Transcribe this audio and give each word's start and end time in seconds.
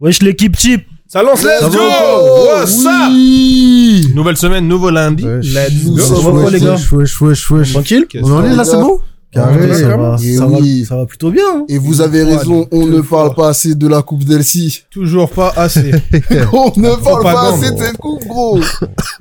Wesh, 0.00 0.22
l'équipe 0.22 0.56
type. 0.56 0.86
Ça 1.08 1.22
lance, 1.24 1.42
let's 1.42 1.60
Ça 1.60 1.68
go! 1.70 1.76
What's 1.76 2.84
up? 2.86 2.92
Oui 3.10 4.12
Nouvelle 4.14 4.36
semaine, 4.36 4.68
nouveau 4.68 4.90
lundi. 4.90 5.24
Wesh, 5.24 5.52
Let's 5.52 5.84
go. 5.84 6.48
les 6.50 6.60
gars 6.60 6.74
wesh, 6.74 6.92
wesh, 6.92 7.20
wesh, 7.20 7.50
wesh. 7.50 7.72
Tranquille? 7.72 8.06
On 8.22 8.30
en 8.32 8.44
est 8.44 8.54
là, 8.54 8.64
c'est 8.64 8.76
bon? 8.76 9.00
Carré. 9.32 9.74
ça 9.74 9.96
va, 9.96 10.16
oui. 10.60 10.84
ça 10.88 10.96
va 10.96 11.04
plutôt 11.04 11.32
bien. 11.32 11.42
hein. 11.52 11.64
Et 11.68 11.78
vous 11.78 12.00
avez 12.00 12.22
raison, 12.22 12.68
on 12.70 12.86
ne 12.86 13.00
parle 13.00 13.34
pas 13.34 13.48
assez 13.48 13.74
de 13.74 13.88
la 13.88 14.02
coupe 14.02 14.22
d'Elsie. 14.22 14.84
Toujours 14.90 15.30
pas 15.30 15.52
assez. 15.56 15.90
on 16.52 16.72
ne 16.76 17.02
parle 17.02 17.22
pas 17.24 17.52
assez 17.52 17.72
de 17.72 17.78
cette 17.78 17.96
coupe, 17.96 18.24
gros. 18.26 18.60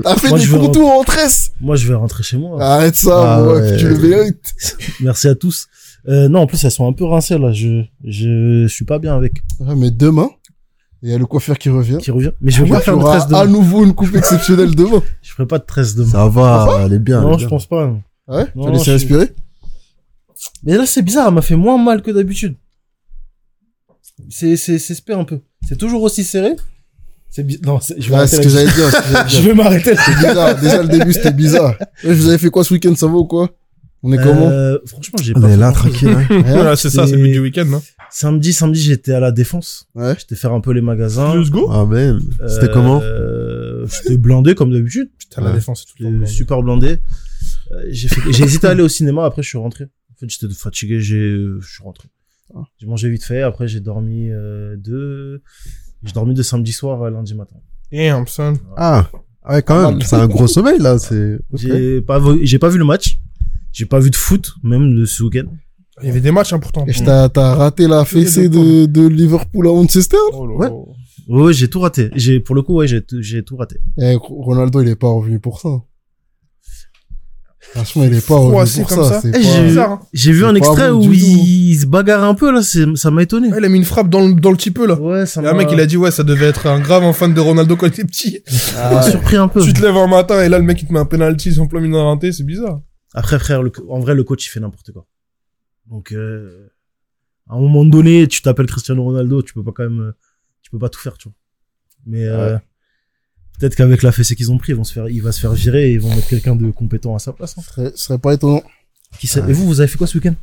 T'as 0.04 0.16
fait 0.16 0.30
Moi, 0.30 0.38
des 0.38 0.48
contours 0.48 0.92
en 0.92 1.04
tresse. 1.04 1.52
Moi, 1.60 1.76
je 1.76 1.88
vais 1.88 1.96
rentrer 1.96 2.22
chez 2.22 2.38
moi. 2.38 2.62
Arrête 2.62 2.96
ça, 2.96 3.36
Ah 3.38 3.42
moi, 3.44 3.58
ouais. 3.58 3.78
tu 3.78 3.88
le 3.88 3.98
mérites. 3.98 4.54
Merci 5.02 5.28
à 5.28 5.34
tous. 5.34 5.66
Euh, 6.08 6.30
non, 6.30 6.42
en 6.42 6.48
plus, 6.48 6.64
elles 6.64 6.72
sont 6.72 6.88
un 6.88 6.94
peu 6.94 7.04
rincées, 7.06 7.38
là. 7.40 7.52
Je, 7.52 7.82
je, 8.06 8.64
je 8.64 8.68
suis 8.68 8.86
pas 8.86 9.00
bien 9.00 9.16
avec. 9.16 9.34
Ouais, 9.60 9.76
mais 9.76 9.90
demain, 9.92 10.30
il 11.04 11.10
y 11.10 11.14
a 11.14 11.18
le 11.18 11.26
coiffeur 11.26 11.58
qui 11.58 11.70
revient. 11.70 11.98
Qui 12.02 12.12
revient. 12.12 12.32
Mais 12.42 12.52
je 12.52 12.64
vais 12.64 12.70
pas 12.70 12.80
faire 12.80 12.94
tu 12.96 13.00
de 13.00 13.06
tresse 13.06 13.24
à 13.24 13.28
demain. 13.28 13.46
nouveau 13.46 13.84
une 13.86 13.94
coupe 13.94 14.16
exceptionnelle 14.16 14.74
demain. 14.76 15.02
Je 15.22 15.32
ferai 15.32 15.46
pas 15.46 15.60
de 15.60 15.66
tresse 15.66 15.96
demain. 15.96 16.10
Ça 16.12 16.28
va, 16.28 16.82
elle 16.86 16.94
est 16.94 17.00
bien. 17.00 17.22
non, 17.22 17.30
est 17.32 17.34
je 17.34 17.38
bien. 17.40 17.50
pense 17.50 17.66
pas. 17.68 17.86
non. 17.88 18.02
Ouais, 18.28 18.46
tu 18.52 18.58
Non, 18.58 18.68
as 18.68 18.72
laissé 18.72 18.86
je- 18.86 18.92
respirer? 18.92 19.32
Mais 20.64 20.76
là, 20.78 20.86
c'est 20.86 21.02
bizarre. 21.02 21.28
Elle 21.30 21.34
m'a 21.36 21.42
fait 21.42 21.56
moins 21.56 21.78
mal 21.78 22.02
que 22.02 22.12
d'habitude. 22.12 22.56
C'est, 24.30 24.58
c'est, 24.58 24.80
c'est 24.80 24.96
spé 24.96 25.14
un 25.14 25.24
peu. 25.24 25.40
C'est 25.68 25.78
toujours 25.78 26.02
aussi 26.02 26.24
serré? 26.24 26.56
C'est 27.30 27.44
bi- 27.44 27.60
Non, 27.64 27.80
c'est- 27.80 28.00
je 28.02 28.10
vais 28.10 28.26
c'est 28.28 28.38
ce 28.38 28.42
que 28.42 28.48
la- 28.48 28.66
j'allais 28.66 28.74
dire. 28.74 29.28
Je 29.30 29.42
vais 29.42 29.54
m'arrêter 29.54 29.94
là. 29.94 30.02
C'est 30.06 30.16
bizarre. 30.28 30.56
Déjà, 30.60 30.82
le 30.84 30.90
début, 30.90 31.14
c'était 31.14 31.32
bizarre. 31.34 31.76
Vous 32.04 32.28
avez 32.28 32.38
fait 32.38 32.50
quoi 32.50 32.64
ce 32.64 32.74
week-end, 32.74 32.96
ça 32.96 33.06
va 33.08 33.14
ou 33.14 33.26
quoi? 33.26 33.50
On 34.04 34.12
est 34.14 34.18
comment? 34.18 34.48
Euh, 34.50 34.78
franchement, 34.86 35.18
j'ai 35.22 35.34
On 35.36 35.42
pas 35.42 35.48
est 35.48 35.52
fait 35.52 35.58
là, 35.58 35.72
tranquille. 35.72 36.10
hein. 36.10 36.44
Voilà, 36.48 36.76
c'est 36.76 36.90
ça, 36.90 37.06
c'est 37.08 37.16
le 37.16 37.24
but 37.24 37.32
du 37.32 37.40
week-end, 37.40 37.66
non? 37.66 37.82
Samedi, 38.10 38.54
samedi, 38.54 38.80
j'étais 38.82 39.14
à 39.14 39.20
la 39.20 39.32
défense. 39.32 39.88
Ouais. 39.96 40.16
J'étais 40.18 40.36
faire 40.36 40.54
un 40.54 40.62
peu 40.62 40.72
les 40.72 40.82
magasins. 40.82 41.36
Let's 41.36 41.50
go. 41.50 41.70
Amen. 41.72 42.20
C'était 42.48 42.70
Euh, 42.70 42.74
comment 42.74 43.02
euh, 43.04 43.86
J'étais 43.88 44.18
blindé 44.18 44.56
comme 44.56 44.72
d'habitude. 44.72 45.10
Putain, 45.18 45.42
la 45.42 45.48
Ouais. 45.50 45.54
défense, 45.56 45.86
c'est 45.88 45.94
tout 45.94 46.04
le 46.04 46.10
J'étais 46.12 46.26
temps. 46.26 46.32
super 46.32 46.62
blindé. 46.64 46.98
Euh, 47.72 47.84
j'ai 47.90 48.08
fait, 48.08 48.22
j'ai 48.32 48.44
hésité 48.46 48.68
à 48.68 48.72
aller 48.72 48.82
au 48.84 48.88
cinéma. 48.88 49.26
Après, 49.26 49.44
je 49.44 49.48
suis 49.50 49.58
rentré. 49.58 49.86
En 49.86 50.16
fait, 50.20 50.30
j'étais 50.30 50.52
fatigué. 50.54 51.00
J'ai, 51.02 51.36
je 51.60 51.68
suis 51.68 51.84
rentré. 51.84 52.08
Ah. 52.56 52.60
J'ai 52.80 52.88
mangé 52.88 53.10
vite 53.10 53.24
fait. 53.26 53.42
Après, 53.42 53.68
j'ai 53.68 53.82
dormi 53.82 54.30
euh, 54.32 54.76
de, 54.78 55.42
j'ai 56.04 56.14
dormi 56.14 56.34
de 56.34 56.44
samedi 56.44 56.72
soir 56.72 57.04
à 57.04 57.10
lundi 57.10 57.36
matin. 57.36 57.58
Damn, 57.92 58.26
son. 58.28 58.54
Ah, 58.78 59.10
ouais, 59.50 59.62
quand 59.62 59.92
même. 59.92 60.02
C'est 60.02 60.16
un 60.16 60.28
gros 60.28 60.48
sommeil, 60.48 60.80
là. 60.80 60.98
C'est. 60.98 61.36
ok. 61.52 61.60
J'ai 61.60 62.02
pas, 62.02 62.20
vu- 62.20 62.40
j'ai 62.46 62.58
pas 62.60 62.70
vu 62.70 62.78
le 62.78 62.86
match. 62.86 63.18
J'ai 63.74 63.86
pas 63.86 64.00
vu 64.00 64.10
de 64.10 64.16
foot 64.16 64.54
même 64.64 64.96
de 64.96 65.06
ce 65.06 65.24
week-end. 65.24 65.48
Il 66.02 66.08
y 66.08 66.10
avait 66.12 66.20
des 66.22 66.32
matchs 66.32 66.54
importants. 66.54 66.86
Et 66.88 66.94
t'as 66.94 67.28
t'as 67.30 67.56
raté 67.56 67.88
la 67.88 68.06
fessée 68.06 68.50
de, 68.50 68.86
de 68.86 69.08
Liverpool 69.08 69.68
à 69.68 69.72
Manchester 69.72 70.18
Oh 70.34 70.46
là 70.46 70.54
Ouais. 70.70 70.70
Ouais, 71.30 71.54
j'ai 71.54 71.70
tout 71.70 71.80
raté. 71.82 72.10
J'ai, 72.16 72.40
pour 72.40 72.56
le 72.56 72.62
coup, 72.62 72.76
ouais, 72.76 72.88
j'ai, 72.88 73.02
tout- 73.04 73.22
j'ai 73.22 73.44
tout 73.44 73.58
raté. 73.58 73.78
Eh, 74.00 74.16
Ronaldo, 74.20 74.82
il 74.82 74.88
est 74.90 74.96
pas 74.96 75.10
revenu 75.10 75.40
pour 75.40 75.60
ça. 75.60 75.70
Franchement, 77.60 78.04
il 78.06 78.14
est 78.14 78.26
pas 78.26 78.36
Froissé 78.38 78.84
revenu 78.84 78.96
pour 78.96 79.06
ça. 79.06 79.14
ça. 79.16 79.22
c'est 79.22 79.32
Eh, 79.38 79.44
j'ai- 79.44 79.64
Bizarre, 79.66 79.92
hein. 79.92 80.00
J'ai 80.14 80.32
vu 80.32 80.46
un 80.46 80.56
extrait 80.56 80.90
bon 80.90 81.06
où 81.06 81.12
il, 81.12 81.72
il 81.72 81.76
se 81.80 81.86
bagarre 81.86 82.24
un 82.24 82.34
peu 82.34 82.50
là. 82.54 82.62
Ça 82.62 83.12
m'a 83.12 83.24
étonné. 83.24 83.50
Ouais, 83.52 83.58
il 83.60 83.66
a 83.66 83.70
mis 83.70 83.78
une 83.78 83.84
frappe 83.84 84.10
dans 84.10 84.26
le, 84.26 84.34
dans 84.36 84.52
le 84.52 84.56
petit 84.56 84.72
peu, 84.72 84.88
là. 84.88 84.98
Ouais, 84.98 85.26
ça 85.26 85.42
m'a. 85.42 85.54
mec, 85.54 85.68
il 85.74 85.80
a 85.82 85.86
dit, 85.86 85.98
ouais, 85.98 86.12
ça 86.12 86.24
devait 86.24 86.46
être 86.46 86.68
un 86.68 86.80
grave 86.80 87.12
fan 87.14 87.34
de 87.34 87.42
Ronaldo 87.42 87.76
quand 87.76 87.88
il 87.88 87.90
était 87.90 88.06
petit. 88.06 88.40
m'a 88.76 89.02
surpris 89.02 89.36
un 89.36 89.50
peu. 89.50 89.62
Tu 89.62 89.74
te 89.74 89.82
lèves 89.82 89.98
un 89.98 90.08
matin 90.08 90.42
et 90.42 90.48
là, 90.48 90.60
le 90.60 90.64
mec, 90.64 90.82
il 90.82 90.88
te 90.88 90.94
met 90.94 91.00
un 91.00 91.06
penalty, 91.06 91.52
son 91.54 91.68
plein 91.68 91.82
renté, 92.02 92.32
c'est 92.32 92.46
bizarre. 92.46 92.80
Après, 93.14 93.38
frère, 93.40 93.64
le- 93.64 93.72
en 93.90 94.00
vrai, 94.00 94.16
le 94.16 94.24
coach, 94.24 94.46
il 94.46 94.50
fait 94.50 94.60
n'importe 94.62 94.92
quoi. 94.94 95.06
Donc, 95.90 96.12
euh, 96.12 96.68
à 97.50 97.56
un 97.56 97.60
moment 97.60 97.86
donné, 97.86 98.28
tu 98.28 98.42
t'appelles 98.42 98.66
Cristiano 98.68 99.04
Ronaldo, 99.04 99.42
tu 99.42 99.54
peux 99.54 99.64
pas 99.64 99.72
quand 99.72 99.84
même, 99.84 100.00
euh, 100.02 100.12
tu 100.62 100.70
peux 100.72 100.80
pas 100.80 100.90
tout 100.90 101.00
faire, 101.00 101.18
tu 101.18 101.30
vois. 101.30 101.36
Mais 102.06 102.26
euh, 102.26 102.58
peut-être 103.60 103.76
qu'avec 103.76 104.04
la 104.04 104.12
fessée 104.12 104.36
qu'ils 104.36 104.52
ont 104.52 104.58
pris, 104.58 104.74
ils 104.74 104.76
vont 104.76 104.84
se 104.84 104.94
faire, 104.94 105.08
il 105.10 105.22
va 105.22 105.32
se 105.32 105.40
faire 105.40 105.54
virer 105.54 105.90
et 105.90 105.94
ils 105.94 106.00
vont 106.02 106.10
mettre 106.14 106.28
quelqu'un 106.28 106.56
de 106.56 106.70
compétent 106.72 107.16
à 107.16 107.20
sa 107.20 107.34
place. 107.34 107.58
hein. 107.58 107.62
Ce 107.62 107.70
serait, 107.74 107.92
ce 107.96 108.04
serait 108.06 108.20
pas 108.20 108.34
étonnant. 108.34 108.62
Qui 109.20 109.28
sait? 109.28 109.40
Et 109.48 109.54
vous, 109.54 109.66
vous 109.66 109.80
avez 109.80 109.88
fait 109.88 109.98
quoi 109.98 110.08
ce 110.08 110.18
week-end? 110.18 110.36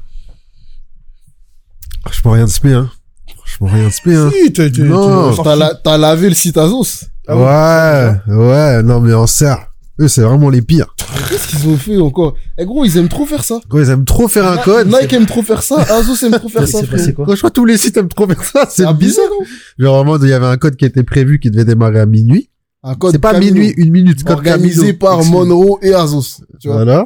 Franchement, 2.02 2.32
rien 2.32 2.44
de 2.44 2.50
spé, 2.50 2.72
hein. 2.72 2.90
Franchement, 3.36 3.66
rien 3.68 3.88
de 3.88 3.92
spé, 3.92 4.14
hein. 4.14 4.30
Si, 4.32 4.52
t'es, 4.52 4.70
t'es, 4.70 4.82
Non, 4.82 5.30
t'es 5.30 5.36
sorti. 5.36 5.42
T'as 5.50 5.56
la- 5.56 5.74
t'as 5.74 5.98
lavé 5.98 6.28
le 6.28 6.34
site 6.34 6.56
Azos. 6.56 7.04
Ah 7.26 7.36
oui. 7.36 8.32
ouais, 8.34 8.36
ouais, 8.36 8.82
non, 8.82 9.00
mais 9.00 9.14
en 9.14 9.26
serre. 9.26 9.73
Eux, 10.00 10.08
c'est 10.08 10.22
vraiment 10.22 10.50
les 10.50 10.60
pires. 10.62 10.94
Qu'est-ce 11.28 11.48
qu'ils 11.48 11.68
ont 11.68 11.76
fait 11.76 11.96
encore 11.98 12.34
Eh 12.58 12.64
gros, 12.64 12.84
ils 12.84 12.96
aiment 12.96 13.08
trop 13.08 13.26
faire 13.26 13.44
ça. 13.44 13.60
Quand 13.68 13.78
ils 13.78 13.90
aiment 13.90 14.04
trop 14.04 14.26
faire 14.26 14.46
un 14.46 14.56
code. 14.56 14.88
Nike 14.88 15.12
aime 15.12 15.26
trop 15.26 15.42
faire 15.42 15.62
ça. 15.62 15.82
Azos 15.82 16.24
aime 16.26 16.32
trop 16.32 16.48
faire 16.48 16.66
ça. 16.66 16.82
passé 16.84 17.14
quoi 17.14 17.24
Quand 17.26 17.34
je 17.36 17.40
vois 17.40 17.50
tous 17.52 17.64
les 17.64 17.76
sites 17.76 17.96
aiment 17.96 18.08
trop 18.08 18.26
faire 18.26 18.42
ça, 18.42 18.66
c'est 18.68 18.84
C'est 18.84 18.92
bizarre. 18.94 19.24
bizarre. 19.28 19.48
Genre, 19.78 19.96
vraiment, 20.04 20.18
il 20.22 20.28
y 20.28 20.32
avait 20.32 20.46
un 20.46 20.56
code 20.56 20.74
qui 20.76 20.84
était 20.84 21.04
prévu 21.04 21.38
qui 21.38 21.50
devait 21.52 21.64
démarrer 21.64 22.00
à 22.00 22.06
minuit. 22.06 22.50
Un 22.82 22.96
code 22.96 23.12
C'est 23.12 23.18
pas 23.20 23.32
Camino, 23.34 23.54
minuit, 23.54 23.74
une 23.76 23.90
minute. 23.92 24.24
Code 24.24 24.36
organisé 24.38 24.80
Camino. 24.80 24.98
par. 24.98 25.24
Monroe 25.24 25.78
et 25.82 25.94
Azos. 25.94 26.42
Tu 26.60 26.66
vois. 26.68 26.78
Voilà. 26.78 27.04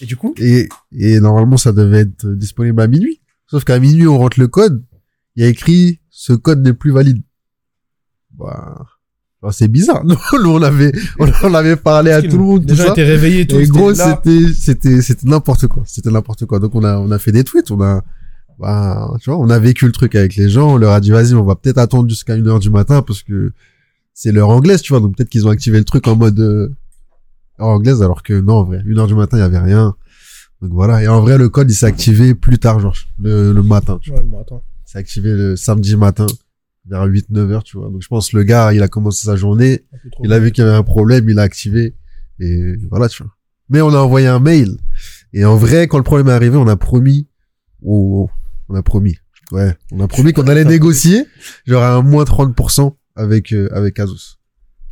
Et 0.00 0.06
du 0.06 0.16
coup 0.16 0.34
Et, 0.38 0.66
et 0.96 1.20
normalement, 1.20 1.58
ça 1.58 1.72
devait 1.72 2.00
être 2.00 2.26
disponible 2.26 2.80
à 2.80 2.86
minuit. 2.86 3.20
Sauf 3.48 3.64
qu'à 3.64 3.78
minuit, 3.78 4.06
on 4.08 4.16
rentre 4.16 4.40
le 4.40 4.48
code. 4.48 4.82
Il 5.36 5.42
y 5.42 5.46
a 5.46 5.48
écrit, 5.48 6.00
ce 6.08 6.32
code 6.32 6.62
n'est 6.62 6.72
plus 6.72 6.90
valide. 6.90 7.22
Bah, 8.32 8.86
c'est 9.50 9.68
bizarre. 9.68 10.04
Nous, 10.04 10.16
on 10.50 10.62
avait, 10.62 10.92
on, 11.18 11.54
avait 11.54 11.76
parlé 11.76 12.10
à 12.12 12.20
tout 12.20 12.36
le 12.36 12.44
monde, 12.44 12.70
ça. 12.70 12.88
étaient 12.88 13.04
réveillés, 13.04 13.46
tout 13.46 13.56
Et 13.56 13.66
gros, 13.66 13.94
c'était 13.94 14.52
c'était, 14.54 15.00
c'était, 15.00 15.26
n'importe 15.26 15.66
quoi. 15.66 15.82
C'était 15.86 16.10
n'importe 16.10 16.44
quoi. 16.46 16.58
Donc, 16.58 16.74
on 16.74 16.84
a, 16.84 16.98
on 16.98 17.10
a 17.10 17.18
fait 17.18 17.32
des 17.32 17.44
tweets. 17.44 17.70
On 17.70 17.80
a, 17.80 18.02
bah, 18.58 19.10
tu 19.20 19.30
vois, 19.30 19.38
on 19.38 19.48
a 19.48 19.58
vécu 19.58 19.86
le 19.86 19.92
truc 19.92 20.14
avec 20.14 20.36
les 20.36 20.50
gens. 20.50 20.74
On 20.74 20.76
leur 20.76 20.92
a 20.92 21.00
dit, 21.00 21.10
vas-y, 21.10 21.34
on 21.34 21.44
va 21.44 21.54
peut-être 21.54 21.78
attendre 21.78 22.08
jusqu'à 22.08 22.36
une 22.36 22.46
heure 22.48 22.60
du 22.60 22.68
matin 22.68 23.00
parce 23.00 23.22
que 23.22 23.52
c'est 24.12 24.32
l'heure 24.32 24.50
anglaise, 24.50 24.82
tu 24.82 24.92
vois. 24.92 25.00
Donc, 25.00 25.16
peut-être 25.16 25.30
qu'ils 25.30 25.46
ont 25.46 25.50
activé 25.50 25.78
le 25.78 25.84
truc 25.84 26.06
en 26.06 26.16
mode, 26.16 26.38
euh, 26.38 26.68
heure 27.58 27.68
anglaise, 27.68 28.02
alors 28.02 28.22
que 28.22 28.38
non, 28.38 28.56
en 28.56 28.64
vrai, 28.64 28.82
une 28.84 28.98
heure 28.98 29.06
du 29.06 29.14
matin, 29.14 29.38
il 29.38 29.40
y 29.40 29.44
avait 29.44 29.58
rien. 29.58 29.94
Donc 30.60 30.72
voilà. 30.72 31.02
Et 31.02 31.08
en 31.08 31.22
vrai, 31.22 31.38
le 31.38 31.48
code, 31.48 31.70
il 31.70 31.74
s'est 31.74 31.86
activé 31.86 32.34
plus 32.34 32.58
tard, 32.58 32.80
genre, 32.80 32.94
le, 33.18 33.52
le 33.52 33.62
matin, 33.62 33.98
tu 34.02 34.10
vois. 34.10 34.20
Ouais, 34.20 34.40
attends. 34.40 34.62
Il 34.86 34.90
s'est 34.90 34.98
activé 34.98 35.32
le 35.32 35.56
samedi 35.56 35.96
matin, 35.96 36.26
vers 36.86 37.04
8, 37.04 37.26
9 37.30 37.50
heures, 37.52 37.64
tu 37.64 37.76
vois. 37.76 37.88
Donc, 37.88 38.02
je 38.02 38.08
pense, 38.08 38.32
le 38.32 38.42
gars, 38.42 38.72
il 38.72 38.82
a 38.82 38.88
commencé 38.88 39.26
sa 39.26 39.36
journée. 39.36 39.84
Il 40.22 40.32
a 40.32 40.38
vu 40.38 40.50
qu'il 40.52 40.64
y 40.64 40.66
avait 40.66 40.76
un 40.76 40.82
problème, 40.82 41.28
il 41.28 41.38
a 41.38 41.42
activé. 41.42 41.94
Et 42.38 42.76
voilà, 42.90 43.08
tu 43.08 43.22
vois. 43.22 43.32
Mais 43.68 43.80
on 43.80 43.90
a 43.90 43.98
envoyé 43.98 44.26
un 44.26 44.40
mail. 44.40 44.76
Et 45.32 45.44
en 45.44 45.56
vrai, 45.56 45.86
quand 45.86 45.98
le 45.98 46.04
problème 46.04 46.28
est 46.28 46.32
arrivé, 46.32 46.56
on 46.56 46.66
a 46.66 46.76
promis. 46.76 47.28
Oh, 47.82 48.28
oh, 48.28 48.30
on 48.68 48.74
a 48.74 48.82
promis. 48.82 49.16
Ouais. 49.52 49.74
On 49.92 50.00
a 50.00 50.08
promis 50.08 50.32
qu'on 50.32 50.46
allait 50.48 50.64
négocier. 50.76 51.26
Genre 51.66 51.82
à 51.82 51.94
un 51.94 52.02
moins 52.02 52.24
30% 52.24 52.92
avec, 53.16 53.52
euh, 53.52 53.68
avec 53.72 53.98
Asus. 53.98 54.38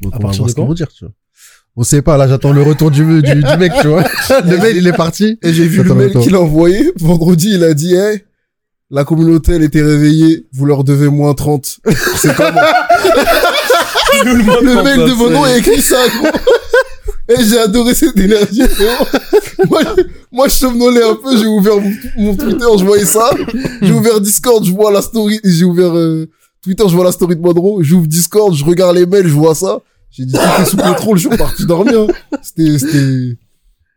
Donc 0.03 0.15
À 0.15 0.17
on 0.17 0.19
va 0.19 0.33
voir 0.33 0.35
ce 0.35 0.43
qu'ils 0.43 0.55
quand 0.55 0.67
vont 0.67 0.75
dire, 0.75 0.89
tu 0.89 1.05
vois. 1.05 1.15
On 1.77 1.85
sait 1.85 2.03
pas, 2.03 2.17
là, 2.17 2.27
j'attends 2.27 2.53
le 2.53 2.63
retour 2.63 2.91
du, 2.91 3.05
du, 3.23 3.35
du 3.35 3.57
mec, 3.57 3.73
tu 3.81 3.87
vois. 3.87 4.03
le 4.31 4.59
mail, 4.59 4.77
il 4.77 4.87
est 4.87 4.97
parti. 4.97 5.39
Et 5.43 5.53
j'ai 5.53 5.67
vu 5.69 5.83
le 5.85 5.95
mail 5.95 6.13
qu'il 6.13 6.35
a 6.35 6.41
envoyé. 6.41 6.93
Vendredi, 6.97 7.51
il 7.55 7.63
a 7.63 7.73
dit, 7.73 7.95
hey, 7.95 8.25
la 8.91 9.05
communauté, 9.05 9.53
elle 9.53 9.63
était 9.65 9.83
réveillée. 9.83 10.47
Vous 10.53 10.65
leur 10.67 10.85
devez 10.85 11.09
moins 11.09 11.35
30. 11.35 11.81
C'est 12.17 12.35
comment? 12.35 12.61
le 14.25 14.83
mail 14.83 14.99
de 15.09 15.15
Monroe 15.15 15.45
a 15.47 15.57
écrit 15.59 15.81
ça, 15.83 15.97
gros. 16.19 16.29
Et 17.31 17.45
j'ai 17.45 17.59
adoré 17.59 17.95
cette 17.95 18.17
énergie, 18.19 18.63
frérot. 18.67 19.05
Moi, 19.69 19.81
je- 19.85 20.03
moi, 20.33 20.49
je 20.49 20.55
somnolais 20.55 21.03
un 21.03 21.15
peu, 21.15 21.37
j'ai 21.37 21.45
ouvert 21.47 21.77
mon, 21.79 21.93
mon 22.17 22.35
Twitter, 22.35 22.65
je 22.79 22.85
voyais 22.85 23.05
ça. 23.05 23.31
J'ai 23.83 23.93
ouvert 23.93 24.19
Discord, 24.23 24.65
je 24.65 24.73
vois 24.73 24.91
la 24.91 25.03
story, 25.03 25.39
j'ai 25.45 25.65
ouvert, 25.65 25.95
euh, 25.95 26.27
Twitter, 26.63 26.85
je 26.89 26.95
vois 26.95 27.05
la 27.05 27.13
story 27.13 27.37
de 27.37 27.43
Monroe. 27.43 27.83
J'ouvre 27.83 28.07
Discord, 28.07 28.55
je 28.55 28.65
regarde 28.65 28.97
les 28.97 29.05
mails, 29.05 29.29
je 29.29 29.35
vois 29.35 29.55
ça. 29.55 29.81
J'ai 30.11 30.25
dit, 30.25 30.33
c'était 30.37 30.71
sous 30.71 30.77
contrôle, 30.79 31.19
je 31.19 31.29
suis 31.29 31.37
parti 31.37 31.67
dormir. 31.67 32.07
hein. 32.09 32.39
C'était, 32.43 32.79
c'était, 32.79 33.37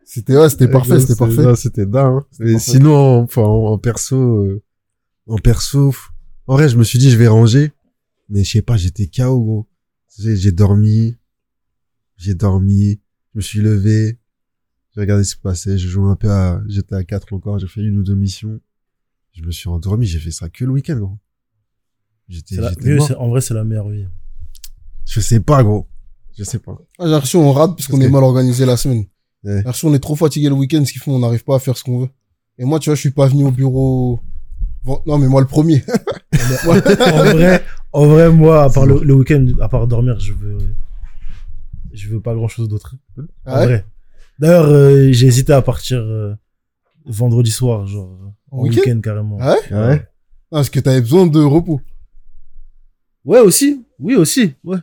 c'était, 0.04 0.36
ouais, 0.36 0.50
c'était 0.50 0.68
parfait, 0.68 1.00
c'était 1.00 1.16
parfait. 1.16 1.42
C'était 1.56 1.86
dingue. 1.86 2.16
hein. 2.18 2.24
C'était 2.32 2.50
Et 2.50 2.52
parfait. 2.52 2.70
sinon, 2.72 2.94
en, 2.96 3.22
enfin, 3.22 3.40
en, 3.42 3.64
en 3.72 3.78
perso, 3.78 4.16
euh, 4.16 4.62
en 5.26 5.38
perso, 5.38 5.94
en 6.46 6.54
vrai, 6.54 6.68
je 6.68 6.76
me 6.76 6.84
suis 6.84 6.98
dit, 6.98 7.10
je 7.10 7.16
vais 7.16 7.28
ranger. 7.28 7.72
Mais 8.28 8.44
je 8.44 8.50
sais 8.50 8.62
pas, 8.62 8.76
j'étais 8.76 9.06
KO, 9.06 9.40
gros. 9.40 9.68
Tu 10.14 10.22
sais, 10.22 10.36
J'ai 10.36 10.52
dormi. 10.52 11.16
J'ai 12.16 12.34
dormi. 12.34 13.00
Je 13.32 13.38
me 13.38 13.42
suis 13.42 13.60
levé. 13.60 14.18
J'ai 14.94 15.00
regardé 15.00 15.24
ce 15.24 15.34
qui 15.34 15.38
se 15.38 15.42
passait. 15.42 15.78
J'ai 15.78 15.88
joué 15.88 16.10
un 16.10 16.16
peu 16.16 16.30
à, 16.30 16.62
j'étais 16.68 16.94
à 16.94 17.04
4 17.04 17.32
encore. 17.32 17.58
J'ai 17.58 17.66
fait 17.66 17.80
une 17.80 17.98
ou 17.98 18.02
deux 18.02 18.14
missions. 18.14 18.60
Je 19.32 19.42
me 19.42 19.50
suis 19.50 19.68
endormi. 19.68 20.06
J'ai 20.06 20.18
fait 20.18 20.30
ça 20.30 20.48
que 20.48 20.64
le 20.64 20.72
week-end, 20.72 20.98
gros. 20.98 21.18
J'étais, 22.28 22.58
En 23.16 23.28
vrai, 23.28 23.40
c'est 23.40 23.54
la 23.54 23.64
meilleure 23.64 23.88
vie. 23.88 24.06
Je 25.06 25.20
sais 25.20 25.40
pas, 25.40 25.62
gros. 25.62 25.86
Je 26.36 26.44
sais 26.44 26.58
pas. 26.58 26.78
Ah, 26.98 27.04
j'ai 27.04 27.10
l'impression 27.10 27.46
on 27.46 27.52
rate 27.52 27.76
parce 27.76 27.88
qu'on 27.88 28.00
est 28.00 28.08
mal 28.08 28.22
organisé 28.22 28.64
la 28.64 28.76
semaine. 28.76 29.04
Ouais. 29.44 29.50
J'ai 29.50 29.54
l'impression 29.56 29.88
on 29.88 29.94
est 29.94 29.98
trop 30.00 30.16
fatigué 30.16 30.48
le 30.48 30.54
week-end, 30.54 30.84
ce 30.84 30.92
qui 30.92 30.98
fait 30.98 31.10
on 31.10 31.18
n'arrive 31.18 31.44
pas 31.44 31.56
à 31.56 31.58
faire 31.58 31.76
ce 31.76 31.84
qu'on 31.84 32.00
veut. 32.00 32.08
Et 32.58 32.64
moi, 32.64 32.78
tu 32.78 32.88
vois, 32.88 32.94
je 32.94 33.00
suis 33.00 33.10
pas 33.10 33.26
venu 33.26 33.44
au 33.44 33.50
bureau. 33.50 34.20
Non, 34.84 35.18
mais 35.18 35.28
moi 35.28 35.40
le 35.40 35.46
premier. 35.46 35.84
en 36.66 37.24
vrai, 37.24 37.62
en 37.92 38.06
vrai, 38.06 38.30
moi, 38.30 38.64
à 38.64 38.70
part 38.70 38.86
le, 38.86 39.00
le 39.02 39.14
week-end, 39.14 39.46
à 39.60 39.68
part 39.68 39.86
dormir, 39.86 40.18
je 40.18 40.32
veux, 40.32 40.58
je 41.92 42.08
veux 42.08 42.20
pas 42.20 42.34
grand 42.34 42.48
chose 42.48 42.68
d'autre. 42.68 42.96
En 43.18 43.22
Ah 43.46 43.60
ouais 43.60 43.66
vrai. 43.66 43.86
D'ailleurs, 44.38 44.66
euh, 44.66 45.12
j'ai 45.12 45.26
hésité 45.26 45.52
à 45.52 45.62
partir 45.62 45.98
euh, 45.98 46.34
vendredi 47.04 47.50
soir, 47.50 47.86
genre 47.86 48.34
En 48.50 48.58
en 48.58 48.62
week-end 48.62 49.00
carrément. 49.00 49.38
Ah 49.40 49.52
ouais 49.52 49.58
Ah 49.70 49.88
ouais? 49.88 50.02
Ah, 50.50 50.56
parce 50.56 50.70
que 50.70 50.80
t'avais 50.80 51.00
besoin 51.00 51.26
de 51.26 51.40
repos. 51.40 51.80
Ouais, 53.24 53.38
aussi. 53.40 53.84
Oui, 54.00 54.16
aussi. 54.16 54.54
Ouais. 54.64 54.78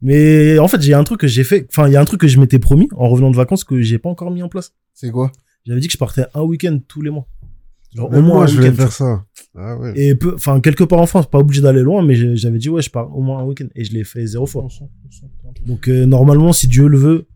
Mais 0.00 0.58
en 0.60 0.68
fait, 0.68 0.80
j'ai 0.80 0.94
un 0.94 1.02
truc 1.02 1.20
que 1.20 1.26
j'ai 1.26 1.42
fait. 1.42 1.66
Enfin, 1.68 1.88
il 1.88 1.92
y 1.92 1.96
a 1.96 2.00
un 2.00 2.04
truc 2.04 2.20
que 2.20 2.28
je 2.28 2.38
m'étais 2.38 2.60
promis 2.60 2.88
en 2.96 3.08
revenant 3.08 3.30
de 3.30 3.36
vacances 3.36 3.64
que 3.64 3.80
j'ai 3.82 3.98
pas 3.98 4.08
encore 4.08 4.30
mis 4.30 4.42
en 4.42 4.48
place. 4.48 4.72
C'est 4.94 5.10
quoi? 5.10 5.32
J'avais 5.66 5.80
dit 5.80 5.88
que 5.88 5.92
je 5.92 5.98
partais 5.98 6.24
un 6.34 6.42
week-end 6.42 6.78
tous 6.86 7.02
les 7.02 7.10
mois. 7.10 7.26
Genre, 7.98 8.08
au 8.08 8.12
moins 8.12 8.22
moi, 8.22 8.44
un 8.44 8.46
je 8.46 8.60
week-end. 8.60 8.74
faire 8.74 8.92
ça. 8.92 9.24
Ah 9.56 9.76
ouais. 9.76 9.92
Et 9.96 10.14
peu, 10.14 10.34
enfin, 10.34 10.60
quelque 10.60 10.84
part 10.84 11.00
en 11.00 11.06
France, 11.06 11.28
pas 11.28 11.38
obligé 11.38 11.60
d'aller 11.60 11.80
loin, 11.82 12.02
mais 12.04 12.36
j'avais 12.36 12.58
dit, 12.58 12.68
ouais, 12.68 12.80
je 12.82 12.90
pars 12.90 13.14
au 13.16 13.20
moins 13.22 13.40
un 13.40 13.44
week-end. 13.44 13.66
Et 13.74 13.82
je 13.84 13.92
l'ai 13.92 14.04
fait 14.04 14.24
zéro 14.26 14.46
fois. 14.46 14.68
Donc, 15.66 15.88
euh, 15.88 16.06
normalement, 16.06 16.52
si 16.52 16.68
Dieu 16.68 16.86
le 16.86 16.96
veut, 16.98 17.26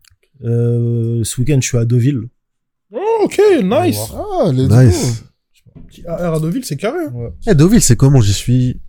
euh, 0.45 1.25
ce 1.25 1.41
week-end, 1.41 1.59
je 1.61 1.67
suis 1.67 1.79
à 1.79 1.85
Deauville. 1.85 2.29
Oh, 2.95 2.99
ok, 3.25 3.41
nice. 3.65 4.13
Ah, 4.15 4.53
les 4.53 4.69
Nice. 4.69 5.25
Petit 5.89 6.07
AR 6.07 6.35
à 6.35 6.39
Deauville, 6.41 6.65
c'est 6.65 6.77
carré. 6.77 7.07
hein. 7.07 7.31
Eh, 7.47 7.55
Deauville, 7.55 7.83
c'est 7.83 7.97
comment? 7.97 8.21
J'y 8.21 8.33
suis 8.35 8.81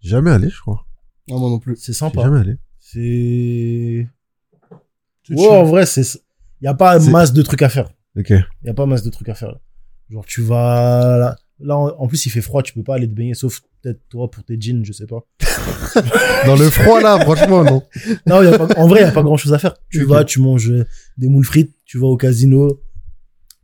jamais 0.00 0.30
allé, 0.30 0.48
je 0.50 0.60
crois. 0.60 0.84
Non, 1.28 1.38
moi 1.38 1.48
non 1.50 1.58
plus. 1.60 1.76
C'est 1.76 1.80
J'y 1.80 1.84
suis 1.84 1.94
sympa. 1.94 2.22
jamais 2.22 2.40
allé. 2.40 2.56
C'est. 2.80 4.06
Ouais, 5.30 5.48
en 5.48 5.64
vrai, 5.64 5.86
c'est. 5.86 6.20
Y 6.60 6.66
a 6.66 6.74
pas 6.74 6.98
masse 6.98 7.32
de 7.32 7.42
trucs 7.42 7.62
à 7.62 7.68
faire. 7.68 7.90
Ok. 8.18 8.30
Y 8.30 8.68
a 8.68 8.74
pas 8.74 8.86
masse 8.86 9.02
de 9.02 9.10
trucs 9.10 9.28
à 9.28 9.34
faire. 9.34 9.52
Là. 9.52 9.60
Genre, 10.10 10.24
tu 10.26 10.42
vas. 10.42 11.16
Là, 11.18 11.36
là, 11.60 11.76
en 11.76 11.88
en 11.98 12.06
plus, 12.08 12.26
il 12.26 12.30
fait 12.30 12.40
froid, 12.42 12.62
tu 12.62 12.72
peux 12.72 12.82
pas 12.82 12.94
aller 12.96 13.08
te 13.08 13.14
baigner, 13.14 13.34
sauf 13.34 13.60
peut-être 13.82 14.00
toi 14.08 14.30
pour 14.30 14.44
tes 14.44 14.60
jeans, 14.60 14.84
je 14.84 14.92
sais 14.92 15.06
pas. 15.06 15.26
Dans 16.46 16.56
le 16.56 16.68
froid, 16.70 17.00
là, 17.00 17.18
franchement, 17.20 17.64
non. 17.64 17.82
Non, 18.26 18.42
y 18.42 18.46
a 18.48 18.58
pas, 18.58 18.68
en 18.80 18.86
vrai, 18.88 19.02
y 19.02 19.04
a 19.04 19.12
pas 19.12 19.22
grand 19.22 19.36
chose 19.36 19.52
à 19.54 19.58
faire. 19.58 19.74
Tu 19.90 20.04
vas, 20.04 20.24
tu 20.24 20.40
manges 20.40 20.70
euh, 20.70 20.84
des 21.18 21.28
moules 21.28 21.44
frites, 21.44 21.74
tu 21.84 21.98
vas 21.98 22.06
au 22.06 22.16
casino, 22.16 22.80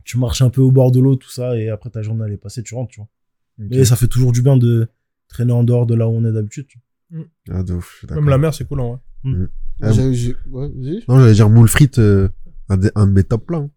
tu 0.03 0.17
marches 0.17 0.41
un 0.41 0.49
peu 0.49 0.61
au 0.61 0.71
bord 0.71 0.91
de 0.91 0.99
l'eau, 0.99 1.15
tout 1.15 1.29
ça, 1.29 1.55
et 1.57 1.69
après 1.69 1.89
ta 1.89 2.01
journée 2.01 2.23
elle 2.25 2.33
est 2.33 2.37
passée, 2.37 2.63
tu 2.63 2.73
rentres, 2.75 2.91
tu 2.91 2.99
vois. 2.99 3.09
Mais 3.57 3.83
ça 3.85 3.95
fait 3.95 4.07
toujours 4.07 4.31
du 4.31 4.41
bien 4.41 4.57
de 4.57 4.87
traîner 5.27 5.51
en 5.53 5.63
dehors 5.63 5.85
de 5.85 5.93
là 5.95 6.07
où 6.07 6.11
on 6.11 6.23
est 6.25 6.31
d'habitude. 6.31 6.65
tu 6.67 6.79
vois. 7.11 7.25
Ah, 7.51 7.63
de 7.63 7.73
ouf. 7.73 8.05
Même 8.09 8.29
la 8.29 8.37
mer, 8.37 8.53
c'est 8.53 8.65
cool, 8.65 8.79
en 8.79 8.89
vrai. 8.89 8.99
Ah, 9.81 9.91
J'ai- 9.91 10.13
j'ai- 10.13 10.35
ouais. 10.49 10.69
Non, 11.07 11.19
j'allais 11.19 11.33
dire 11.33 11.49
moule 11.49 11.67
frites, 11.67 11.99
euh, 11.99 12.29
un, 12.69 12.77
de, 12.77 12.91
un 12.95 13.07
de 13.07 13.11
mes 13.11 13.23
top 13.23 13.45
plats. 13.45 13.57
hein. 13.57 13.69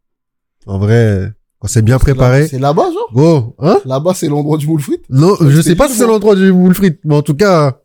En 0.67 0.79
vrai, 0.79 1.33
quand 1.63 1.69
c'est 1.69 1.83
bien 1.83 2.01
préparé. 2.01 2.49
C'est 2.49 2.59
là-bas, 2.59 2.91
genre 2.93 3.09
Go, 3.15 3.55
hein? 3.61 3.79
Là-bas, 3.85 4.15
c'est 4.15 4.27
l'endroit 4.29 4.59
du 4.59 4.67
moule 4.67 4.81
frite 4.81 5.05
Non, 5.09 5.37
Ça, 5.37 5.49
je 5.49 5.61
sais 5.61 5.77
pas 5.77 5.89
si 5.89 5.95
c'est 5.95 6.07
l'endroit 6.09 6.35
du 6.35 6.53
moule 6.53 6.75
frites, 6.75 6.99
mais 7.05 7.15
en 7.15 7.23
tout 7.23 7.35
cas, 7.37 7.79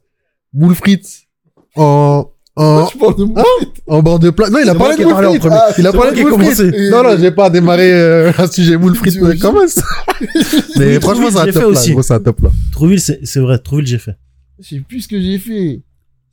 moule 0.51 0.73
frites 0.73 1.27
en, 1.75 2.25
en, 2.55 2.87
Tu 2.87 2.97
parles 2.97 3.15
de 3.17 3.23
moule 3.25 3.37
Hein? 3.37 3.43
frite 3.59 3.83
en 3.85 4.01
bord 4.01 4.17
de 4.17 4.31
plat. 4.31 4.49
Non, 4.49 4.57
il 4.63 4.67
a 4.67 4.73
parlé 4.73 4.95
de 4.97 5.03
moule 5.03 5.13
en 5.13 5.29
frites. 5.29 5.41
premier. 5.41 5.55
Ah, 5.55 5.73
il 5.77 5.85
a 5.85 5.93
parlé 5.93 6.11
de 6.17 6.21
moule 6.23 6.31
commencé. 6.31 6.71
frites. 6.71 6.91
Non, 6.91 7.03
non, 7.03 7.17
j'ai 7.19 7.29
pas 7.29 7.51
démarré 7.51 7.93
euh, 7.93 8.31
un 8.39 8.47
sujet 8.47 8.77
moule 8.77 8.97
mais 9.05 9.21
oui. 9.21 9.37
Commence. 9.37 9.75
Mais 10.77 10.95
Oui, 10.95 11.01
franchement, 11.01 11.27
c'est 11.31 11.37
un 11.37 11.51
top 11.51 11.73
là. 11.73 11.81
Gros, 11.91 12.01
c'est 12.01 12.13
un 12.15 12.19
top 12.19 12.39
là. 12.41 12.49
Trouville, 12.71 12.99
c'est 12.99 13.19
c'est 13.23 13.39
vrai, 13.39 13.59
Trouville, 13.59 13.85
j'ai 13.85 13.99
fait. 13.99 14.17
Je 14.59 14.69
sais 14.69 14.79
plus 14.79 15.01
ce 15.01 15.07
que 15.07 15.21
j'ai 15.21 15.37
fait. 15.37 15.83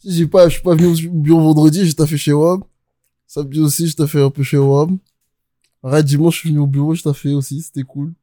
J'ai 0.06 0.26
pas, 0.26 0.48
je 0.48 0.54
suis 0.54 0.62
pas 0.62 0.74
venu 0.74 0.86
au 0.86 1.10
bureau 1.12 1.40
vendredi, 1.42 1.84
j'ai 1.86 1.92
taffé 1.92 2.16
chez 2.16 2.32
WAM. 2.32 2.62
Samedi 3.26 3.60
aussi, 3.60 3.86
j'ai 3.86 3.92
taffé 3.94 4.22
un 4.22 4.30
peu 4.30 4.42
chez 4.42 4.56
WAM. 4.56 4.96
Après, 5.84 6.02
dimanche, 6.02 6.36
je 6.36 6.40
suis 6.40 6.48
venu 6.48 6.60
au 6.60 6.66
bureau, 6.66 6.94
j'ai 6.94 7.02
taffé 7.02 7.34
aussi, 7.34 7.60
c'était 7.60 7.82
cool. 7.82 8.14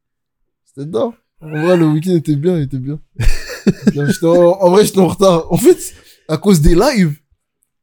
C'était 0.64 0.84
dedans. 0.84 1.14
En 1.40 1.48
vrai, 1.48 1.76
le 1.76 1.86
week-end 1.86 2.16
était 2.16 2.34
bien, 2.34 2.58
il 2.58 2.64
était 2.64 2.78
bien. 2.78 3.00
Non, 3.94 4.04
en, 4.28 4.60
en 4.60 4.70
vrai, 4.70 4.84
j'étais 4.84 4.98
en 4.98 5.06
retard. 5.06 5.46
En 5.52 5.56
fait, 5.56 5.94
à 6.26 6.36
cause 6.36 6.60
des 6.60 6.74
lives, 6.74 7.16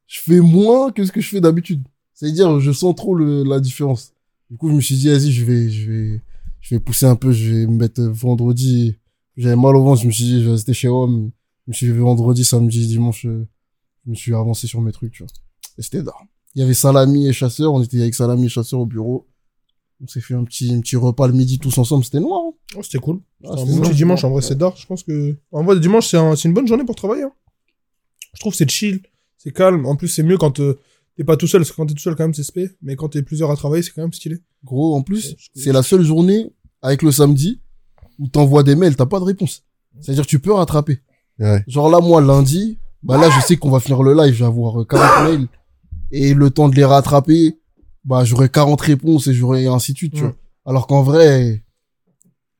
je 0.06 0.20
fais 0.20 0.40
moins 0.40 0.92
que 0.92 1.02
ce 1.06 1.10
que 1.10 1.22
je 1.22 1.28
fais 1.30 1.40
d'habitude. 1.40 1.82
C'est-à-dire, 2.12 2.60
je 2.60 2.70
sens 2.70 2.94
trop 2.94 3.14
le, 3.14 3.44
la 3.44 3.60
différence. 3.60 4.12
Du 4.50 4.58
coup, 4.58 4.68
je 4.68 4.74
me 4.74 4.80
suis 4.82 4.96
dit, 4.96 5.08
vas-y, 5.08 5.32
je 5.32 5.42
vais, 5.42 5.70
je 5.70 5.90
vais, 5.90 6.22
je 6.60 6.74
vais 6.74 6.80
pousser 6.80 7.06
un 7.06 7.16
peu, 7.16 7.32
je 7.32 7.50
vais 7.50 7.66
me 7.66 7.78
mettre 7.78 8.02
vendredi. 8.02 8.96
J'avais 9.38 9.56
mal 9.56 9.74
au 9.76 9.82
ventre, 9.82 10.02
je 10.02 10.06
me 10.06 10.12
suis 10.12 10.24
dit, 10.24 10.40
je 10.40 10.44
vais 10.44 10.52
rester 10.52 10.74
chez 10.74 10.88
WAM. 10.88 11.30
Je 11.66 11.70
me 11.70 11.74
suis 11.74 11.86
levé 11.86 12.00
vendredi, 12.00 12.44
samedi, 12.44 12.86
dimanche, 12.86 13.22
je 13.22 14.10
me 14.10 14.14
suis 14.14 14.34
avancé 14.34 14.66
sur 14.66 14.82
mes 14.82 14.92
trucs, 14.92 15.12
tu 15.12 15.22
vois. 15.22 15.32
Et 15.78 15.82
c'était 15.82 16.02
d'art. 16.02 16.22
Il 16.54 16.60
y 16.60 16.62
avait 16.62 16.74
Salami 16.74 17.26
et 17.26 17.32
Chasseur, 17.32 17.72
on 17.72 17.82
était 17.82 18.02
avec 18.02 18.14
Salami 18.14 18.44
et 18.44 18.48
Chasseur 18.50 18.80
au 18.80 18.86
bureau. 18.86 19.29
On 20.02 20.06
s'est 20.06 20.20
fait 20.20 20.34
un 20.34 20.44
petit, 20.44 20.72
un 20.72 20.80
petit 20.80 20.96
repas 20.96 21.26
le 21.26 21.34
midi 21.34 21.58
tous 21.58 21.76
ensemble, 21.78 22.04
c'était 22.04 22.20
noir. 22.20 22.40
hein. 22.48 22.52
Oh, 22.76 22.82
c'était 22.82 22.98
cool. 22.98 23.20
Ah, 23.44 23.48
C'était 23.48 23.52
un 23.52 23.56
c'était 23.58 23.70
bon 23.72 23.76
noir, 23.76 23.88
petit 23.90 23.96
dimanche, 23.96 24.24
en 24.24 24.30
vrai, 24.30 24.42
c'est 24.42 24.56
d'art. 24.56 24.76
Je 24.76 24.86
pense 24.86 25.02
que, 25.02 25.36
en 25.52 25.62
vrai, 25.64 25.74
le 25.74 25.80
dimanche, 25.80 26.06
c'est 26.08 26.16
un, 26.16 26.36
c'est 26.36 26.48
une 26.48 26.54
bonne 26.54 26.66
journée 26.66 26.84
pour 26.84 26.94
travailler, 26.96 27.24
hein. 27.24 27.32
Je 28.34 28.40
trouve 28.40 28.52
que 28.52 28.56
c'est 28.58 28.70
chill, 28.70 29.02
c'est 29.36 29.52
calme. 29.52 29.84
En 29.86 29.96
plus, 29.96 30.08
c'est 30.08 30.22
mieux 30.22 30.38
quand 30.38 30.60
euh, 30.60 30.78
t'es 31.16 31.24
pas 31.24 31.36
tout 31.36 31.46
seul, 31.46 31.60
parce 31.60 31.70
que 31.72 31.76
quand 31.76 31.86
t'es 31.86 31.94
tout 31.94 32.00
seul, 32.02 32.14
quand 32.16 32.24
même, 32.24 32.32
c'est 32.34 32.44
spé. 32.44 32.70
Mais 32.80 32.96
quand 32.96 33.08
t'es 33.10 33.22
plusieurs 33.22 33.50
à 33.50 33.56
travailler, 33.56 33.82
c'est 33.82 33.90
quand 33.90 34.02
même 34.02 34.12
stylé. 34.12 34.38
Gros, 34.64 34.94
en 34.94 35.02
plus, 35.02 35.36
c'est 35.54 35.72
la 35.72 35.82
seule 35.82 36.02
journée 36.02 36.52
avec 36.80 37.02
le 37.02 37.10
samedi 37.12 37.60
où 38.18 38.28
t'envoies 38.28 38.62
des 38.62 38.76
mails, 38.76 38.96
t'as 38.96 39.06
pas 39.06 39.18
de 39.20 39.24
réponse. 39.24 39.64
C'est-à-dire 40.00 40.26
tu 40.26 40.38
peux 40.38 40.52
rattraper. 40.52 41.00
Ouais. 41.38 41.62
Genre 41.66 41.90
là, 41.90 42.00
moi, 42.00 42.20
lundi, 42.20 42.78
bah 43.02 43.18
là, 43.18 43.28
je 43.30 43.40
sais 43.46 43.56
qu'on 43.56 43.70
va 43.70 43.80
finir 43.80 44.02
le 44.02 44.14
live, 44.14 44.32
je 44.32 44.38
vais 44.40 44.44
avoir 44.46 44.80
euh, 44.80 44.84
40 44.84 45.28
mails. 45.30 45.48
Et 46.12 46.34
le 46.34 46.50
temps 46.50 46.68
de 46.68 46.76
les 46.76 46.84
rattraper, 46.84 47.58
bah 48.04 48.24
j'aurai 48.24 48.48
40 48.48 48.80
réponses 48.80 49.26
et 49.26 49.34
j'aurai 49.34 49.66
ainsi 49.66 49.92
de 49.92 49.98
suite, 49.98 50.14
tu 50.14 50.20
Mm. 50.22 50.26
vois. 50.26 50.36
Alors 50.66 50.86
qu'en 50.86 51.02
vrai, 51.02 51.62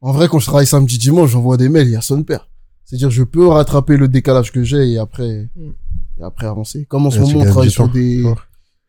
en 0.00 0.12
vrai, 0.12 0.28
quand 0.28 0.38
je 0.38 0.46
travaille 0.46 0.66
samedi, 0.66 0.98
dimanche, 0.98 1.31
j'envoie 1.31 1.56
des 1.56 1.69
mails, 1.69 1.88
il 1.88 1.92
y 1.92 1.96
a 1.96 2.00
son 2.00 2.22
père. 2.22 2.48
C'est-à-dire, 2.84 3.10
je 3.10 3.22
peux 3.22 3.46
rattraper 3.46 3.96
le 3.96 4.08
décalage 4.08 4.50
que 4.52 4.62
j'ai 4.64 4.92
et 4.92 4.98
après, 4.98 5.48
Mm. 5.56 5.70
et 6.20 6.22
après 6.22 6.46
avancer. 6.46 6.84
Comme 6.87 7.06
en 7.06 7.10
ce 7.10 7.20
moment, 7.20 7.40
on 7.40 7.44
travaille 7.44 7.70
sur 7.70 7.87
temps. 7.87 7.92
des, 7.92 8.22
Ouais. 8.25 8.34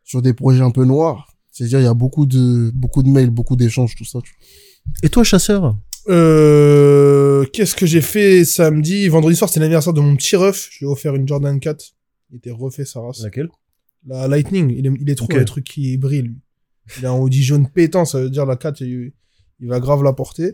sur 0.04 0.22
des 0.22 0.34
projets 0.34 0.62
un 0.62 0.72
peu 0.72 0.86
noirs. 0.86 1.28
C'est-à-dire, 1.52 1.80
il 1.80 1.84
y 1.84 1.88
a 1.88 1.94
beaucoup 1.94 2.26
de, 2.26 2.72
beaucoup 2.74 3.04
de 3.04 3.10
mails, 3.10 3.30
beaucoup 3.30 3.56
d'échanges, 3.58 3.96
tout 3.96 4.06
ça. 4.06 4.20
tu 4.24 4.34
vois. 4.38 4.94
Et 5.04 5.10
toi, 5.10 5.24
chasseur 5.24 5.76
Euh, 6.10 7.46
qu'est-ce 7.54 7.76
que 7.76 7.86
j'ai 7.86 8.02
fait 8.02 8.44
samedi? 8.46 9.08
Vendredi 9.08 9.36
soir, 9.36 9.50
c'était 9.50 9.60
l'anniversaire 9.60 9.94
de 9.94 10.02
mon 10.02 10.16
petit 10.16 10.36
ref. 10.36 10.70
Je 10.72 10.80
lui 10.80 10.86
ai 10.86 10.90
offert 10.90 11.14
une 11.16 11.28
Jordan 11.28 11.60
4. 11.60 11.94
Il 12.32 12.38
était 12.38 12.52
refait, 12.52 12.86
sa 12.86 13.02
race. 13.02 13.22
Laquelle? 13.22 13.50
La 14.08 14.28
Lightning, 14.28 14.74
il 14.76 14.88
est, 14.88 14.92
il 15.00 15.10
est 15.10 15.16
trop 15.16 15.26
Ok. 15.26 15.36
le 15.36 15.46
truc 15.46 15.64
qui 15.64 15.98
brille, 15.98 16.24
lui. 16.24 16.38
Il 17.00 17.06
a 17.06 17.12
un 17.12 17.16
Audi 17.18 17.44
jaune 17.44 17.68
pétant, 17.70 18.06
ça 18.06 18.20
veut 18.20 18.30
dire 18.30 18.46
la 18.46 18.56
4, 18.56 18.82
il, 18.82 19.12
il 19.60 19.68
va 19.68 19.80
grave 19.80 20.04
la 20.04 20.14
porter. 20.14 20.54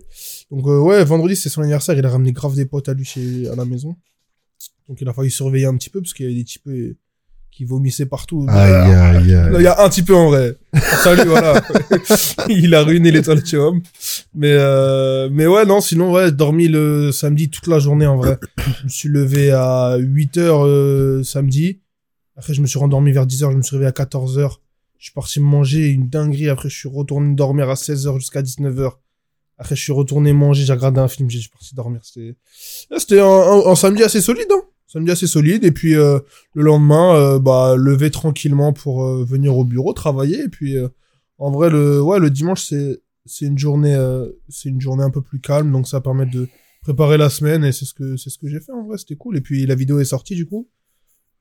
Donc, 0.52 0.68
euh, 0.68 0.80
ouais, 0.80 1.04
vendredi, 1.06 1.36
c'est 1.36 1.50
son 1.50 1.62
anniversaire, 1.62 1.98
il 1.98 2.06
a 2.06 2.10
ramené 2.10 2.32
grave 2.34 2.56
des 2.56 2.66
potes 2.66 2.90
à 2.90 2.94
lui 2.94 3.06
chez, 3.06 3.48
à 3.48 3.56
la 3.56 3.66
maison. 3.66 3.96
Donc, 4.90 5.02
il 5.02 5.08
a 5.08 5.14
fallu 5.14 5.30
surveiller 5.30 5.66
un 5.66 5.76
petit 5.78 5.90
peu, 5.90 6.02
parce 6.02 6.14
qu'il 6.14 6.26
y 6.26 6.30
avait 6.30 6.38
des 6.38 6.44
types 6.44 6.68
euh, 6.68 6.98
qui 7.52 7.64
vomissaient 7.66 8.06
partout. 8.06 8.46
Aïe, 8.50 8.72
aïe, 8.72 9.34
aïe. 9.34 9.52
il 9.56 9.62
y 9.64 9.68
a 9.68 9.84
un 9.84 9.90
petit 9.90 10.04
peu 10.04 10.14
en 10.14 10.28
vrai. 10.30 10.58
Salut, 11.04 11.28
voilà. 11.28 11.62
il 12.50 12.76
a 12.76 12.84
ruiné 12.84 13.10
l'étoile 13.12 13.44
chez 13.46 13.58
homme. 13.58 13.82
Mais, 14.36 14.52
euh, 14.52 15.30
mais 15.32 15.48
ouais, 15.48 15.66
non, 15.66 15.82
sinon, 15.82 16.12
ouais, 16.12 16.32
dormi 16.32 16.68
le 16.68 17.12
samedi 17.12 17.50
toute 17.50 17.68
la 17.68 17.80
journée 17.80 18.06
en 18.06 18.18
vrai. 18.18 18.38
Je 18.80 18.84
me 18.84 18.90
suis 18.90 19.10
levé 19.10 19.52
à 19.52 19.96
8 19.98 20.38
heures 20.38 20.66
euh, 20.66 21.24
samedi. 21.24 21.80
Après, 22.38 22.54
je 22.54 22.62
me 22.62 22.68
suis 22.68 22.80
rendormi 22.80 23.12
vers 23.12 23.26
10 23.26 23.44
heures, 23.44 23.52
je 23.52 23.58
me 23.58 23.62
suis 23.62 23.76
réveillé 23.76 23.90
à 23.90 23.92
14 23.94 24.38
heures. 24.40 24.62
Je 25.00 25.06
suis 25.06 25.14
parti 25.14 25.40
manger 25.40 25.90
une 25.90 26.08
dinguerie. 26.10 26.50
Après, 26.50 26.70
je 26.70 26.76
suis 26.78 26.90
retourné 26.90 27.36
dormir 27.36 27.70
à 27.70 27.76
16 27.76 28.08
heures 28.08 28.20
jusqu'à 28.20 28.42
19 28.42 28.80
heures. 28.80 29.00
Après, 29.58 29.76
je 29.76 29.82
suis 29.82 29.92
retourné 29.92 30.34
manger, 30.34 30.64
j'ai 30.66 30.74
regardé 30.74 31.00
un 31.00 31.08
film, 31.08 31.30
je 31.30 31.40
suis 31.40 31.50
parti 31.50 31.74
dormir. 31.76 32.02
C'était, 32.04 32.36
Ouais, 32.92 33.00
c'était 33.00 33.20
un, 33.20 33.26
un- 33.26 33.66
un 33.68 33.76
samedi 33.76 34.04
assez 34.04 34.22
solide, 34.22 34.48
hein. 34.52 34.62
Samedi 34.88 35.12
assez 35.12 35.28
solide. 35.28 35.66
Et 35.66 35.72
puis, 35.72 35.96
euh, 35.96 36.20
le 36.54 36.64
lendemain, 36.64 37.16
euh, 37.16 37.40
bah, 37.40 37.76
lever 37.76 38.12
tranquillement 38.12 38.72
pour 38.72 39.04
euh, 39.04 39.26
venir 39.26 39.58
au 39.58 39.64
bureau, 39.66 39.94
travailler. 39.94 40.44
Et 40.44 40.48
puis, 40.50 40.78
euh, 40.78 40.88
en 41.40 41.52
vrai, 41.52 41.70
le, 41.72 42.02
ouais, 42.02 42.20
le 42.20 42.30
dimanche, 42.30 42.64
c'est, 42.64 43.02
c'est 43.26 43.46
une 43.46 43.58
journée, 43.58 43.96
euh, 43.96 44.28
c'est 44.48 44.70
une 44.70 44.80
journée 44.80 45.04
un 45.04 45.10
peu 45.10 45.22
plus 45.22 45.42
calme, 45.42 45.72
donc 45.72 45.88
ça 45.88 46.02
permet 46.02 46.26
de 46.28 46.48
préparer 46.84 47.18
la 47.18 47.30
semaine. 47.30 47.64
Et 47.66 47.72
c'est 47.72 47.86
ce 47.86 47.94
que, 47.96 48.16
c'est 48.16 48.30
ce 48.30 48.38
que 48.38 48.48
j'ai 48.48 48.60
fait 48.60 48.72
en 48.72 48.86
vrai. 48.86 48.98
C'était 49.00 49.16
cool. 49.16 49.38
Et 49.38 49.42
puis, 49.42 49.66
la 49.66 49.76
vidéo 49.76 50.00
est 50.00 50.06
sortie 50.06 50.36
du 50.36 50.46
coup. 50.46 50.68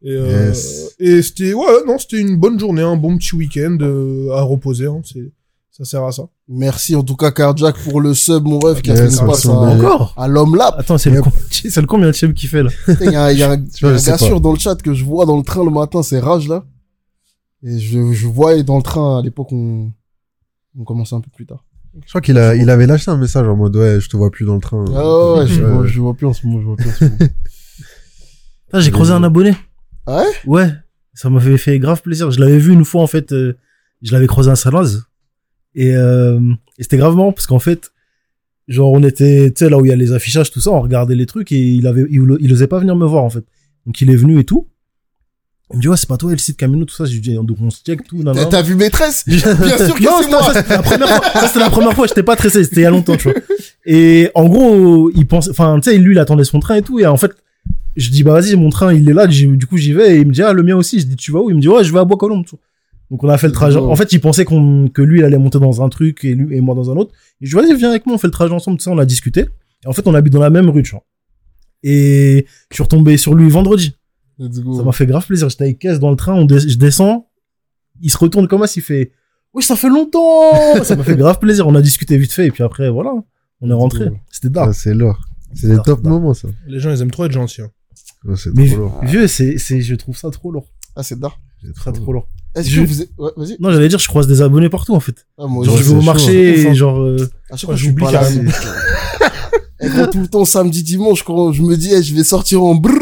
Et, 0.03 0.11
euh, 0.13 0.49
Yes. 0.49 0.95
et 0.99 1.23
c'était, 1.23 1.55
ouais, 1.55 1.65
non, 1.87 1.99
c'était 1.99 2.21
une 2.21 2.37
bonne 2.37 2.59
journée, 2.61 2.83
un 2.83 2.97
bon 2.97 3.17
petit 3.19 3.35
week-end 3.35 3.77
euh, 3.81 4.31
à 4.33 4.43
reposer. 4.43 4.87
Hein, 4.87 5.01
c'est, 5.05 5.33
ça 5.71 5.85
sert 5.85 6.05
à 6.05 6.13
ça. 6.13 6.25
Merci 6.49 6.95
en 6.95 7.03
tout 7.03 7.17
cas 7.17 7.31
Carjack 7.33 7.77
pour 7.79 8.01
le 8.01 8.15
sub, 8.15 8.45
mon 8.47 8.59
ref, 8.59 8.81
qui 8.83 8.91
a 8.91 8.97
fait 8.97 9.11
une 9.11 9.27
passe 9.27 9.47
à. 9.47 9.51
Encore 9.53 10.15
à 10.17 10.29
l'homme 10.29 10.55
là. 10.57 10.75
Attends, 10.79 10.97
c'est 10.99 11.11
le, 11.11 11.21
c'est 11.51 11.81
le 11.81 11.87
combien 11.87 12.07
de 12.09 12.13
chef 12.15 12.33
qui 12.35 12.47
fait 12.47 12.63
là 12.63 12.71
Il 13.01 13.11
y 13.11 13.17
a, 13.17 13.33
il 13.33 13.39
y 13.39 13.43
a 13.43 13.51
un, 13.53 13.57
vois, 13.81 13.91
un 13.91 13.93
je 13.95 13.99
sais 13.99 14.11
gars 14.13 14.19
sûr 14.19 14.41
dans 14.41 14.53
le 14.53 14.59
chat 14.59 14.81
que 14.81 14.95
je 14.95 15.05
vois 15.05 15.27
dans 15.27 15.37
le 15.37 15.43
train 15.43 15.65
le 15.65 15.71
matin, 15.71 16.03
c'est 16.03 16.19
Rage 16.21 16.47
là. 16.49 16.65
Et 17.63 17.79
je, 17.79 18.13
je 18.13 18.27
vois 18.29 18.63
dans 18.63 18.77
le 18.77 18.83
train 18.83 19.19
à 19.19 19.23
l'époque 19.23 19.51
on, 19.51 19.91
on 20.79 20.85
commençait 20.85 21.15
un 21.17 21.21
peu 21.21 21.31
plus 21.35 21.47
tard. 21.47 21.65
Je 22.05 22.09
crois 22.11 22.21
qu'il 22.21 22.37
a, 22.39 22.55
il 22.55 22.69
avait 22.71 22.87
lâché 22.87 23.11
un 23.11 23.17
message 23.17 23.49
en 23.49 23.57
mode, 23.57 23.75
ouais, 23.77 23.99
je 24.01 24.09
te 24.09 24.17
vois 24.17 24.31
plus 24.31 24.45
dans 24.45 24.55
le 24.55 24.61
train. 24.61 24.85
Ah 24.95 25.33
ouais, 25.39 25.47
je, 25.47 25.63
Ouais. 25.63 25.71
vois, 25.73 25.87
je 25.87 26.01
vois 26.01 26.15
plus 26.15 26.27
en 26.27 26.33
ce 26.35 26.47
moment, 26.47 26.61
je 26.61 26.67
vois 26.67 26.77
plus 26.77 26.89
en 26.91 26.93
ce 26.93 27.05
moment. 27.05 27.17
J'ai 28.75 28.91
creusé 28.91 29.13
un 29.13 29.23
abonné. 29.23 29.53
Ah 30.07 30.19
ouais? 30.23 30.27
Ouais, 30.47 30.73
ça 31.15 31.31
m'a 31.31 31.41
fait, 31.41 31.79
grave 31.79 32.03
plaisir. 32.03 32.31
Je 32.31 32.41
l'avais 32.41 32.59
vu 32.59 32.73
une 32.73 32.85
fois 32.85 33.03
en 33.03 33.07
fait, 33.07 33.33
euh, 33.33 33.57
je 34.03 34.13
l'avais 34.13 34.27
creusé 34.27 34.51
à 34.51 34.57
Salaz 34.57 35.03
et, 35.75 35.95
euh, 35.97 36.39
et 36.79 36.83
c'était 36.83 36.97
grave 36.97 37.17
marrant 37.17 37.33
parce 37.33 37.47
qu'en 37.47 37.59
fait, 37.59 37.91
genre 38.69 38.93
on 38.93 39.03
était, 39.03 39.51
tu 39.55 39.65
sais 39.65 39.71
là 39.71 39.79
où 39.79 39.85
il 39.85 39.89
y 39.89 39.93
a 39.93 39.97
les 39.97 40.13
affichages 40.13 40.51
tout 40.51 40.61
ça, 40.61 40.71
on 40.71 40.81
regardait 40.81 41.15
les 41.15 41.27
trucs 41.27 41.53
et 41.53 41.59
il 41.61 41.87
avait, 41.87 42.05
il, 42.11 42.23
il 42.41 42.53
osait 42.53 42.67
pas 42.67 42.79
venir 42.79 42.97
me 42.97 43.07
voir 43.07 43.25
en 43.25 43.31
fait. 43.31 43.45
Donc 43.87 44.01
il 44.01 44.11
est 44.11 44.17
venu 44.17 44.39
et 44.39 44.45
tout. 44.45 44.67
Il 45.73 45.79
me 45.79 45.83
dit 45.83 45.89
ouais 45.89 45.97
c'est 45.97 46.09
pas 46.09 46.17
toi 46.17 46.31
le 46.31 46.39
site 46.39 46.57
Camino 46.57 46.85
tout 46.85 46.95
ça. 46.95 47.05
J'ai 47.07 47.19
dit 47.19 47.35
donc 47.35 47.57
on 47.61 47.71
se 47.71 47.83
check 47.83 48.07
tout. 48.07 48.23
nan, 48.23 48.35
T'as- 48.35 48.43
nan. 48.43 48.49
T'as 48.51 48.63
vu 48.63 48.77
maîtresse? 48.77 49.25
Bien 49.27 49.39
sûr 49.41 49.95
que 49.97 50.03
c'est 50.03 50.31
moi. 50.31 50.43
Ça 50.53 50.55
c'était 50.63 50.77
la 50.77 50.83
première 50.83 51.09
fois. 51.09 51.33
Ça, 51.41 51.47
c'était 51.49 51.59
la 51.61 51.71
première 51.71 51.93
fois. 51.95 52.07
J'étais 52.07 52.23
pas 52.23 52.35
stressé. 52.35 52.63
C'était 52.65 52.83
il 52.83 52.83
y 52.85 52.87
a 52.87 52.91
longtemps, 52.91 53.17
tu 53.17 53.31
vois. 53.31 53.41
Et 53.85 54.31
en 54.37 54.49
gros, 54.49 55.11
il 55.11 55.27
pense, 55.27 55.49
enfin, 55.49 55.79
tu 55.81 55.91
sais, 55.91 55.99
lui, 55.99 56.15
il 56.15 56.19
attendait 56.21 56.45
son 56.45 56.61
train 56.61 56.77
et 56.77 56.83
tout. 56.83 57.01
Et 57.01 57.07
en 57.07 57.17
fait, 57.17 57.33
je 57.97 58.11
dis, 58.11 58.23
bah, 58.23 58.33
vas-y, 58.33 58.55
mon 58.57 58.71
train, 58.71 58.93
il 58.93 59.09
est 59.09 59.13
là. 59.15 59.27
Du 59.27 59.67
coup, 59.67 59.77
j'y 59.77 59.93
vais. 59.93 60.17
Et 60.17 60.21
il 60.21 60.27
me 60.27 60.33
dit, 60.33 60.43
ah, 60.43 60.53
le 60.53 60.63
mien 60.63 60.77
aussi. 60.77 61.01
Je 61.01 61.07
dis, 61.07 61.17
tu 61.17 61.33
vas 61.33 61.41
où? 61.41 61.51
Il 61.51 61.57
me 61.57 61.61
dit, 61.61 61.69
ouais, 61.69 61.83
je 61.85 61.93
vais 61.93 61.99
à 61.99 62.05
Bois-Colombes. 62.05 62.45
tu 62.45 62.51
vois. 62.51 62.61
Donc, 63.11 63.23
on 63.25 63.29
a 63.29 63.39
fait 63.39 63.47
le 63.47 63.53
trajet. 63.53 63.79
En 63.79 63.95
fait, 63.97 64.13
il 64.13 64.21
pensait 64.21 64.45
qu'on, 64.45 64.89
que 64.89 65.01
lui, 65.03 65.21
il 65.21 65.25
allait 65.25 65.39
monter 65.39 65.59
dans 65.61 65.83
un 65.83 65.89
truc 65.89 66.25
et 66.25 66.35
lui, 66.35 66.57
et 66.57 66.61
moi 66.61 66.75
dans 66.75 66.91
un 66.91 66.97
autre. 66.97 67.13
Et 67.41 67.47
je 67.47 67.57
lui 67.57 67.63
ai 67.63 67.67
dit, 67.67 67.71
vas-y, 67.73 67.79
viens 67.81 67.91
avec 67.91 68.05
moi, 68.07 68.15
on 68.17 68.19
fait 68.19 68.27
le 68.27 68.33
trajet 68.33 68.53
ensemble. 68.53 68.79
Tout 68.79 68.85
ça, 68.85 68.91
on 68.91 68.99
a 68.99 69.05
discuté. 69.07 69.47
Et 69.85 69.87
en 69.89 69.93
fait, 69.93 70.07
on 70.07 70.15
habite 70.15 70.33
dans 70.33 70.41
la 70.41 70.51
même 70.51 70.69
rue, 70.71 70.83
tu 70.83 70.91
vois. 70.93 71.05
Et 71.83 72.47
je 72.71 72.75
suis 72.75 72.83
retombé 72.83 73.17
sur 73.17 73.35
lui 73.35 73.49
vendredi. 73.49 73.95
Let's 74.39 74.61
go. 74.61 74.77
Ça 74.77 74.83
m'a 74.83 74.93
fait 74.93 75.07
grave 75.07 75.27
plaisir. 75.27 75.49
J'étais 75.49 75.65
avec 75.65 75.79
Caisse 75.79 76.01
dans 76.01 76.11
le 76.11 76.17
train, 76.17 76.35
on 76.35 76.45
dé- 76.45 76.59
je 76.69 76.77
descends. 76.79 77.29
Il 78.03 78.11
se 78.11 78.19
retourne 78.19 78.49
comme 78.49 78.67
ça, 78.67 78.73
il 78.77 78.83
fait, 78.83 79.13
oui, 79.55 79.63
ça 79.63 79.77
fait 79.77 79.89
longtemps! 79.89 80.83
ça 80.83 80.97
m'a 80.97 81.05
fait 81.05 81.17
grave 81.17 81.39
plaisir. 81.39 81.67
On 81.67 81.75
a 81.75 81.81
discuté 81.81 82.19
vite 82.19 82.33
fait, 82.33 82.47
et 82.47 82.51
puis 82.51 82.63
après, 82.63 82.91
voilà. 82.91 83.13
On 83.63 83.71
est 83.71 83.75
rentré. 83.75 84.07
C'était 84.31 84.49
Ah, 84.49 84.67
dark. 84.67 84.75
c'est 84.75 84.93
lourd. 84.95 85.19
C'est 85.55 85.69
des 85.69 85.79
top 85.83 86.03
moments, 86.03 86.35
ça. 86.35 86.49
Les 86.67 86.79
gens, 86.81 86.91
ils 86.91 87.01
aiment 87.01 87.11
trop 87.11 87.25
être 87.25 87.33
gentils. 87.33 87.63
hein. 87.63 87.71
Ouais, 88.27 88.35
c'est 88.37 88.51
Mais 88.55 88.67
trop 88.69 88.77
lourd. 88.79 89.01
vieux, 89.05 89.27
c'est, 89.29 89.59
c'est, 89.59 89.81
je 89.81 89.95
trouve 89.95 90.17
ça 90.17 90.31
trop 90.31 90.51
lourd. 90.51 90.67
Ah, 90.97 91.03
c'est 91.03 91.19
dark. 91.19 91.39
C'est 91.65 91.73
Très, 91.75 91.93
trop 91.93 92.13
lourd. 92.13 92.27
Est-ce 92.55 92.69
Je- 92.71 92.83
que 92.83 92.87
vous. 92.87 93.01
Ouais, 93.19 93.31
vas-y. 93.37 93.57
Non, 93.61 93.71
j'allais 93.71 93.89
dire, 93.89 93.99
je 93.99 94.09
croise 94.09 94.27
des 94.27 94.43
abonnés 94.43 94.69
partout, 94.69 94.95
en 94.95 95.01
fait. 95.01 95.27
Ah, 95.39 95.47
moi, 95.47 95.65
Genre, 95.65 95.77
je 95.77 95.83
vais 95.85 95.95
au 95.97 96.03
marché, 96.03 96.63
chaud. 96.63 96.69
et 96.71 96.75
genre, 96.75 97.01
euh, 97.01 97.31
À 97.51 97.57
chaque 97.57 97.69
Ouais, 97.71 97.75
fois, 97.75 97.75
je 97.77 97.81
suis 97.81 97.89
j'oublie 97.91 98.05
pas 98.05 98.13
là. 98.13 98.21
carrément. 98.21 98.51
Et 99.81 99.89
quand 99.91 100.07
tout 100.11 100.21
le 100.21 100.29
temps, 100.29 100.45
samedi, 100.47 100.83
dimanche, 100.83 101.23
quand 101.23 101.53
je 101.53 101.63
me 101.63 101.77
dis, 101.77 101.93
eh, 101.93 102.03
je 102.03 102.15
vais 102.15 102.25
sortir 102.25 102.63
en 102.63 102.75
brr, 102.75 102.93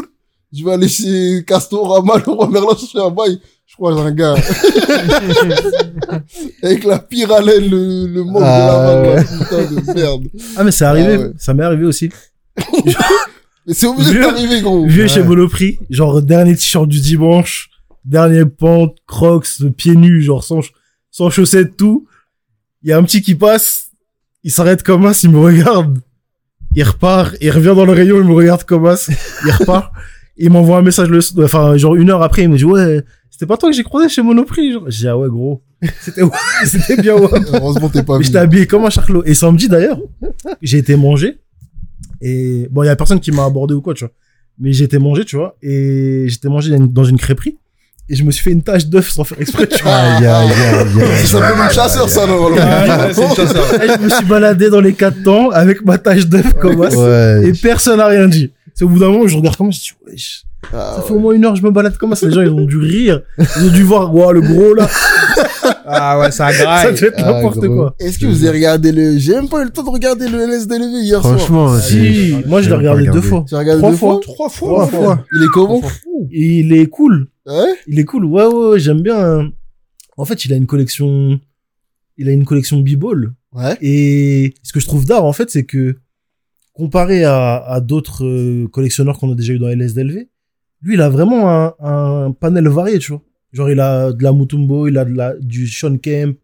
je 0.53 0.65
vais 0.65 0.73
aller 0.73 0.89
chez 0.89 1.45
Castorama, 1.47 2.15
le 2.27 2.33
roi 2.33 2.49
Merlin, 2.49 2.77
chercher 2.77 2.99
un 2.99 3.11
bail. 3.11 3.41
Je 3.67 3.75
crois 3.77 3.93
un 3.93 4.11
gars. 4.13 4.35
Avec 6.63 6.85
la 6.85 6.99
pire 6.99 7.31
haleine, 7.33 7.69
le, 7.71 8.07
le 8.07 8.25
manque 8.25 8.43
Ah, 8.45 8.61
de 8.61 8.67
la 8.67 9.03
ouais. 9.03 9.15
vanne, 9.23 9.39
putain 9.39 9.63
de 9.93 9.95
merde. 9.95 10.25
ah, 10.57 10.65
mais 10.65 10.71
c'est 10.73 10.85
arrivé. 10.85 11.15
Ah 11.15 11.19
ouais. 11.23 11.33
Ça 11.39 11.55
m'est 11.55 11.63
arrivé 11.65 11.85
aussi. 11.85 12.11
Mais 13.67 13.75
c'est 13.75 13.87
obligé 13.87 14.13
Vieux- 14.13 14.21
d'arriver, 14.23 14.61
gros. 14.61 14.87
Vieux 14.87 15.03
Ouais. 15.05 15.09
chez 15.09 15.23
Monoprix, 15.23 15.79
genre, 15.91 16.21
dernier 16.23 16.55
t-shirt 16.55 16.89
du 16.89 17.01
dimanche, 17.01 17.71
dernier 18.05 18.45
pente, 18.45 18.97
crocs, 19.07 19.49
pieds 19.77 19.97
nus, 19.97 20.23
genre, 20.23 20.45
sans, 20.45 20.61
sans 21.11 21.31
chaussettes, 21.31 21.77
tout. 21.77 22.07
Il 22.83 22.91
y 22.91 22.93
a 22.93 22.99
un 22.99 23.03
petit 23.05 23.23
qui 23.23 23.35
passe, 23.35 23.91
il 24.43 24.51
s'arrête 24.51 24.83
comme 24.83 25.07
as, 25.07 25.23
il 25.25 25.31
me 25.31 25.39
regarde. 25.39 25.99
Il 26.77 26.83
repart, 26.83 27.37
il 27.41 27.51
revient 27.51 27.73
dans 27.77 27.85
le 27.87 27.93
rayon, 27.93 28.17
il 28.19 28.25
me 28.25 28.35
regarde 28.35 28.65
comme 28.65 28.85
as, 28.87 29.09
il 29.47 29.51
repart. 29.53 29.93
il 30.37 30.51
m'envoie 30.51 30.79
un 30.79 30.83
message 30.83 31.09
le, 31.09 31.21
enfin, 31.45 31.77
genre 31.77 31.95
une 31.95 32.11
heure 32.11 32.23
après, 32.23 32.43
il 32.43 32.49
me 32.51 32.59
dit, 32.59 32.65
ouais, 32.65 33.03
c'était 33.31 33.47
pas 33.47 33.57
toi 33.57 33.71
que 33.71 33.77
j'ai 33.77 33.85
croisé 33.85 34.09
chez 34.09 34.23
Monoprix, 34.23 34.73
genre. 34.73 34.85
J'ai 34.89 34.99
dit, 35.03 35.09
ah 35.09 35.17
ouais, 35.17 35.29
gros. 35.29 35.63
C'était, 36.01 36.23
c'était 36.67 37.01
bien, 37.01 37.15
ouais. 37.15 37.29
Heureusement, 37.53 37.89
t'es 37.89 38.03
pas 38.03 38.15
Mais 38.15 38.19
venu. 38.19 38.25
j'étais 38.27 38.39
habillé 38.39 38.67
comme 38.67 38.85
un 38.85 38.91
charclot. 38.91 39.23
Et 39.25 39.35
samedi, 39.35 39.69
d'ailleurs, 39.69 39.99
j'ai 40.61 40.79
été 40.79 40.97
manger. 40.97 41.39
Et 42.27 42.69
bon, 42.71 42.83
il 42.83 42.87
y 42.87 42.89
a 42.89 42.97
personne 42.97 43.21
qui 43.21 43.31
m'a 43.31 43.45
abordé 43.45 43.75
ou 43.75 43.83
quoi, 43.83 43.93
tu 43.93 44.05
vois. 44.05 44.13
Mais 44.59 44.77
été 44.81 44.99
manger, 44.99 45.27
tu 45.27 45.37
vois. 45.37 45.57
Et 45.63 46.25
j'étais 46.29 46.49
mangé 46.49 46.75
dans 46.79 47.05
une 47.05 47.19
crêperie. 47.19 47.59
Et 48.09 48.17
je 48.17 48.25
me 48.25 48.31
suis 48.31 48.43
fait 48.43 48.53
une 48.53 48.63
tache 48.63 48.87
d'œuf 48.87 49.11
sans 49.11 49.25
faire 49.25 49.41
exprès, 49.41 49.67
tu 49.67 49.83
vois. 49.83 49.93
Aïe, 49.93 50.27
aïe, 50.27 50.51
aïe, 50.51 51.03
aïe. 51.03 51.27
Ça 51.27 51.39
s'appelle 51.39 51.65
une 51.65 51.71
chasseur, 51.71 52.09
ça, 52.09 52.27
normalement. 52.27 52.57
Ouais, 52.57 53.13
c'est 53.13 53.23
une 53.23 53.35
chasse, 53.35 53.53
ça. 53.53 53.85
Et 53.85 53.89
je 53.89 54.05
me 54.05 54.09
suis 54.09 54.25
baladé 54.25 54.71
dans 54.71 54.81
les 54.81 54.95
quatre 54.95 55.23
temps 55.23 55.51
avec 55.51 55.85
ma 55.85 55.99
tache 55.99 56.27
d'œuf 56.27 56.55
comme 56.55 56.91
ça. 56.91 56.99
Ouais. 56.99 57.49
Et 57.49 57.53
personne 57.53 57.99
n'a 57.99 58.07
rien 58.07 58.27
dit. 58.27 58.53
C'est 58.75 58.85
au 58.85 58.89
bout 58.89 58.99
d'un 58.99 59.09
moment, 59.11 59.27
je 59.27 59.37
regarde 59.37 59.57
comme 59.57 59.71
ça, 59.73 59.81
je 59.83 59.93
dis, 59.93 60.13
wesh, 60.13 60.45
Ah, 60.73 60.95
ça 60.97 61.03
fait 61.03 61.13
au 61.13 61.19
moins 61.19 61.35
une 61.35 61.45
heure 61.45 61.53
que 61.53 61.59
je 61.59 61.65
me 61.65 61.71
balade 61.71 61.97
comme 61.97 62.15
ça. 62.15 62.27
Les 62.27 62.33
gens, 62.33 62.43
ils 62.43 62.49
ont 62.49 62.65
dû 62.65 62.79
rire. 62.79 63.21
Ils 63.39 63.67
ont 63.67 63.73
dû 63.73 63.83
voir, 63.83 64.15
ouah, 64.15 64.33
le 64.33 64.41
gros, 64.41 64.75
là. 64.75 64.89
Ah 65.87 66.19
ouais, 66.19 66.31
ça 66.31 66.51
Ça 66.53 66.63
graille. 66.63 66.95
devait 66.95 67.07
être 67.09 67.15
Ah, 67.19 67.33
n'importe 67.33 67.67
quoi. 67.69 67.95
Est-ce 67.99 68.19
que 68.19 68.27
vous 68.27 68.45
avez 68.45 68.57
regardé 68.59 68.93
le, 68.93 69.19
j'ai 69.19 69.35
même 69.35 69.49
pas 69.49 69.61
eu 69.63 69.65
le 69.65 69.71
temps 69.71 69.83
de 69.83 69.91
regarder 69.91 70.29
le 70.29 70.39
LSDLV 70.41 71.03
hier 71.03 71.21
soir. 71.21 71.39
Franchement, 71.39 71.79
Si, 71.79 72.15
j'ai- 72.15 72.45
moi, 72.47 72.61
je 72.61 72.65
j'ai 72.65 72.71
l'ai 72.71 72.77
regardé 72.77 73.07
deux 73.09 73.21
fois. 73.21 73.45
Tu 73.49 73.55
regardé 73.55 73.81
Trois 73.81 73.91
deux 73.91 73.97
fois? 73.97 74.21
Trois 74.23 74.49
fois. 74.49 74.69
Trois 74.69 74.87
fois. 74.87 75.25
Il 75.33 75.43
est 75.43 75.49
comment? 75.53 75.81
Il 76.31 76.73
est 76.73 76.87
cool. 76.87 77.29
Ouais? 77.47 77.75
Il 77.87 77.99
est 77.99 78.05
cool. 78.05 78.25
Ouais, 78.25 78.45
ouais, 78.47 78.69
ouais, 78.71 78.79
j'aime 78.79 79.03
bien. 79.03 79.51
En 80.17 80.25
fait, 80.25 80.45
il 80.45 80.53
a 80.53 80.57
une 80.57 80.67
collection, 80.67 81.39
il 82.17 82.29
a 82.29 82.33
une 82.33 82.45
collection 82.45 82.79
b-ball. 82.79 83.33
Ouais. 83.53 83.77
Et 83.83 84.55
ce 84.63 84.73
que 84.73 84.81
je 84.81 84.87
trouve 84.87 85.05
d'art, 85.05 85.25
en 85.25 85.33
fait, 85.33 85.51
c'est 85.51 85.65
que, 85.65 85.97
comparé 86.73 87.25
à, 87.25 87.57
à 87.57 87.81
d'autres 87.81 88.25
euh, 88.25 88.67
collectionneurs 88.69 89.19
qu'on 89.19 89.31
a 89.33 89.35
déjà 89.35 89.53
eu 89.53 89.59
dans 89.59 89.69
LSDLV, 89.69 90.29
lui, 90.83 90.95
il 90.95 91.01
a 91.01 91.09
vraiment 91.09 91.49
un, 91.51 91.75
un 91.81 92.33
panel 92.33 92.69
varié, 92.69 92.99
tu 92.99 93.13
vois. 93.13 93.23
Genre, 93.55 93.71
il 93.71 93.81
a 93.81 94.13
de 94.13 94.23
la 94.23 94.33
Mutumbo, 94.33 94.89
il 94.89 94.99
a 94.99 95.05
de 95.05 95.15
la, 95.15 95.35
du 95.39 95.67
Sean 95.69 95.97
Kemp, 95.97 96.37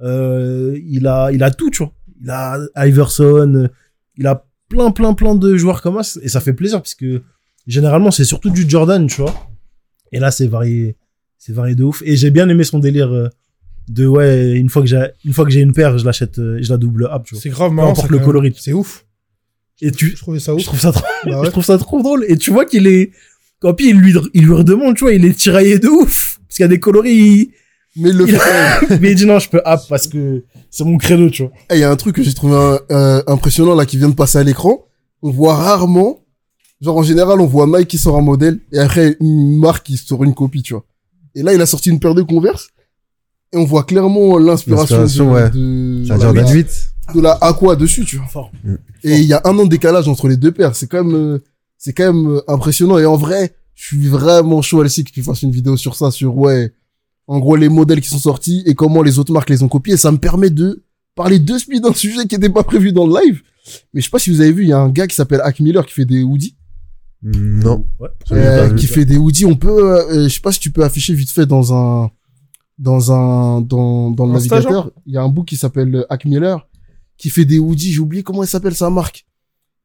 euh, 0.00 0.78
il 0.86 1.06
a, 1.06 1.30
il 1.32 1.42
a 1.42 1.50
tout, 1.50 1.70
tu 1.70 1.82
vois. 1.82 1.92
Il 2.22 2.30
a 2.30 2.58
Iverson, 2.76 3.52
euh, 3.54 3.68
il 4.16 4.26
a 4.28 4.46
plein, 4.68 4.92
plein, 4.92 5.12
plein 5.12 5.34
de 5.34 5.56
joueurs 5.56 5.82
comme 5.82 6.00
ça, 6.02 6.20
et 6.22 6.28
ça 6.28 6.40
fait 6.40 6.52
plaisir, 6.52 6.80
parce 6.80 6.94
que, 6.94 7.22
généralement, 7.66 8.12
c'est 8.12 8.24
surtout 8.24 8.50
du 8.50 8.64
Jordan, 8.66 9.06
tu 9.08 9.20
vois. 9.22 9.34
Et 10.12 10.20
là, 10.20 10.30
c'est 10.30 10.46
varié, 10.46 10.96
c'est 11.36 11.52
varié 11.52 11.74
de 11.74 11.82
ouf. 11.82 12.00
Et 12.06 12.16
j'ai 12.16 12.30
bien 12.30 12.48
aimé 12.48 12.62
son 12.62 12.78
délire 12.78 13.12
euh, 13.12 13.28
de, 13.88 14.06
ouais, 14.06 14.52
une 14.52 14.68
fois 14.68 14.82
que 14.82 14.88
j'ai, 14.88 15.04
une 15.24 15.32
fois 15.32 15.44
que 15.44 15.50
j'ai 15.50 15.60
une 15.60 15.72
paire, 15.72 15.98
je 15.98 16.04
l'achète, 16.04 16.38
euh, 16.38 16.58
je 16.62 16.70
la 16.70 16.76
double 16.76 17.08
up, 17.12 17.24
tu 17.24 17.34
vois. 17.34 17.42
C'est 17.42 17.50
grave 17.50 17.72
marrant. 17.72 17.94
le 18.08 18.18
coloris. 18.20 18.54
C'est 18.58 18.72
ouf. 18.72 19.04
Et 19.80 19.90
tu, 19.90 20.10
Je 20.10 20.16
trouvais 20.16 20.38
ça 20.38 20.56
je 20.56 20.64
trouve 20.64 20.78
ça 20.78 20.92
trop, 20.92 21.04
Bah 21.24 21.40
je 21.44 21.50
trouve 21.50 21.64
ça 21.64 21.76
trop 21.76 22.00
drôle. 22.00 22.24
Et 22.28 22.36
tu 22.36 22.52
vois 22.52 22.64
qu'il 22.64 22.86
est, 22.86 23.10
quand 23.62 23.72
puis 23.74 23.90
il 23.90 23.96
lui, 23.96 24.14
il 24.34 24.44
lui 24.44 24.52
redemande, 24.52 24.96
tu 24.96 25.04
vois, 25.04 25.12
il 25.14 25.24
est 25.24 25.32
tiraillé 25.38 25.78
de 25.78 25.88
ouf. 25.88 26.40
Parce 26.46 26.56
qu'il 26.56 26.64
y 26.64 26.66
a 26.66 26.68
des 26.68 26.80
coloris, 26.80 27.50
Mais 27.96 28.10
il 28.10 28.16
le 28.16 28.28
il- 28.28 28.36
fait. 28.36 28.98
mais 29.00 29.12
il 29.12 29.14
dit 29.14 29.24
non, 29.26 29.38
je 29.38 29.48
peux 29.48 29.62
app 29.64 29.80
parce 29.88 30.06
que 30.06 30.44
c'est 30.70 30.84
mon 30.84 30.98
credo, 30.98 31.30
tu 31.30 31.42
vois. 31.44 31.52
Eh, 31.70 31.74
Il 31.76 31.80
y 31.80 31.84
a 31.84 31.90
un 31.90 31.96
truc 31.96 32.16
que 32.16 32.22
j'ai 32.22 32.34
trouvé 32.34 32.54
euh, 32.54 32.78
euh, 32.90 33.22
impressionnant 33.26 33.74
là 33.74 33.86
qui 33.86 33.96
vient 33.96 34.08
de 34.10 34.14
passer 34.14 34.36
à 34.38 34.42
l'écran. 34.42 34.84
On 35.22 35.30
voit 35.30 35.54
rarement, 35.54 36.20
genre 36.80 36.98
en 36.98 37.02
général, 37.02 37.40
on 37.40 37.46
voit 37.46 37.66
Mike 37.66 37.88
qui 37.88 37.98
sort 37.98 38.16
un 38.18 38.22
modèle 38.22 38.58
et 38.72 38.78
après 38.78 39.16
une 39.20 39.56
marque 39.58 39.86
qui 39.86 39.96
sort 39.96 40.24
une 40.24 40.34
copie, 40.34 40.62
tu 40.62 40.74
vois. 40.74 40.84
Et 41.34 41.42
là, 41.42 41.54
il 41.54 41.60
a 41.62 41.66
sorti 41.66 41.88
une 41.90 42.00
paire 42.00 42.14
de 42.14 42.22
Converse 42.22 42.68
et 43.52 43.56
on 43.56 43.64
voit 43.64 43.84
clairement 43.84 44.36
l'inspiration 44.38 45.04
de, 45.04 45.22
ouais. 45.30 45.50
de, 45.50 46.04
Ça 46.06 46.14
de 46.16 46.20
dure 46.20 46.32
la- 46.34 47.14
de 47.14 47.20
la 47.20 47.32
Aqua 47.40 47.76
dessus, 47.76 48.04
tu 48.04 48.16
vois. 48.16 48.26
Fort. 48.26 48.50
Et 49.04 49.16
il 49.16 49.24
y 49.24 49.32
a 49.32 49.40
un 49.44 49.58
an 49.58 49.64
de 49.64 49.68
décalage 49.70 50.08
entre 50.08 50.28
les 50.28 50.36
deux 50.36 50.52
paires. 50.52 50.74
C'est 50.76 50.86
quand 50.86 51.02
même, 51.04 51.14
euh, 51.14 51.38
c'est 51.82 51.92
quand 51.92 52.12
même 52.12 52.30
euh, 52.30 52.40
impressionnant. 52.46 52.96
Et 52.98 53.06
en 53.06 53.16
vrai, 53.16 53.56
je 53.74 53.86
suis 53.86 54.06
vraiment 54.06 54.62
chaud 54.62 54.80
à 54.82 54.84
que 54.86 55.10
tu 55.10 55.22
fasses 55.22 55.42
une 55.42 55.50
vidéo 55.50 55.76
sur 55.76 55.96
ça, 55.96 56.12
sur 56.12 56.36
ouais, 56.38 56.72
en 57.26 57.40
gros 57.40 57.56
les 57.56 57.68
modèles 57.68 58.00
qui 58.00 58.08
sont 58.08 58.18
sortis 58.20 58.62
et 58.66 58.74
comment 58.76 59.02
les 59.02 59.18
autres 59.18 59.32
marques 59.32 59.50
les 59.50 59.64
ont 59.64 59.68
copiés. 59.68 59.94
Et 59.94 59.96
ça 59.96 60.12
me 60.12 60.18
permet 60.18 60.50
de 60.50 60.84
parler 61.16 61.40
de 61.40 61.58
speed 61.58 61.82
d'un 61.82 61.92
sujet 61.92 62.24
qui 62.28 62.36
n'était 62.36 62.48
pas 62.50 62.62
prévu 62.62 62.92
dans 62.92 63.04
le 63.04 63.20
live. 63.20 63.42
Mais 63.92 64.00
je 64.00 64.04
sais 64.04 64.10
pas 64.10 64.20
si 64.20 64.30
vous 64.30 64.40
avez 64.40 64.52
vu, 64.52 64.62
il 64.62 64.68
y 64.68 64.72
a 64.72 64.78
un 64.78 64.90
gars 64.90 65.08
qui 65.08 65.16
s'appelle 65.16 65.40
Hack 65.42 65.58
Miller 65.58 65.84
qui 65.84 65.92
fait 65.92 66.04
des 66.04 66.22
hoodies, 66.22 66.54
Non. 67.20 67.84
Ouais. 67.98 68.08
Euh, 68.30 68.72
qui 68.76 68.86
fait 68.86 69.04
des 69.04 69.16
hoodies. 69.16 69.44
On 69.44 69.56
peut, 69.56 69.92
euh, 70.08 70.28
je 70.28 70.34
sais 70.34 70.40
pas 70.40 70.52
si 70.52 70.60
tu 70.60 70.70
peux 70.70 70.84
afficher 70.84 71.14
vite 71.14 71.30
fait 71.30 71.46
dans 71.46 71.74
un, 71.74 72.12
dans 72.78 73.10
un, 73.10 73.60
dans, 73.60 74.12
dans 74.12 74.26
le 74.26 74.36
Insta, 74.36 74.54
navigateur. 74.54 74.92
Il 75.06 75.14
y 75.14 75.16
a 75.16 75.22
un 75.22 75.28
book 75.28 75.46
qui 75.46 75.56
s'appelle 75.56 75.96
euh, 75.96 76.06
Hack 76.10 76.26
Miller 76.26 76.64
qui 77.18 77.28
fait 77.28 77.44
des 77.44 77.58
hoodies. 77.58 77.92
J'ai 77.92 78.00
oublié 78.00 78.22
comment 78.22 78.44
elle 78.44 78.48
s'appelle 78.48 78.76
sa 78.76 78.88
marque. 78.88 79.26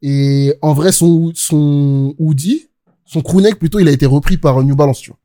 Et 0.02 0.54
en 0.62 0.74
vrai, 0.74 0.92
son, 0.92 1.32
son 1.36 2.14
hoodie, 2.20 2.68
son 3.06 3.22
crewneck 3.22 3.58
plutôt, 3.58 3.80
il 3.80 3.88
a 3.88 3.92
été 3.92 4.06
repris 4.06 4.38
par 4.38 4.62
New 4.64 4.76
Balance, 4.76 5.00
tu 5.00 5.12
vois. 5.12 5.20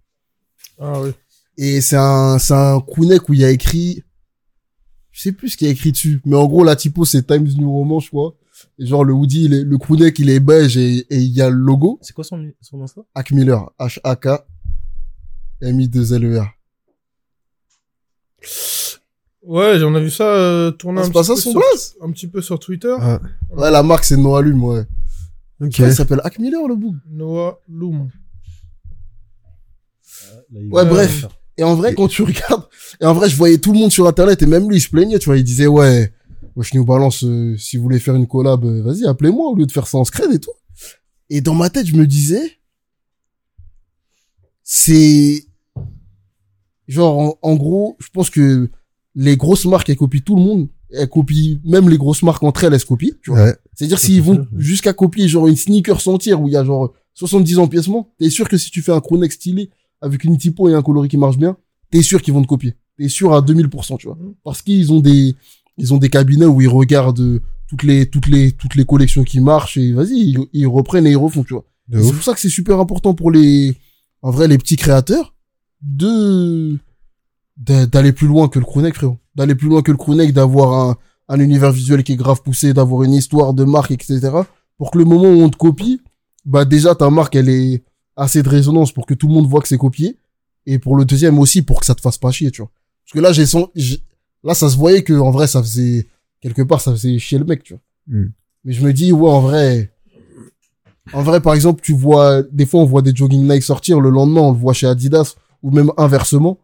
Ah 0.78 1.00
oui. 1.02 1.10
Et 1.58 1.80
c'est 1.80 1.96
un, 1.96 2.38
c'est 2.38 2.54
un 2.54 2.80
crewneck 2.80 3.28
où 3.28 3.34
il 3.34 3.40
y 3.40 3.44
a 3.44 3.50
écrit, 3.50 4.02
je 5.10 5.20
sais 5.20 5.32
plus 5.32 5.50
ce 5.50 5.56
qu'il 5.56 5.66
y 5.66 5.70
a 5.70 5.72
écrit 5.72 5.92
dessus, 5.92 6.20
mais 6.24 6.36
en 6.36 6.46
gros, 6.46 6.64
la 6.64 6.76
typo, 6.76 7.04
c'est 7.04 7.26
Times 7.26 7.48
New 7.58 7.70
Roman, 7.70 8.00
je 8.00 8.08
crois. 8.08 8.34
Et 8.78 8.86
genre, 8.86 9.04
le 9.04 9.12
hoodie, 9.12 9.44
il 9.44 9.54
est- 9.54 9.64
le 9.64 9.76
crewneck, 9.78 10.18
il 10.18 10.30
est 10.30 10.40
beige 10.40 10.76
et, 10.76 10.98
et 11.10 11.18
il 11.18 11.32
y 11.32 11.42
a 11.42 11.50
le 11.50 11.56
logo. 11.56 11.98
C'est 12.00 12.14
quoi 12.14 12.24
son, 12.24 12.50
son 12.60 12.80
Insta? 12.82 13.02
Hack 13.14 13.30
Miller. 13.32 13.70
H-A-K. 13.78 14.28
M-I-2-L-E-R. 15.60 16.48
Ouais, 19.44 19.78
j'en 19.78 19.94
ai 19.96 20.00
vu 20.02 20.10
ça 20.10 20.24
euh, 20.24 20.70
tourner 20.70 21.00
Ah, 21.02 21.06
un, 21.06 21.10
pas 21.10 21.20
petit 21.22 21.26
ça 21.28 21.34
peu 21.34 21.40
son 21.40 21.50
sur, 21.50 21.60
blaze? 21.60 21.94
un 22.00 22.10
petit 22.12 22.28
peu 22.28 22.40
sur 22.40 22.58
Twitter. 22.58 22.94
Ah, 23.00 23.20
Ouais, 23.50 23.70
la 23.70 23.82
marque, 23.82 24.04
c'est 24.04 24.16
Noah 24.16 24.40
Lume, 24.42 24.62
ouais. 24.62 24.84
ok. 25.60 25.78
Il 25.80 25.92
s'appelle 25.92 26.20
Hack 26.24 26.38
Miller, 26.38 26.66
le 26.68 26.76
bout. 26.76 26.94
Noah 27.10 27.60
Loom. 27.68 28.08
Ouais, 30.70 30.84
bref. 30.84 31.26
Et 31.58 31.64
en 31.64 31.74
vrai, 31.74 31.94
quand 31.94 32.08
tu 32.08 32.22
regardes, 32.22 32.66
et 33.00 33.04
en 33.04 33.14
vrai, 33.14 33.28
je 33.28 33.36
voyais 33.36 33.58
tout 33.58 33.72
le 33.72 33.78
monde 33.78 33.90
sur 33.92 34.06
Internet, 34.06 34.42
et 34.42 34.46
même 34.46 34.68
lui, 34.68 34.76
il 34.76 34.80
se 34.80 34.88
plaignait, 34.88 35.18
tu 35.18 35.26
vois, 35.26 35.36
il 35.36 35.44
disait, 35.44 35.66
ouais, 35.66 36.12
Wesh 36.56 36.72
New 36.74 36.84
Balance, 36.84 37.24
euh, 37.24 37.56
si 37.58 37.76
vous 37.76 37.82
voulez 37.82 37.98
faire 37.98 38.14
une 38.14 38.26
collab, 38.26 38.64
euh, 38.64 38.82
vas-y, 38.82 39.06
appelez-moi, 39.06 39.48
au 39.50 39.54
lieu 39.56 39.66
de 39.66 39.72
faire 39.72 39.86
ça 39.86 39.98
en 39.98 40.04
scred 40.04 40.32
et 40.32 40.38
tout. 40.38 40.50
Et 41.30 41.40
dans 41.40 41.54
ma 41.54 41.68
tête, 41.68 41.86
je 41.86 41.96
me 41.96 42.06
disais, 42.06 42.58
c'est, 44.62 45.46
genre, 46.88 47.18
en, 47.18 47.38
en 47.42 47.54
gros, 47.56 47.96
je 48.00 48.08
pense 48.12 48.30
que 48.30 48.70
les 49.14 49.36
grosses 49.36 49.66
marques, 49.66 49.88
elles 49.90 49.96
copient 49.96 50.22
tout 50.24 50.36
le 50.36 50.42
monde, 50.42 50.68
elles 50.90 51.08
copient, 51.08 51.58
même 51.64 51.88
les 51.88 51.98
grosses 51.98 52.22
marques 52.22 52.42
entre 52.42 52.64
elles, 52.64 52.74
elles 52.74 52.80
se 52.80 52.86
copient, 52.86 53.14
tu 53.22 53.30
vois. 53.30 53.44
Ouais. 53.44 53.56
C'est-à-dire 53.74 53.98
s'ils 53.98 54.16
c'est 54.16 54.20
vont 54.20 54.46
jusqu'à 54.56 54.92
copier 54.92 55.28
genre 55.28 55.46
une 55.48 55.56
sneaker 55.56 56.06
entière 56.08 56.40
où 56.40 56.48
il 56.48 56.52
y 56.52 56.56
a 56.56 56.64
genre 56.64 56.92
70 57.14 57.58
empiècements, 57.58 58.12
t'es 58.18 58.30
sûr 58.30 58.48
que 58.48 58.56
si 58.56 58.70
tu 58.70 58.82
fais 58.82 58.92
un 58.92 59.00
crewneck 59.00 59.32
stylé 59.32 59.70
avec 60.00 60.24
une 60.24 60.36
typo 60.38 60.68
et 60.68 60.74
un 60.74 60.82
coloris 60.82 61.08
qui 61.08 61.16
marche 61.16 61.38
bien, 61.38 61.56
t'es 61.90 62.02
sûr 62.02 62.20
qu'ils 62.22 62.34
vont 62.34 62.42
te 62.42 62.48
copier. 62.48 62.74
T'es 62.98 63.08
sûr 63.08 63.34
à 63.34 63.40
2000%, 63.40 63.98
tu 63.98 64.06
vois. 64.06 64.18
Parce 64.44 64.62
qu'ils 64.62 64.92
ont 64.92 65.00
des, 65.00 65.34
ils 65.78 65.94
ont 65.94 65.98
des 65.98 66.10
cabinets 66.10 66.46
où 66.46 66.60
ils 66.60 66.68
regardent 66.68 67.40
toutes 67.68 67.82
les, 67.84 68.06
toutes 68.06 68.28
les, 68.28 68.52
toutes 68.52 68.74
les 68.74 68.84
collections 68.84 69.24
qui 69.24 69.40
marchent 69.40 69.76
et 69.76 69.92
vas-y, 69.92 70.18
ils, 70.18 70.38
ils 70.52 70.66
reprennent 70.66 71.06
et 71.06 71.12
ils 71.12 71.16
refont, 71.16 71.44
tu 71.44 71.54
vois. 71.54 71.64
C'est 71.90 72.12
pour 72.12 72.22
ça 72.22 72.32
que 72.32 72.40
c'est 72.40 72.48
super 72.48 72.80
important 72.80 73.14
pour 73.14 73.30
les, 73.30 73.76
en 74.22 74.30
vrai, 74.30 74.48
les 74.48 74.56
petits 74.56 74.76
créateurs 74.76 75.34
de, 75.82 76.78
d'aller 77.56 78.12
plus 78.12 78.26
loin 78.26 78.48
que 78.48 78.58
le 78.58 78.64
crewneck, 78.64 78.94
frérot. 78.94 79.18
D'aller 79.34 79.54
plus 79.54 79.68
loin 79.68 79.82
que 79.82 79.90
le 79.90 79.96
crewneck, 79.96 80.32
d'avoir 80.32 80.90
un, 80.90 80.96
un 81.28 81.40
univers 81.40 81.72
visuel 81.72 82.02
qui 82.02 82.12
est 82.12 82.16
grave 82.16 82.42
poussé, 82.42 82.74
d'avoir 82.74 83.02
une 83.04 83.14
histoire 83.14 83.54
de 83.54 83.64
marque, 83.64 83.90
etc. 83.90 84.30
Pour 84.78 84.90
que 84.90 84.98
le 84.98 85.04
moment 85.04 85.28
où 85.28 85.42
on 85.42 85.48
te 85.48 85.56
copie, 85.56 86.00
bah, 86.44 86.64
déjà, 86.64 86.94
ta 86.94 87.08
marque, 87.10 87.36
elle 87.36 87.48
est 87.48 87.82
assez 88.16 88.42
de 88.42 88.48
résonance 88.48 88.92
pour 88.92 89.06
que 89.06 89.14
tout 89.14 89.28
le 89.28 89.34
monde 89.34 89.46
voit 89.46 89.60
que 89.60 89.68
c'est 89.68 89.78
copié. 89.78 90.18
Et 90.66 90.78
pour 90.78 90.96
le 90.96 91.04
deuxième 91.04 91.38
aussi, 91.38 91.62
pour 91.62 91.80
que 91.80 91.86
ça 91.86 91.94
te 91.94 92.00
fasse 92.00 92.18
pas 92.18 92.30
chier, 92.30 92.50
tu 92.50 92.62
vois. 92.62 92.70
Parce 93.04 93.14
que 93.14 93.20
là, 93.20 93.32
j'ai 93.32 93.46
son, 93.46 93.70
là, 94.44 94.54
ça 94.54 94.68
se 94.68 94.76
voyait 94.76 95.02
que, 95.02 95.12
en 95.12 95.30
vrai, 95.30 95.46
ça 95.46 95.62
faisait, 95.62 96.06
quelque 96.40 96.62
part, 96.62 96.80
ça 96.80 96.92
faisait 96.92 97.18
chier 97.18 97.38
le 97.38 97.44
mec, 97.44 97.62
tu 97.62 97.74
vois. 97.74 97.82
Hmm. 98.08 98.30
Mais 98.64 98.72
je 98.72 98.84
me 98.84 98.92
dis, 98.92 99.12
ouais, 99.12 99.30
en 99.30 99.40
vrai, 99.40 99.92
en 101.12 101.22
vrai, 101.22 101.40
par 101.40 101.54
exemple, 101.54 101.80
tu 101.82 101.94
vois, 101.94 102.42
des 102.42 102.66
fois, 102.66 102.80
on 102.80 102.84
voit 102.84 103.02
des 103.02 103.14
jogging 103.14 103.48
Nike 103.48 103.62
sortir, 103.62 104.00
le 104.00 104.10
lendemain, 104.10 104.42
on 104.42 104.52
le 104.52 104.58
voit 104.58 104.72
chez 104.72 104.86
Adidas, 104.86 105.34
ou 105.62 105.70
même 105.70 105.90
inversement. 105.96 106.58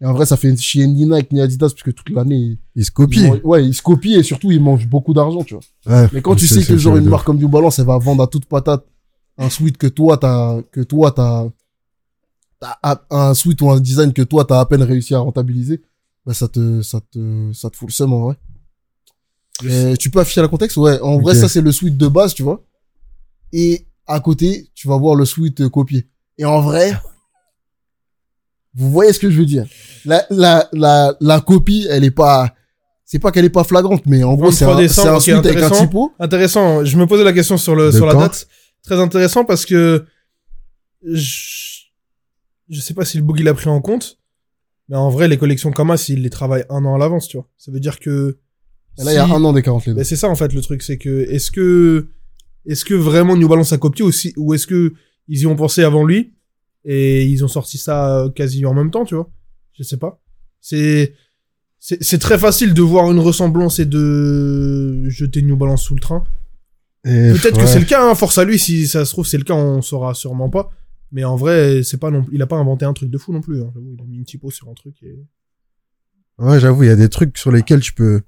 Et 0.00 0.06
en 0.06 0.12
vrai, 0.12 0.26
ça 0.26 0.36
fait 0.36 0.56
chier 0.56 0.86
ni 0.86 1.06
Nike 1.06 1.32
ni 1.32 1.40
Adidas, 1.40 1.70
parce 1.70 1.82
que 1.82 1.90
toute 1.90 2.10
l'année, 2.10 2.36
ils, 2.36 2.58
Il 2.76 2.84
se 2.84 2.90
ils 2.90 2.92
copie. 2.92 3.20
mangent- 3.20 3.40
ouais, 3.42 3.64
ils 3.66 3.74
se 3.74 3.82
copient 3.82 4.18
et 4.18 4.22
surtout, 4.22 4.50
ils 4.52 4.60
mangent 4.60 4.86
beaucoup 4.86 5.12
d'argent, 5.12 5.42
tu 5.42 5.54
vois. 5.54 5.62
Ouais, 6.02 6.08
Mais 6.12 6.22
quand 6.22 6.36
tu 6.36 6.46
sais 6.46 6.62
que 6.64 6.76
genre 6.76 6.96
une 6.96 7.08
marque 7.08 7.26
comme 7.26 7.38
New 7.38 7.48
Balance, 7.48 7.78
elle 7.80 7.86
va 7.86 7.98
vendre 7.98 8.22
à 8.22 8.26
toute 8.28 8.44
patate 8.46 8.84
un 9.38 9.50
sweat 9.50 9.76
que 9.76 9.86
toi 9.88 10.16
t'as, 10.16 10.62
que 10.70 10.80
toi 10.82 11.10
t'as, 11.12 11.46
t'as 12.60 13.00
un 13.10 13.34
sweat 13.34 13.60
ou 13.62 13.70
un 13.70 13.80
design 13.80 14.12
que 14.12 14.22
toi 14.22 14.44
t'as 14.44 14.60
à 14.60 14.66
peine 14.66 14.82
réussi 14.82 15.14
à 15.14 15.18
rentabiliser, 15.20 15.82
bah 16.26 16.34
ça 16.34 16.48
te, 16.48 16.82
ça 16.82 17.00
te, 17.00 17.52
ça 17.52 17.70
te 17.70 17.76
fout 17.76 17.88
le 17.88 17.92
seum 17.92 18.12
en 18.12 18.20
vrai. 18.26 18.36
Et 19.68 19.96
tu 19.96 20.10
peux 20.10 20.20
afficher 20.20 20.40
le 20.42 20.48
contexte, 20.48 20.76
ouais. 20.76 21.00
En 21.00 21.18
vrai, 21.18 21.34
ça 21.34 21.48
c'est 21.48 21.60
le 21.60 21.72
sweat 21.72 21.96
de 21.96 22.06
base, 22.08 22.34
tu 22.34 22.42
vois. 22.44 22.64
Et 23.52 23.86
à 24.06 24.20
côté, 24.20 24.68
tu 24.74 24.86
vas 24.86 24.96
voir 24.96 25.16
le 25.16 25.24
sweat 25.24 25.60
euh, 25.60 25.68
copié. 25.68 26.06
Et 26.38 26.44
en 26.44 26.60
vrai, 26.60 26.92
vous 28.78 28.90
voyez 28.90 29.12
ce 29.12 29.18
que 29.18 29.28
je 29.28 29.38
veux 29.38 29.44
dire? 29.44 29.66
La, 30.04 30.24
la, 30.30 30.68
la, 30.72 31.16
la 31.20 31.40
copie, 31.40 31.86
elle 31.90 32.04
est 32.04 32.12
pas, 32.12 32.54
c'est 33.04 33.18
pas 33.18 33.32
qu'elle 33.32 33.44
est 33.44 33.50
pas 33.50 33.64
flagrante, 33.64 34.02
mais 34.06 34.22
en 34.22 34.34
gros, 34.34 34.52
c'est 34.52 34.64
23 34.64 34.74
un, 34.76 34.82
décembre, 34.82 35.08
c'est 35.08 35.32
un 35.32 35.34
sweat 35.34 35.46
avec 35.46 35.58
un 35.58 35.66
intéressant. 35.66 35.86
typo. 35.86 36.12
Intéressant. 36.20 36.84
Je 36.84 36.96
me 36.96 37.06
posais 37.06 37.24
la 37.24 37.32
question 37.32 37.58
sur 37.58 37.74
le 37.74 37.90
sur 37.90 38.06
la 38.06 38.14
date. 38.14 38.46
Très 38.84 39.00
intéressant 39.00 39.44
parce 39.44 39.66
que 39.66 40.04
je, 41.04 41.82
je 42.68 42.80
sais 42.80 42.94
pas 42.94 43.04
si 43.04 43.16
le 43.16 43.24
bug 43.24 43.40
il 43.40 43.48
a 43.48 43.54
pris 43.54 43.68
en 43.68 43.80
compte, 43.80 44.18
mais 44.88 44.96
en 44.96 45.10
vrai 45.10 45.26
les 45.28 45.36
collections 45.38 45.70
Kamas 45.72 46.08
il 46.08 46.22
les 46.22 46.30
travaille 46.30 46.64
un 46.70 46.84
an 46.84 46.94
à 46.94 46.98
l'avance, 46.98 47.28
tu 47.28 47.36
vois. 47.36 47.48
Ça 47.58 47.72
veut 47.72 47.80
dire 47.80 47.98
que 47.98 48.38
là, 48.98 49.12
il 49.12 49.14
y 49.14 49.18
a 49.18 49.24
un 49.24 49.44
an 49.44 49.52
d'écart 49.52 49.74
entre 49.74 49.88
les 49.88 49.92
deux. 49.94 49.98
Ben, 49.98 50.04
c'est 50.04 50.16
ça 50.16 50.28
en 50.28 50.36
fait 50.36 50.52
le 50.52 50.60
truc, 50.60 50.82
c'est 50.82 50.98
que 50.98 51.26
est-ce 51.30 51.50
que 51.50 52.08
est-ce 52.64 52.84
que 52.84 52.94
vraiment 52.94 53.36
New 53.36 53.48
Balance 53.48 53.72
a 53.72 53.78
copié 53.78 54.04
aussi 54.04 54.32
ou 54.36 54.54
est-ce 54.54 54.66
que 54.66 54.92
ils 55.26 55.40
y 55.40 55.46
ont 55.46 55.56
pensé 55.56 55.82
avant 55.82 56.04
lui? 56.04 56.34
Et 56.90 57.26
ils 57.26 57.44
ont 57.44 57.48
sorti 57.48 57.76
ça 57.76 58.18
euh, 58.18 58.30
quasi 58.30 58.64
en 58.64 58.72
même 58.72 58.90
temps, 58.90 59.04
tu 59.04 59.14
vois 59.14 59.30
Je 59.74 59.82
sais 59.82 59.98
pas. 59.98 60.22
C'est 60.60 61.12
c'est 61.80 62.18
très 62.18 62.38
facile 62.38 62.74
de 62.74 62.82
voir 62.82 63.12
une 63.12 63.20
ressemblance 63.20 63.78
et 63.78 63.84
de 63.84 65.08
jeter 65.08 65.42
New 65.42 65.56
Balance 65.56 65.82
sous 65.82 65.94
le 65.94 66.00
train. 66.00 66.24
Peut-être 67.04 67.60
que 67.60 67.66
c'est 67.66 67.78
le 67.78 67.84
cas, 67.84 68.10
hein, 68.10 68.14
force 68.16 68.36
à 68.38 68.44
lui. 68.44 68.58
Si 68.58 68.88
ça 68.88 69.04
se 69.04 69.12
trouve 69.12 69.26
c'est 69.26 69.38
le 69.38 69.44
cas, 69.44 69.54
on 69.54 69.80
saura 69.80 70.14
sûrement 70.14 70.50
pas. 70.50 70.72
Mais 71.12 71.24
en 71.24 71.36
vrai, 71.36 71.82
c'est 71.84 71.98
pas 71.98 72.10
non, 72.10 72.26
il 72.32 72.42
a 72.42 72.46
pas 72.46 72.56
inventé 72.56 72.84
un 72.84 72.92
truc 72.94 73.10
de 73.10 73.18
fou 73.18 73.32
non 73.32 73.42
plus. 73.42 73.60
Hein. 73.60 73.70
J'avoue, 73.74 73.92
Il 73.94 74.00
a 74.00 74.04
mis 74.04 74.16
une 74.16 74.24
typo 74.24 74.50
sur 74.50 74.68
un 74.68 74.74
truc. 74.74 74.96
Et... 75.02 75.24
Ouais, 76.38 76.58
j'avoue, 76.58 76.82
il 76.84 76.88
y 76.88 76.92
a 76.92 76.96
des 76.96 77.08
trucs 77.08 77.36
sur 77.38 77.52
lesquels 77.52 77.80
tu 77.80 77.92
peux. 77.92 78.22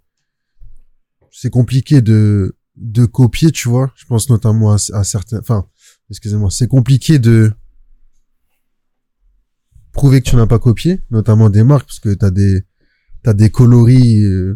C'est 1.31 1.51
compliqué 1.51 2.03
de 2.03 2.55
de 2.77 3.07
copier, 3.07 3.51
tu 3.51 3.69
vois. 3.69 3.91
Je 3.97 4.05
pense 4.05 4.29
notamment 4.29 4.73
à, 4.73 4.77
à 4.93 5.03
certains. 5.03 5.39
Enfin, 5.41 5.67
excusez-moi, 6.11 6.51
c'est 6.51 6.69
compliqué 6.69 7.19
de 7.19 7.53
prouver 9.93 10.21
que 10.23 10.29
tu 10.31 10.37
n'as 10.37 10.47
pas 10.47 10.59
copié, 10.59 11.01
notamment 11.11 11.51
des 11.51 11.65
marques, 11.65 11.87
parce 11.87 12.01
que 12.01 12.15
t'as 12.15 12.31
des 12.31 12.65
t'as 13.23 13.35
des 13.35 13.51
coloris 13.51 14.23
euh, 14.25 14.55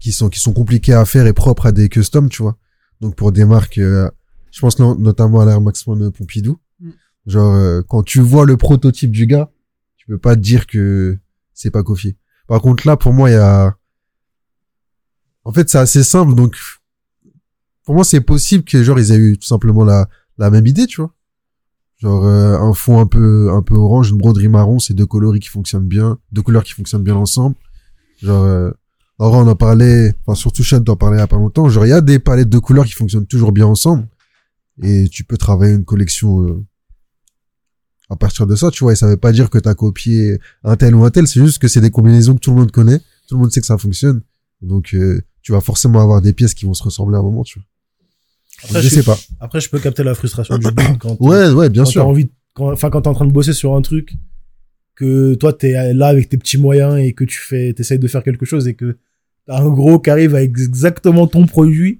qui 0.00 0.12
sont 0.12 0.28
qui 0.28 0.40
sont 0.40 0.52
compliqués 0.52 0.92
à 0.94 1.04
faire 1.04 1.26
et 1.26 1.32
propres 1.32 1.66
à 1.66 1.72
des 1.72 1.88
customs, 1.88 2.28
tu 2.28 2.42
vois. 2.42 2.56
Donc 3.00 3.16
pour 3.16 3.32
des 3.32 3.44
marques, 3.44 3.78
euh, 3.78 4.10
je 4.52 4.60
pense 4.60 4.78
no- 4.78 4.96
notamment 4.96 5.40
à 5.40 5.46
l'Air 5.46 5.60
Max 5.60 5.86
One 5.88 6.10
Pompidou. 6.12 6.58
Mm. 6.80 6.90
Genre 7.26 7.54
euh, 7.54 7.82
quand 7.88 8.02
tu 8.02 8.20
vois 8.20 8.46
le 8.46 8.56
prototype 8.56 9.10
du 9.10 9.26
gars, 9.26 9.50
tu 9.96 10.06
peux 10.06 10.18
pas 10.18 10.36
te 10.36 10.40
dire 10.40 10.66
que 10.66 11.18
c'est 11.54 11.70
pas 11.70 11.82
copié. 11.82 12.16
Par 12.46 12.60
contre 12.60 12.86
là, 12.86 12.96
pour 12.96 13.12
moi, 13.14 13.30
il 13.30 13.34
y 13.34 13.36
a, 13.36 13.74
en 15.44 15.52
fait, 15.52 15.68
c'est 15.70 15.78
assez 15.78 16.04
simple. 16.04 16.34
Donc 16.34 16.56
pour 17.84 17.94
moi, 17.94 18.04
c'est 18.04 18.20
possible 18.20 18.64
que 18.64 18.82
genre 18.82 18.98
ils 18.98 19.12
aient 19.12 19.16
eu 19.16 19.38
tout 19.38 19.46
simplement 19.46 19.84
la 19.84 20.08
la 20.36 20.50
même 20.50 20.66
idée, 20.66 20.86
tu 20.86 21.00
vois. 21.00 21.13
Genre 22.04 22.26
euh, 22.26 22.58
un 22.58 22.74
fond 22.74 23.00
un 23.00 23.06
peu 23.06 23.50
un 23.50 23.62
peu 23.62 23.74
orange, 23.74 24.10
une 24.10 24.18
broderie 24.18 24.48
marron, 24.48 24.78
c'est 24.78 24.92
deux 24.92 25.06
coloris 25.06 25.40
qui 25.40 25.48
fonctionnent 25.48 25.88
bien, 25.88 26.18
deux 26.32 26.42
couleurs 26.42 26.62
qui 26.62 26.74
fonctionnent 26.74 27.02
bien 27.02 27.14
ensemble. 27.14 27.56
Genre 28.20 28.44
euh, 28.44 28.70
vrai, 29.18 29.38
on 29.38 29.48
en 29.48 29.56
parlait, 29.56 30.14
enfin 30.26 30.34
surtout 30.34 30.62
Chad 30.62 30.84
t'en 30.84 30.96
parlait 30.96 31.16
il 31.16 31.20
y 31.20 31.22
a 31.22 31.26
pas 31.26 31.36
longtemps. 31.36 31.66
Genre 31.70 31.86
il 31.86 31.88
y 31.88 31.92
a 31.92 32.02
des 32.02 32.18
palettes 32.18 32.50
de 32.50 32.58
couleurs 32.58 32.84
qui 32.84 32.92
fonctionnent 32.92 33.26
toujours 33.26 33.52
bien 33.52 33.64
ensemble 33.64 34.06
et 34.82 35.08
tu 35.08 35.24
peux 35.24 35.38
travailler 35.38 35.72
une 35.72 35.86
collection 35.86 36.46
euh, 36.46 36.62
à 38.10 38.16
partir 38.16 38.46
de 38.46 38.54
ça, 38.54 38.70
tu 38.70 38.84
vois. 38.84 38.92
Et 38.92 38.96
ça 38.96 39.06
veut 39.06 39.16
pas 39.16 39.32
dire 39.32 39.48
que 39.48 39.56
t'as 39.56 39.74
copié 39.74 40.38
un 40.62 40.76
tel 40.76 40.94
ou 40.94 41.06
un 41.06 41.10
tel, 41.10 41.26
c'est 41.26 41.40
juste 41.40 41.58
que 41.58 41.68
c'est 41.68 41.80
des 41.80 41.90
combinaisons 41.90 42.34
que 42.34 42.40
tout 42.40 42.50
le 42.50 42.56
monde 42.58 42.70
connaît, 42.70 42.98
tout 43.28 43.36
le 43.36 43.38
monde 43.38 43.50
sait 43.50 43.62
que 43.62 43.66
ça 43.66 43.78
fonctionne. 43.78 44.20
Donc 44.60 44.92
euh, 44.92 45.22
tu 45.40 45.52
vas 45.52 45.62
forcément 45.62 46.02
avoir 46.02 46.20
des 46.20 46.34
pièces 46.34 46.52
qui 46.52 46.66
vont 46.66 46.74
se 46.74 46.82
ressembler 46.82 47.16
à 47.16 47.20
un 47.20 47.22
moment, 47.22 47.44
tu 47.44 47.60
vois. 47.60 47.66
Après, 48.62 48.80
je 48.82 48.88
je 48.88 48.94
sais 48.94 49.02
pas. 49.02 49.18
Après, 49.40 49.60
je 49.60 49.68
peux 49.68 49.78
capter 49.80 50.04
la 50.04 50.14
frustration 50.14 50.56
du 50.58 50.66
quand 51.00 51.16
Ouais, 51.20 51.50
ouais, 51.50 51.68
bien 51.68 51.84
quand 51.84 51.90
sûr. 51.90 52.06
envie, 52.06 52.24
de- 52.26 52.30
quand, 52.54 52.72
enfin, 52.72 52.88
quand 52.90 53.02
t'es 53.02 53.08
en 53.08 53.14
train 53.14 53.26
de 53.26 53.32
bosser 53.32 53.52
sur 53.52 53.74
un 53.74 53.82
truc, 53.82 54.14
que 54.94 55.34
toi, 55.34 55.52
t'es 55.52 55.92
là 55.92 56.06
avec 56.06 56.28
tes 56.28 56.38
petits 56.38 56.56
moyens 56.58 56.98
et 56.98 57.12
que 57.12 57.24
tu 57.24 57.38
fais, 57.38 57.72
t'essayes 57.74 57.98
de 57.98 58.06
faire 58.06 58.22
quelque 58.22 58.46
chose 58.46 58.68
et 58.68 58.74
que 58.74 58.96
t'as 59.46 59.60
un 59.60 59.68
gros 59.70 59.98
qui 59.98 60.08
arrive 60.10 60.34
avec 60.36 60.50
exactement 60.50 61.26
ton 61.26 61.46
produit 61.46 61.98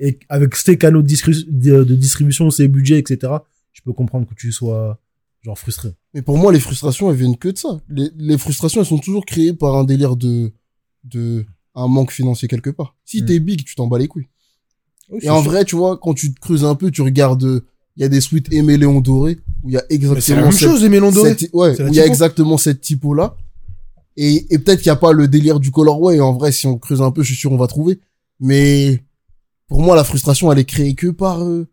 et 0.00 0.18
avec 0.28 0.54
ses 0.56 0.78
canaux 0.78 1.02
de, 1.02 1.84
distribution, 1.94 2.50
ses 2.50 2.68
budgets, 2.68 2.98
etc. 2.98 3.32
Je 3.72 3.80
peux 3.82 3.92
comprendre 3.92 4.26
que 4.28 4.34
tu 4.34 4.52
sois, 4.52 4.98
genre, 5.42 5.58
frustré. 5.58 5.90
Mais 6.14 6.22
pour 6.22 6.38
moi, 6.38 6.52
les 6.52 6.60
frustrations, 6.60 7.10
elles 7.10 7.16
viennent 7.16 7.36
que 7.36 7.48
de 7.48 7.58
ça. 7.58 7.80
Les, 7.88 8.08
les 8.16 8.38
frustrations, 8.38 8.80
elles 8.80 8.86
sont 8.86 8.98
toujours 8.98 9.26
créées 9.26 9.52
par 9.52 9.76
un 9.76 9.84
délire 9.84 10.16
de, 10.16 10.52
de, 11.04 11.44
un 11.74 11.88
manque 11.88 12.12
financier 12.12 12.48
quelque 12.48 12.70
part. 12.70 12.96
Si 13.04 13.22
Mm. 13.22 13.26
t'es 13.26 13.38
big, 13.40 13.64
tu 13.64 13.74
t'en 13.74 13.86
bats 13.88 13.98
les 13.98 14.08
couilles. 14.08 14.28
Et 15.22 15.30
en 15.30 15.40
vrai, 15.40 15.64
tu 15.64 15.76
vois, 15.76 15.96
quand 15.96 16.14
tu 16.14 16.32
te 16.34 16.40
creuses 16.40 16.64
un 16.64 16.74
peu, 16.74 16.90
tu 16.90 17.02
regardes, 17.02 17.62
il 17.96 18.02
y 18.02 18.04
a 18.04 18.08
des 18.08 18.20
suites 18.20 18.52
Aimé 18.52 18.76
Léon 18.76 19.00
Doré, 19.00 19.38
où 19.64 19.68
il 19.70 19.74
y 19.74 19.76
a 19.76 19.82
c'est 19.88 19.88
la 19.88 19.94
exactement 19.94 20.40
même 20.42 20.52
cette, 20.52 20.68
chose, 20.68 20.84
cette- 21.24 21.50
ouais, 21.54 21.74
la 21.76 21.84
où 21.84 21.88
il 21.88 21.94
y 21.94 22.00
a 22.00 22.06
exactement 22.06 22.58
cette 22.58 22.80
typo-là. 22.80 23.36
Et, 24.16 24.46
et 24.52 24.58
peut-être 24.58 24.80
qu'il 24.82 24.90
n'y 24.90 24.96
a 24.96 24.96
pas 24.96 25.12
le 25.12 25.28
délire 25.28 25.60
du 25.60 25.70
colorway. 25.70 26.20
En 26.20 26.32
vrai, 26.34 26.52
si 26.52 26.66
on 26.66 26.76
creuse 26.78 27.00
un 27.02 27.10
peu, 27.10 27.22
je 27.22 27.28
suis 27.28 27.36
sûr 27.36 27.52
on 27.52 27.56
va 27.56 27.66
trouver. 27.68 28.00
Mais, 28.40 29.02
pour 29.68 29.80
moi, 29.82 29.96
la 29.96 30.04
frustration, 30.04 30.50
elle 30.52 30.58
est 30.58 30.64
créée 30.64 30.94
que 30.94 31.08
par, 31.08 31.42
euh, 31.42 31.66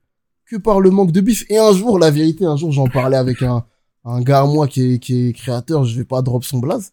que 0.50 0.56
par 0.56 0.80
le 0.80 0.92
manque 0.92 1.12
de 1.12 1.22
bif. 1.22 1.46
Et 1.50 1.58
un 1.58 1.74
jour, 1.74 1.98
la 2.00 2.12
vérité, 2.12 2.46
un 2.46 2.56
jour, 2.56 2.72
j'en 2.72 2.88
parlais 2.88 3.18
avec 3.18 3.42
un, 3.42 3.66
un 4.06 4.22
gars 4.22 4.42
à 4.42 4.46
moi 4.46 4.68
qui 4.68 4.94
est, 4.94 5.00
qui 5.00 5.28
est 5.28 5.34
créateur, 5.34 5.84
je 5.86 5.98
vais 5.98 6.06
pas 6.06 6.22
drop 6.22 6.44
son 6.44 6.60
blaze. 6.60 6.92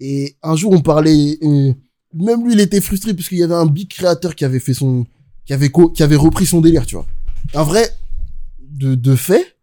Et 0.00 0.34
un 0.42 0.56
jour, 0.56 0.72
on 0.72 0.80
parlait, 0.80 1.38
euh, 1.42 1.72
même 2.12 2.44
lui, 2.44 2.54
il 2.54 2.60
était 2.60 2.80
frustré 2.80 3.14
parce 3.14 3.28
qu'il 3.28 3.38
y 3.38 3.42
avait 3.44 3.54
un 3.54 3.66
big 3.66 3.88
créateur 3.88 4.34
qui 4.34 4.44
avait 4.44 4.58
fait 4.58 4.74
son, 4.74 5.06
qui 5.44 5.52
avait 5.52 5.70
co- 5.70 5.88
qui 5.90 6.02
avait 6.02 6.16
repris 6.16 6.46
son 6.46 6.60
délire, 6.60 6.86
tu 6.86 6.94
vois. 6.94 7.06
Un 7.54 7.62
vrai, 7.62 7.88
de, 8.60 8.94
de 8.94 9.16
fait, 9.16 9.56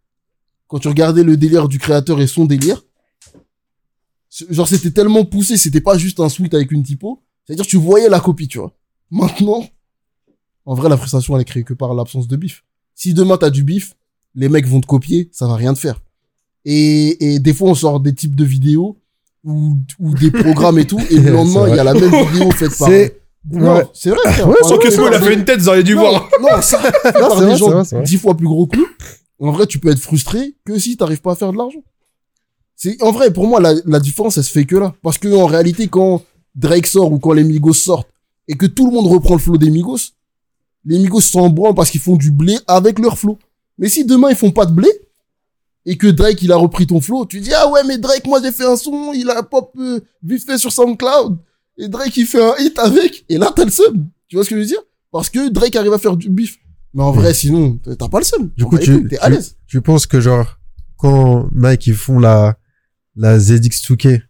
quand 0.67 0.79
tu 0.79 0.87
regardais 0.87 1.23
le 1.23 1.37
délire 1.37 1.67
du 1.67 1.79
créateur 1.79 2.19
et 2.21 2.27
son 2.27 2.45
délire, 2.45 2.83
genre 4.49 4.67
c'était 4.67 4.91
tellement 4.91 5.25
poussé, 5.25 5.57
c'était 5.57 5.81
pas 5.81 5.97
juste 5.97 6.19
un 6.19 6.29
suite 6.29 6.53
avec 6.53 6.71
une 6.71 6.83
typo, 6.83 7.21
c'est-à-dire 7.45 7.65
tu 7.65 7.77
voyais 7.77 8.09
la 8.09 8.19
copie, 8.19 8.47
tu 8.47 8.59
vois. 8.59 8.73
Maintenant, 9.11 9.67
en 10.65 10.75
vrai, 10.75 10.89
la 10.89 10.97
frustration, 10.97 11.35
elle 11.35 11.41
est 11.41 11.45
créée 11.45 11.63
que 11.63 11.73
par 11.73 11.93
l'absence 11.93 12.27
de 12.27 12.35
bif. 12.35 12.63
Si 12.93 13.13
demain 13.13 13.37
t'as 13.37 13.49
du 13.49 13.63
bif, 13.63 13.95
les 14.35 14.49
mecs 14.49 14.67
vont 14.67 14.81
te 14.81 14.85
copier, 14.87 15.29
ça 15.31 15.47
va 15.47 15.55
rien 15.55 15.73
te 15.73 15.79
faire. 15.79 16.01
Et, 16.65 17.33
et 17.33 17.39
des 17.39 17.53
fois, 17.53 17.69
on 17.69 17.75
sort 17.75 17.99
des 17.99 18.13
types 18.13 18.35
de 18.35 18.43
vidéos 18.45 18.99
ou, 19.43 19.77
ou 19.97 20.13
des 20.13 20.29
programmes 20.29 20.77
et 20.77 20.85
tout, 20.85 20.99
et 21.09 21.17
le 21.17 21.31
lendemain, 21.37 21.67
il 21.69 21.75
y 21.75 21.79
a 21.79 21.83
la 21.83 21.93
même 21.93 22.27
vidéo 22.31 22.51
faite 22.51 22.77
par... 22.77 22.89
Non, 23.51 23.75
ouais. 23.75 23.87
c'est 23.93 24.09
vrai, 24.09 24.33
frère. 24.33 24.47
Ouais, 24.49 24.55
Par 24.59 24.69
Sans 24.69 24.77
que 24.77 24.87
exemple, 24.87 25.07
Smo, 25.07 25.07
il 25.07 25.15
a 25.15 25.21
fait 25.21 25.33
une 25.33 25.45
tête, 25.45 25.59
vous 25.59 25.69
auriez 25.69 25.83
dû 25.83 25.95
non, 25.95 26.01
voir. 26.01 26.29
Non, 26.41 26.61
ça, 26.61 26.79
par 27.03 27.37
c'est 27.37 27.45
des 27.45 27.57
gens 27.57 28.01
dix 28.03 28.17
fois 28.17 28.35
plus 28.35 28.47
gros 28.47 28.67
que 28.67 28.77
nous. 28.77 28.87
En 29.39 29.51
vrai, 29.51 29.65
tu 29.65 29.79
peux 29.79 29.89
être 29.89 29.99
frustré 29.99 30.55
que 30.65 30.77
si 30.77 30.97
t'arrives 30.97 31.21
pas 31.21 31.31
à 31.31 31.35
faire 31.35 31.51
de 31.53 31.57
l'argent. 31.57 31.81
C'est, 32.75 33.01
en 33.01 33.11
vrai, 33.11 33.31
pour 33.31 33.47
moi, 33.47 33.59
la, 33.59 33.73
la 33.85 33.99
différence, 33.99 34.37
elle 34.37 34.43
se 34.43 34.51
fait 34.51 34.65
que 34.65 34.75
là. 34.75 34.93
Parce 35.01 35.17
que, 35.17 35.33
en 35.33 35.45
réalité, 35.45 35.87
quand 35.87 36.21
Drake 36.55 36.87
sort 36.87 37.11
ou 37.11 37.19
quand 37.19 37.33
les 37.33 37.43
Migos 37.43 37.73
sortent 37.73 38.09
et 38.47 38.55
que 38.55 38.65
tout 38.65 38.87
le 38.87 38.93
monde 38.93 39.07
reprend 39.07 39.35
le 39.35 39.39
flow 39.39 39.57
des 39.57 39.69
Migos, 39.69 40.13
les 40.85 40.99
Migos 40.99 41.21
s'en 41.21 41.49
branlent 41.49 41.75
parce 41.75 41.89
qu'ils 41.89 42.01
font 42.01 42.15
du 42.15 42.31
blé 42.31 42.57
avec 42.67 42.99
leur 42.99 43.17
flow. 43.17 43.37
Mais 43.77 43.89
si 43.89 44.05
demain 44.05 44.29
ils 44.29 44.35
font 44.35 44.51
pas 44.51 44.65
de 44.65 44.73
blé, 44.73 44.89
et 45.85 45.97
que 45.97 46.07
Drake 46.07 46.41
il 46.41 46.51
a 46.51 46.55
repris 46.57 46.85
ton 46.85 46.99
flow, 46.99 47.25
tu 47.25 47.39
dis 47.39 47.53
ah 47.53 47.69
ouais 47.69 47.83
mais 47.85 47.97
Drake 47.97 48.27
moi 48.27 48.41
j'ai 48.43 48.51
fait 48.51 48.65
un 48.65 48.75
son, 48.75 49.13
il 49.13 49.29
a 49.29 49.41
pop 49.43 49.71
euh, 49.79 49.99
vite 50.21 50.45
fait 50.45 50.57
sur 50.57 50.71
SoundCloud 50.71 51.37
et 51.79 51.87
Drake 51.87 52.15
il 52.17 52.25
fait 52.27 52.43
un 52.43 52.53
hit 52.59 52.77
avec 52.77 53.25
et 53.29 53.37
là 53.37 53.51
t'as 53.55 53.65
le 53.65 53.71
seum. 53.71 54.09
Tu 54.27 54.35
vois 54.35 54.43
ce 54.45 54.49
que 54.51 54.55
je 54.55 54.61
veux 54.61 54.67
dire? 54.67 54.81
Parce 55.11 55.29
que 55.29 55.49
Drake 55.49 55.75
arrive 55.75 55.93
à 55.93 55.97
faire 55.97 56.15
du 56.17 56.29
bif. 56.29 56.57
Mais 56.93 57.01
en 57.03 57.11
vrai, 57.11 57.33
sinon, 57.33 57.77
t'as 57.97 58.07
pas 58.09 58.19
le 58.19 58.25
seum. 58.25 58.49
Du 58.57 58.65
coup, 58.65 58.75
va 58.75 58.81
tu, 58.81 59.07
T'es 59.07 59.17
à 59.19 59.27
tu, 59.27 59.31
l'aise. 59.33 59.55
tu 59.67 59.81
penses 59.81 60.05
que 60.07 60.19
genre, 60.21 60.59
quand 60.97 61.47
Nike 61.53 61.87
ils 61.87 61.93
font 61.95 62.19
la, 62.19 62.57
la 63.15 63.37
ZX2K 63.37 64.21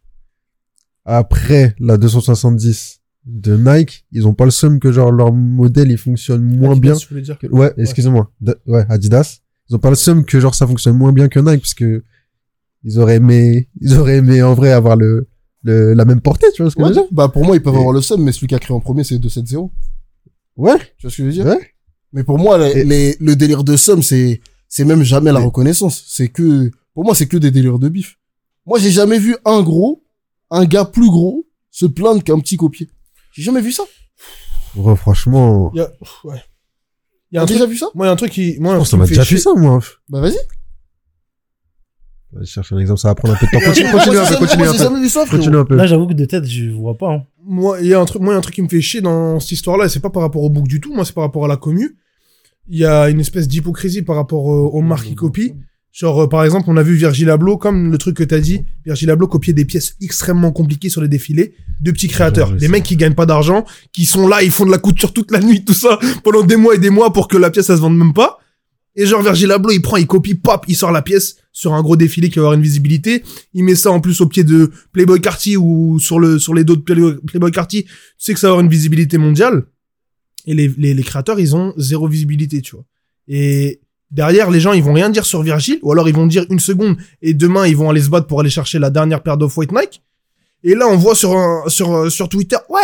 après 1.06 1.76
la 1.80 1.98
270 1.98 3.00
de 3.26 3.56
Nike, 3.58 4.06
ils 4.12 4.28
ont 4.28 4.34
pas 4.34 4.46
le 4.46 4.52
seum 4.52 4.80
que 4.80 4.92
genre 4.92 5.12
leur 5.12 5.32
modèle 5.34 5.92
il 5.92 5.98
fonctionne 5.98 6.42
moins 6.44 6.72
Adidas, 6.72 6.82
bien. 6.82 6.96
je 7.00 7.08
voulais 7.10 7.22
dire? 7.22 7.38
que- 7.40 7.48
ouais, 7.48 7.74
excusez-moi. 7.78 8.32
Ouais, 8.68 8.86
Adidas. 8.90 9.40
Ils 9.70 9.76
ont 9.76 9.80
pas 9.80 9.90
le 9.90 9.96
seum 9.96 10.26
que 10.26 10.40
genre 10.40 10.56
ça 10.56 10.66
fonctionne 10.68 10.98
moins 10.98 11.14
bien 11.14 11.28
que 11.30 11.40
Nike 11.40 11.62
parce 11.62 11.74
que 11.76 12.04
ils 12.84 12.98
auraient 13.00 13.18
aimé, 13.18 13.70
ils 13.82 13.96
auraient 13.98 14.18
aimé 14.18 14.42
en 14.42 14.54
vrai 14.54 14.72
avoir 14.72 14.96
le, 14.98 15.28
le, 15.64 15.94
la 15.94 16.06
même 16.06 16.22
portée, 16.22 16.48
tu 16.56 16.62
vois 16.62 16.72
ce 16.72 16.76
que 16.76 16.82
je 16.82 16.86
Ouais, 16.88 16.90
veux 16.94 17.02
dire? 17.02 17.08
bah, 17.12 17.28
pour 17.30 17.44
moi, 17.46 17.56
ils 17.56 17.62
peuvent 17.62 17.74
Et- 17.76 17.78
avoir 17.78 17.94
le 17.94 18.02
seum, 18.02 18.22
mais 18.24 18.32
celui 18.32 18.48
qui 18.48 18.56
a 18.56 18.60
créé 18.60 18.76
en 18.76 18.80
premier, 18.80 19.04
c'est 19.04 19.18
270. 19.20 19.70
Ouais. 20.58 20.78
Tu 20.98 21.04
vois 21.04 21.12
ce 21.12 21.18
que 21.18 21.24
je 21.24 21.24
veux 21.24 21.32
dire? 21.32 21.46
Ouais. 21.46 21.60
Mais 22.14 22.24
pour 22.24 22.38
moi, 22.40 22.58
les, 22.58 22.80
Et- 22.80 22.84
les- 22.84 23.18
le 23.20 23.36
délire 23.36 23.64
de 23.64 23.76
somme, 23.78 24.02
c'est, 24.02 24.42
c'est 24.68 24.86
même 24.86 25.04
jamais 25.04 25.32
la 25.32 25.40
Et- 25.42 25.46
reconnaissance. 25.46 26.04
C'est 26.08 26.28
que, 26.30 26.72
pour 26.94 27.04
moi, 27.04 27.14
c'est 27.16 27.28
que 27.28 27.38
des 27.38 27.52
délires 27.52 27.80
de 27.80 27.90
bif. 27.90 28.18
Moi, 28.66 28.80
j'ai 28.80 28.92
jamais 28.92 29.20
vu 29.20 29.36
un 29.46 29.62
gros, 29.62 30.04
un 30.52 30.66
gars 30.66 30.86
plus 30.86 31.10
gros, 31.10 31.46
se 31.72 31.86
plaindre 31.86 32.24
qu'un 32.24 32.40
petit 32.40 32.58
copier. 32.58 32.90
J'ai 33.34 33.44
jamais 33.44 33.62
vu 33.62 33.72
ça. 33.72 33.84
Ouais, 34.76 34.96
franchement. 34.96 35.72
Y 35.76 35.82
a, 35.82 35.92
ouais. 36.24 36.42
Y 37.32 37.38
a 37.38 37.40
T'as 37.40 37.42
un 37.42 37.46
truc, 37.46 37.58
déjà 37.58 37.66
vu 37.70 37.78
ça? 37.78 37.88
moi, 37.96 38.06
il 38.06 38.08
y 38.08 38.10
a 38.10 38.14
un 38.14 38.16
truc 38.16 38.32
qui, 38.32 38.58
moi, 38.60 38.74
un 38.74 38.78
truc 38.78 38.88
ça 38.88 38.98
qui 38.98 39.00
m'a 39.02 39.08
déjà 39.08 39.24
chier. 39.24 39.38
ça, 39.38 39.54
moi. 39.56 39.80
Bah, 40.10 40.20
vas-y. 40.22 40.38
Je 42.38 42.46
cherche 42.46 42.72
un 42.74 42.78
exemple, 42.78 43.00
ça 43.00 43.08
va 43.08 43.16
prendre 43.16 43.34
un 43.34 43.38
peu 43.38 43.48
de 43.48 43.52
temps. 43.52 43.60
Continue, 43.66 43.92
continue 43.92 44.18
un 44.18 44.26
peu, 44.26 44.36
continue 44.36 44.68
un 44.68 45.26
peu. 45.26 45.38
Continue 45.38 45.58
un. 45.58 45.66
Là, 45.76 45.88
j'avoue 45.88 46.08
que 46.08 46.14
de 46.14 46.26
tête, 46.26 46.46
je 46.46 46.70
vois 46.70 46.98
pas. 46.98 47.12
Hein. 47.12 47.24
Moi, 47.44 47.80
il 47.82 47.88
y 47.88 47.94
a 47.94 48.00
un 48.00 48.06
truc, 48.06 48.22
moi, 48.22 48.34
il 48.34 48.36
y 48.36 48.38
a 48.38 48.40
un 48.40 48.42
truc 48.42 48.56
qui 48.56 48.62
me 48.62 48.68
fait 48.68 48.82
chier 48.82 49.02
dans 49.02 49.40
cette 49.40 49.54
histoire-là, 49.54 49.86
et 49.86 49.90
c'est 49.90 50.00
pas 50.00 50.12
par 50.12 50.22
rapport 50.22 50.44
au 50.44 50.50
book 50.50 50.68
du 50.68 50.80
tout, 50.80 50.94
moi, 50.94 51.06
c'est 51.06 51.16
par 51.16 51.24
rapport 51.24 51.46
à 51.46 51.48
la 51.48 51.58
commu. 51.58 51.98
Il 52.68 52.78
y 52.78 52.86
a 52.86 53.10
une 53.10 53.20
espèce 53.20 53.48
d'hypocrisie 53.48 54.04
par 54.04 54.16
rapport 54.16 54.54
euh, 54.54 54.70
aux 54.70 54.82
marques 54.82 55.08
qui 55.08 55.16
copient. 55.16 55.56
Genre, 55.92 56.24
euh, 56.24 56.28
par 56.30 56.44
exemple, 56.44 56.66
on 56.68 56.78
a 56.78 56.84
vu 56.84 56.94
Virgil 56.94 57.30
Abloh, 57.32 57.58
comme 57.58 57.92
le 57.92 57.98
truc 57.98 58.16
que 58.18 58.24
t'as 58.24 58.40
dit, 58.40 58.64
Virgil 58.86 59.10
Abloh 59.10 59.28
copiait 59.28 59.54
des 59.54 59.66
pièces 59.66 59.96
extrêmement 60.02 60.52
compliquées 60.52 60.90
sur 60.90 61.02
les 61.02 61.08
défilés 61.08 61.56
de 61.82 61.92
petits 61.92 62.10
créateurs. 62.10 62.52
Des 62.52 62.68
mecs 62.68 62.84
qui 62.84 62.96
gagnent 62.96 63.16
pas 63.16 63.26
d'argent, 63.26 63.66
qui 63.92 64.06
sont 64.06 64.28
là, 64.28 64.44
ils 64.44 64.52
font 64.52 64.66
de 64.66 64.72
la 64.72 64.78
couture 64.78 65.14
toute 65.14 65.32
la 65.32 65.40
nuit, 65.40 65.66
tout 65.66 65.74
ça, 65.74 65.98
pendant 66.24 66.44
des 66.44 66.58
mois 66.58 66.76
et 66.76 66.78
des 66.78 66.92
mois 66.92 67.12
pour 67.12 67.28
que 67.28 67.38
la 67.38 67.50
pièce, 67.50 67.72
elle 67.72 67.78
se 67.78 67.82
vende 67.82 67.98
même 67.98 68.14
pas. 68.14 68.38
Et 68.96 69.06
genre, 69.06 69.22
Virgil 69.22 69.52
Abloh, 69.52 69.72
il 69.72 69.82
prend, 69.82 69.98
il 69.98 70.08
copie, 70.08 70.36
pop, 70.36 70.66
il 70.68 70.76
sort 70.76 70.92
la 70.92 71.02
pièce 71.02 71.38
sur 71.52 71.74
un 71.74 71.82
gros 71.82 71.96
défilé 71.96 72.30
qui 72.30 72.36
va 72.36 72.42
avoir 72.42 72.54
une 72.54 72.62
visibilité. 72.62 73.24
Il 73.54 73.64
met 73.64 73.76
ça 73.76 73.92
en 73.92 74.02
plus 74.02 74.20
au 74.22 74.28
pied 74.28 74.44
de 74.44 74.72
Playboy 74.92 75.22
Carty 75.22 75.58
ou 75.58 76.00
sur 76.00 76.20
le, 76.20 76.40
sur 76.40 76.54
les 76.54 76.64
dos 76.64 76.76
de 76.76 76.82
Playboy, 76.82 77.52
Carty. 77.52 77.86
Tu 77.86 77.92
sais 78.18 78.34
que 78.34 78.40
ça 78.40 78.48
va 78.48 78.52
avoir 78.52 78.64
une 78.64 78.72
visibilité 78.72 79.18
mondiale. 79.18 79.66
Et 80.46 80.54
les, 80.54 80.74
les, 80.78 80.94
les 80.94 81.04
créateurs, 81.04 81.40
ils 81.40 81.56
ont 81.56 81.74
zéro 81.78 82.08
visibilité, 82.08 82.62
tu 82.62 82.76
vois. 82.76 82.86
Et 83.28 83.82
derrière, 84.10 84.50
les 84.50 84.60
gens, 84.60 84.74
ils 84.74 84.84
vont 84.84 84.94
rien 84.94 85.10
dire 85.10 85.26
sur 85.26 85.44
Virgil, 85.44 85.80
ou 85.84 85.92
alors 85.92 86.10
ils 86.10 86.16
vont 86.16 86.28
dire 86.28 86.46
une 86.50 86.60
seconde, 86.60 86.98
et 87.22 87.34
demain, 87.34 87.68
ils 87.68 87.78
vont 87.78 87.90
aller 87.90 88.02
se 88.02 88.10
battre 88.10 88.26
pour 88.26 88.40
aller 88.40 88.50
chercher 88.50 88.80
la 88.80 88.90
dernière 88.90 89.22
paire 89.22 89.38
d'off-white 89.38 89.72
Nike. 89.72 90.02
Et 90.64 90.76
là, 90.76 90.88
on 90.88 90.98
voit 90.98 91.16
sur, 91.16 91.64
sur, 91.68 92.12
sur 92.12 92.28
Twitter, 92.28 92.58
ouais, 92.70 92.82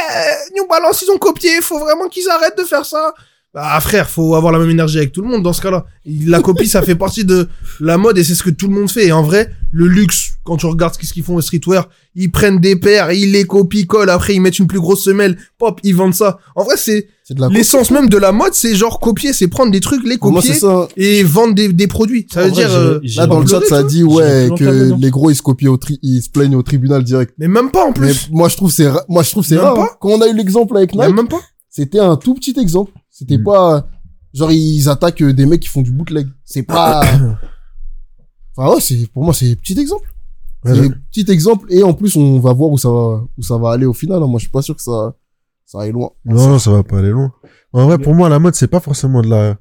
New 0.56 0.68
Balance, 0.68 1.02
ils 1.02 1.12
ont 1.12 1.18
copié, 1.18 1.62
faut 1.62 1.80
vraiment 1.80 2.08
qu'ils 2.08 2.30
arrêtent 2.30 2.58
de 2.58 2.64
faire 2.64 2.86
ça. 2.86 3.14
Bah, 3.56 3.80
frère, 3.80 4.10
faut 4.10 4.36
avoir 4.36 4.52
la 4.52 4.60
même 4.60 4.70
énergie 4.70 4.98
avec 4.98 5.14
tout 5.14 5.22
le 5.22 5.30
monde 5.30 5.42
dans 5.42 5.54
ce 5.54 5.62
cas-là. 5.62 5.86
La 6.26 6.42
copie, 6.42 6.68
ça 6.68 6.82
fait 6.82 6.96
partie 6.96 7.24
de 7.24 7.48
la 7.80 7.98
mode 7.98 8.18
et 8.18 8.24
c'est 8.26 8.36
ce 8.36 8.44
que 8.44 8.50
tout 8.50 8.68
le 8.68 8.74
monde 8.74 8.92
fait. 8.92 9.08
Et 9.08 9.12
en 9.14 9.24
vrai, 9.24 9.50
le 9.72 9.88
luxe, 9.88 10.32
quand 10.44 10.58
tu 10.58 10.66
regardes 10.66 10.94
ce 11.02 11.14
qu'ils 11.14 11.24
font 11.24 11.36
au 11.36 11.42
streetwear, 11.42 11.88
ils 12.16 12.30
prennent 12.30 12.60
des 12.60 12.76
paires, 12.76 13.14
ils 13.14 13.32
les 13.32 13.46
copient, 13.46 13.86
collent, 13.86 14.10
après 14.10 14.36
ils 14.36 14.42
mettent 14.42 14.60
une 14.60 14.68
plus 14.68 14.82
grosse 14.82 15.06
semelle, 15.06 15.38
pop, 15.58 15.80
ils 15.84 15.96
vendent 15.96 16.14
ça. 16.14 16.38
En 16.58 16.66
vrai, 16.66 16.76
c'est 16.78 17.08
C'est 17.24 17.34
de 17.34 17.40
la 17.40 17.48
l'essence 17.48 17.92
même 17.92 18.10
de 18.10 18.18
la 18.18 18.34
mode, 18.34 18.54
c'est 18.54 18.76
genre 18.76 19.00
copier, 19.00 19.32
c'est 19.32 19.48
prendre 19.48 19.72
des 19.72 19.80
trucs, 19.80 20.04
les 20.06 20.18
moi, 20.22 20.42
copier 20.42 20.60
et 20.98 21.24
vendre 21.24 21.56
des, 21.56 21.72
des 21.72 21.88
produits. 21.88 22.28
Ça 22.30 22.42
En 22.42 22.44
veut 22.44 22.50
vrai, 22.50 22.62
dire, 22.66 22.76
euh, 22.76 23.00
Là, 23.16 23.26
dans 23.26 23.40
le 23.40 23.48
chat, 23.48 23.62
ça 23.70 23.84
dit, 23.84 24.04
ouais, 24.04 24.50
que 24.60 24.94
les 25.00 25.10
gros, 25.12 25.32
ils 25.32 25.36
se 25.36 25.42
copient 25.42 25.72
au 25.72 25.78
tri, 25.78 25.98
ils 26.04 26.22
se 26.22 26.30
plaignent 26.30 26.56
au 26.56 26.62
tribunal 26.62 27.06
direct. 27.06 27.34
mais 27.38 27.48
même 27.48 27.72
pas 27.72 27.86
en 27.86 27.94
Mais 28.00 28.10
plus. 28.12 28.28
moi, 28.32 28.50
je 28.50 28.58
trouve 28.58 28.70
c'est, 28.72 28.90
moi, 29.08 29.24
je 29.24 29.32
trouve 29.32 29.46
c'est 29.46 29.56
Même 29.56 29.64
rare. 29.64 29.76
pas 29.76 29.84
hein. 29.84 29.90
Quand 30.02 30.10
on 30.10 30.22
a 30.22 30.28
eu 30.28 30.36
l'exemple 30.36 30.76
avec 30.76 30.94
Mais 30.94 31.06
Nike, 31.08 31.16
même 31.16 31.28
pas. 31.30 31.40
c'était 31.70 32.00
un 32.00 32.18
tout 32.18 32.34
petit 32.36 32.54
exemple. 32.60 32.92
C'était 33.18 33.38
Mm. 33.38 33.44
pas, 33.46 33.88
genre, 34.34 34.52
ils 34.52 34.90
attaquent 34.90 35.22
euh, 35.22 35.32
des 35.34 35.46
mecs 35.46 35.62
qui 35.62 35.70
font 35.70 35.82
du 35.82 35.92
bootleg. 35.92 36.28
C'est 36.44 36.64
pas, 36.64 37.02
enfin, 38.58 38.74
ouais, 38.76 38.82
c'est, 38.82 39.08
pour 39.14 39.24
moi, 39.24 39.34
c'est 39.34 39.56
petit 39.56 39.80
exemple. 39.80 40.12
Ouais, 40.66 40.90
petit 41.12 41.32
exemple. 41.32 41.68
Et 41.72 41.82
en 41.84 41.94
plus, 41.94 42.16
on 42.18 42.40
va 42.40 42.52
voir 42.52 42.72
où 42.72 42.78
ça 42.78 42.90
va, 42.90 43.24
où 43.38 43.42
ça 43.42 43.58
va 43.58 43.72
aller 43.72 43.86
au 43.86 43.94
final. 43.94 44.22
hein. 44.22 44.28
Moi, 44.28 44.40
je 44.40 44.44
suis 44.46 44.52
pas 44.52 44.62
sûr 44.62 44.76
que 44.76 44.82
ça, 44.82 45.16
ça 45.66 45.80
aille 45.82 45.92
loin. 45.94 46.10
Non, 46.26 46.50
non, 46.50 46.60
ça 46.60 46.72
va 46.72 46.84
pas 46.84 47.00
aller 47.00 47.12
loin. 47.12 47.32
En 47.72 47.86
vrai, 47.86 47.98
pour 48.00 48.14
moi, 48.16 48.28
la 48.30 48.40
mode, 48.40 48.56
c'est 48.56 48.68
pas 48.68 48.80
forcément 48.82 49.22
de 49.22 49.30
la, 49.30 49.52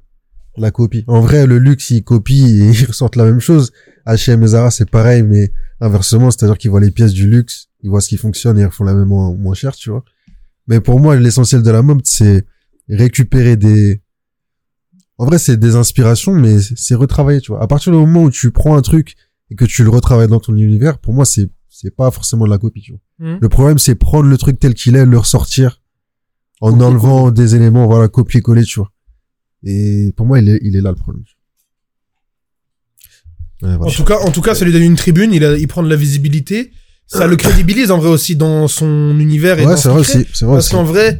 de 0.57 0.61
la 0.61 0.71
copie. 0.71 1.03
En 1.07 1.21
vrai, 1.21 1.45
le 1.45 1.57
luxe, 1.59 1.91
ils 1.91 2.03
copient 2.03 2.45
et 2.47 2.71
ils 2.81 2.85
ressortent 2.85 3.15
la 3.15 3.25
même 3.25 3.39
chose. 3.39 3.71
H&M 4.05 4.43
et 4.43 4.47
Zara, 4.47 4.69
c'est 4.71 4.89
pareil, 4.89 5.23
mais 5.23 5.51
inversement, 5.79 6.29
c'est-à-dire 6.31 6.57
qu'ils 6.57 6.71
voient 6.71 6.81
les 6.81 6.91
pièces 6.91 7.13
du 7.13 7.29
luxe, 7.29 7.67
ils 7.83 7.89
voient 7.89 8.01
ce 8.01 8.09
qui 8.09 8.17
fonctionne 8.17 8.57
et 8.57 8.61
ils 8.61 8.65
refont 8.65 8.83
la 8.83 8.93
même 8.93 9.07
moins, 9.07 9.33
moins 9.33 9.53
cher, 9.53 9.75
tu 9.75 9.91
vois. 9.91 10.03
Mais 10.67 10.79
pour 10.81 10.99
moi, 10.99 11.15
l'essentiel 11.15 11.61
de 11.61 11.71
la 11.71 11.81
mode, 11.83 12.01
c'est 12.03 12.45
récupérer 12.89 13.55
des, 13.57 14.01
en 15.17 15.25
vrai, 15.25 15.37
c'est 15.39 15.57
des 15.57 15.75
inspirations, 15.75 16.33
mais 16.33 16.57
c'est 16.59 16.95
retravailler, 16.95 17.41
tu 17.41 17.51
vois. 17.51 17.61
À 17.63 17.67
partir 17.67 17.91
du 17.91 17.97
moment 17.97 18.23
où 18.23 18.31
tu 18.31 18.51
prends 18.51 18.75
un 18.77 18.81
truc 18.81 19.15
et 19.49 19.55
que 19.55 19.65
tu 19.65 19.83
le 19.83 19.89
retravailles 19.89 20.27
dans 20.27 20.39
ton 20.39 20.55
univers, 20.55 20.97
pour 20.99 21.13
moi, 21.13 21.25
c'est, 21.25 21.49
c'est 21.69 21.95
pas 21.95 22.11
forcément 22.11 22.45
de 22.45 22.49
la 22.49 22.57
copie, 22.57 22.81
tu 22.81 22.91
vois. 22.91 23.01
Mhm. 23.19 23.39
Le 23.41 23.49
problème, 23.49 23.77
c'est 23.77 23.95
prendre 23.95 24.27
le 24.27 24.37
truc 24.37 24.59
tel 24.59 24.73
qu'il 24.73 24.95
est, 24.95 25.05
le 25.05 25.17
ressortir 25.17 25.81
en 26.61 26.79
enlevant 26.81 27.31
des 27.31 27.55
éléments, 27.55 27.85
voilà, 27.85 28.07
copier-coller, 28.07 28.63
tu 28.63 28.79
vois. 28.79 28.91
Et 29.63 30.11
pour 30.15 30.25
moi, 30.25 30.39
il 30.39 30.49
est, 30.49 30.59
il 30.63 30.75
est 30.75 30.81
là 30.81 30.89
le 30.91 30.95
problème. 30.95 31.23
Ouais, 33.61 33.73
En 33.79 33.89
tout 33.89 34.03
cas, 34.03 34.19
en 34.19 34.31
tout 34.31 34.41
cas, 34.41 34.53
ça 34.53 34.65
lui 34.65 34.71
donne 34.73 34.83
une 34.83 34.95
tribune, 34.95 35.33
il, 35.33 35.43
a, 35.45 35.57
il 35.57 35.67
prend 35.67 35.81
de 35.83 35.89
la 35.89 35.95
visibilité. 35.95 36.71
Ça 37.07 37.27
le 37.27 37.35
crédibilise 37.35 37.91
en 37.91 37.99
vrai 37.99 38.09
aussi 38.09 38.35
dans 38.35 38.67
son 38.67 39.19
univers 39.19 39.59
et 39.59 39.65
Ouais, 39.65 39.71
dans 39.71 39.77
c'est 39.77 39.83
ce 39.83 39.89
vrai 39.89 40.01
crée. 40.03 40.19
aussi, 40.21 40.27
c'est 40.33 40.45
vrai 40.45 40.55
Parce 40.55 40.69
qu'en 40.69 40.83
vrai, 40.83 41.19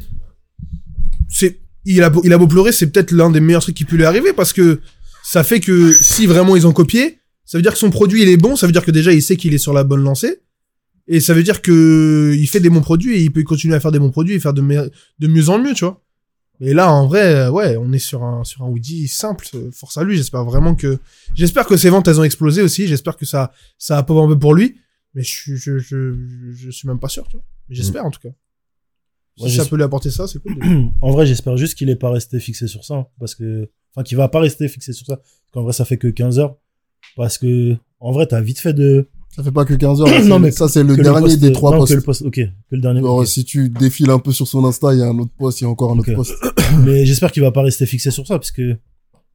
c'est, 1.30 1.60
il 1.86 2.02
a 2.04 2.10
beau, 2.10 2.22
il 2.24 2.34
a 2.34 2.38
beau 2.38 2.48
pleurer, 2.48 2.72
c'est 2.72 2.88
peut-être 2.92 3.12
l'un 3.12 3.30
des 3.30 3.40
meilleurs 3.40 3.62
trucs 3.62 3.76
qui 3.76 3.86
peut 3.86 3.96
lui 3.96 4.06
arriver 4.06 4.34
parce 4.34 4.54
que 4.54 4.82
ça 5.24 5.44
fait 5.44 5.60
que 5.60 5.92
si 5.94 6.26
vraiment 6.28 6.56
ils 6.56 6.66
ont 6.68 6.74
copié, 6.74 7.20
ça 7.46 7.58
veut 7.58 7.62
dire 7.62 7.74
que 7.74 7.78
son 7.80 7.90
produit 7.92 8.22
il 8.24 8.30
est 8.30 8.38
bon, 8.38 8.56
ça 8.56 8.66
veut 8.68 8.72
dire 8.74 8.84
que 8.86 8.92
déjà 8.92 9.12
il 9.14 9.22
sait 9.22 9.38
qu'il 9.38 9.54
est 9.54 9.58
sur 9.60 9.74
la 9.74 9.84
bonne 9.84 10.04
lancée. 10.04 10.42
Et 11.08 11.20
ça 11.20 11.36
veut 11.36 11.44
dire 11.44 11.62
que 11.62 12.36
il 12.36 12.48
fait 12.48 12.60
des 12.60 12.70
bons 12.72 12.82
produits 12.82 13.16
et 13.16 13.22
il 13.22 13.32
peut 13.32 13.44
continuer 13.44 13.76
à 13.76 13.80
faire 13.80 13.92
des 13.92 14.00
bons 14.00 14.10
produits 14.10 14.34
et 14.34 14.40
faire 14.40 14.54
de, 14.56 14.62
me- 14.62 14.90
de 15.20 15.28
mieux 15.28 15.50
en 15.50 15.60
mieux, 15.60 15.74
tu 15.76 15.86
vois. 15.86 16.02
Et 16.62 16.74
là, 16.74 16.92
en 16.92 17.06
vrai, 17.06 17.48
ouais, 17.50 17.78
on 17.78 17.92
est 17.94 18.00
sur 18.00 18.24
un, 18.24 18.44
sur 18.44 18.64
un 18.64 18.68
Woody 18.70 19.08
simple. 19.08 19.46
euh, 19.54 19.70
Force 19.72 19.98
à 19.98 20.04
lui. 20.04 20.18
J'espère 20.18 20.44
vraiment 20.46 20.74
que, 20.74 20.98
j'espère 21.36 21.68
que 21.68 21.76
ses 21.78 21.90
ventes, 21.90 22.08
elles 22.08 22.20
ont 22.20 22.24
explosé 22.24 22.62
aussi. 22.64 22.88
J'espère 22.88 23.18
que 23.18 23.26
ça, 23.26 23.52
ça 23.78 23.98
a 24.00 24.04
pas 24.04 24.14
un 24.16 24.28
peu 24.28 24.40
pour 24.40 24.56
lui. 24.56 24.78
Mais 25.14 25.22
je, 25.22 25.30
suis- 25.30 25.58
je, 25.58 25.78
je, 25.78 26.16
je 26.56 26.72
suis 26.72 26.88
même 26.88 26.98
pas 27.00 27.10
sûr, 27.10 27.28
tu 27.28 27.38
vois. 27.38 27.46
Mais 27.70 27.76
j'espère, 27.76 28.06
en 28.06 28.10
tout 28.10 28.22
cas. 28.22 28.30
Si 29.38 29.52
ça 29.52 29.66
peut 29.66 29.76
lui 29.76 29.84
apporter 29.84 30.12
ça, 30.12 30.28
c'est 30.28 30.40
cool. 30.40 30.58
en 31.02 31.12
vrai, 31.12 31.26
j'espère 31.26 31.58
juste 31.58 31.76
qu'il 31.76 31.90
est 31.90 31.96
pas 31.96 32.10
resté 32.10 32.40
fixé 32.40 32.68
sur 32.68 32.84
ça. 32.86 32.96
hein, 32.96 33.08
Parce 33.20 33.36
que, 33.36 33.70
enfin, 33.94 34.04
qu'il 34.04 34.18
va 34.18 34.30
pas 34.30 34.40
rester 34.40 34.68
fixé 34.68 34.94
sur 34.94 35.06
ça. 35.06 35.18
Parce 35.18 35.52
qu'en 35.52 35.64
vrai, 35.64 35.74
ça 35.74 35.86
fait 35.86 35.98
que 35.98 36.08
15 36.08 36.40
heures. 36.40 36.58
Parce 37.16 37.38
que, 37.38 37.76
en 38.00 38.12
vrai, 38.12 38.28
t'as 38.28 38.42
vite 38.42 38.60
fait 38.60 38.74
de. 38.74 39.08
Ça 39.36 39.44
fait 39.44 39.52
pas 39.52 39.66
que 39.66 39.74
15 39.74 40.02
heures. 40.02 40.08
là, 40.10 40.24
Non, 40.24 40.40
mais 40.40 40.52
ça, 40.52 40.70
c'est 40.70 40.84
le 40.84 40.96
dernier 40.96 41.36
des 41.36 41.52
trois 41.52 41.72
non, 41.72 41.80
posts. 41.80 42.00
Que 42.02 42.22
le 42.24 42.28
ok. 42.28 42.36
Que 42.36 42.76
le 42.76 42.82
dernier. 42.82 43.02
Ok. 43.02 43.28
si 43.28 43.44
tu 43.44 43.70
défiles 43.70 44.10
un 44.10 44.20
peu 44.20 44.32
sur 44.32 44.48
son 44.48 44.64
Insta, 44.64 44.94
il 44.94 45.00
y 45.00 45.04
a 45.04 45.08
un 45.08 45.20
autre 45.20 45.34
post, 45.38 45.60
il 45.60 45.66
y 45.66 45.68
a 45.68 45.70
encore 45.70 45.92
un 45.92 46.00
autre 46.00 46.14
post. 46.14 46.34
Mais 46.86 47.06
j'espère 47.06 47.32
qu'il 47.32 47.44
va 47.44 47.52
pas 47.52 47.62
rester 47.62 47.86
fixé 47.86 48.12
sur 48.12 48.26
ça. 48.26 48.40
Parce 48.40 48.52
que, 48.52 48.78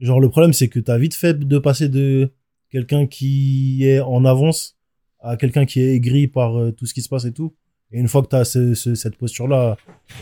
genre, 0.01 0.21
le 0.21 0.31
problème, 0.31 0.55
c'est 0.55 0.69
que 0.69 0.81
t'as 0.81 0.97
vite 0.97 1.15
fait 1.15 1.39
de 1.39 1.59
passer 1.59 1.91
de 1.91 2.33
quelqu'un 2.71 3.07
qui 3.07 3.85
est 3.85 4.01
en 4.01 4.25
avance 4.25 4.77
à 5.23 5.37
quelqu'un 5.37 5.67
qui 5.67 5.81
est 5.81 5.95
aigri 5.95 6.29
par 6.29 6.59
euh, 6.59 6.71
tout 6.71 6.87
ce 6.87 6.95
qui 6.95 7.03
se 7.03 7.09
passe 7.09 7.27
et 7.27 7.33
tout. 7.33 7.55
Et 7.93 7.99
une 8.01 8.09
fois 8.09 8.23
que 8.23 8.29
t'as 8.29 8.45
ce, 8.45 8.75
ce, 8.75 8.95
cette 8.95 9.17
posture-là, 9.17 9.77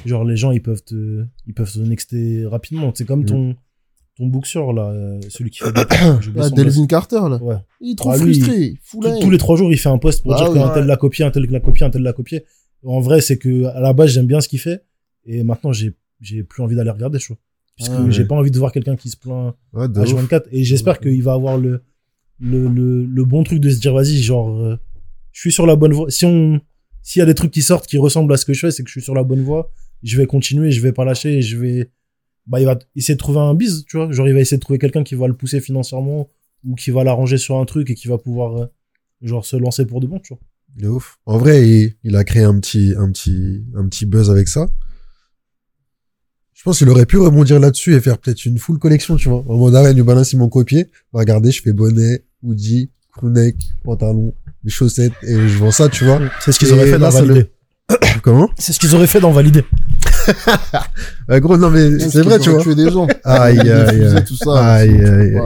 genre, 0.07 0.25
les 0.25 0.37
gens, 0.37 0.51
ils 0.53 0.63
peuvent 0.63 0.83
te, 0.83 1.25
ils 1.47 1.55
peuvent 1.55 1.71
te 1.73 1.79
nexter 1.81 2.47
rapidement. 2.47 2.93
C'est 2.95 3.05
comme 3.05 3.23
Mm. 3.23 3.27
ton, 3.27 3.57
ton 4.17 4.27
boxeur, 4.27 4.73
là, 4.73 4.87
euh, 4.91 5.21
celui 5.29 5.51
qui 5.51 5.59
fait 5.61 5.73
des... 5.73 5.83
Ah. 6.41 6.51
Delvin 6.51 6.87
Carter, 6.87 7.21
là. 7.31 7.37
Ouais. 7.43 7.57
Il 7.81 7.93
est 7.93 7.95
trop 7.97 8.11
Ah, 8.11 8.17
frustré. 8.17 8.75
Tous- 9.21 9.31
les 9.31 9.39
trois 9.39 9.57
jours, 9.57 9.71
il 9.73 9.79
fait 9.79 9.91
un 9.91 9.99
post 9.99 10.23
pour 10.23 10.35
Ah 10.35 10.39
dire 10.39 10.51
oui. 10.53 10.59
qu'un 10.59 10.71
tel 10.71 10.87
l'a 10.87 10.97
copié, 10.97 11.25
un 11.25 11.31
tel 11.31 11.45
l'a 11.45 11.61
copié, 11.61 11.85
un 11.87 11.91
tel 11.91 12.03
l'a 12.03 12.13
copié. 12.13 12.45
En 12.85 13.01
vrai, 13.01 13.21
c'est 13.21 13.39
que 13.39 13.65
à 13.65 13.81
la 13.81 13.93
base, 13.93 14.11
j'aime 14.13 14.27
bien 14.27 14.41
ce 14.41 14.49
qu'il 14.49 14.61
fait, 14.61 14.85
et 15.27 15.43
maintenant, 15.45 15.73
j'ai 15.73 15.95
j'ai 16.21 16.43
plus 16.43 16.63
envie 16.65 16.75
d'aller 16.75 16.91
regarder, 16.91 17.19
je 17.21 17.27
crois. 17.27 17.37
Puisque 17.77 17.93
Ah 17.95 18.03
ouais. 18.03 18.11
j'ai 18.11 18.25
pas 18.25 18.35
envie 18.35 18.51
de 18.51 18.59
voir 18.59 18.73
quelqu'un 18.73 18.97
qui 18.97 19.09
se 19.09 19.17
plaint 19.17 19.55
Ouais, 19.73 19.85
à 19.85 19.87
ouf. 19.89 19.97
H24, 20.09 20.45
et 20.51 20.65
j'espère 20.65 20.99
qu'il 20.99 21.23
va 21.23 21.35
avoir 21.35 21.59
le, 21.59 21.83
le, 22.41 22.67
le, 22.67 23.05
le 23.05 23.25
bon 23.25 23.45
truc 23.45 23.61
de 23.61 23.69
se 23.71 23.79
dire, 23.79 23.95
vas-y, 23.95 24.17
genre, 24.23 24.59
euh, 24.59 24.77
je 25.33 25.41
suis 25.41 25.53
sur 25.53 25.65
la 25.67 25.77
bonne 25.77 25.93
voie. 25.93 26.11
Si 26.11 26.25
on, 26.25 26.61
s'il 27.03 27.21
y 27.21 27.23
a 27.23 27.27
des 27.27 27.35
trucs 27.35 27.51
qui 27.51 27.63
sortent 27.63 27.87
qui 27.87 27.99
ressemblent 27.99 28.33
à 28.33 28.37
ce 28.37 28.45
que 28.45 28.53
je 28.53 28.61
fais, 28.61 28.71
c'est 28.71 28.83
que 28.83 28.89
je 28.89 28.93
suis 28.93 29.03
sur 29.03 29.15
la 29.15 29.25
bonne 29.25 29.43
voie. 29.43 29.71
Je 30.03 30.17
vais 30.17 30.27
continuer, 30.27 30.71
je 30.71 30.81
vais 30.81 30.93
pas 30.93 31.05
lâcher, 31.05 31.43
je 31.43 31.57
vais, 31.57 31.91
bah, 32.47 32.61
il 32.61 32.67
va 32.67 32.79
essayer 32.97 33.15
de 33.15 33.19
trouver 33.19 33.41
un 33.41 33.55
bise, 33.55 33.85
tu 33.87 33.97
vois. 33.97 34.11
Genre, 34.11 34.29
il 34.29 34.35
va 34.35 34.41
essayer 34.41 34.57
de 34.57 34.63
trouver 34.63 34.79
quelqu'un 34.79 35.05
qui 35.05 35.15
va 35.15 35.27
le 35.27 35.35
pousser 35.35 35.61
financièrement, 35.61 36.29
ou 36.65 36.75
qui 36.75 36.91
va 36.91 37.05
l'arranger 37.05 37.39
sur 37.39 37.57
un 37.59 37.65
truc 37.65 37.91
et 37.91 37.95
qui 37.95 38.09
va 38.09 38.19
pouvoir, 38.19 38.57
euh, 38.57 38.67
genre, 39.23 39.45
se 39.45 39.57
lancer 39.57 39.87
pour 39.87 40.01
de 40.01 40.07
bon, 40.07 40.19
tu 40.19 40.35
vois. 40.35 40.41
En 41.27 41.39
vrai, 41.39 41.95
il, 42.05 42.17
a 42.17 42.25
créé 42.25 42.43
un 42.43 42.59
petit, 42.61 42.95
un 42.97 43.11
petit, 43.11 43.65
un 43.75 43.89
petit 43.89 44.07
buzz 44.07 44.31
avec 44.31 44.49
ça. 44.49 44.69
Je 46.55 46.63
pense 46.63 46.79
qu'il 46.79 46.89
aurait 46.89 47.07
pu 47.07 47.19
rebondir 47.19 47.61
là-dessus 47.61 47.95
et 47.95 48.01
faire 48.01 48.19
peut-être 48.19 48.45
une 48.45 48.59
full 48.59 48.79
collection, 48.79 49.17
tu 49.17 49.29
vois. 49.29 49.45
En 49.49 49.57
mode, 49.57 49.75
ouais, 49.75 49.95
New 49.95 50.05
Balance, 50.05 50.33
ils 50.33 50.39
m'ont 50.39 50.49
copié. 50.49 50.87
Regardez, 51.13 51.51
je 51.51 51.63
fais 51.63 51.73
bonnet, 51.73 52.25
hoodie, 52.43 52.91
crewneck, 53.13 53.57
pantalon, 53.85 54.35
mes 54.65 54.71
chaussettes, 54.71 55.13
et 55.23 55.35
je 55.49 55.59
vends 55.59 55.71
ça, 55.71 55.89
tu 55.89 56.05
vois. 56.05 56.21
C'est 56.41 56.53
ce 56.53 56.59
qu'ils 56.59 56.73
auraient 56.73 56.87
fait 56.91 56.99
là, 56.99 57.11
dans 57.11 57.21
le- 57.21 57.27
Valider. 57.27 57.51
Comment? 58.23 58.51
C'est 58.59 58.73
ce 58.73 58.79
qu'ils 58.79 58.95
auraient 58.95 59.07
fait 59.07 59.21
dans 59.21 59.33
Valider. 59.33 59.65
Bah, 61.27 61.41
gros, 61.41 61.57
non, 61.57 61.71
mais 61.71 61.99
c'est 62.01 62.23
vrai, 62.23 62.39
tu 62.39 62.51
vois. 62.51 62.63
tuer 62.63 62.75
des 62.75 62.91
gens? 62.91 63.07
Aïe, 63.25 63.59
aïe, 63.61 63.71
aïe. 64.05 64.25
tout 64.27 64.37
ça. 64.37 64.75
Aïe, 64.75 65.03
aïe. 65.05 65.39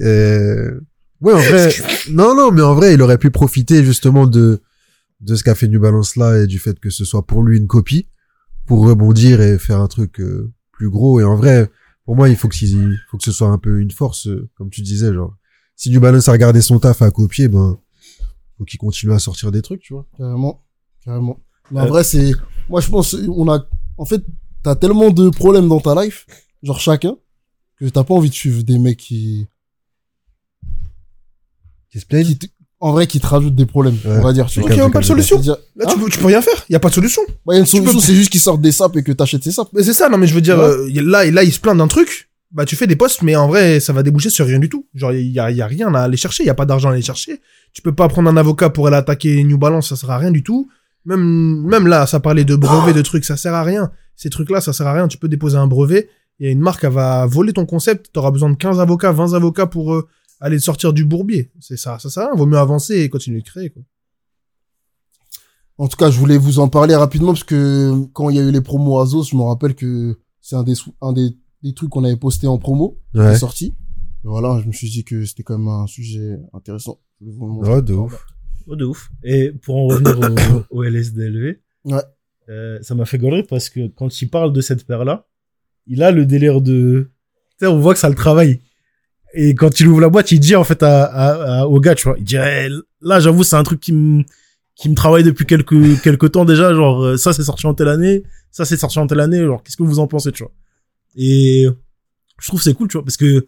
Euh, 0.00 0.80
ouais, 1.20 1.32
en 1.34 1.38
vrai, 1.38 1.72
non, 2.10 2.34
non, 2.34 2.50
mais 2.52 2.62
en 2.62 2.74
vrai, 2.74 2.94
il 2.94 3.02
aurait 3.02 3.18
pu 3.18 3.30
profiter 3.30 3.84
justement 3.84 4.26
de, 4.26 4.62
de 5.20 5.34
ce 5.34 5.42
qu'a 5.44 5.54
fait 5.54 5.68
New 5.68 5.80
Balance 5.80 6.16
là 6.16 6.38
et 6.42 6.46
du 6.46 6.58
fait 6.58 6.78
que 6.78 6.90
ce 6.90 7.04
soit 7.04 7.26
pour 7.26 7.42
lui 7.42 7.58
une 7.58 7.66
copie 7.66 8.08
pour 8.66 8.86
rebondir 8.86 9.40
et 9.40 9.58
faire 9.58 9.80
un 9.80 9.88
truc 9.88 10.20
euh, 10.20 10.52
plus 10.72 10.88
gros. 10.90 11.20
Et 11.20 11.24
en 11.24 11.36
vrai, 11.36 11.70
pour 12.04 12.16
moi, 12.16 12.28
il 12.28 12.36
faut 12.36 12.48
que, 12.48 12.56
il 12.64 12.98
faut 13.10 13.18
que 13.18 13.24
ce 13.24 13.32
soit 13.32 13.48
un 13.48 13.58
peu 13.58 13.80
une 13.80 13.90
force, 13.90 14.28
euh, 14.28 14.48
comme 14.56 14.70
tu 14.70 14.80
disais, 14.82 15.12
genre. 15.12 15.34
Si 15.82 15.88
New 15.88 15.98
Balance 15.98 16.28
a 16.28 16.32
regardé 16.32 16.60
son 16.60 16.78
taf 16.78 17.00
à 17.00 17.10
copier, 17.10 17.48
ben, 17.48 17.78
faut 18.58 18.64
qu'il 18.64 18.78
continue 18.78 19.14
à 19.14 19.18
sortir 19.18 19.50
des 19.50 19.62
trucs, 19.62 19.80
tu 19.80 19.94
vois. 19.94 20.04
Carrément. 20.18 20.62
Carrément. 21.02 21.40
Mais 21.70 21.80
en 21.80 21.84
Euh, 21.84 21.88
vrai, 21.88 22.04
c'est, 22.04 22.32
moi, 22.68 22.82
je 22.82 22.88
pense, 22.90 23.14
on 23.14 23.48
a, 23.50 23.64
en 23.96 24.04
fait, 24.04 24.20
t'as 24.62 24.76
tellement 24.76 25.08
de 25.08 25.30
problèmes 25.30 25.68
dans 25.68 25.80
ta 25.80 25.94
life, 26.04 26.26
genre 26.62 26.78
chacun, 26.78 27.16
que 27.78 27.86
t'as 27.86 28.04
pas 28.04 28.12
envie 28.12 28.28
de 28.28 28.34
suivre 28.34 28.62
des 28.62 28.78
mecs 28.78 28.98
qui, 28.98 29.46
Qui 31.90 32.00
se 32.00 32.04
plaignent. 32.04 32.36
qui 32.36 32.50
en 32.82 32.92
vrai, 32.92 33.06
qui 33.06 33.18
te 33.20 33.26
rajoutent 33.26 33.54
des 33.54 33.64
problèmes, 33.66 33.96
Ouais. 34.04 34.18
on 34.18 34.22
va 34.22 34.32
dire, 34.34 34.46
tu 34.48 34.60
vois. 34.60 34.70
Il 34.70 34.76
y 34.76 34.80
a 34.80 34.82
même 34.84 34.92
pas 34.92 35.00
de 35.00 35.04
solution. 35.06 35.40
Là, 35.42 35.56
Hein 35.80 35.86
tu, 35.90 35.98
peux, 35.98 36.08
tu 36.10 36.18
peux 36.18 36.26
rien 36.26 36.40
faire. 36.42 36.64
Il 36.68 36.72
y 36.74 36.76
a 36.76 36.80
pas 36.80 36.88
de 36.90 36.94
solution. 36.94 37.22
bah, 37.46 37.52
il 37.52 37.52
y 37.52 37.56
a 37.56 37.58
une 37.60 37.64
peux- 37.64 37.70
solution, 37.70 38.00
c'est 38.00 38.14
juste 38.14 38.30
qu'ils 38.30 38.40
sortent 38.40 38.60
des 38.62 38.72
sapes 38.72 38.96
et 38.96 39.02
que 39.02 39.12
t'achètes 39.12 39.44
ces 39.44 39.52
sapes. 39.52 39.68
Mais 39.72 39.82
c'est 39.82 39.92
ça, 39.94 40.10
non, 40.10 40.16
mais 40.18 40.26
je 40.26 40.34
veux 40.34 40.40
dire, 40.42 40.58
Ouais. 40.58 40.64
euh, 40.98 41.02
là, 41.02 41.30
là, 41.30 41.42
il 41.44 41.52
se 41.52 41.60
plaint 41.60 41.76
d'un 41.76 41.88
truc. 41.88 42.29
Bah, 42.52 42.64
tu 42.64 42.74
fais 42.74 42.88
des 42.88 42.96
posts, 42.96 43.22
mais 43.22 43.36
en 43.36 43.46
vrai, 43.46 43.78
ça 43.78 43.92
va 43.92 44.02
déboucher 44.02 44.28
sur 44.28 44.44
rien 44.44 44.58
du 44.58 44.68
tout. 44.68 44.88
Genre, 44.94 45.12
il 45.12 45.30
y 45.30 45.38
a, 45.38 45.66
rien 45.66 45.94
à 45.94 46.00
aller 46.00 46.16
chercher. 46.16 46.42
Il 46.42 46.46
y 46.46 46.50
a 46.50 46.54
pas 46.54 46.66
d'argent 46.66 46.88
à 46.88 46.92
aller 46.92 47.02
chercher. 47.02 47.40
Tu 47.72 47.80
peux 47.80 47.94
pas 47.94 48.08
prendre 48.08 48.28
un 48.28 48.36
avocat 48.36 48.70
pour 48.70 48.88
aller 48.88 48.96
attaquer 48.96 49.44
New 49.44 49.56
Balance, 49.56 49.90
ça 49.90 49.96
sert 49.96 50.10
à 50.10 50.18
rien 50.18 50.32
du 50.32 50.42
tout. 50.42 50.68
Même, 51.04 51.62
même 51.62 51.86
là, 51.86 52.06
ça 52.06 52.18
parlait 52.18 52.44
de 52.44 52.56
brevets, 52.56 52.94
de 52.94 53.02
trucs, 53.02 53.24
ça 53.24 53.36
sert 53.36 53.54
à 53.54 53.62
rien. 53.62 53.92
Ces 54.16 54.30
trucs-là, 54.30 54.60
ça 54.60 54.72
sert 54.72 54.86
à 54.86 54.92
rien. 54.92 55.06
Tu 55.06 55.16
peux 55.16 55.28
déposer 55.28 55.56
un 55.56 55.68
brevet. 55.68 56.08
Il 56.40 56.46
y 56.46 56.48
a 56.48 56.52
une 56.52 56.60
marque, 56.60 56.82
elle 56.82 56.92
va 56.92 57.24
voler 57.26 57.52
ton 57.52 57.66
concept. 57.66 58.10
T'auras 58.12 58.32
besoin 58.32 58.50
de 58.50 58.56
15 58.56 58.80
avocats, 58.80 59.12
20 59.12 59.34
avocats 59.34 59.66
pour 59.66 59.94
euh, 59.94 60.08
aller 60.40 60.58
sortir 60.58 60.92
du 60.92 61.04
bourbier. 61.04 61.52
C'est 61.60 61.76
ça, 61.76 61.98
ça 62.00 62.10
sert 62.10 62.24
à 62.24 62.26
rien. 62.26 62.34
Vaut 62.34 62.46
mieux 62.46 62.58
avancer 62.58 62.98
et 62.98 63.08
continuer 63.08 63.42
de 63.42 63.46
créer. 63.46 63.72
En 65.78 65.86
tout 65.86 65.96
cas, 65.96 66.10
je 66.10 66.18
voulais 66.18 66.36
vous 66.36 66.58
en 66.58 66.68
parler 66.68 66.96
rapidement 66.96 67.32
parce 67.32 67.44
que 67.44 68.04
quand 68.12 68.28
il 68.28 68.36
y 68.36 68.38
a 68.40 68.42
eu 68.42 68.50
les 68.50 68.60
promos 68.60 68.98
Azos, 68.98 69.24
je 69.24 69.36
me 69.36 69.42
rappelle 69.42 69.74
que 69.74 70.18
c'est 70.40 70.56
un 70.56 70.62
des, 70.62 70.74
un 71.00 71.12
des, 71.12 71.30
des 71.62 71.74
trucs 71.74 71.90
qu'on 71.90 72.04
avait 72.04 72.16
posté 72.16 72.46
en 72.46 72.58
promo, 72.58 72.98
qui 73.12 73.20
Ouais. 73.20 73.32
est 73.32 73.36
sorti. 73.36 73.74
Et 74.24 74.28
voilà, 74.28 74.60
je 74.62 74.66
me 74.66 74.72
suis 74.72 74.88
dit 74.90 75.04
que 75.04 75.24
c'était 75.24 75.42
quand 75.42 75.58
même 75.58 75.68
un 75.68 75.86
sujet 75.86 76.38
intéressant. 76.52 76.98
Ouais, 77.20 77.82
de 77.82 77.92
ouf. 77.94 78.26
Oh, 78.66 78.76
de 78.76 78.84
ouf. 78.84 79.10
Et 79.24 79.52
pour 79.52 79.76
en 79.76 79.86
revenir 79.86 80.18
au, 80.70 80.78
au 80.78 80.82
LSDLV, 80.84 81.58
Ouais. 81.84 82.02
euh, 82.48 82.78
ça 82.82 82.94
m'a 82.94 83.04
fait 83.04 83.18
gaulerie 83.18 83.42
parce 83.48 83.68
que 83.70 83.88
quand 83.88 84.20
il 84.22 84.28
parle 84.28 84.52
de 84.52 84.60
cette 84.60 84.86
paire-là, 84.86 85.26
il 85.86 86.02
a 86.02 86.10
le 86.10 86.26
délire 86.26 86.60
de... 86.60 87.10
Tu 87.58 87.64
sais, 87.64 87.66
on 87.66 87.78
voit 87.80 87.94
que 87.94 88.00
ça 88.00 88.08
le 88.08 88.14
travaille. 88.14 88.60
Et 89.34 89.54
quand 89.54 89.80
il 89.80 89.86
ouvre 89.88 90.00
la 90.00 90.08
boîte, 90.08 90.32
il 90.32 90.40
dit 90.40 90.56
en 90.56 90.64
fait 90.64 90.82
à, 90.82 91.04
à- 91.04 91.60
à- 91.60 91.66
au 91.66 91.78
gars, 91.80 91.94
tu 91.94 92.08
vois, 92.08 92.16
il 92.18 92.24
dit, 92.24 92.36
Eh, 92.36 92.68
là, 93.00 93.20
j'avoue, 93.20 93.44
c'est 93.44 93.56
un 93.56 93.62
truc 93.62 93.80
qui 93.80 93.92
me 93.92 94.24
qui 94.76 94.88
me 94.88 94.94
travaille 94.94 95.22
depuis 95.22 95.44
quelques 95.44 96.00
quelques 96.02 96.32
temps 96.32 96.46
déjà, 96.46 96.72
genre 96.74 97.02
euh, 97.04 97.16
ça 97.18 97.34
c'est 97.34 97.42
sorti 97.44 97.66
en 97.66 97.74
telle 97.74 97.88
année, 97.88 98.22
ça 98.50 98.64
c'est 98.64 98.78
sorti 98.78 98.98
en 98.98 99.06
telle 99.06 99.20
année, 99.20 99.38
genre 99.44 99.62
qu'est-ce 99.62 99.76
que 99.76 99.82
vous 99.82 99.98
en 99.98 100.06
pensez, 100.06 100.32
tu 100.32 100.42
vois 100.42 100.52
Et 101.16 101.66
je 102.40 102.46
trouve 102.48 102.60
que 102.60 102.64
c'est 102.64 102.74
cool, 102.74 102.88
tu 102.88 102.96
vois, 102.96 103.04
parce 103.04 103.16
que 103.16 103.46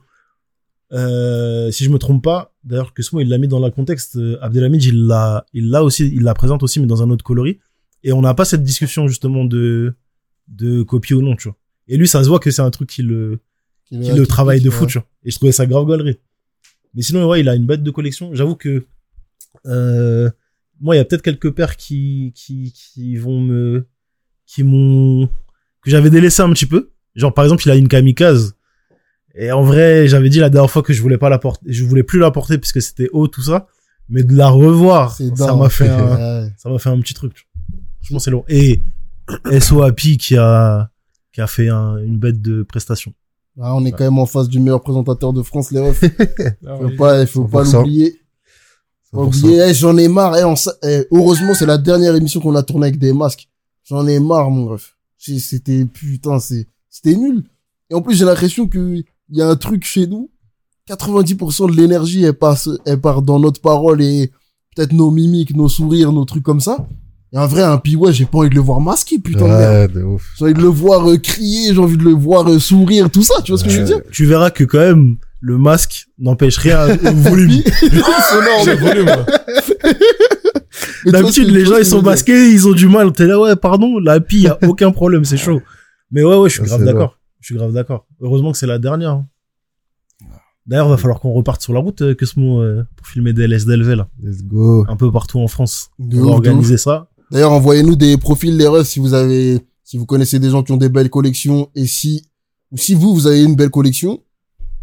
euh, 0.93 1.71
si 1.71 1.85
je 1.85 1.91
me 1.91 1.99
trompe 1.99 2.23
pas, 2.23 2.55
d'ailleurs 2.65 2.93
que 2.93 3.03
ce 3.03 3.15
mot 3.15 3.21
il 3.21 3.29
l'a 3.29 3.39
mis 3.39 3.49
dans 3.49 3.59
le 3.59 3.71
contexte, 3.71 4.17
euh, 4.17 4.39
Abdelhamid 4.43 4.83
il 4.83 5.07
l'a 5.07 5.47
il 5.53 5.71
l'a 5.71 5.83
aussi, 5.83 6.07
il 6.15 6.23
la 6.23 6.35
présente 6.35 6.63
aussi 6.63 6.81
mais 6.81 6.87
dans 6.87 7.03
un 7.03 7.11
autre 7.11 7.25
coloris, 7.25 7.59
et 8.03 8.13
on 8.13 8.21
n'a 8.21 8.35
pas 8.35 8.45
cette 8.45 8.63
discussion 8.63 9.09
justement 9.09 9.45
de 9.45 9.95
de 10.49 10.83
copier 10.83 11.17
ou 11.17 11.23
non, 11.23 11.35
tu 11.37 11.49
vois. 11.49 11.57
Et 11.89 11.97
lui 11.97 12.07
ça 12.07 12.23
se 12.23 12.29
voit 12.29 12.41
que 12.41 12.51
c'est 12.51 12.63
un 12.63 12.71
truc 12.71 12.91
qui 12.91 13.03
le 13.03 13.41
Qui 13.87 14.01
qui 14.01 14.13
le 14.13 14.27
travaille 14.27 14.61
de 14.61 14.71
fou, 14.71 14.87
tu 14.87 14.99
vois. 14.99 15.07
Et 15.25 15.31
je 15.31 15.37
trouvais 15.37 15.53
ça 15.53 15.67
grave 15.67 15.85
gaulerie. 15.87 16.19
Mais 16.95 17.03
sinon, 17.03 17.27
ouais, 17.27 17.41
il 17.41 17.49
a 17.49 17.55
une 17.55 17.67
bête 17.67 17.83
de 17.83 17.91
collection. 17.91 18.35
J'avoue 18.35 18.55
que, 18.57 18.85
euh, 19.67 20.31
moi, 20.81 20.95
il 20.95 20.99
y 20.99 21.01
a 21.01 21.05
peut-être 21.05 21.23
quelques 21.23 21.51
paires 21.51 21.77
qui, 21.77 22.33
qui, 22.35 22.73
qui 22.73 23.17
vont 23.17 23.41
me, 23.41 23.87
qui 24.47 24.63
m'ont, 24.63 25.27
que 25.83 25.91
j'avais 25.91 26.11
délaissé 26.11 26.43
un 26.43 26.53
petit 26.53 26.67
peu. 26.67 26.92
Genre, 27.15 27.33
par 27.35 27.45
exemple, 27.45 27.63
il 27.67 27.71
a 27.71 27.77
une 27.77 27.89
kamikaze. 27.89 28.55
Et 29.35 29.51
en 29.53 29.63
vrai, 29.63 30.09
j'avais 30.09 30.29
dit 30.29 30.39
la 30.41 30.51
dernière 30.51 30.71
fois 30.71 30.83
que 30.83 30.93
je 30.93 31.01
voulais 31.03 31.19
pas 31.19 31.29
la 31.31 31.39
porter, 31.39 31.65
je 31.67 31.85
voulais 31.85 32.03
plus 32.03 32.19
la 32.19 32.31
porter 32.31 32.59
parce 32.59 32.73
que 32.73 32.81
c'était 32.81 33.09
haut, 33.13 33.29
tout 33.29 33.43
ça. 33.43 33.67
Mais 34.09 34.23
de 34.25 34.35
la 34.37 34.49
revoir, 34.49 35.17
ça 35.37 35.55
m'a 35.57 35.69
fait 35.71 35.89
un, 35.89 36.43
Ouais. 36.45 36.53
ça 36.59 36.69
m'a 36.69 36.79
fait 36.79 36.91
un 36.91 37.01
petit 37.01 37.15
truc. 37.15 37.33
tu 37.35 37.45
vois. 37.45 37.83
Franchement, 38.01 38.19
c'est 38.19 38.31
long. 38.31 38.45
Et 38.49 38.81
SOAPI 39.61 40.19
qui 40.19 40.37
a, 40.37 40.91
qui 41.33 41.41
a 41.41 41.47
fait 41.47 41.69
un- 41.69 41.97
une 41.99 42.19
bête 42.19 42.43
de 42.43 42.63
prestation. 42.63 43.15
Ah, 43.61 43.75
on 43.75 43.85
est 43.85 43.93
quand 43.93 44.05
même 44.05 44.19
en 44.19 44.27
face 44.27 44.49
du 44.49 44.59
meilleur 44.59 44.83
présentateur 44.83 45.33
de 45.33 45.43
France, 45.43 45.71
les 45.71 45.81
refs. 45.81 46.03
Ah, 46.67 46.77
Faut 46.81 46.91
pas, 46.97 47.21
il 47.21 47.27
faut 47.27 47.45
pas 47.45 47.65
100%. 47.65 47.73
l'oublier. 47.79 48.21
Faut 49.11 49.25
100%. 49.25 49.27
oublier, 49.45 49.63
Eh, 49.69 49.75
j'en 49.75 49.97
ai 49.99 50.09
marre. 50.09 50.37
Eh, 50.39 50.45
on 50.45 50.57
sa- 50.57 50.75
eh, 50.83 51.07
heureusement, 51.11 51.55
c'est 51.55 51.67
la 51.67 51.79
dernière 51.79 52.15
émission 52.17 52.41
qu'on 52.41 52.55
a 52.55 52.63
tournée 52.63 52.87
avec 52.89 52.99
des 52.99 53.13
masques. 53.13 53.49
J'en 53.85 54.07
ai 54.07 54.19
marre, 54.21 54.51
mon 54.51 54.67
ref. 54.67 54.97
C'était, 55.19 55.85
putain, 55.85 56.39
c'est, 56.41 56.67
c'était 56.93 57.17
nul. 57.17 57.43
Et 57.91 57.95
en 57.95 58.03
plus, 58.03 58.15
j'ai 58.15 58.25
l'impression 58.25 58.69
que 58.69 59.03
il 59.31 59.39
y 59.39 59.43
a 59.43 59.49
un 59.49 59.57
truc 59.57 59.85
chez 59.85 60.07
nous. 60.07 60.31
90% 60.89 61.71
de 61.71 61.77
l'énergie, 61.77 62.23
elle 62.23 62.35
passe, 62.35 62.69
elle 62.85 63.01
part 63.01 63.23
dans 63.23 63.41
notre 63.41 63.61
parole 63.61 64.03
et 64.03 64.31
peut-être 64.77 64.93
nos 64.93 65.11
mimiques, 65.11 65.57
nos 65.57 65.69
sourires, 65.69 66.13
nos 66.13 66.25
trucs 66.25 66.43
comme 66.43 66.61
ça. 66.61 66.87
Et 67.33 67.39
en 67.39 67.47
vrai, 67.47 67.63
un 67.63 67.81
ouais, 67.97 68.13
j'ai 68.13 68.27
pas 68.27 68.39
envie 68.39 68.51
de 68.51 68.55
le 68.55 68.61
voir 68.61 68.81
masqué, 68.81 69.19
putain 69.19 69.45
de 69.45 69.49
merde. 69.49 69.97
Ouais, 69.97 70.01
de 70.01 70.05
ouf. 70.05 70.33
J'ai 70.39 70.45
envie 70.45 70.55
de 70.55 70.61
le 70.61 70.69
voir 70.69 71.09
euh, 71.09 71.17
crier, 71.17 71.73
j'ai 71.73 71.79
envie 71.79 71.97
de 71.97 72.03
le 72.03 72.11
voir 72.11 72.51
euh, 72.51 72.59
sourire, 72.59 73.09
tout 73.11 73.23
ça, 73.23 73.41
tu 73.43 73.53
vois 73.53 73.59
ce 73.59 73.65
que 73.65 73.71
je 73.71 73.81
veux 73.81 73.87
dire? 73.87 74.01
tu 74.11 74.27
verras 74.27 74.51
que 74.51 74.65
quand 74.65 74.81
même 74.81 75.17
le 75.41 75.57
masque 75.57 76.09
n'empêche 76.19 76.59
rien 76.59 76.89
au 76.91 77.13
volume. 77.15 77.63
Sonore, 77.73 78.65
vois 78.79 79.25
ce 81.05 81.11
D'habitude, 81.11 81.49
les 81.49 81.65
gens 81.65 81.79
ils 81.79 81.87
sont 81.87 82.03
masqués, 82.03 82.51
ils 82.51 82.69
ont 82.69 82.73
du 82.73 82.89
mal. 82.89 83.13
T'es 83.13 83.27
là, 83.27 83.41
ouais, 83.41 83.57
pardon, 83.57 83.99
la 83.99 84.21
pi, 84.21 84.41
y 84.41 84.49
a 84.49 84.59
aucun 84.63 84.93
problème, 84.93 85.25
c'est 85.25 85.39
chaud. 85.39 85.63
Mais 86.13 86.23
ouais, 86.23 86.37
ouais, 86.37 86.49
je 86.49 86.55
suis 86.61 86.69
Ça, 86.69 86.77
grave 86.77 86.85
d'accord. 86.87 87.19
Je 87.41 87.47
suis 87.47 87.55
grave 87.57 87.73
d'accord. 87.73 88.07
Heureusement 88.21 88.53
que 88.53 88.59
c'est 88.59 88.67
la 88.67 88.79
dernière. 88.79 89.11
hein. 89.11 89.27
D'ailleurs, 90.67 90.89
va 90.89 90.97
falloir 90.97 91.19
qu'on 91.19 91.33
reparte 91.33 91.61
sur 91.61 91.73
la 91.73 91.81
route, 91.81 92.03
euh, 92.03 92.15
que 92.15 92.25
ce 92.25 92.39
mot, 92.39 92.61
euh, 92.63 92.85
pour 92.97 93.07
filmer 93.09 93.33
des 93.33 93.49
LSDLV, 93.49 93.97
là. 93.97 94.09
Let's 94.23 94.45
go. 94.45 94.85
Un 94.89 94.95
peu 94.97 95.11
partout 95.11 95.41
en 95.41 95.49
France. 95.49 95.91
De 95.99 96.21
On 96.21 96.27
va 96.27 96.31
organiser 96.33 96.79
ça. 96.79 97.09
D'ailleurs, 97.33 97.51
envoyez-nous 97.53 97.97
des 97.97 98.17
profils 98.17 98.57
les 98.57 98.67
refs 98.69 98.87
si 98.87 99.01
vous 99.01 99.13
avez, 99.15 99.59
si 99.83 99.97
vous 99.97 100.07
connaissez 100.07 100.39
des 100.39 100.51
gens 100.51 100.63
qui 100.63 100.71
ont 100.71 100.77
des 100.77 100.89
belles 100.89 101.11
collections 101.11 101.69
et 101.75 101.87
si, 101.87 102.29
ou 102.71 102.77
si 102.77 102.95
vous, 102.95 103.13
vous 103.15 103.27
avez 103.27 103.43
une 103.43 103.57
belle 103.57 103.71
collection, 103.71 104.21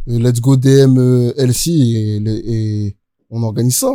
euh, 0.09 0.19
let's 0.19 0.41
go 0.41 0.57
DM 0.57 0.97
euh, 0.97 1.31
LC 1.37 1.67
et, 1.69 2.17
et 2.87 2.97
on 3.29 3.41
organise 3.43 3.77
ça. 3.77 3.91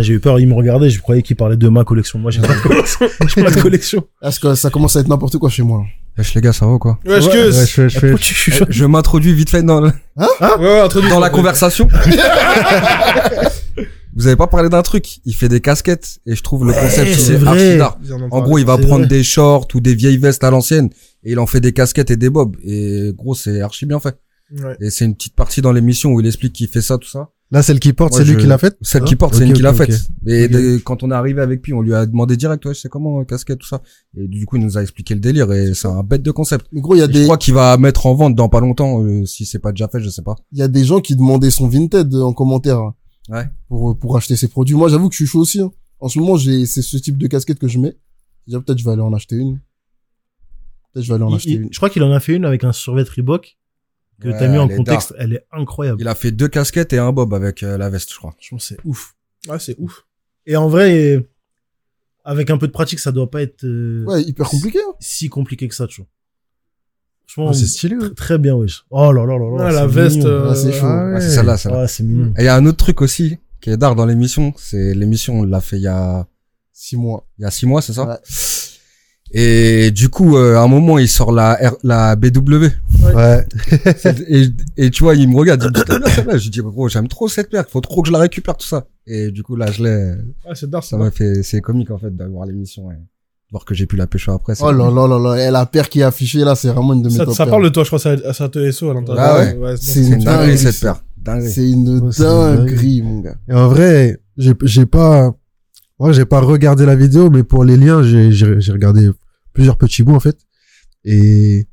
J'ai 0.00 0.14
eu 0.14 0.20
peur, 0.20 0.38
il 0.40 0.48
me 0.48 0.54
regardait, 0.54 0.90
je 0.90 1.00
croyais 1.00 1.22
qu'il 1.22 1.36
parlait 1.36 1.56
de 1.56 1.68
ma 1.68 1.84
collection. 1.84 2.18
Moi, 2.18 2.30
j'ai 2.30 2.40
pas 2.42 2.54
de 2.56 2.60
collection. 2.68 3.06
J'ai 3.34 3.42
pas 3.42 3.50
de 3.50 3.60
collection. 3.60 4.04
Parce 4.20 4.38
que 4.38 4.54
ça 4.54 4.68
commence 4.68 4.96
à 4.96 5.00
être 5.00 5.08
n'importe 5.08 5.38
quoi 5.38 5.48
chez 5.48 5.62
moi. 5.62 5.78
là. 5.78 5.84
Wesh 6.18 6.34
les 6.34 6.40
gars, 6.42 6.52
ça 6.52 6.66
va 6.66 6.72
ou 6.72 6.78
quoi 6.78 6.98
Wesh, 7.06 7.24
Ouais, 7.26 7.32
que- 7.32 7.58
Ouais, 7.58 7.66
je 7.66 7.88
je 7.88 8.16
chuchotes 8.22 8.68
Je 8.70 8.84
m'introduis 8.84 9.32
vite 9.32 9.48
fait 9.50 9.62
dans, 9.62 9.80
le- 9.80 9.92
Ouais, 10.16 10.26
ouais, 10.58 10.80
introduis. 10.80 11.08
dans 11.10 11.20
la 11.20 11.30
conversation. 11.30 11.88
Vous 14.14 14.26
avez 14.26 14.36
pas 14.36 14.46
parlé 14.46 14.68
d'un 14.68 14.82
truc? 14.82 15.20
Il 15.24 15.34
fait 15.34 15.48
des 15.48 15.60
casquettes 15.60 16.18
et 16.26 16.36
je 16.36 16.42
trouve 16.42 16.66
le 16.66 16.72
Ouais, 16.72 16.80
concept 16.82 17.14
c'est 17.14 17.20
c'est 17.20 17.34
vrai. 17.36 17.48
archi 17.48 17.78
d'art. 17.78 17.98
En 18.30 18.42
gros, 18.42 18.58
il 18.58 18.66
va 18.66 18.76
prendre 18.76 19.06
vrai. 19.06 19.06
des 19.06 19.22
shorts 19.22 19.68
ou 19.74 19.80
des 19.80 19.94
vieilles 19.94 20.18
vestes 20.18 20.44
à 20.44 20.50
l'ancienne 20.50 20.90
et 21.24 21.32
il 21.32 21.38
en 21.38 21.46
fait 21.46 21.60
des 21.60 21.72
casquettes 21.72 22.10
et 22.10 22.16
des 22.18 22.28
bobs. 22.28 22.56
Et 22.62 23.12
gros, 23.16 23.34
c'est 23.34 23.62
archi 23.62 23.86
bien 23.86 24.00
fait. 24.00 24.16
Ouais. 24.62 24.76
Et 24.82 24.90
c'est 24.90 25.06
une 25.06 25.14
petite 25.14 25.34
partie 25.34 25.62
dans 25.62 25.72
l'émission 25.72 26.10
où 26.10 26.20
il 26.20 26.26
explique 26.26 26.52
qu'il 26.52 26.68
fait 26.68 26.82
ça, 26.82 26.98
tout 26.98 27.08
ça. 27.08 27.30
Là, 27.52 27.62
celle 27.62 27.78
qui 27.80 27.92
porte, 27.92 28.14
c'est 28.14 28.24
lui 28.24 28.32
je- 28.32 28.38
qui 28.38 28.46
l'a 28.46 28.56
faite 28.58 28.76
Celle 28.80 29.02
Ah, 29.04 29.06
qui 29.06 29.14
porte, 29.14 29.34
c'est 29.34 29.46
une 29.46 29.52
qui 29.52 29.60
l'a 29.62 29.74
faite. 29.74 29.90
Et 30.26 30.48
de- 30.48 30.78
quand 30.78 31.02
on 31.02 31.10
est 31.10 31.14
arrivé 31.14 31.40
avec 31.42 31.64
lui, 31.66 31.74
on 31.74 31.82
lui 31.82 31.92
a 31.94 32.06
demandé 32.06 32.36
direct, 32.36 32.64
ouais, 32.64 32.72
c'est 32.74 32.88
comment 32.88 33.20
euh, 33.20 33.24
casquette, 33.24 33.58
tout 33.58 33.66
ça. 33.68 33.82
Et 34.16 34.26
du 34.26 34.46
coup, 34.46 34.56
il 34.56 34.62
nous 34.64 34.78
a 34.78 34.82
expliqué 34.82 35.12
le 35.14 35.20
délire 35.20 35.52
et 35.52 35.74
c'est 35.74 35.86
un 35.86 36.02
bête 36.02 36.22
de 36.22 36.30
concept. 36.30 36.66
Mais 36.72 36.80
gros, 36.80 36.94
il 36.94 36.98
y 36.98 37.02
a 37.02 37.04
Et 37.04 37.08
Je 37.08 37.12
des, 37.18 37.24
crois 37.24 37.36
qu'il 37.36 37.52
va 37.52 37.76
mettre 37.76 38.06
en 38.06 38.14
vente 38.14 38.34
dans 38.34 38.48
pas 38.48 38.60
longtemps, 38.60 39.02
euh, 39.04 39.26
si 39.26 39.44
c'est 39.44 39.58
pas 39.58 39.70
déjà 39.72 39.86
fait, 39.86 40.00
je 40.00 40.08
sais 40.08 40.22
pas. 40.22 40.34
il 40.52 40.58
y 40.58 40.62
a 40.62 40.68
des 40.68 40.82
gens 40.84 41.00
qui 41.00 41.14
demandaient 41.14 41.50
son 41.50 41.68
Vinted 41.68 42.14
en 42.14 42.32
commentaire 42.32 42.78
hein, 42.78 42.94
Ouais. 43.28 43.44
pour, 43.68 43.98
pour 43.98 44.16
acheter 44.16 44.34
ses 44.34 44.48
produits. 44.48 44.74
Moi, 44.74 44.88
j'avoue 44.88 45.10
que 45.10 45.14
je 45.14 45.18
suis 45.24 45.26
chaud 45.30 45.40
aussi. 45.40 45.60
hein. 45.60 45.70
En 46.00 46.08
ce 46.08 46.18
moment, 46.18 46.36
j'ai, 46.36 46.64
c'est 46.64 46.80
ce 46.82 46.96
type 46.96 47.18
de 47.18 47.26
casquette 47.26 47.58
que 47.58 47.68
je 47.68 47.78
mets. 47.78 47.94
Déjà, 48.46 48.60
peut-être 48.60 48.78
je 48.78 48.84
vais 48.84 48.92
aller 48.92 49.02
en 49.02 49.12
acheter 49.12 49.36
une. 49.36 49.60
Peut-être 50.92 51.04
je 51.04 51.08
vais 51.10 51.14
aller 51.16 51.24
en 51.24 51.28
Il- 51.30 51.34
acheter 51.36 51.50
il- 51.50 51.60
une. 51.62 51.68
Je 51.70 51.76
crois 51.76 51.90
qu'il 51.90 52.02
en 52.02 52.12
a 52.12 52.18
fait 52.20 52.34
une 52.34 52.44
avec 52.46 52.64
un 52.64 52.72
survêt 52.72 53.02
Reebok 53.02 53.58
que 54.22 54.28
Ouais, 54.28 54.38
t'as 54.38 54.48
mis 54.48 54.58
en 54.58 54.68
contexte. 54.68 55.14
Elle 55.18 55.34
est 55.34 55.44
incroyable. 55.52 56.00
Il 56.00 56.08
a 56.08 56.14
fait 56.14 56.30
deux 56.30 56.48
casquettes 56.48 56.92
et 56.92 56.98
un 56.98 57.12
bob 57.12 57.34
avec 57.34 57.62
euh, 57.62 57.76
la 57.76 57.90
veste, 57.90 58.10
je 58.12 58.16
crois. 58.18 58.34
Je 58.40 58.50
pense 58.50 58.68
que 58.68 58.74
c'est 58.74 58.80
ouf. 58.84 59.14
Ouais, 59.48 59.58
c'est 59.58 59.76
ouf. 59.78 60.04
Et 60.46 60.56
en 60.56 60.68
vrai, 60.68 61.26
avec 62.24 62.50
un 62.50 62.58
peu 62.58 62.66
de 62.66 62.72
pratique, 62.72 62.98
ça 62.98 63.12
doit 63.12 63.30
pas 63.30 63.42
être 63.42 63.64
euh, 63.64 64.04
Ouais, 64.06 64.22
hyper 64.22 64.48
compliqué. 64.48 64.78
hein. 64.78 64.92
si 65.00 65.28
compliqué 65.28 65.68
que 65.68 65.74
ça, 65.74 65.86
tu 65.86 66.00
vois. 66.02 66.08
Franchement, 67.26 67.50
Oh, 67.50 67.52
c'est 67.54 67.66
stylé, 67.66 67.94
ouais. 67.96 68.00
très, 68.08 68.14
très 68.14 68.38
bien, 68.38 68.54
wesh. 68.54 68.84
Oh 68.90 69.10
là 69.12 69.24
là 69.24 69.38
là 69.38 69.56
là. 69.58 69.64
Ah, 69.68 69.72
la 69.72 69.86
veste, 69.86 70.24
euh, 70.24 70.48
Ah, 70.50 70.54
c'est 70.54 70.72
chaud. 70.72 70.86
Ah 70.86 71.12
Ah, 71.14 71.20
c'est 71.20 71.26
ouais. 71.28 71.34
celle-là, 71.34 71.56
celle-là. 71.56 71.80
Ah, 71.82 71.88
c'est 71.88 72.02
mignon. 72.02 72.34
Et 72.36 72.42
il 72.42 72.44
y 72.44 72.48
a 72.48 72.56
un 72.56 72.66
autre 72.66 72.76
truc 72.78 73.00
aussi 73.00 73.38
qui 73.60 73.70
est 73.70 73.76
d'art 73.76 73.94
dans 73.94 74.04
l'émission. 74.06 74.52
C'est 74.58 74.94
l'émission, 74.94 75.40
on 75.40 75.44
l'a 75.44 75.60
fait 75.60 75.76
il 75.76 75.82
y 75.82 75.86
a, 75.88 76.26
Six 76.74 76.96
mois. 76.96 77.26
il 77.38 77.42
y 77.42 77.44
a 77.44 77.50
six 77.50 77.64
mois, 77.64 77.80
c'est 77.80 77.92
ça? 77.92 78.20
Ouais. 79.34 79.40
Et 79.86 79.90
du 79.90 80.08
coup, 80.08 80.36
euh, 80.36 80.56
à 80.56 80.62
un 80.62 80.68
moment, 80.68 80.98
il 80.98 81.08
sort 81.08 81.32
la 81.32 81.54
R- 81.56 81.76
la 81.82 82.16
BW. 82.16 82.66
Ouais. 83.14 83.46
et, 84.28 84.46
et 84.76 84.90
tu 84.90 85.02
vois, 85.04 85.14
il 85.14 85.28
me 85.28 85.36
regarde, 85.36 85.62
il 85.62 85.68
me 85.68 85.72
dit, 86.06 86.10
celle-là 86.14 86.36
Je 86.36 86.44
lui 86.44 86.50
dis, 86.50 86.60
gros, 86.60 86.88
j'aime 86.88 87.08
trop 87.08 87.28
cette 87.28 87.50
paire, 87.50 87.64
faut 87.68 87.80
trop 87.80 88.02
que 88.02 88.08
je 88.08 88.12
la 88.12 88.18
récupère, 88.20 88.56
tout 88.56 88.66
ça. 88.66 88.86
Et 89.06 89.30
du 89.30 89.42
coup, 89.42 89.56
là, 89.56 89.70
je 89.70 89.82
l'ai, 89.82 90.12
Ah, 90.48 90.54
c'est 90.54 90.68
dark, 90.70 90.84
ça 90.84 90.90
ça 90.90 90.96
m'a 90.98 91.10
fait, 91.10 91.42
c'est 91.42 91.60
comique, 91.60 91.90
en 91.90 91.98
fait, 91.98 92.14
d'avoir 92.14 92.46
l'émission 92.46 92.90
et 92.90 92.96
voir 93.50 93.64
que 93.64 93.74
j'ai 93.74 93.86
pu 93.86 93.96
la 93.96 94.06
pêcher 94.06 94.30
après. 94.32 94.54
Oh 94.60 94.70
là 94.72 94.90
là 94.90 95.06
là 95.08 95.18
là. 95.18 95.48
Et 95.48 95.50
la 95.50 95.66
paire 95.66 95.88
qui 95.88 96.00
est 96.00 96.04
affichée 96.04 96.40
là, 96.40 96.54
c'est 96.54 96.68
vraiment 96.68 96.94
une 96.94 97.02
de 97.02 97.08
mes 97.08 97.16
Ça, 97.16 97.24
top 97.26 97.34
ça 97.34 97.44
paires. 97.44 97.50
parle 97.50 97.64
de 97.64 97.68
toi, 97.70 97.82
je 97.84 97.88
crois, 97.88 97.98
ça, 97.98 98.32
ça 98.32 98.48
te 98.48 98.70
SO 98.70 98.90
à 98.90 98.94
l'intérieur. 98.94 99.24
Ah 99.24 99.38
ouais. 99.40 99.54
non, 99.54 99.74
C'est 99.78 100.00
une 100.00 100.12
une 100.14 100.24
dinguerie, 100.24 100.58
cette 100.58 100.80
paire. 100.80 101.02
C'est 101.48 101.70
une 101.70 101.98
Ouais, 102.00 102.10
c'est 102.12 102.22
une 102.22 102.56
dinguerie, 102.56 103.02
mon 103.02 103.20
gars. 103.20 103.34
Et 103.48 103.52
en 103.54 103.68
vrai, 103.68 104.18
j'ai, 104.38 104.54
j'ai 104.62 104.86
pas, 104.86 105.32
ouais, 105.98 106.12
j'ai 106.14 106.24
pas 106.24 106.40
regardé 106.40 106.86
la 106.86 106.96
vidéo, 106.96 107.28
mais 107.30 107.42
pour 107.42 107.64
les 107.64 107.76
liens, 107.76 108.02
j'ai, 108.02 108.32
j'ai, 108.32 108.60
j'ai 108.60 108.72
regardé 108.72 109.10
plusieurs 109.52 109.76
petits 109.76 110.02
bouts, 110.02 110.14
en 110.14 110.20
fait. 110.20 110.38
Et, 111.04 111.68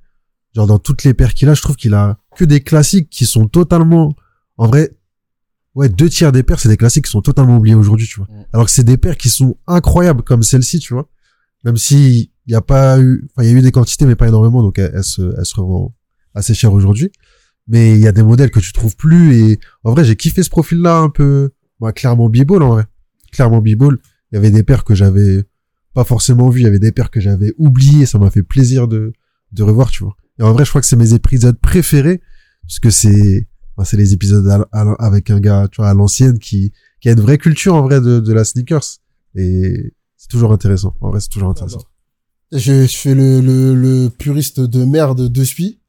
genre, 0.55 0.67
dans 0.67 0.79
toutes 0.79 1.03
les 1.03 1.13
paires 1.13 1.33
qu'il 1.33 1.49
a, 1.49 1.53
je 1.53 1.61
trouve 1.61 1.75
qu'il 1.75 1.93
a 1.93 2.17
que 2.35 2.45
des 2.45 2.61
classiques 2.61 3.09
qui 3.09 3.25
sont 3.25 3.47
totalement, 3.47 4.15
en 4.57 4.67
vrai, 4.67 4.91
ouais, 5.75 5.89
deux 5.89 6.09
tiers 6.09 6.31
des 6.31 6.43
paires, 6.43 6.59
c'est 6.59 6.69
des 6.69 6.77
classiques 6.77 7.05
qui 7.05 7.11
sont 7.11 7.21
totalement 7.21 7.57
oubliés 7.57 7.75
aujourd'hui, 7.75 8.07
tu 8.07 8.19
vois. 8.19 8.27
Mm. 8.29 8.45
Alors 8.53 8.65
que 8.65 8.71
c'est 8.71 8.83
des 8.83 8.97
paires 8.97 9.17
qui 9.17 9.29
sont 9.29 9.57
incroyables, 9.67 10.23
comme 10.23 10.43
celle-ci, 10.43 10.79
tu 10.79 10.93
vois. 10.93 11.09
Même 11.63 11.77
si 11.77 12.31
il 12.45 12.51
y 12.51 12.55
a 12.55 12.61
pas 12.61 12.99
eu, 12.99 13.27
enfin, 13.31 13.47
il 13.47 13.51
y 13.51 13.55
a 13.55 13.57
eu 13.57 13.61
des 13.61 13.71
quantités, 13.71 14.05
mais 14.05 14.15
pas 14.15 14.27
énormément, 14.27 14.63
donc 14.63 14.79
elle, 14.79 14.91
elle 14.95 15.03
se, 15.03 15.33
elle 15.37 15.45
se 15.45 15.55
revend 15.55 15.93
assez 16.33 16.53
cher 16.53 16.73
aujourd'hui. 16.73 17.11
Mais 17.67 17.93
il 17.93 17.99
y 17.99 18.07
a 18.07 18.11
des 18.11 18.23
modèles 18.23 18.49
que 18.49 18.59
tu 18.59 18.73
trouves 18.73 18.95
plus 18.95 19.35
et 19.35 19.59
en 19.83 19.91
vrai, 19.91 20.03
j'ai 20.03 20.15
kiffé 20.15 20.41
ce 20.41 20.49
profil-là 20.49 20.97
un 20.97 21.09
peu, 21.09 21.51
bah, 21.79 21.91
clairement 21.91 22.29
b-ball, 22.29 22.63
en 22.63 22.69
vrai. 22.69 22.85
Clairement 23.31 23.61
b-ball. 23.61 23.99
Il 24.31 24.35
y 24.35 24.37
avait 24.37 24.51
des 24.51 24.63
paires 24.63 24.83
que 24.83 24.95
j'avais 24.95 25.43
pas 25.99 26.05
forcément 26.05 26.49
vues, 26.49 26.61
il 26.61 26.63
y 26.63 26.67
avait 26.67 26.79
des 26.79 26.93
paires 26.93 27.11
que 27.11 27.19
j'avais 27.19 27.53
oubliées, 27.57 28.05
ça 28.05 28.17
m'a 28.17 28.29
fait 28.29 28.41
plaisir 28.41 28.87
de, 28.87 29.11
de 29.51 29.63
revoir, 29.63 29.91
tu 29.91 30.05
vois. 30.05 30.15
Et 30.39 30.43
en 30.43 30.53
vrai, 30.53 30.63
je 30.63 30.69
crois 30.69 30.79
que 30.79 30.87
c'est 30.87 30.95
mes 30.95 31.13
épisodes 31.13 31.59
préférés, 31.59 32.21
parce 32.61 32.79
que 32.79 32.89
c'est, 32.89 33.49
c'est 33.83 33.97
les 33.97 34.13
épisodes 34.13 34.47
avec 34.71 35.29
un 35.29 35.41
gars, 35.41 35.67
tu 35.69 35.81
vois, 35.81 35.89
à 35.89 35.93
l'ancienne 35.93 36.39
qui, 36.39 36.71
qui 37.01 37.09
a 37.09 37.11
une 37.11 37.19
vraie 37.19 37.37
culture, 37.37 37.75
en 37.75 37.81
vrai, 37.81 37.99
de, 37.99 38.31
la 38.31 38.45
sneakers. 38.45 38.85
Et 39.35 39.93
c'est 40.15 40.29
toujours 40.29 40.53
intéressant. 40.53 40.95
En 41.01 41.09
vrai, 41.09 41.19
c'est 41.19 41.27
toujours 41.27 41.49
intéressant. 41.49 41.83
Je, 42.53 42.87
fais 42.87 43.13
le, 43.13 43.41
le, 43.41 44.07
puriste 44.07 44.61
de 44.61 44.85
merde 44.85 45.27
de 45.27 45.43
suite. 45.43 45.81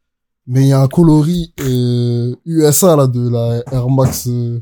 Mais 0.48 0.62
il 0.62 0.68
y 0.68 0.72
a 0.72 0.80
un 0.80 0.88
coloris 0.88 1.54
euh, 1.60 2.34
USA 2.46 2.96
là 2.96 3.06
de 3.06 3.28
la 3.28 3.62
Air 3.70 3.88
Max. 3.88 4.26
euh, 4.26 4.58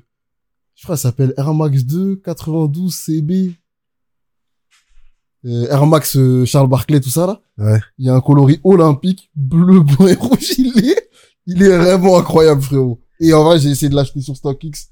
je 0.74 0.82
crois 0.82 0.98
ça 0.98 1.04
s'appelle 1.04 1.32
Air 1.38 1.54
Max 1.54 1.84
2 1.84 2.16
92 2.16 2.94
CB. 2.94 3.57
Euh, 5.46 5.68
Air 5.70 5.86
Max 5.86 6.16
euh, 6.16 6.44
Charles 6.44 6.68
Barclay 6.68 7.00
tout 7.00 7.10
ça 7.10 7.26
là. 7.26 7.40
Ouais. 7.58 7.80
Il 7.98 8.06
y 8.06 8.10
a 8.10 8.14
un 8.14 8.20
coloris 8.20 8.60
olympique 8.64 9.30
bleu 9.36 9.80
blanc 9.80 10.06
et 10.08 10.14
rouge. 10.20 10.52
Il 10.58 10.78
est, 10.90 11.08
il 11.46 11.62
est 11.62 11.76
vraiment 11.76 12.18
incroyable 12.18 12.60
frérot. 12.62 13.00
Et 13.20 13.32
en 13.32 13.44
vrai 13.44 13.58
j'ai 13.58 13.70
essayé 13.70 13.88
de 13.88 13.94
l'acheter 13.94 14.20
sur 14.20 14.36
StockX. 14.36 14.88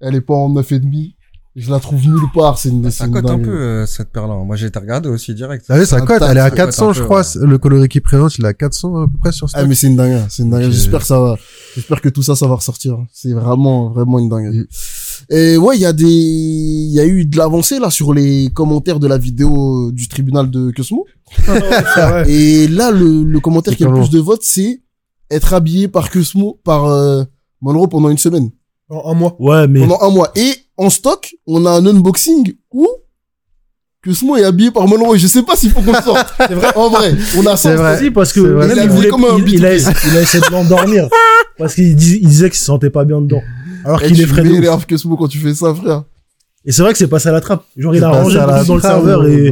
Elle 0.00 0.14
est 0.14 0.20
pas 0.20 0.34
en 0.34 0.48
9,5. 0.54 1.14
Je 1.56 1.72
la 1.72 1.80
trouve 1.80 2.00
nulle 2.06 2.20
part. 2.32 2.56
C'est 2.56 2.68
une, 2.68 2.84
c'est 2.84 2.98
Ça 2.98 3.08
cote 3.08 3.16
un 3.16 3.22
dinguerie. 3.36 3.42
peu, 3.46 3.50
euh, 3.60 3.86
cette 3.86 4.10
paire-là. 4.12 4.36
Moi, 4.44 4.54
j'ai 4.54 4.66
été 4.66 4.78
regarder 4.78 5.08
aussi 5.08 5.34
direct. 5.34 5.64
Vous 5.66 5.74
savez, 5.74 5.86
ça 5.86 6.00
cote, 6.02 6.22
elle 6.22 6.36
est 6.36 6.40
à 6.40 6.44
ça 6.44 6.50
cote 6.50 6.60
un 6.60 6.64
400, 6.66 6.92
je 6.92 6.98
peu, 7.00 7.04
crois. 7.06 7.22
ouais. 7.22 7.46
Le 7.46 7.58
coloris 7.58 7.88
qui 7.88 8.00
présente, 8.00 8.38
il 8.38 8.44
est 8.44 8.48
à 8.48 8.54
400 8.54 8.96
à 9.02 9.06
peu 9.08 9.18
près 9.18 9.32
sur 9.32 9.46
Ah 9.46 9.58
stock. 9.58 9.68
mais 9.68 9.74
c'est 9.74 9.88
une 9.88 9.96
dingue, 9.96 10.24
c'est 10.28 10.44
une 10.44 10.50
dingue. 10.50 10.70
J'espère 10.70 11.00
que 11.00 11.06
ça 11.06 11.18
va, 11.18 11.36
j'espère 11.74 12.00
que 12.00 12.10
tout 12.10 12.22
ça, 12.22 12.36
ça 12.36 12.46
va 12.46 12.54
ressortir. 12.54 12.96
C'est 13.12 13.32
vraiment, 13.32 13.90
vraiment 13.90 14.20
une 14.20 14.28
dingue. 14.28 14.68
Et 15.30 15.56
ouais, 15.56 15.76
il 15.76 15.80
y 15.80 15.86
a 15.86 15.92
des, 15.92 16.04
il 16.06 16.92
y 16.92 17.00
a 17.00 17.04
eu 17.06 17.24
de 17.26 17.36
l'avancée 17.36 17.78
là 17.78 17.90
sur 17.90 18.12
les 18.14 18.50
commentaires 18.54 18.98
de 19.00 19.06
la 19.06 19.18
vidéo 19.18 19.88
euh, 19.88 19.92
du 19.92 20.08
tribunal 20.08 20.50
de 20.50 20.70
Cosmo. 20.70 21.04
Et 22.28 22.68
là, 22.68 22.90
le, 22.90 23.22
le 23.22 23.40
commentaire 23.40 23.76
qui 23.76 23.84
a 23.84 23.88
le 23.88 23.94
plus 23.94 24.10
de 24.10 24.18
votes, 24.18 24.42
c'est 24.44 24.80
être 25.30 25.52
habillé 25.54 25.88
par 25.88 26.10
Cosmo, 26.10 26.60
par 26.64 26.86
euh, 26.86 27.22
Monroe 27.60 27.88
pendant 27.88 28.08
une 28.08 28.18
semaine, 28.18 28.50
En 28.88 29.10
un 29.10 29.14
mois. 29.14 29.36
Ouais, 29.38 29.66
mais 29.68 29.80
pendant 29.80 29.98
un 30.00 30.10
mois. 30.10 30.30
Et 30.36 30.54
en 30.76 30.90
stock, 30.90 31.34
on 31.46 31.66
a 31.66 31.70
un 31.70 31.84
unboxing 31.86 32.54
où 32.72 32.86
Cosmo 34.04 34.36
est 34.36 34.44
habillé 34.44 34.70
par 34.70 34.86
Monroe. 34.86 35.16
Je 35.18 35.26
sais 35.26 35.42
pas 35.42 35.56
s'il 35.56 35.70
faut 35.70 35.80
qu'on 35.82 35.92
le 35.92 36.00
sorte. 36.02 36.28
C'est 36.38 36.54
vrai. 36.54 36.68
En 36.76 36.88
vrai, 36.88 37.14
on 37.36 37.44
a 37.46 37.56
ça. 37.56 37.74
vrai. 37.76 37.98
Si, 37.98 38.10
parce 38.10 38.32
que 38.32 38.40
Il 38.40 38.78
a 38.78 38.84
il, 38.84 38.90
voulait, 38.90 39.08
comme 39.08 39.24
un 39.24 39.36
il, 39.38 39.54
il 39.54 39.66
a, 39.66 39.74
B2B. 39.76 39.96
il 40.10 40.16
a 40.16 40.20
essayé 40.22 40.42
de 40.46 40.52
l'endormir. 40.52 41.08
parce 41.58 41.74
qu'il 41.74 41.94
dis- 41.96 42.20
il 42.22 42.28
disait 42.28 42.48
qu'il 42.48 42.58
se 42.58 42.64
sentait 42.64 42.90
pas 42.90 43.04
bien 43.04 43.20
dedans. 43.20 43.42
Alors 43.84 44.02
Et 44.02 44.08
qu'il 44.08 44.20
est 44.20 44.24
tu 44.24 44.28
frais 44.28 44.42
de 44.42 44.48
ouf. 44.48 44.54
m'énerves 44.54 44.86
Cosmo 44.86 45.16
quand 45.16 45.28
tu 45.28 45.38
fais 45.38 45.54
ça, 45.54 45.74
frère. 45.74 46.04
Et 46.64 46.72
c'est 46.72 46.82
vrai 46.82 46.92
que 46.92 46.98
c'est 46.98 47.08
passé 47.08 47.28
à 47.28 47.32
la 47.32 47.40
trappe. 47.40 47.64
Genre, 47.76 47.94
il 47.94 48.02
a 48.04 48.10
rangé 48.10 48.38
dans 48.66 48.74
le 48.74 48.80
serveur 48.80 49.26
et, 49.26 49.46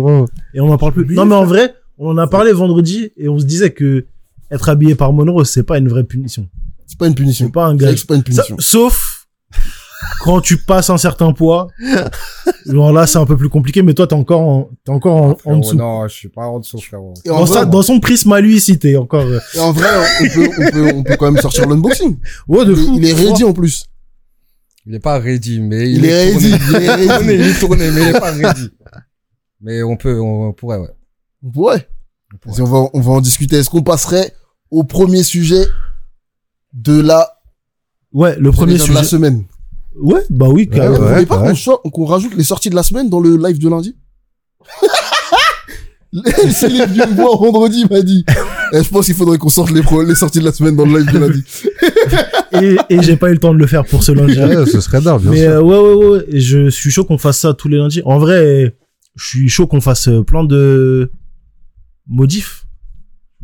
et 0.54 0.60
on 0.60 0.70
en 0.70 0.76
parle 0.78 0.92
plus. 0.92 1.14
Non, 1.14 1.24
mais 1.24 1.34
en 1.36 1.44
vrai, 1.44 1.74
on 1.98 2.10
en 2.10 2.18
a 2.18 2.26
parlé 2.26 2.52
vendredi 2.52 3.10
et 3.16 3.28
on 3.28 3.38
se 3.38 3.44
disait 3.44 3.70
que 3.70 4.06
être 4.50 4.68
habillé 4.68 4.94
par 4.94 5.12
Monroe, 5.12 5.44
c'est 5.44 5.62
pas 5.62 5.78
une 5.78 5.88
vraie 5.88 6.04
punition. 6.04 6.48
C'est 6.86 6.98
pas 6.98 7.06
une 7.06 7.14
punition. 7.14 7.46
C'est 7.46 7.52
pas 7.52 7.66
un 7.66 7.72
C'est 7.72 7.76
gars. 7.78 7.86
vrai 7.86 7.94
que 7.94 8.00
c'est 8.00 8.06
pas 8.06 8.14
une 8.16 8.20
Ça- 8.32 8.42
punition. 8.44 8.56
sauf 8.58 9.26
quand 10.22 10.40
tu 10.40 10.58
passes 10.58 10.90
un 10.90 10.98
certain 10.98 11.32
poids. 11.32 11.68
Genre 12.66 12.92
là, 12.92 13.06
c'est 13.06 13.18
un 13.18 13.24
peu 13.26 13.36
plus 13.36 13.48
compliqué, 13.48 13.82
mais 13.82 13.94
toi, 13.94 14.06
t'es 14.06 14.14
encore 14.14 14.40
en, 14.40 14.70
t'es 14.84 14.90
encore 14.92 15.36
en, 15.44 15.56
dessous. 15.58 15.76
Non, 15.76 16.06
je 16.08 16.14
suis 16.14 16.28
pas 16.28 16.46
en 16.46 16.58
dessous, 16.60 16.78
frérot. 16.80 17.14
Et 17.24 17.30
en, 17.30 17.38
Dans, 17.38 17.44
vrai, 17.44 17.60
sa- 17.60 17.64
dans 17.64 17.82
son 17.82 18.00
prisme 18.00 18.32
à 18.32 18.40
lui, 18.40 18.60
si 18.60 18.78
t'es 18.78 18.96
encore, 18.96 19.22
euh, 19.24 19.38
et 19.54 19.58
en 19.60 19.72
vrai, 19.72 19.88
on 20.20 20.28
peut, 20.28 20.48
on 20.58 20.70
peut, 20.70 20.92
on 20.96 21.02
peut 21.02 21.16
quand 21.16 21.30
même 21.30 21.40
sortir 21.40 21.66
l'unboxing. 21.68 22.18
ouais, 22.48 22.64
de 22.64 22.72
Il, 22.72 22.76
fou. 22.76 22.94
il 22.98 23.04
est 23.08 23.12
ready 23.14 23.44
en 23.44 23.52
plus. 23.52 23.86
Il 24.86 24.94
est 24.94 25.00
pas 25.00 25.18
ready, 25.18 25.60
mais 25.60 25.90
il, 25.90 25.98
Il 25.98 26.04
est 26.06 26.32
ready, 26.32 26.48
il 26.50 26.74
est 26.76 26.94
ready. 26.94 27.06
tourné, 27.08 27.34
il 27.34 27.40
est 27.42 27.58
tourné, 27.60 27.90
mais 27.90 28.02
il 28.02 28.08
est 28.08 28.20
pas 28.20 28.30
ready. 28.32 28.70
Mais 29.60 29.82
on 29.82 29.96
peut, 29.96 30.20
on 30.20 30.52
pourrait, 30.52 30.78
ouais. 30.78 30.90
Ouais. 31.54 31.88
Vas-y, 32.44 32.60
on 32.60 32.64
va, 32.64 32.88
on 32.92 33.00
va 33.00 33.10
en 33.12 33.20
discuter. 33.20 33.56
Est-ce 33.56 33.70
qu'on 33.70 33.82
passerait 33.82 34.32
au 34.70 34.84
premier 34.84 35.22
sujet 35.22 35.64
de 36.72 37.00
la, 37.00 37.32
Ouais, 38.12 38.36
le 38.38 38.50
premier 38.52 38.74
de 38.74 38.78
la 38.78 38.84
sujet. 38.84 39.02
semaine? 39.04 39.44
Ouais, 39.98 40.22
bah 40.30 40.48
oui, 40.48 40.68
Ouais, 40.70 40.76
carrément. 40.76 40.96
Vous 40.98 41.02
ouais. 41.04 41.12
voulez 41.14 41.26
pas 41.26 41.40
ouais. 41.42 41.90
qu'on 41.92 42.04
rajoute 42.04 42.34
les 42.34 42.44
sorties 42.44 42.70
de 42.70 42.74
la 42.76 42.82
semaine 42.82 43.08
dans 43.10 43.20
le 43.20 43.36
live 43.36 43.58
de 43.58 43.68
lundi? 43.68 43.96
S'il 46.50 46.80
est 46.80 46.86
venu 46.86 47.00
me 47.00 47.14
voir 47.16 47.36
vendredi, 47.38 47.84
il 47.88 47.94
m'a 47.94 48.02
dit. 48.02 48.24
Eh, 48.72 48.82
je 48.82 48.88
pense 48.88 49.06
qu'il 49.06 49.14
faudrait 49.14 49.38
qu'on 49.38 49.48
sorte 49.48 49.70
les, 49.70 49.82
pro- 49.82 50.02
les 50.02 50.14
sorties 50.14 50.40
de 50.40 50.44
la 50.44 50.52
semaine 50.52 50.76
dans 50.76 50.84
le 50.86 50.98
live 50.98 51.12
de 51.12 51.18
lundi. 51.18 51.44
Et, 52.62 52.76
et 52.88 53.02
j'ai 53.02 53.16
pas 53.16 53.28
eu 53.28 53.32
le 53.32 53.38
temps 53.38 53.52
de 53.52 53.58
le 53.58 53.66
faire 53.66 53.84
pour 53.84 54.02
ce 54.02 54.12
lundi. 54.12 54.38
Ouais, 54.38 54.64
ce 54.66 54.80
serait 54.80 55.00
d'art, 55.02 55.18
bien 55.20 55.30
Mais 55.32 55.40
sûr. 55.42 55.50
euh, 55.50 55.60
ouais, 55.60 55.78
ouais, 55.78 56.06
ouais, 56.06 56.24
et 56.28 56.40
je 56.40 56.70
suis 56.70 56.90
chaud 56.90 57.04
qu'on 57.04 57.18
fasse 57.18 57.40
ça 57.40 57.52
tous 57.52 57.68
les 57.68 57.76
lundis. 57.76 58.00
En 58.06 58.18
vrai, 58.18 58.76
je 59.16 59.26
suis 59.26 59.48
chaud 59.48 59.66
qu'on 59.66 59.80
fasse 59.82 60.08
euh, 60.08 60.22
plein 60.22 60.42
de 60.44 61.10
modifs 62.06 62.66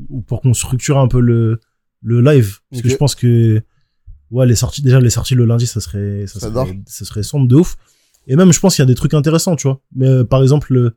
ou 0.08 0.22
pour 0.22 0.40
qu'on 0.40 0.54
structure 0.54 0.98
un 0.98 1.08
peu 1.08 1.20
le 1.20 1.60
le 2.02 2.20
live 2.22 2.58
parce 2.70 2.82
que 2.82 2.88
je 2.88 2.96
pense 2.96 3.14
que 3.14 3.60
ouais 4.30 4.46
les 4.46 4.54
sorties 4.54 4.82
déjà 4.82 4.98
les 5.00 5.10
sorties 5.10 5.34
le 5.34 5.44
lundi 5.44 5.66
ça 5.66 5.80
serait 5.80 6.24
ça 6.26 6.40
Ça 6.40 6.50
serait 6.52 6.80
ça 6.86 7.04
serait 7.04 7.22
sombre 7.22 7.46
de 7.48 7.56
ouf 7.56 7.76
et 8.26 8.36
même 8.36 8.52
je 8.52 8.60
pense 8.60 8.74
qu'il 8.76 8.82
y 8.82 8.86
a 8.86 8.86
des 8.86 8.94
trucs 8.94 9.14
intéressants 9.14 9.56
tu 9.56 9.66
vois 9.68 9.80
mais 9.94 10.08
euh, 10.08 10.24
par 10.24 10.42
exemple 10.42 10.72
le- 10.72 10.94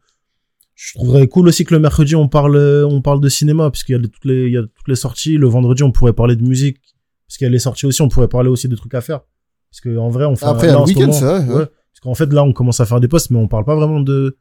je 0.75 0.93
trouverais 0.93 1.27
cool 1.27 1.47
aussi 1.47 1.63
que 1.63 1.73
le 1.73 1.79
mercredi 1.79 2.15
on 2.15 2.27
parle 2.27 2.57
on 2.89 3.01
parle 3.01 3.21
de 3.21 3.29
cinéma 3.29 3.71
puisqu'il 3.71 3.93
y 3.93 3.95
a 3.95 3.99
toutes 3.99 4.25
les 4.25 4.47
il 4.47 4.51
y 4.51 4.57
a 4.57 4.61
toutes 4.63 4.87
les 4.87 4.95
sorties 4.95 5.37
le 5.37 5.47
vendredi 5.47 5.83
on 5.83 5.91
pourrait 5.91 6.13
parler 6.13 6.35
de 6.35 6.43
musique 6.43 6.77
parce 7.27 7.37
qu'il 7.37 7.45
y 7.45 7.47
a 7.47 7.51
les 7.51 7.59
sorties 7.59 7.85
aussi 7.85 8.01
on 8.01 8.09
pourrait 8.09 8.27
parler 8.27 8.49
aussi 8.49 8.67
de 8.67 8.75
trucs 8.75 8.93
à 8.93 9.01
faire 9.01 9.21
parce 9.71 9.79
que 9.81 9.97
en 9.97 10.09
vrai 10.09 10.25
on 10.25 10.35
fait 10.35 10.45
Après, 10.45 10.67
y 10.67 10.71
là, 10.71 10.79
le 10.79 10.83
week-end, 10.85 11.09
vrai, 11.11 11.39
ouais. 11.47 11.53
ouais. 11.55 11.65
parce 11.65 11.99
qu'en 12.01 12.13
fait 12.13 12.31
là 12.33 12.43
on 12.43 12.51
commence 12.53 12.79
à 12.81 12.85
faire 12.85 12.99
des 12.99 13.07
posts 13.07 13.29
mais 13.31 13.37
on 13.39 13.47
parle 13.47 13.63
pas 13.65 13.75
vraiment 13.75 14.01
de 14.01 14.37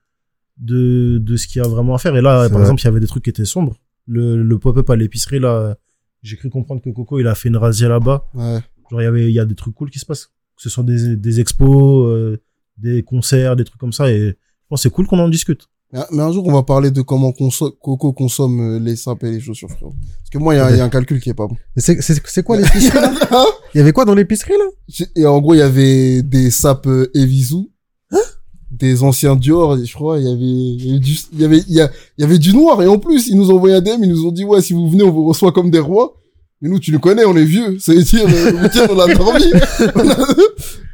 de 0.58 1.18
de 1.18 1.36
ce 1.36 1.46
qu'il 1.46 1.62
y 1.62 1.64
a 1.64 1.68
vraiment 1.68 1.94
à 1.94 1.98
faire 1.98 2.16
et 2.16 2.20
là 2.20 2.42
par 2.48 2.50
vrai. 2.58 2.60
exemple 2.62 2.80
il 2.82 2.84
y 2.84 2.88
avait 2.88 3.00
des 3.00 3.06
trucs 3.06 3.24
qui 3.24 3.30
étaient 3.30 3.44
sombres 3.44 3.76
le 4.06 4.42
le 4.42 4.58
pop-up 4.58 4.88
à 4.90 4.96
l'épicerie 4.96 5.38
là 5.40 5.76
j'ai 6.22 6.36
cru 6.36 6.48
comprendre 6.50 6.80
que 6.82 6.90
Coco 6.90 7.18
il 7.20 7.26
a 7.26 7.34
fait 7.34 7.48
une 7.48 7.56
razzia 7.56 7.88
là-bas 7.88 8.24
Ouais. 8.34 8.60
genre 8.90 9.00
il 9.00 9.04
y 9.04 9.06
avait 9.06 9.24
il 9.28 9.34
y 9.34 9.40
a 9.40 9.44
des 9.44 9.54
trucs 9.54 9.74
cool 9.74 9.90
qui 9.90 9.98
se 9.98 10.06
passent 10.06 10.26
que 10.56 10.62
ce 10.62 10.68
soit 10.68 10.84
des 10.84 11.16
des 11.16 11.40
expos 11.40 12.06
euh, 12.08 12.36
des 12.76 13.02
concerts 13.02 13.56
des 13.56 13.64
trucs 13.64 13.80
comme 13.80 13.92
ça 13.92 14.10
et 14.10 14.18
je 14.30 14.34
pense 14.68 14.80
que 14.80 14.82
c'est 14.88 14.90
cool 14.94 15.06
qu'on 15.06 15.18
en 15.20 15.28
discute 15.28 15.68
Mais 15.94 16.00
un- 16.00 16.06
mais 16.10 16.22
un 16.24 16.32
jour, 16.32 16.44
on 16.46 16.52
va 16.52 16.64
parler 16.64 16.90
de 16.90 17.00
comment 17.02 17.32
Coco 17.32 18.12
consomme 18.12 18.60
euh, 18.60 18.78
les 18.80 18.96
sapes 18.96 19.22
et 19.22 19.30
les 19.30 19.40
chaussures, 19.40 19.70
frérot. 19.70 19.94
Parce 20.18 20.30
que 20.30 20.38
moi, 20.38 20.52
il 20.54 20.56
y, 20.58 20.60
a- 20.60 20.70
il 20.72 20.76
y 20.76 20.80
a 20.80 20.84
un 20.84 20.88
calcul 20.88 21.20
qui 21.20 21.30
est 21.30 21.34
pas 21.34 21.46
bon. 21.46 21.56
Mais 21.76 21.82
c'est, 21.82 22.42
quoi 22.42 22.56
l'épicerie, 22.56 23.00
là? 23.00 23.12
Il 23.74 23.78
y 23.78 23.80
avait 23.80 23.92
quoi 23.92 24.04
dans 24.04 24.14
l'épicerie, 24.14 24.52
là? 24.58 25.04
Et 25.16 25.24
en 25.24 25.40
gros, 25.40 25.54
il 25.54 25.58
y 25.58 25.62
avait 25.62 26.22
des 26.22 26.50
sapes 26.50 26.86
euh, 26.88 27.10
Evisu, 27.14 27.70
des 28.70 29.02
anciens 29.04 29.36
Dior, 29.36 29.76
je 29.84 29.92
crois. 29.94 30.18
Il 30.18 30.24
y 30.24 30.30
avait, 30.30 30.40
il 30.40 30.86
y 30.86 30.90
avait 30.90 30.98
du, 31.00 31.16
il 31.32 31.40
y 31.40 31.44
avait, 31.44 31.58
il 31.68 31.74
y, 31.74 31.80
a- 31.80 31.90
il 32.18 32.22
y 32.22 32.24
avait 32.24 32.38
du 32.38 32.52
noir. 32.54 32.82
Et 32.82 32.88
en 32.88 32.98
plus, 32.98 33.28
ils 33.28 33.36
nous 33.36 33.50
ont 33.50 33.56
envoyé 33.56 33.76
un 33.76 33.80
DM, 33.80 34.02
ils 34.02 34.10
nous 34.10 34.26
ont 34.26 34.32
dit, 34.32 34.44
ouais, 34.44 34.60
si 34.62 34.72
vous 34.72 34.88
venez, 34.90 35.02
on 35.04 35.12
vous 35.12 35.24
reçoit 35.26 35.52
comme 35.52 35.70
des 35.70 35.78
rois. 35.78 36.16
Mais 36.64 36.70
nous, 36.70 36.78
tu 36.80 36.92
nous 36.92 36.98
connais, 36.98 37.26
on 37.26 37.36
est 37.36 37.44
vieux. 37.44 37.78
Ça 37.78 37.92
veut 37.92 38.02
dire, 38.02 38.24
euh, 38.26 38.50
le 38.52 38.62
week-end, 38.62 38.86
on 38.90 38.98
a 38.98 39.14
dormi. 39.14 39.44
on, 39.94 40.08
a, 40.10 40.26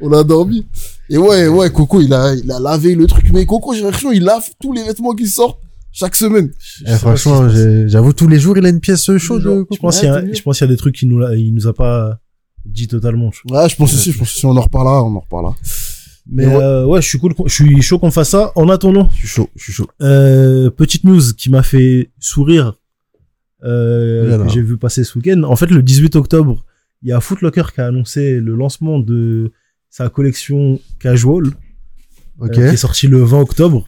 on 0.01 0.11
a 0.11 0.23
dormi. 0.25 0.65
Et 1.09 1.17
ouais, 1.17 1.47
ouais, 1.47 1.69
Coco, 1.71 2.01
il 2.01 2.11
a, 2.13 2.35
il 2.35 2.51
a 2.51 2.59
lavé 2.59 2.93
le 2.93 3.07
truc. 3.07 3.31
Mais 3.31 3.45
Coco, 3.45 3.73
j'ai 3.73 3.81
l'impression, 3.81 4.11
il 4.11 4.21
lave 4.23 4.43
tous 4.61 4.73
les 4.73 4.83
vêtements 4.83 5.13
qui 5.13 5.27
sortent 5.29 5.59
Chaque 5.93 6.15
semaine. 6.17 6.51
Je 6.59 6.83
Eh, 6.87 6.97
franchement, 6.97 7.47
j'avoue, 7.87 8.11
tous 8.11 8.27
les 8.27 8.37
jours, 8.37 8.57
il 8.57 8.65
a 8.65 8.69
une 8.69 8.81
pièce 8.81 9.09
chaude. 9.17 9.65
Je 9.71 9.77
pense 9.77 9.99
qu'il 10.01 10.09
y 10.09 10.11
a, 10.11 10.21
je 10.33 10.41
pense 10.41 10.57
qu'il 10.57 10.67
y 10.67 10.69
a 10.69 10.73
des 10.73 10.77
trucs 10.77 10.95
qu'il 10.95 11.07
nous, 11.07 11.25
il 11.35 11.53
nous 11.53 11.67
a 11.67 11.73
pas 11.73 12.19
dit 12.65 12.89
totalement. 12.89 13.31
vois. 13.47 13.63
Ouais, 13.63 13.69
je 13.69 13.75
pense 13.77 13.93
aussi, 13.93 14.11
je 14.11 14.17
pense 14.17 14.27
aussi, 14.35 14.45
on 14.45 14.55
en 14.57 14.61
reparlera, 14.61 15.03
on 15.05 15.15
en 15.15 15.19
reparlera. 15.21 15.55
Mais 16.29 16.45
Mais 16.45 16.53
ouais. 16.55 16.63
euh, 16.63 16.85
ouais, 16.85 17.01
je 17.01 17.07
suis 17.07 17.17
cool, 17.17 17.33
je 17.45 17.53
suis 17.53 17.81
chaud 17.81 17.97
qu'on 17.97 18.11
fasse 18.11 18.29
ça. 18.29 18.51
En 18.55 18.67
attendant, 18.69 19.09
Je 19.13 19.19
suis 19.19 19.27
chaud, 19.27 19.49
je 19.55 19.63
suis 19.63 19.73
chaud. 19.73 19.87
euh, 20.01 20.69
petite 20.69 21.03
news 21.05 21.21
qui 21.37 21.49
m'a 21.49 21.63
fait 21.63 22.11
sourire, 22.19 22.73
euh, 23.63 24.47
j'ai 24.49 24.61
vu 24.61 24.77
passer 24.77 25.03
ce 25.03 25.17
week-end. 25.17 25.43
En 25.43 25.55
fait, 25.55 25.67
le 25.69 25.81
18 25.83 26.15
octobre, 26.15 26.65
il 27.01 27.09
y 27.09 27.11
a 27.11 27.19
Footlocker 27.19 27.63
qui 27.73 27.81
a 27.81 27.87
annoncé 27.87 28.39
le 28.39 28.55
lancement 28.55 28.99
de 28.99 29.51
sa 29.89 30.09
collection 30.09 30.79
casual, 30.99 31.45
euh, 32.41 32.47
qui 32.49 32.59
est 32.61 32.75
sortie 32.77 33.07
le 33.07 33.21
20 33.23 33.39
octobre. 33.41 33.87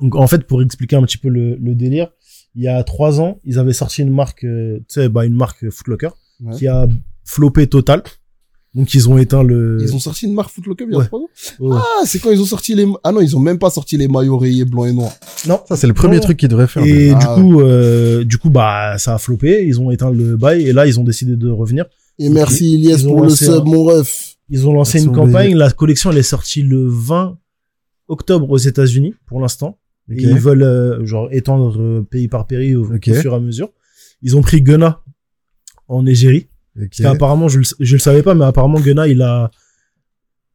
Donc, 0.00 0.14
en 0.16 0.26
fait, 0.26 0.44
pour 0.46 0.62
expliquer 0.62 0.96
un 0.96 1.02
petit 1.02 1.18
peu 1.18 1.28
le, 1.28 1.56
le 1.56 1.74
délire, 1.74 2.08
il 2.54 2.62
y 2.62 2.68
a 2.68 2.82
trois 2.82 3.20
ans, 3.20 3.38
ils 3.44 3.58
avaient 3.58 3.72
sorti 3.74 4.02
une 4.02 4.10
marque, 4.12 4.44
euh, 4.44 4.78
tu 4.80 4.84
sais, 4.88 5.08
bah, 5.08 5.24
une 5.24 5.34
marque 5.36 5.68
Footlocker, 5.70 6.10
Ouais. 6.40 6.54
qui 6.56 6.66
a 6.68 6.88
floppé 7.24 7.66
total. 7.66 8.02
Donc, 8.74 8.94
ils 8.94 9.08
ont 9.08 9.18
éteint 9.18 9.42
le... 9.42 9.78
Ils 9.80 9.94
ont 9.96 9.98
sorti 9.98 10.26
une 10.26 10.34
marque 10.34 10.50
Footlocker 10.52 10.84
il 10.88 10.96
y 10.96 11.00
a 11.00 11.04
trois 11.04 11.18
ans. 11.18 11.28
Ouais. 11.58 11.76
Ah, 11.80 12.04
c'est 12.06 12.20
quand 12.20 12.30
ils 12.30 12.40
ont 12.40 12.44
sorti 12.44 12.76
les, 12.76 12.86
ah 13.02 13.10
non, 13.10 13.20
ils 13.20 13.36
ont 13.36 13.40
même 13.40 13.58
pas 13.58 13.68
sorti 13.70 13.96
les 13.96 14.06
maillots 14.06 14.38
rayés 14.38 14.64
blancs 14.64 14.86
et 14.86 14.92
noirs. 14.92 15.12
Non. 15.48 15.60
Ça, 15.68 15.76
c'est 15.76 15.88
le 15.88 15.92
premier 15.94 16.16
Non. 16.16 16.22
truc 16.22 16.36
qu'ils 16.38 16.48
devraient 16.48 16.68
faire. 16.68 16.84
Et 16.84 17.10
Ah 17.10 17.18
du 17.18 17.26
ouais. 17.26 17.34
coup, 17.54 17.60
euh, 17.62 18.22
du 18.24 18.38
coup, 18.38 18.48
bah, 18.50 18.96
ça 18.98 19.14
a 19.14 19.18
floppé. 19.18 19.64
Ils 19.66 19.80
ont 19.80 19.90
éteint 19.90 20.12
le 20.12 20.36
bail 20.36 20.62
et 20.68 20.72
là, 20.72 20.86
ils 20.86 21.00
ont 21.00 21.04
décidé 21.04 21.34
de 21.36 21.50
revenir. 21.50 21.84
Et 22.20 22.28
merci 22.28 22.80
ils 22.80 23.08
ont 23.08 23.14
pour 23.14 23.22
le 23.24 23.30
sub, 23.30 23.48
un- 23.50 23.64
mon 23.64 23.82
ref. 23.82 24.36
Ils 24.48 24.66
ont 24.68 24.72
lancé 24.72 25.00
Ils 25.00 25.06
une 25.06 25.12
campagne. 25.14 25.56
La 25.56 25.70
collection, 25.72 26.12
elle 26.12 26.18
est 26.18 26.22
sortie 26.22 26.62
le 26.62 26.86
20 26.88 27.38
octobre 28.08 28.50
aux 28.50 28.58
États-Unis 28.58 29.14
pour 29.26 29.40
l'instant. 29.40 29.78
Et 30.10 30.22
ils 30.22 30.38
veulent 30.38 30.62
euh, 30.62 31.04
genre 31.06 31.28
étendre 31.32 31.80
euh, 31.80 32.02
pays 32.08 32.26
par 32.28 32.46
pays 32.46 32.74
au, 32.76 32.84
Ok. 32.94 33.08
au 33.08 33.14
fur 33.14 33.32
et 33.32 33.36
à 33.36 33.40
mesure. 33.40 33.70
Ils 34.22 34.36
ont 34.36 34.42
pris 34.42 34.60
Gunna 34.62 35.02
en 35.88 36.04
Égérie. 36.06 36.48
Parce 36.88 37.00
qu'apparemment, 37.12 37.48
je, 37.48 37.58
le- 37.58 37.64
je 37.80 37.92
le 37.94 37.98
savais 38.00 38.22
pas, 38.22 38.34
mais 38.34 38.44
apparemment 38.44 38.80
Gunna, 38.80 39.06
il 39.08 39.20
a 39.22 39.50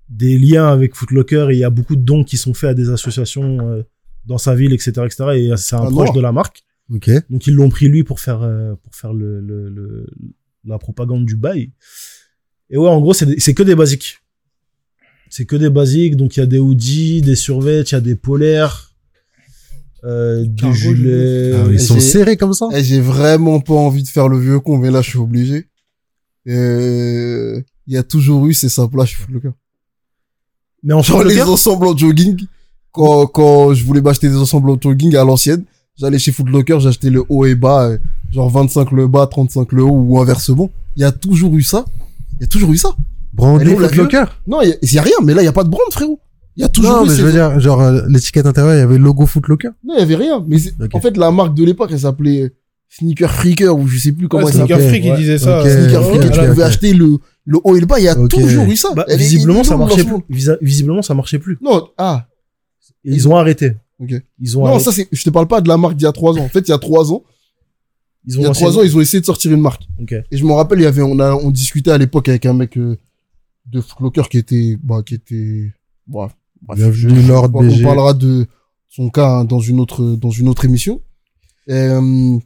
des 0.09 0.38
liens 0.38 0.67
avec 0.67 0.95
Footlocker 0.95 1.47
et 1.51 1.53
il 1.55 1.59
y 1.59 1.63
a 1.63 1.69
beaucoup 1.69 1.95
de 1.95 2.01
dons 2.01 2.23
qui 2.23 2.38
sont 2.38 2.53
faits 2.53 2.69
à 2.71 2.73
des 2.73 2.89
associations 2.89 3.67
euh, 3.69 3.84
dans 4.26 4.38
sa 4.38 4.53
ville, 4.55 4.73
etc., 4.73 4.91
etc. 5.05 5.23
Et 5.36 5.51
c'est 5.57 5.76
un 5.76 5.86
Ah, 5.88 5.91
proche 5.91 6.13
de 6.13 6.21
la 6.21 6.32
marque. 6.32 6.63
Ok. 6.93 7.09
Donc 7.30 7.47
ils 7.47 7.53
l'ont 7.53 7.69
pris 7.69 7.88
lui 7.88 8.03
pour 8.03 8.19
faire 8.19 8.41
euh, 8.43 8.76
pour 8.84 8.93
faire 8.95 9.13
le, 9.13 9.39
le, 9.41 9.69
le- 9.69 10.05
la 10.65 10.78
propagande 10.78 11.26
du 11.26 11.36
bail. 11.36 11.71
Et 12.69 12.78
ouais, 12.78 12.89
en 12.89 12.99
gros, 13.01 13.13
c'est 13.13 13.39
c'est 13.39 13.53
que 13.53 13.63
des 13.63 13.76
basiques. 13.76 14.19
C'est 15.30 15.45
que 15.45 15.55
des 15.55 15.69
basiques. 15.71 16.15
Donc 16.15 16.38
il 16.38 16.39
y 16.39 16.43
a 16.43 16.47
des 16.47 16.59
hoodies, 16.59 17.21
des 17.21 17.36
survêts, 17.36 17.82
il 17.82 17.91
y 17.91 17.95
a 17.95 18.01
des 18.01 18.15
polaires, 18.15 18.93
euh, 20.03 20.45
gilets. 20.73 21.53
Ah, 21.55 21.67
ils 21.71 21.80
sont 21.80 21.99
serrés 21.99 22.38
comme 22.38 22.53
ça. 22.53 22.67
J'ai 22.82 23.01
vraiment 23.01 23.59
pas 23.59 23.73
envie 23.73 24.03
de 24.03 24.07
faire 24.07 24.28
le 24.28 24.38
vieux 24.39 24.59
con, 24.59 24.78
mais 24.78 24.91
là, 24.91 25.01
je 25.01 25.09
suis 25.09 25.19
obligé. 25.19 25.67
Euh, 26.47 27.61
il 27.87 27.93
y 27.93 27.97
a 27.97 28.03
toujours 28.03 28.45
eu 28.47 28.53
ces 28.53 28.69
sapes-là 28.69 29.05
chez 29.05 29.15
Footlocker. 29.15 29.51
Mais 30.83 30.93
en 30.93 31.01
Genre 31.01 31.23
les 31.23 31.41
ensembles 31.41 31.87
en 31.87 31.97
jogging. 31.97 32.45
Quand, 32.91 33.27
quand 33.27 33.73
je 33.73 33.83
voulais 33.83 34.01
m'acheter 34.01 34.29
des 34.29 34.37
ensembles 34.37 34.69
en 34.69 34.77
jogging 34.79 35.15
à 35.15 35.23
l'ancienne, 35.23 35.63
j'allais 35.97 36.19
chez 36.19 36.31
Footlocker, 36.31 36.79
j'achetais 36.79 37.09
le 37.09 37.23
haut 37.27 37.45
et 37.45 37.55
bas, 37.55 37.89
euh, 37.89 37.97
genre 38.31 38.49
25 38.49 38.91
le 38.91 39.07
bas, 39.07 39.27
35 39.27 39.71
le 39.73 39.83
haut 39.83 39.91
ou 39.91 40.19
inversement. 40.19 40.69
Il 40.95 41.01
y 41.01 41.05
a 41.05 41.11
toujours 41.11 41.53
eu 41.55 41.63
ça. 41.63 41.85
Il 42.39 42.41
y 42.41 42.45
a 42.45 42.47
toujours 42.47 42.71
eu 42.71 42.77
ça. 42.77 42.95
Brandé 43.33 43.75
Footlocker. 43.75 44.23
Non, 44.47 44.61
il 44.61 44.69
y 44.69 44.71
a, 44.71 44.75
il 44.81 44.93
y 44.93 44.99
a 44.99 45.01
rien, 45.01 45.15
mais 45.23 45.33
là, 45.33 45.41
il 45.41 45.45
y 45.45 45.49
a 45.49 45.53
pas 45.53 45.63
de 45.63 45.69
brand, 45.69 45.81
frérot. 45.91 46.19
Il 46.55 46.61
y 46.61 46.63
a 46.63 46.69
toujours 46.69 46.91
Non, 46.91 47.05
eu 47.05 47.09
mais 47.09 47.15
je 47.15 47.21
veux 47.23 47.31
dire, 47.33 47.59
genre, 47.59 47.81
euh, 47.81 48.03
l'étiquette 48.07 48.45
intérieure, 48.45 48.75
il 48.75 48.79
y 48.79 48.81
avait 48.81 48.97
le 48.97 49.03
logo 49.03 49.25
Footlocker. 49.25 49.69
Non, 49.83 49.95
il 49.95 49.99
y 49.99 50.03
avait 50.03 50.15
rien. 50.15 50.43
Mais 50.47 50.57
en 50.93 51.01
fait, 51.01 51.17
la 51.17 51.31
marque 51.31 51.53
de 51.53 51.65
l'époque, 51.65 51.89
elle 51.91 51.99
s'appelait 51.99 52.53
Sneaker 52.97 53.31
Freaker 53.31 53.77
ou 53.77 53.87
je 53.87 53.97
sais 53.97 54.11
plus 54.13 54.27
comment 54.27 54.45
Ouais, 54.45 54.51
Sneaker. 54.51 54.79
Freak, 54.79 55.03
il 55.05 55.11
Ouais. 55.11 55.17
disait 55.17 55.37
ça. 55.37 55.61
Sneaker 55.63 56.03
Freak, 56.05 56.23
et 56.23 56.31
tu 56.31 56.39
pouvais 56.47 56.63
acheter 56.63 56.93
le, 56.93 57.17
le 57.45 57.59
haut 57.63 57.75
et 57.75 57.79
le 57.79 57.85
bas. 57.85 57.99
Il 57.99 58.03
y 58.03 58.07
a 58.07 58.15
toujours 58.15 58.65
eu 58.65 58.75
ça. 58.77 58.89
bah, 58.95 59.05
Elle 59.09 59.17
visiblement, 59.19 59.59
il 59.61 59.65
ça 59.65 59.75
marchait 59.77 60.03
plus. 60.03 60.15
Visa- 60.29 60.57
visiblement, 60.61 61.01
ça 61.01 61.13
marchait 61.13 61.39
plus. 61.39 61.57
Non, 61.61 61.87
ah. 61.97 62.27
Et 63.03 63.11
ils 63.11 63.27
ont 63.27 63.35
arrêté. 63.35 63.73
Ok. 63.99 64.11
Ils 64.39 64.57
ont 64.57 64.61
Non, 64.61 64.67
arrêté. 64.67 64.83
ça 64.85 64.91
c'est, 64.91 65.07
je 65.11 65.23
te 65.23 65.29
parle 65.29 65.47
pas 65.47 65.61
de 65.61 65.67
la 65.67 65.77
marque 65.77 65.95
d'il 65.95 66.03
y 66.05 66.07
a 66.07 66.11
trois 66.11 66.33
ans. 66.37 66.43
En 66.43 66.49
fait, 66.49 66.59
il 66.67 66.69
y 66.71 66.73
a 66.73 66.77
trois 66.77 67.11
ans, 67.11 67.23
Ils 68.27 68.33
il 68.35 68.39
ont 68.39 68.43
y 68.43 68.45
a 68.45 68.51
trois 68.51 68.77
ans, 68.77 68.81
ils 68.83 68.95
ont 68.97 69.01
essayé 69.01 69.19
de 69.21 69.25
sortir 69.25 69.51
une 69.51 69.61
marque. 69.61 69.83
Ok. 70.01 70.13
Et 70.13 70.37
je 70.37 70.43
me 70.45 70.53
rappelle, 70.53 70.79
il 70.79 70.83
y 70.83 70.87
avait, 70.87 71.01
on 71.01 71.19
a, 71.19 71.33
on 71.33 71.51
discutait 71.51 71.91
à 71.91 71.97
l'époque 71.97 72.29
avec 72.29 72.45
un 72.45 72.53
mec 72.53 72.77
euh, 72.77 72.97
de 73.67 73.81
Footlocker 73.81 74.23
qui 74.29 74.37
était, 74.37 74.77
bah, 74.81 75.01
qui 75.05 75.15
était, 75.15 75.71
bah, 76.07 76.29
bref, 76.61 76.77
Bienvenue, 76.79 77.21
Lord 77.27 77.49
BG. 77.49 77.81
on 77.81 77.83
parlera 77.87 78.13
de 78.13 78.47
son 78.89 79.09
cas 79.09 79.27
hein, 79.27 79.45
dans 79.45 79.59
une 79.59 79.79
autre, 79.79 80.03
dans 80.15 80.31
une 80.31 80.47
autre 80.47 80.65
émission. 80.65 81.01
Et, 81.67 81.73
euh, 81.73 82.37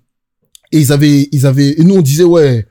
et 0.72 0.80
ils 0.80 0.92
avaient, 0.92 1.30
ils 1.32 1.46
avaient, 1.46 1.80
et 1.80 1.84
nous 1.84 1.96
on 1.96 2.02
disait 2.02 2.24
ouais, 2.24 2.66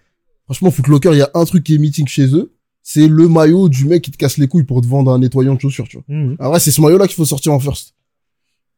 franchement 0.44 0.70
Footlocker, 0.70 1.10
il 1.12 1.18
y 1.18 1.22
a 1.22 1.30
un 1.34 1.44
truc 1.44 1.64
qui 1.64 1.74
est 1.74 1.78
meeting 1.78 2.06
chez 2.06 2.34
eux, 2.34 2.52
c'est 2.82 3.06
le 3.06 3.28
maillot 3.28 3.68
du 3.68 3.84
mec 3.84 4.02
qui 4.02 4.10
te 4.10 4.16
casse 4.16 4.38
les 4.38 4.48
couilles 4.48 4.64
pour 4.64 4.80
te 4.80 4.86
vendre 4.86 5.12
un 5.12 5.18
nettoyant 5.18 5.54
de 5.54 5.60
chaussures, 5.60 5.86
tu 5.88 5.98
vois. 5.98 6.06
Mhm. 6.08 6.36
En 6.40 6.48
vrai, 6.48 6.58
c'est 6.58 6.70
ce 6.70 6.80
maillot-là 6.80 7.06
qu'il 7.06 7.16
faut 7.16 7.24
sortir 7.26 7.52
en 7.52 7.60
first. 7.60 7.94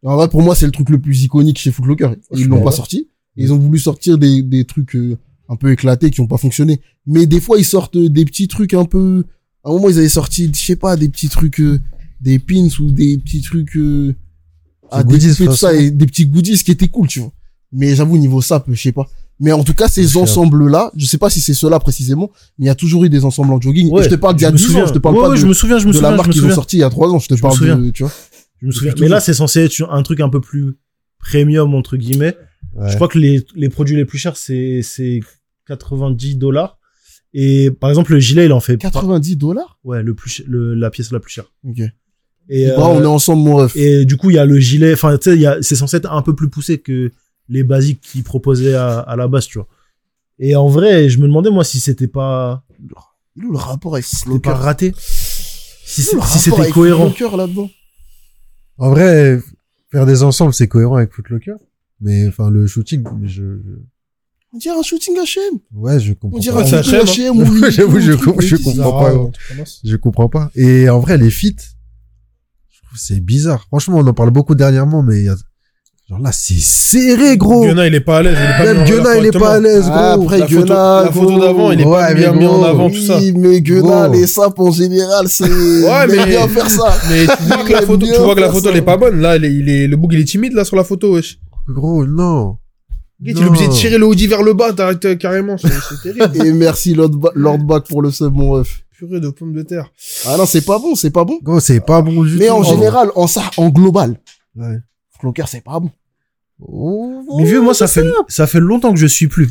En 0.02 0.16
vrai, 0.16 0.28
pour 0.28 0.42
moi, 0.42 0.54
c'est 0.54 0.66
le 0.66 0.72
truc 0.72 0.88
le 0.88 0.98
plus 0.98 1.22
iconique 1.22 1.58
chez 1.58 1.70
Footlocker. 1.70 2.10
Ils 2.34 2.48
l'ont 2.48 2.62
pas 2.62 2.72
sorti. 2.72 3.08
Et 3.36 3.44
ils 3.44 3.52
ont 3.52 3.58
voulu 3.58 3.78
sortir 3.78 4.18
des, 4.18 4.42
des 4.42 4.64
trucs 4.64 4.96
euh, 4.96 5.16
un 5.48 5.56
peu 5.56 5.70
éclatés 5.70 6.10
qui 6.10 6.20
ont 6.20 6.26
pas 6.26 6.38
fonctionné. 6.38 6.80
Mais 7.06 7.26
des 7.26 7.40
fois, 7.40 7.58
ils 7.58 7.64
sortent 7.64 7.98
des 7.98 8.24
petits 8.24 8.48
trucs 8.48 8.74
un 8.74 8.84
peu... 8.84 9.24
À 9.62 9.68
un 9.68 9.72
moment, 9.74 9.90
ils 9.90 9.98
avaient 9.98 10.08
sorti, 10.08 10.50
je 10.52 10.58
sais 10.58 10.76
pas, 10.76 10.96
des 10.96 11.08
petits 11.08 11.28
trucs, 11.28 11.60
euh, 11.60 11.80
des 12.20 12.38
pins 12.38 12.68
ou 12.80 12.90
des 12.90 13.18
petits 13.18 13.42
trucs... 13.42 13.76
Euh, 13.76 14.14
à 14.90 15.04
goodies, 15.04 15.28
découper, 15.28 15.46
tout 15.46 15.56
ça, 15.56 15.72
et 15.72 15.92
des 15.92 16.06
petits 16.06 16.26
goodies 16.26 16.64
qui 16.64 16.72
étaient 16.72 16.88
cool, 16.88 17.06
tu 17.06 17.20
vois. 17.20 17.32
Mais 17.72 17.94
j'avoue, 17.94 18.18
niveau 18.18 18.40
sap, 18.42 18.64
je 18.70 18.80
sais 18.80 18.92
pas. 18.92 19.06
Mais 19.38 19.52
en 19.52 19.64
tout 19.64 19.72
cas, 19.74 19.88
ces 19.88 20.16
ensembles-là, 20.18 20.90
je 20.96 21.06
sais 21.06 21.16
pas 21.18 21.30
si 21.30 21.40
c'est 21.40 21.54
ceux-là 21.54 21.78
précisément, 21.80 22.30
mais 22.58 22.64
il 22.64 22.68
y 22.68 22.70
a 22.70 22.74
toujours 22.74 23.04
eu 23.04 23.08
des 23.08 23.24
ensembles 23.24 23.52
en 23.52 23.60
jogging. 23.60 23.88
Ouais, 23.90 24.02
et 24.02 24.04
je 24.04 24.10
te 24.10 24.14
parle 24.16 24.36
d'il 24.36 24.42
y 24.42 24.46
a 24.46 24.50
me 24.52 24.56
10 24.56 24.76
ans, 24.76 24.86
je 24.86 24.92
te 24.92 24.98
parle 24.98 25.14
Ouais, 25.16 25.22
pas 25.22 25.28
ouais, 25.30 25.36
de, 25.36 25.40
je 25.40 25.46
me 25.46 25.54
souviens, 25.54 25.78
je 25.78 25.86
me 25.86 25.92
de 25.92 25.96
souviens, 25.96 26.10
la 26.10 26.16
marque 26.16 26.30
qu'ils 26.30 26.40
ont 26.40 26.42
souviens. 26.42 26.54
sorti 26.56 26.76
il 26.76 26.80
y 26.80 26.82
a 26.82 26.90
3 26.90 27.08
ans, 27.10 27.18
je 27.18 27.28
te 27.28 27.34
Je 27.34 27.38
me 27.38 27.42
parle 27.42 27.56
souviens. 27.56 27.78
de, 27.78 27.90
tu 27.90 28.02
vois. 28.02 28.12
Je 28.60 28.66
me 28.66 28.72
souviens. 28.72 28.92
Mais 29.00 29.08
là, 29.08 29.20
c'est 29.20 29.32
censé 29.32 29.60
être 29.60 29.88
un 29.90 30.02
truc 30.02 30.20
un 30.20 30.28
peu 30.28 30.40
plus 30.42 30.76
premium, 31.18 31.74
entre 31.74 31.96
guillemets. 31.96 32.36
Ouais. 32.74 32.90
Je 32.90 32.94
crois 32.96 33.08
que 33.08 33.18
les, 33.18 33.44
les 33.54 33.68
produits 33.70 33.96
les 33.96 34.04
plus 34.04 34.18
chers, 34.18 34.36
c'est, 34.36 34.80
c'est 34.82 35.20
90 35.66 36.36
dollars. 36.36 36.78
Et 37.32 37.70
par 37.70 37.88
exemple, 37.90 38.12
le 38.12 38.18
gilet, 38.18 38.46
il 38.46 38.52
en 38.52 38.60
fait. 38.60 38.76
90 38.76 39.36
dollars? 39.36 39.78
Ouais, 39.84 40.02
le 40.02 40.14
plus, 40.14 40.42
le, 40.46 40.74
la 40.74 40.90
pièce 40.90 41.12
la 41.12 41.20
plus 41.20 41.30
chère. 41.32 41.44
Ok. 41.66 41.80
Et, 42.48 42.66
Bah, 42.66 42.88
on 42.88 42.98
euh, 42.98 43.02
est 43.04 43.06
ensemble, 43.06 43.42
mon 43.44 43.56
ref. 43.56 43.76
et 43.76 44.04
du 44.04 44.16
coup, 44.16 44.30
il 44.30 44.34
y 44.36 44.38
a 44.38 44.44
le 44.44 44.58
gilet. 44.58 44.92
Enfin, 44.92 45.16
tu 45.16 45.30
sais, 45.30 45.36
il 45.36 45.40
y 45.40 45.46
a, 45.46 45.58
c'est 45.62 45.76
censé 45.76 45.96
être 45.98 46.12
un 46.12 46.22
peu 46.22 46.34
plus 46.34 46.50
poussé 46.50 46.78
que 46.78 47.12
les 47.50 47.64
basiques 47.64 48.00
qu'ils 48.00 48.22
proposaient 48.24 48.74
à, 48.74 49.00
à 49.00 49.16
la 49.16 49.28
base, 49.28 49.46
tu 49.46 49.58
vois. 49.58 49.68
Et 50.38 50.56
en 50.56 50.68
vrai, 50.68 51.08
je 51.10 51.18
me 51.18 51.26
demandais, 51.26 51.50
moi, 51.50 51.64
si 51.64 51.80
c'était 51.80 52.08
pas, 52.08 52.64
Il 53.36 53.42
le 53.42 53.56
rapport 53.56 53.94
avec 53.94 54.04
c'était 54.06 54.22
Footlocker 54.24 54.40
pas 54.50 54.54
raté. 54.54 54.94
Si, 54.96 56.02
c'était 56.02 56.70
cohérent. 56.70 57.10
Footlocker 57.10 57.36
là-dedans. 57.36 57.68
En 58.78 58.90
vrai, 58.90 59.38
faire 59.90 60.06
des 60.06 60.22
ensembles, 60.22 60.54
c'est 60.54 60.68
cohérent 60.68 60.96
avec 60.96 61.12
Footlocker. 61.12 61.54
Mais, 62.00 62.26
enfin, 62.28 62.48
le 62.48 62.66
shooting, 62.66 63.04
je, 63.24 63.28
je- 63.28 63.82
On 64.54 64.58
dirait 64.58 64.78
un 64.78 64.82
shooting 64.82 65.14
H&M. 65.16 65.58
ouais, 65.74 66.00
je 66.00 66.12
On 66.12 66.14
comprends 66.14 66.38
dirait 66.38 66.62
pas. 66.70 66.78
un 66.78 66.82
shooting 66.82 67.28
H&M, 67.28 67.42
H&M. 67.42 67.64
ou- 67.66 67.70
J'avoue, 67.70 68.00
je 68.00 68.12
comprends- 68.12 68.40
je 68.40 68.56
pas. 68.56 69.64
ça. 69.66 69.80
Je 69.84 69.96
comprends 69.96 70.28
pas. 70.30 70.50
Et 70.54 70.88
en 70.88 70.98
vrai, 71.00 71.18
les 71.18 71.30
feats, 71.30 71.62
c'est 72.96 73.20
bizarre. 73.20 73.64
Franchement, 73.66 73.98
on 73.98 74.06
en 74.06 74.14
parle 74.14 74.30
beaucoup 74.30 74.54
dernièrement, 74.54 75.02
mais 75.02 75.18
il 75.20 75.24
y 75.24 75.28
a... 75.28 75.36
genre 76.10 76.18
là, 76.18 76.30
c'est 76.32 76.58
serré, 76.58 77.36
gros. 77.36 77.62
Gunna, 77.64 77.86
il 77.86 77.94
est 77.94 78.00
pas 78.00 78.18
à 78.18 78.22
l'aise. 78.22 78.36
il 78.36 78.42
est 78.44 78.64
pas 78.64 78.74
mis 78.74 78.90
Même 78.90 79.00
valeur 79.02 79.16
il 79.22 79.26
est 79.26 79.38
pas 79.38 79.52
à 79.54 79.60
l'aise, 79.60 79.90
Ah, 79.92 80.14
gros. 80.16 80.24
après, 80.24 80.38
La 80.40 80.46
photo, 80.48 80.60
Gunna, 80.62 81.02
la 81.04 81.12
photo 81.12 81.38
d'avant, 81.38 81.70
il 81.72 81.80
est 81.80 81.84
pas 81.84 82.14
bien 82.14 82.32
mis 82.32 82.46
en 82.46 82.62
avant, 82.64 82.90
tout 82.90 83.00
ça. 83.00 83.16
Oui, 83.18 83.32
mais 83.36 83.60
Gros. 83.62 84.12
les 84.12 84.26
sapes 84.26 84.58
en 84.58 84.70
général, 84.72 85.28
c'est, 85.28 85.44
Ouais, 85.44 86.06
mais- 86.08 86.26
bien 86.26 86.48
faire 86.48 86.68
ça. 86.68 86.92
Mais 87.08 87.26
tu 87.26 87.42
vois 87.46 87.64
que 87.64 87.72
la 87.72 87.82
photo, 87.82 88.06
tu 88.06 88.18
vois 88.20 88.34
que 88.34 88.40
la 88.40 88.50
photo, 88.50 88.68
elle 88.70 88.76
est 88.78 88.82
pas 88.82 88.96
bonne. 88.96 89.20
Là, 89.20 89.36
il 89.36 89.44
est, 89.44 89.52
il 89.54 89.68
est- 89.68 89.86
le 89.86 89.96
bouc, 89.96 90.10
il 90.12 90.20
est 90.20 90.24
timide, 90.24 90.52
là, 90.52 90.64
sur 90.64 90.76
la 90.76 90.84
photo, 90.84 91.14
wesh. 91.14 91.38
Gros, 91.68 92.04
non. 92.06 92.56
Guy, 93.22 93.32
il 93.32 93.38
est 93.42 93.44
obligé 93.46 93.68
de 93.68 93.72
tirer 93.72 93.98
le 93.98 94.06
hoodie 94.06 94.26
vers 94.26 94.42
le 94.42 94.54
bas, 94.54 94.72
t'arrêtes 94.72 95.04
euh, 95.04 95.14
carrément. 95.14 95.56
C'est 95.58 95.68
terrible. 96.02 96.46
Et 96.46 96.52
merci 96.52 96.94
Lord, 96.94 97.10
Ba- 97.10 97.32
Lord 97.34 97.58
Back 97.58 97.84
pour 97.86 98.00
le 98.02 98.10
sub, 98.10 98.34
mon 98.34 98.50
ref. 98.52 98.80
Purée 98.96 99.20
de 99.20 99.28
pommes 99.28 99.52
de 99.52 99.62
terre. 99.62 99.90
Ah 100.26 100.36
non, 100.38 100.46
c'est 100.46 100.62
pas 100.64 100.78
bon, 100.78 100.94
c'est 100.94 101.10
pas 101.10 101.24
bon. 101.24 101.38
Gros, 101.42 101.60
c'est 101.60 101.80
pas 101.80 102.00
bon 102.02 102.22
du 102.24 102.36
Mais 102.36 102.48
en 102.50 102.62
général, 102.62 103.10
en 103.14 103.26
ça, 103.26 103.42
en 103.58 103.68
global, 103.68 104.16
Ouais. 104.56 104.78
Footlocker, 105.12 105.44
c'est 105.48 105.62
pas 105.62 105.78
bon. 105.80 105.90
Oh, 106.60 107.22
Mais 107.38 107.44
vieux, 107.44 107.60
moi, 107.60 107.74
ça 107.74 107.86
fait, 107.86 108.04
ça 108.28 108.46
fait 108.46 108.60
longtemps 108.60 108.92
que 108.92 108.98
je 108.98 109.06
suis 109.06 109.28
plus. 109.28 109.48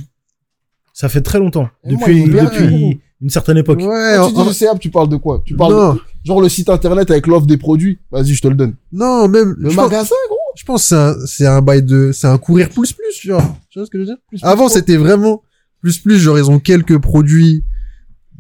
Ça 0.94 1.10
fait 1.10 1.22
très 1.22 1.40
longtemps. 1.40 1.70
Moi, 1.86 1.98
Depuis, 1.98 2.24
depuis 2.26 3.00
une 3.22 3.30
certaine 3.30 3.58
époque. 3.58 3.80
Ouais, 3.80 4.14
Quand 4.16 4.24
en- 4.24 4.28
tu 4.28 4.34
dis 4.34 4.40
en- 4.42 4.46
le 4.46 4.54
CAP, 4.54 4.80
tu 4.80 4.90
parles 4.90 5.10
de 5.10 5.16
quoi? 5.18 5.42
Tu 5.46 5.56
parles 5.56 5.74
non, 5.74 5.94
de, 5.96 6.00
genre 6.26 6.42
le 6.42 6.50
site 6.50 6.70
internet 6.70 7.10
avec 7.12 7.26
l'offre 7.28 7.46
des 7.48 7.58
produits. 7.58 8.00
Vas-y, 8.12 8.34
je 8.34 8.42
te 8.42 8.48
le 8.48 8.56
donne. 8.56 8.76
non, 8.92 9.28
même, 9.28 9.56
Le 9.58 9.70
je 9.70 9.76
pense, 9.76 9.86
magasin, 9.86 10.16
gros. 10.28 10.38
je 10.56 10.64
pense 10.66 10.82
que 10.84 10.88
c'est 10.90 10.96
un, 10.96 11.16
c'est 11.26 11.46
un 11.46 11.62
bail 11.62 11.84
de, 11.84 12.12
c'est 12.14 12.28
un 12.28 12.38
courir 12.38 12.70
plus 12.70 12.92
plus, 12.94 13.14
tu 13.20 13.30
vois. 13.32 13.44
Tu 13.70 13.80
vois 13.80 13.86
ce 13.86 13.92
que 13.92 13.98
je 13.98 14.02
veux 14.04 14.06
dire? 14.08 14.18
Plus, 14.28 14.40
plus, 14.40 14.46
Avant, 14.48 14.66
plus. 14.68 14.74
c'était 14.76 14.98
vraiment 14.98 15.42
plus 15.82 15.98
plus, 16.00 16.20
genre, 16.20 16.38
ils 16.38 16.50
ont 16.52 16.60
quelques 16.60 16.98
produits. 17.00 17.64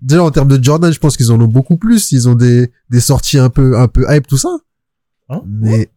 Déjà, 0.02 0.24
en 0.24 0.32
termes 0.32 0.48
de 0.50 0.62
Jordan, 0.64 0.92
je 0.94 1.00
pense 1.00 1.16
qu'ils 1.18 1.32
en 1.32 1.40
ont 1.42 1.48
beaucoup 1.48 1.78
plus. 1.78 2.12
Ils 2.12 2.28
ont 2.30 2.36
des, 2.36 2.72
des 2.90 3.00
sorties 3.02 3.38
un 3.38 3.50
peu, 3.50 3.78
un 3.78 3.88
peu 3.88 4.06
hype, 4.10 4.28
tout 4.28 4.38
ça. 4.38 4.50
Hein? 5.30 5.42
Mais, 5.46 5.90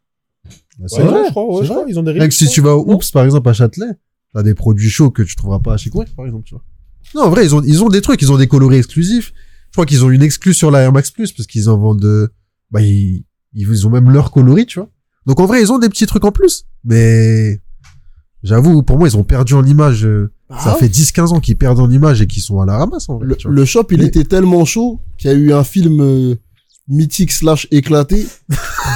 c'est 0.86 1.02
Ouais, 1.02 1.08
vrai. 1.08 1.22
je 1.26 1.30
crois, 1.30 1.44
ouais, 1.46 1.60
c'est 1.60 1.66
je 1.66 1.70
crois, 1.72 1.84
ils 1.88 1.98
ont 1.98 2.02
des 2.02 2.12
Mec, 2.12 2.22
releases, 2.22 2.36
si 2.38 2.48
tu 2.48 2.60
vas 2.60 2.76
au 2.76 2.92
Oops, 2.94 3.10
par 3.12 3.24
exemple, 3.24 3.48
à 3.48 3.52
Châtelet, 3.52 3.86
t'as 4.34 4.42
des 4.42 4.54
produits 4.54 4.90
chauds 4.90 5.10
que 5.10 5.22
tu 5.22 5.36
trouveras 5.36 5.58
pas 5.60 5.76
chez 5.76 5.90
Courir, 5.90 6.08
par 6.16 6.26
exemple, 6.26 6.44
tu 6.44 6.54
vois. 6.54 6.64
Non, 7.14 7.22
en 7.22 7.30
vrai, 7.30 7.44
ils 7.44 7.54
ont, 7.54 7.62
ils 7.62 7.82
ont 7.84 7.88
des 7.88 8.00
trucs, 8.00 8.22
ils 8.22 8.32
ont 8.32 8.38
des 8.38 8.46
coloris 8.48 8.78
exclusifs. 8.78 9.32
Je 9.68 9.72
crois 9.72 9.86
qu'ils 9.86 10.04
ont 10.04 10.10
une 10.10 10.22
exclus 10.22 10.54
sur 10.54 10.70
la 10.70 10.80
Air 10.80 10.92
Max 10.92 11.10
Plus 11.10 11.32
parce 11.32 11.46
qu'ils 11.46 11.68
en 11.68 11.78
vendent, 11.78 12.04
euh, 12.04 12.28
bah, 12.70 12.80
ils, 12.80 13.24
ils 13.54 13.86
ont 13.86 13.90
même 13.90 14.10
leur 14.10 14.30
coloris, 14.30 14.66
tu 14.66 14.78
vois. 14.78 14.88
Donc, 15.26 15.40
en 15.40 15.46
vrai, 15.46 15.60
ils 15.62 15.72
ont 15.72 15.78
des 15.78 15.88
petits 15.88 16.06
trucs 16.06 16.24
en 16.24 16.32
plus. 16.32 16.64
Mais, 16.84 17.60
j'avoue, 18.42 18.82
pour 18.82 18.98
moi, 18.98 19.08
ils 19.08 19.16
ont 19.16 19.24
perdu 19.24 19.54
en 19.54 19.64
image. 19.64 20.04
euh, 20.04 20.30
ça 20.50 20.74
Ah. 20.74 20.76
fait 20.78 20.88
10-15 20.88 21.32
ans 21.32 21.40
qu'ils 21.40 21.56
perdent 21.56 21.80
en 21.80 21.90
image 21.90 22.20
et 22.22 22.26
qu'ils 22.26 22.42
sont 22.42 22.60
à 22.60 22.66
la 22.66 22.76
ramasse, 22.78 23.08
en 23.08 23.18
vrai, 23.18 23.26
Le, 23.44 23.64
shop, 23.64 23.86
il 23.90 23.98
Mais- 23.98 24.06
était 24.06 24.24
tellement 24.24 24.64
chaud 24.64 25.00
qu'il 25.18 25.30
y 25.30 25.34
a 25.34 25.36
eu 25.36 25.52
un 25.52 25.64
film 25.64 26.00
euh, 26.00 26.34
mythique 26.88 27.32
slash 27.32 27.66
éclaté 27.70 28.26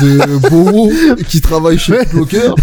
de 0.03 0.49
Bowo 0.49 0.91
qui 1.29 1.41
travaille 1.41 1.79
chez 1.79 2.05
Footlocker. 2.05 2.55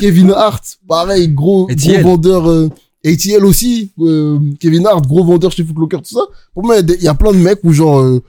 Kevin 0.00 0.32
Hart, 0.32 0.78
pareil, 0.88 1.28
gros, 1.28 1.66
gros 1.66 2.00
vendeur. 2.00 2.50
Euh, 2.50 2.68
ATL 3.04 3.44
aussi, 3.46 3.92
euh, 4.00 4.38
Kevin 4.58 4.86
Hart, 4.86 5.06
gros 5.06 5.24
vendeur 5.24 5.52
chez 5.52 5.64
Footlocker, 5.64 5.98
tout 5.98 6.14
ça. 6.14 6.26
Pour 6.52 6.64
moi, 6.64 6.78
il 6.78 7.02
y 7.02 7.08
a 7.08 7.14
plein 7.14 7.32
de 7.32 7.38
mecs 7.38 7.60
où 7.64 7.72
genre 7.72 8.00
euh, 8.00 8.22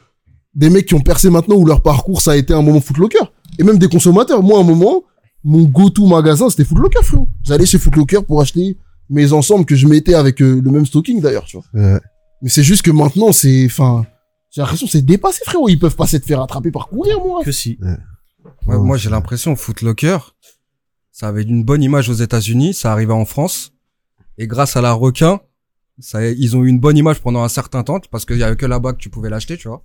des 0.56 0.70
mecs 0.70 0.86
qui 0.86 0.93
ont 0.93 1.02
percé 1.02 1.30
maintenant 1.30 1.56
où 1.56 1.66
leur 1.66 1.82
parcours 1.82 2.22
ça 2.22 2.32
a 2.32 2.36
été 2.38 2.54
un 2.54 2.62
moment 2.62 2.80
Footlocker 2.80 3.24
et 3.60 3.64
même 3.64 3.78
des 3.78 3.88
consommateurs. 3.88 4.41
Moi, 4.41 4.58
à 4.58 4.62
un 4.62 4.66
moment, 4.66 5.04
mon 5.43 5.64
go-to 5.64 6.06
magasin 6.06 6.49
c'était 6.49 6.64
Footlocker, 6.64 7.04
frérot. 7.04 7.28
J'allais 7.43 7.66
chez 7.66 7.80
Footlocker 7.80 8.22
pour 8.26 8.41
acheter 8.41 8.78
mes 9.10 9.34
ensembles 9.34 9.66
que 9.66 9.76
je 9.76 9.88
mettais 9.88 10.14
avec 10.14 10.41
euh, 10.41 10.62
le 10.64 10.72
même 10.72 10.86
stocking 10.86 11.20
d'ailleurs, 11.20 11.45
tu 11.45 11.58
vois. 11.58 11.66
Ouais. 11.74 11.99
Mais 12.41 12.49
c'est 12.49 12.64
juste 12.64 12.82
que 12.82 12.91
maintenant, 12.91 13.32
c'est, 13.34 13.66
enfin, 13.66 14.06
j'ai 14.52 14.62
l'impression 14.62 14.86
que 14.86 14.91
c'est 14.91 15.02
dépassé, 15.02 15.43
frérot. 15.45 15.70
Ils 15.70 15.80
peuvent 15.80 15.95
pas 15.95 16.08
se 16.08 16.20
faire 16.20 16.41
attraper 16.41 16.72
par 16.72 16.88
courir, 16.89 17.20
moi. 17.20 17.43
Que 17.43 17.52
si. 17.52 17.80
Ouais, 17.82 17.97
Ouais, 18.68 18.78
moi, 18.78 18.97
j'ai 18.97 19.10
l'impression, 19.10 19.56
Footlocker, 19.56 20.18
ça 21.12 21.28
avait 21.28 21.43
une 21.43 21.64
bonne 21.64 21.84
image 21.84 22.10
aux 22.10 22.14
États-Unis, 22.14 22.74
ça 22.74 22.91
arrivait 22.91 23.14
en 23.14 23.26
France, 23.26 23.74
et 24.38 24.47
grâce 24.47 24.76
à 24.76 24.82
la 24.82 24.93
requin, 24.93 25.41
ça, 25.99 26.26
ils 26.28 26.56
ont 26.56 26.64
eu 26.64 26.68
une 26.68 26.80
bonne 26.80 26.97
image 26.97 27.22
pendant 27.22 27.43
un 27.43 27.49
certain 27.49 27.84
temps, 27.84 27.99
parce 28.12 28.26
qu'il 28.26 28.38
y 28.38 28.43
avait 28.43 28.56
que 28.56 28.66
là-bas 28.66 28.93
que 28.93 28.97
tu 28.97 29.10
pouvais 29.10 29.30
l'acheter, 29.30 29.58
tu 29.58 29.68
vois. 29.68 29.84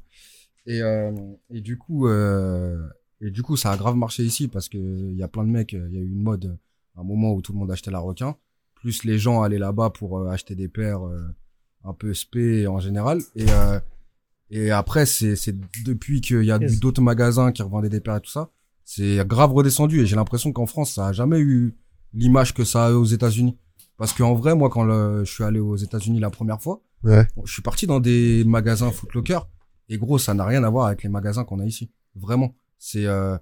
Et, 0.66 0.82
euh, 0.82 1.12
et 1.50 1.60
du 1.60 1.78
coup, 1.78 2.08
euh, 2.08 2.86
et 3.20 3.30
du 3.30 3.42
coup, 3.42 3.56
ça 3.56 3.72
a 3.72 3.76
grave 3.76 3.96
marché 3.96 4.22
ici, 4.24 4.48
parce 4.48 4.68
que 4.68 4.78
il 4.78 5.16
y 5.16 5.22
a 5.22 5.28
plein 5.28 5.44
de 5.44 5.50
mecs, 5.50 5.72
il 5.72 5.92
y 5.92 5.98
a 5.98 6.00
eu 6.00 6.10
une 6.10 6.22
mode, 6.22 6.56
un 6.96 7.02
moment 7.02 7.32
où 7.32 7.42
tout 7.42 7.52
le 7.52 7.58
monde 7.58 7.70
achetait 7.70 7.90
la 7.90 7.98
requin, 7.98 8.36
plus 8.74 9.04
les 9.04 9.18
gens 9.18 9.42
allaient 9.42 9.58
là-bas 9.58 9.90
pour 9.90 10.18
euh, 10.18 10.28
acheter 10.28 10.54
des 10.54 10.68
paires 10.68 11.06
euh, 11.06 11.34
un 11.84 11.92
peu 11.92 12.14
spé 12.14 12.66
en 12.66 12.78
général, 12.80 13.20
et 13.34 13.46
euh, 13.50 13.78
et 14.50 14.70
après, 14.70 15.06
c'est 15.06 15.36
c'est 15.36 15.54
depuis 15.84 16.20
qu'il 16.20 16.44
y 16.44 16.50
a 16.52 16.58
Yes. 16.58 16.80
d'autres 16.80 17.02
magasins 17.02 17.52
qui 17.52 17.62
revendaient 17.62 17.88
des 17.88 18.00
paires 18.00 18.16
et 18.16 18.20
tout 18.20 18.30
ça, 18.30 18.50
c'est 18.84 19.26
grave 19.26 19.52
redescendu. 19.52 20.00
Et 20.00 20.06
j'ai 20.06 20.16
l'impression 20.16 20.52
qu'en 20.52 20.66
France, 20.66 20.92
ça 20.94 21.08
a 21.08 21.12
jamais 21.12 21.38
eu 21.40 21.74
l'image 22.14 22.54
que 22.54 22.64
ça 22.64 22.86
a 22.86 22.92
aux 22.92 23.04
États-Unis. 23.04 23.56
Parce 23.96 24.12
qu'en 24.12 24.34
vrai, 24.34 24.54
moi, 24.54 24.68
quand 24.68 24.84
le- 24.84 25.24
je 25.24 25.32
suis 25.32 25.42
allé 25.44 25.58
aux 25.58 25.76
États-Unis 25.76 26.20
la 26.20 26.30
première 26.30 26.60
fois, 26.60 26.82
Ouais. 27.02 27.26
je 27.44 27.52
suis 27.52 27.62
parti 27.62 27.86
dans 27.86 27.98
des 28.00 28.44
magasins 28.44 28.90
Footlocker. 28.90 29.40
Et 29.88 29.98
gros, 29.98 30.18
ça 30.18 30.34
n'a 30.34 30.44
rien 30.44 30.62
à 30.64 30.70
voir 30.70 30.86
avec 30.86 31.02
les 31.02 31.08
magasins 31.08 31.44
qu'on 31.44 31.60
a 31.60 31.64
ici. 31.64 31.90
Vraiment. 32.14 32.54
C'est, 32.78 33.06
euh, 33.06 33.36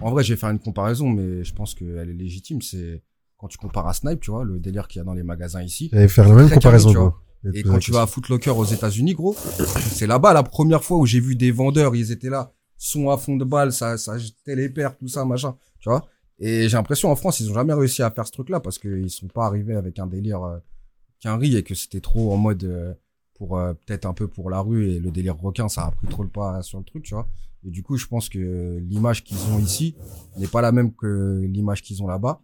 en 0.00 0.10
vrai, 0.10 0.24
je 0.24 0.32
vais 0.32 0.38
faire 0.38 0.50
une 0.50 0.58
comparaison, 0.58 1.08
mais 1.08 1.44
je 1.44 1.54
pense 1.54 1.74
qu'elle 1.74 2.08
est 2.10 2.14
légitime. 2.14 2.62
C'est 2.62 3.02
quand 3.38 3.48
tu 3.48 3.58
compares 3.58 3.86
à 3.86 3.92
Snipe, 3.94 4.20
tu 4.20 4.30
vois, 4.30 4.44
le 4.44 4.58
délire 4.58 4.88
qu'il 4.88 4.98
y 4.98 5.02
a 5.02 5.04
dans 5.04 5.14
les 5.14 5.22
magasins 5.22 5.62
ici. 5.62 5.88
J'allais 5.92 6.08
faire 6.08 6.28
la 6.28 6.34
même 6.34 6.50
comparaison, 6.50 6.92
carré. 6.92 7.10
Et 7.54 7.62
quand 7.62 7.78
tu 7.78 7.92
vas 7.92 8.02
à 8.02 8.06
Footlocker 8.06 8.50
aux 8.50 8.64
États-Unis, 8.64 9.14
gros, 9.14 9.36
c'est 9.36 10.06
là-bas 10.06 10.32
la 10.32 10.42
première 10.42 10.82
fois 10.82 10.98
où 10.98 11.06
j'ai 11.06 11.20
vu 11.20 11.36
des 11.36 11.52
vendeurs, 11.52 11.94
ils 11.94 12.10
étaient 12.10 12.30
là, 12.30 12.52
sont 12.76 13.10
à 13.10 13.16
fond 13.16 13.36
de 13.36 13.44
balle, 13.44 13.72
ça, 13.72 13.96
ça 13.98 14.18
jetait 14.18 14.56
les 14.56 14.68
paires, 14.68 14.96
tout 14.96 15.08
ça, 15.08 15.24
machin, 15.24 15.56
tu 15.78 15.88
vois. 15.88 16.04
Et 16.38 16.68
j'ai 16.68 16.76
l'impression 16.76 17.10
en 17.10 17.16
France, 17.16 17.40
ils 17.40 17.50
ont 17.50 17.54
jamais 17.54 17.72
réussi 17.72 18.02
à 18.02 18.10
faire 18.10 18.26
ce 18.26 18.32
truc-là 18.32 18.60
parce 18.60 18.78
qu'ils 18.78 19.10
sont 19.10 19.28
pas 19.28 19.46
arrivés 19.46 19.74
avec 19.74 19.98
un 19.98 20.06
délire 20.06 20.42
euh, 20.42 20.58
qu'un 21.20 21.36
riz 21.38 21.56
et 21.56 21.62
que 21.62 21.74
c'était 21.74 22.00
trop 22.00 22.32
en 22.32 22.36
mode 22.36 22.64
euh, 22.64 22.92
pour 23.34 23.58
euh, 23.58 23.72
peut-être 23.72 24.04
un 24.06 24.12
peu 24.12 24.28
pour 24.28 24.50
la 24.50 24.60
rue 24.60 24.90
et 24.90 24.98
le 24.98 25.10
délire 25.10 25.36
requin, 25.36 25.68
ça 25.68 25.86
a 25.86 25.90
pris 25.90 26.06
trop 26.08 26.22
le 26.22 26.28
pas 26.28 26.62
sur 26.62 26.78
le 26.78 26.84
truc, 26.84 27.04
tu 27.04 27.14
vois. 27.14 27.28
Et 27.64 27.70
du 27.70 27.82
coup, 27.82 27.96
je 27.96 28.06
pense 28.06 28.28
que 28.28 28.78
l'image 28.80 29.24
qu'ils 29.24 29.38
ont 29.50 29.58
ici 29.58 29.96
n'est 30.36 30.46
pas 30.46 30.60
la 30.60 30.72
même 30.72 30.94
que 30.94 31.42
l'image 31.46 31.82
qu'ils 31.82 32.02
ont 32.02 32.06
là-bas. 32.06 32.40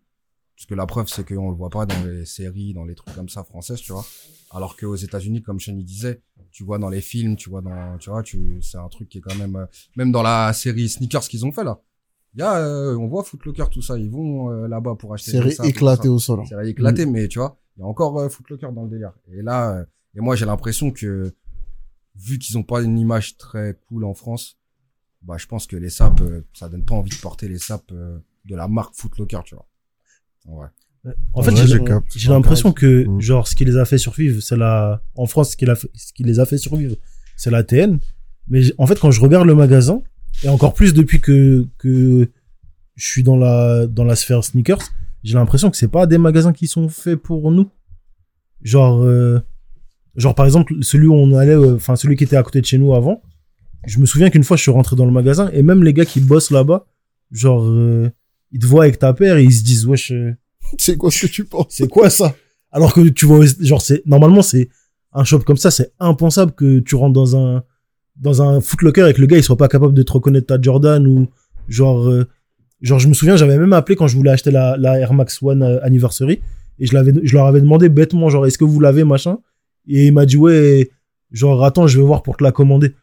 Parce 0.56 0.66
que 0.66 0.74
la 0.74 0.86
preuve, 0.86 1.08
c'est 1.08 1.26
qu'on 1.26 1.50
le 1.50 1.56
voit 1.56 1.70
pas 1.70 1.86
dans 1.86 2.04
les 2.04 2.24
séries, 2.26 2.72
dans 2.74 2.84
les 2.84 2.94
trucs 2.94 3.14
comme 3.14 3.28
ça 3.28 3.42
françaises, 3.42 3.80
tu 3.80 3.92
vois. 3.92 4.04
Alors 4.52 4.76
qu'aux 4.76 4.94
États-Unis, 4.96 5.42
comme 5.42 5.58
Shani 5.58 5.82
disait, 5.82 6.20
tu 6.50 6.62
vois 6.62 6.78
dans 6.78 6.90
les 6.90 7.00
films, 7.00 7.36
tu 7.36 7.48
vois 7.50 7.62
dans, 7.62 7.96
tu 7.98 8.10
vois, 8.10 8.22
tu, 8.22 8.60
c'est 8.62 8.76
un 8.78 8.88
truc 8.88 9.08
qui 9.08 9.18
est 9.18 9.20
quand 9.22 9.34
même, 9.36 9.56
euh, 9.56 9.66
même 9.96 10.12
dans 10.12 10.22
la 10.22 10.52
série 10.52 10.88
Sneakers 10.88 11.22
qu'ils 11.22 11.44
ont 11.46 11.52
fait 11.52 11.64
là. 11.64 11.80
Il 12.34 12.40
y 12.40 12.42
a, 12.42 12.58
euh, 12.58 12.96
on 12.96 13.08
voit 13.08 13.24
Footlocker, 13.24 13.64
tout 13.70 13.82
ça, 13.82 13.98
ils 13.98 14.10
vont 14.10 14.50
euh, 14.50 14.68
là-bas 14.68 14.94
pour 14.98 15.12
acheter. 15.14 15.32
C'est 15.32 15.42
des 15.42 15.50
sapes 15.50 15.66
et 15.66 15.70
tout 15.72 15.76
éclaté 15.78 16.02
ça. 16.04 16.10
au 16.10 16.18
sol. 16.18 16.40
hein. 16.40 16.44
C'est 16.48 16.68
éclaté, 16.68 17.06
mais 17.06 17.28
tu 17.28 17.38
vois, 17.38 17.58
il 17.76 17.80
y 17.80 17.82
a 17.82 17.86
encore 17.86 18.18
euh, 18.20 18.28
Footlocker 18.28 18.68
dans 18.74 18.84
le 18.84 18.90
délire. 18.90 19.12
Et 19.32 19.42
là, 19.42 19.78
euh, 19.78 19.84
et 20.14 20.20
moi 20.20 20.36
j'ai 20.36 20.44
l'impression 20.46 20.90
que 20.90 21.34
vu 22.14 22.38
qu'ils 22.38 22.56
ont 22.58 22.62
pas 22.62 22.82
une 22.82 22.98
image 22.98 23.36
très 23.38 23.78
cool 23.88 24.04
en 24.04 24.14
France, 24.14 24.58
bah 25.22 25.36
je 25.38 25.46
pense 25.46 25.66
que 25.66 25.76
les 25.76 25.90
sapes, 25.90 26.22
ça 26.52 26.68
donne 26.68 26.84
pas 26.84 26.94
envie 26.94 27.10
de 27.14 27.20
porter 27.20 27.48
les 27.48 27.58
sapes 27.58 27.90
euh, 27.92 28.18
de 28.44 28.54
la 28.54 28.68
marque 28.68 28.94
Footlocker, 28.94 29.40
tu 29.44 29.54
vois. 29.54 29.66
Ouais. 30.46 30.66
En 31.34 31.42
fait, 31.42 31.52
j'ai 32.14 32.28
l'impression 32.28 32.72
que, 32.72 33.06
Mm. 33.08 33.20
genre, 33.20 33.48
ce 33.48 33.56
qui 33.56 33.64
les 33.64 33.76
a 33.76 33.84
fait 33.84 33.98
survivre, 33.98 34.40
c'est 34.40 34.56
la, 34.56 35.02
en 35.16 35.26
France, 35.26 35.50
ce 35.52 35.56
qui, 35.56 35.66
fait- 35.66 35.88
ce 35.94 36.12
qui 36.12 36.22
les 36.22 36.38
a 36.38 36.46
fait 36.46 36.58
survivre, 36.58 36.96
c'est 37.36 37.50
la 37.50 37.64
TN. 37.64 37.98
Mais 38.48 38.62
en 38.78 38.86
fait, 38.86 38.98
quand 39.00 39.10
je 39.10 39.20
regarde 39.20 39.46
le 39.46 39.54
magasin, 39.54 40.02
et 40.44 40.48
encore 40.48 40.74
plus 40.74 40.94
depuis 40.94 41.20
que, 41.20 41.66
que 41.78 42.28
je 42.94 43.06
suis 43.06 43.22
dans 43.24 43.36
la, 43.36 43.86
dans 43.86 44.04
la 44.04 44.14
sphère 44.14 44.44
sneakers, 44.44 44.82
j'ai 45.24 45.34
l'impression 45.34 45.70
que 45.70 45.76
c'est 45.76 45.88
pas 45.88 46.06
des 46.06 46.18
magasins 46.18 46.52
qui 46.52 46.66
sont 46.68 46.88
faits 46.88 47.16
pour 47.16 47.50
nous. 47.50 47.68
Genre, 48.62 49.02
euh, 49.02 49.40
genre, 50.16 50.34
par 50.34 50.46
exemple, 50.46 50.74
celui 50.82 51.06
où 51.08 51.14
on 51.14 51.34
allait, 51.36 51.54
euh, 51.56 51.74
enfin, 51.76 51.96
celui 51.96 52.16
qui 52.16 52.24
était 52.24 52.36
à 52.36 52.42
côté 52.44 52.60
de 52.60 52.66
chez 52.66 52.78
nous 52.78 52.94
avant, 52.94 53.22
je 53.86 53.98
me 53.98 54.06
souviens 54.06 54.30
qu'une 54.30 54.44
fois, 54.44 54.56
je 54.56 54.62
suis 54.62 54.70
rentré 54.70 54.94
dans 54.94 55.06
le 55.06 55.10
magasin, 55.12 55.50
et 55.52 55.62
même 55.62 55.82
les 55.82 55.92
gars 55.92 56.04
qui 56.04 56.20
bossent 56.20 56.50
là-bas, 56.52 56.86
genre, 57.32 57.64
euh, 57.64 58.08
ils 58.52 58.58
te 58.60 58.66
voient 58.66 58.84
avec 58.84 58.98
ta 58.98 59.12
paire 59.12 59.36
et 59.38 59.44
ils 59.44 59.52
se 59.52 59.64
disent, 59.64 59.86
wesh, 59.86 60.12
euh, 60.12 60.34
C'est 60.78 60.96
quoi 60.96 61.10
ce 61.10 61.26
que 61.26 61.32
tu 61.32 61.44
penses? 61.44 61.66
c'est 61.70 61.88
quoi 61.88 62.10
ça? 62.10 62.34
Alors 62.70 62.94
que 62.94 63.00
tu 63.08 63.26
vois, 63.26 63.44
genre 63.60 63.82
c'est 63.82 64.02
normalement 64.06 64.42
c'est 64.42 64.68
un 65.12 65.24
shop 65.24 65.40
comme 65.40 65.56
ça, 65.58 65.70
c'est 65.70 65.92
impensable 66.00 66.52
que 66.52 66.78
tu 66.78 66.94
rentres 66.94 67.12
dans 67.12 67.36
un 67.36 67.62
dans 68.16 68.42
un 68.42 68.60
Footlocker 68.60 69.08
et 69.08 69.14
que 69.14 69.20
le 69.20 69.26
gars 69.26 69.36
il 69.36 69.42
soit 69.42 69.56
pas 69.56 69.68
capable 69.68 69.94
de 69.94 70.02
te 70.02 70.12
reconnaître 70.12 70.46
ta 70.46 70.60
Jordan 70.60 71.06
ou 71.06 71.28
genre 71.68 72.08
euh, 72.08 72.26
genre 72.80 72.98
je 72.98 73.08
me 73.08 73.14
souviens 73.14 73.36
j'avais 73.36 73.58
même 73.58 73.72
appelé 73.74 73.96
quand 73.96 74.06
je 74.06 74.16
voulais 74.16 74.30
acheter 74.30 74.50
la, 74.50 74.76
la 74.78 74.98
Air 74.98 75.12
Max 75.12 75.42
One 75.42 75.62
euh, 75.62 75.84
Anniversary 75.84 76.40
et 76.78 76.86
je 76.86 76.94
l'avais 76.94 77.12
je 77.22 77.34
leur 77.34 77.46
avais 77.46 77.60
demandé 77.60 77.88
bêtement 77.88 78.28
genre 78.30 78.46
est-ce 78.46 78.56
que 78.58 78.64
vous 78.64 78.80
l'avez 78.80 79.04
machin? 79.04 79.38
Et 79.86 80.06
il 80.06 80.12
m'a 80.12 80.24
dit 80.26 80.36
ouais 80.38 80.90
genre 81.30 81.64
attends 81.64 81.86
je 81.86 81.98
vais 81.98 82.04
voir 82.04 82.22
pour 82.22 82.36
te 82.38 82.44
la 82.44 82.52
commander. 82.52 82.94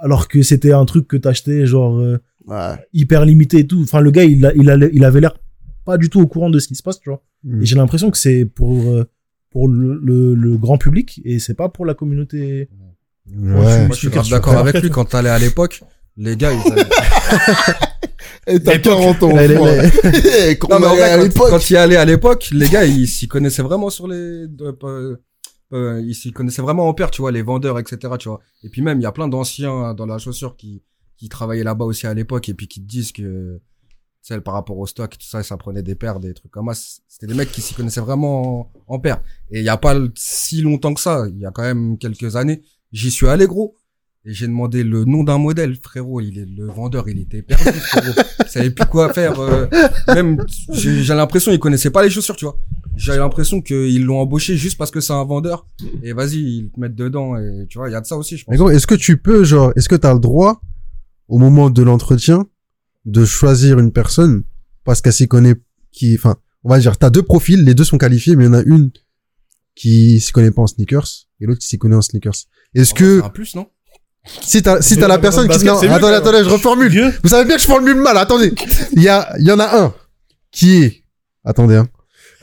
Alors 0.00 0.28
que 0.28 0.42
c'était 0.42 0.72
un 0.72 0.84
truc 0.84 1.06
que 1.08 1.16
t'achetais 1.16 1.66
genre 1.66 1.98
euh, 1.98 2.18
Ouais. 2.46 2.74
hyper 2.92 3.24
limité 3.24 3.58
et 3.58 3.66
tout 3.66 3.80
enfin 3.82 4.00
le 4.00 4.10
gars 4.12 4.22
il 4.24 4.46
a, 4.46 4.52
il, 4.54 4.70
allait- 4.70 4.90
il 4.92 5.04
avait 5.04 5.20
l'air 5.20 5.34
pas 5.84 5.98
du 5.98 6.08
tout 6.10 6.20
au 6.20 6.26
courant 6.28 6.48
de 6.48 6.58
ce 6.60 6.68
qui 6.68 6.74
se 6.76 6.82
passe 6.82 7.00
tu 7.00 7.08
vois 7.10 7.22
Mm. 7.44 7.62
et 7.62 7.66
j'ai 7.66 7.76
l'impression 7.76 8.10
que 8.10 8.18
c'est 8.18 8.44
pour 8.44 8.82
euh, 8.88 9.04
pour 9.50 9.68
le, 9.68 9.98
le, 10.02 10.34
le 10.34 10.56
grand 10.56 10.78
public 10.78 11.20
et 11.24 11.38
c'est 11.38 11.54
pas 11.54 11.68
pour 11.68 11.84
la 11.86 11.94
communauté. 11.94 12.68
Ouais. 13.28 13.86
Moi, 13.86 13.88
je 13.90 13.94
suis 13.94 14.08
d'accord 14.30 14.56
avec 14.56 14.80
lui 14.82 14.90
quand 14.90 15.04
t'allais 15.04 15.28
à 15.30 15.38
l'époque. 15.38 15.82
Les 16.16 16.36
gars, 16.36 16.52
ils 16.52 16.72
avaient- 16.72 16.84
Et 18.48 18.60
t'as 18.62 18.78
40 18.78 19.22
ans, 19.22 19.28
Non, 19.28 19.32
on 19.32 19.36
mais 19.36 19.46
vrai, 19.48 19.80
à 20.48 20.54
quand, 20.54 21.22
l'époque. 21.22 21.50
quand 21.50 21.70
il 21.70 21.76
allait 21.76 21.96
à 21.96 22.04
l'époque, 22.04 22.48
les 22.52 22.68
gars, 22.68 22.84
ils 22.84 23.06
s'y 23.08 23.26
connaissaient 23.28 23.62
vraiment 23.62 23.90
sur 23.90 24.06
les, 24.08 24.16
euh, 24.16 24.72
euh, 24.84 25.16
euh, 25.72 26.00
ils 26.04 26.14
s'y 26.14 26.32
connaissaient 26.32 26.62
vraiment 26.62 26.88
en 26.88 26.94
paire, 26.94 27.10
tu 27.10 27.22
vois, 27.22 27.32
les 27.32 27.42
vendeurs, 27.42 27.78
etc., 27.78 28.14
tu 28.18 28.28
vois. 28.28 28.40
Et 28.62 28.68
puis 28.68 28.82
même, 28.82 28.98
il 29.00 29.02
y 29.02 29.06
a 29.06 29.12
plein 29.12 29.28
d'anciens 29.28 29.94
dans 29.94 30.06
la 30.06 30.18
chaussure 30.18 30.56
qui, 30.56 30.82
qui 31.16 31.28
travaillaient 31.28 31.64
là-bas 31.64 31.84
aussi 31.84 32.06
à 32.06 32.14
l'époque 32.14 32.48
et 32.48 32.54
puis 32.54 32.68
qui 32.68 32.80
te 32.80 32.86
disent 32.86 33.12
que, 33.12 33.60
sais, 34.22 34.40
par 34.40 34.54
rapport 34.54 34.76
au 34.78 34.86
stock, 34.86 35.16
tout 35.16 35.26
ça, 35.26 35.42
ça 35.42 35.56
prenait 35.56 35.82
des 35.82 35.94
paires, 35.94 36.20
des 36.20 36.34
trucs 36.34 36.50
comme 36.50 36.72
ça. 36.74 37.00
C'était 37.08 37.26
des 37.26 37.34
mecs 37.34 37.52
qui 37.52 37.60
s'y 37.60 37.74
connaissaient 37.74 38.00
vraiment 38.00 38.60
en, 38.60 38.72
en 38.94 38.98
paire. 38.98 39.22
Et 39.50 39.60
il 39.60 39.64
y 39.64 39.68
a 39.68 39.76
pas 39.76 39.96
si 40.14 40.62
longtemps 40.62 40.94
que 40.94 41.00
ça, 41.00 41.26
il 41.28 41.38
y 41.38 41.46
a 41.46 41.50
quand 41.50 41.62
même 41.62 41.96
quelques 41.98 42.36
années, 42.36 42.62
j'y 42.92 43.10
suis 43.10 43.26
allé, 43.28 43.46
gros. 43.46 43.76
Et 44.28 44.32
j'ai 44.32 44.48
demandé 44.48 44.82
le 44.82 45.04
nom 45.04 45.22
d'un 45.22 45.38
modèle, 45.38 45.76
frérot. 45.80 46.20
Il 46.20 46.38
est, 46.38 46.46
le 46.46 46.66
vendeur, 46.66 47.08
il 47.08 47.20
était 47.20 47.42
perdu, 47.42 47.78
frérot. 47.78 48.12
Il 48.40 48.48
savait 48.48 48.70
plus 48.70 48.86
quoi 48.86 49.12
faire. 49.12 49.38
euh, 49.38 49.68
même, 50.08 50.44
j'ai 50.72 51.04
j'ai 51.04 51.14
l'impression, 51.14 51.52
il 51.52 51.60
connaissait 51.60 51.90
pas 51.90 52.02
les 52.02 52.10
chaussures, 52.10 52.34
tu 52.34 52.44
vois. 52.44 52.58
J'ai 52.96 53.16
l'impression 53.16 53.60
qu'ils 53.60 54.04
l'ont 54.04 54.18
embauché 54.18 54.56
juste 54.56 54.78
parce 54.78 54.90
que 54.90 55.00
c'est 55.00 55.12
un 55.12 55.22
vendeur. 55.22 55.68
Et 56.02 56.12
vas-y, 56.12 56.38
ils 56.38 56.70
te 56.74 56.80
mettent 56.80 56.96
dedans. 56.96 57.36
Et 57.36 57.66
tu 57.68 57.78
vois, 57.78 57.88
il 57.88 57.92
y 57.92 57.94
a 57.94 58.00
de 58.00 58.06
ça 58.06 58.16
aussi, 58.16 58.36
je 58.36 58.44
pense. 58.44 58.50
Mais 58.50 58.58
gros, 58.58 58.70
est-ce 58.70 58.88
que 58.88 58.96
tu 58.96 59.16
peux, 59.16 59.44
genre, 59.44 59.72
est-ce 59.76 59.88
que 59.88 59.94
t'as 59.94 60.12
le 60.12 60.18
droit, 60.18 60.60
au 61.28 61.38
moment 61.38 61.70
de 61.70 61.82
l'entretien, 61.82 62.46
de 63.04 63.24
choisir 63.24 63.78
une 63.78 63.92
personne 63.92 64.44
parce 64.84 65.00
qu'elle 65.00 65.12
s'y 65.12 65.28
connaît, 65.28 65.54
qui, 65.92 66.14
enfin, 66.14 66.36
on 66.64 66.70
va 66.70 66.78
dire, 66.78 66.96
t'as 66.96 67.10
deux 67.10 67.22
profils, 67.22 67.62
les 67.62 67.74
deux 67.74 67.84
sont 67.84 67.98
qualifiés, 67.98 68.36
mais 68.36 68.44
il 68.44 68.46
y 68.46 68.50
en 68.50 68.54
a 68.54 68.62
une 68.62 68.90
qui 69.74 70.20
s'y 70.20 70.32
connaît 70.32 70.50
pas 70.50 70.62
en 70.62 70.66
sneakers 70.66 71.06
et 71.40 71.46
l'autre 71.46 71.60
qui 71.60 71.68
s'y 71.68 71.78
connaît 71.78 71.96
en 71.96 72.02
sneakers. 72.02 72.34
Est-ce 72.74 72.90
vrai, 72.90 72.98
que, 72.98 73.22
un 73.24 73.28
plus, 73.28 73.54
non? 73.54 73.66
Si 74.42 74.62
t'as, 74.62 74.80
si 74.82 74.96
t'as 74.96 75.08
la 75.08 75.18
personne 75.20 75.48
qui, 75.48 75.64
mieux, 75.64 75.70
attendez, 75.70 76.14
attendez, 76.14 76.44
je 76.44 76.50
reformule. 76.50 77.12
Vous 77.22 77.28
savez 77.28 77.44
bien 77.44 77.56
que 77.56 77.62
je 77.62 77.66
formule 77.66 77.96
mal, 77.96 78.16
attendez. 78.16 78.52
Il 78.92 79.02
y 79.02 79.08
a, 79.08 79.32
il 79.38 79.46
y 79.46 79.52
en 79.52 79.58
a 79.58 79.82
un 79.82 79.94
qui 80.50 80.82
est, 80.82 81.04
attendez, 81.44 81.76
hein. 81.76 81.88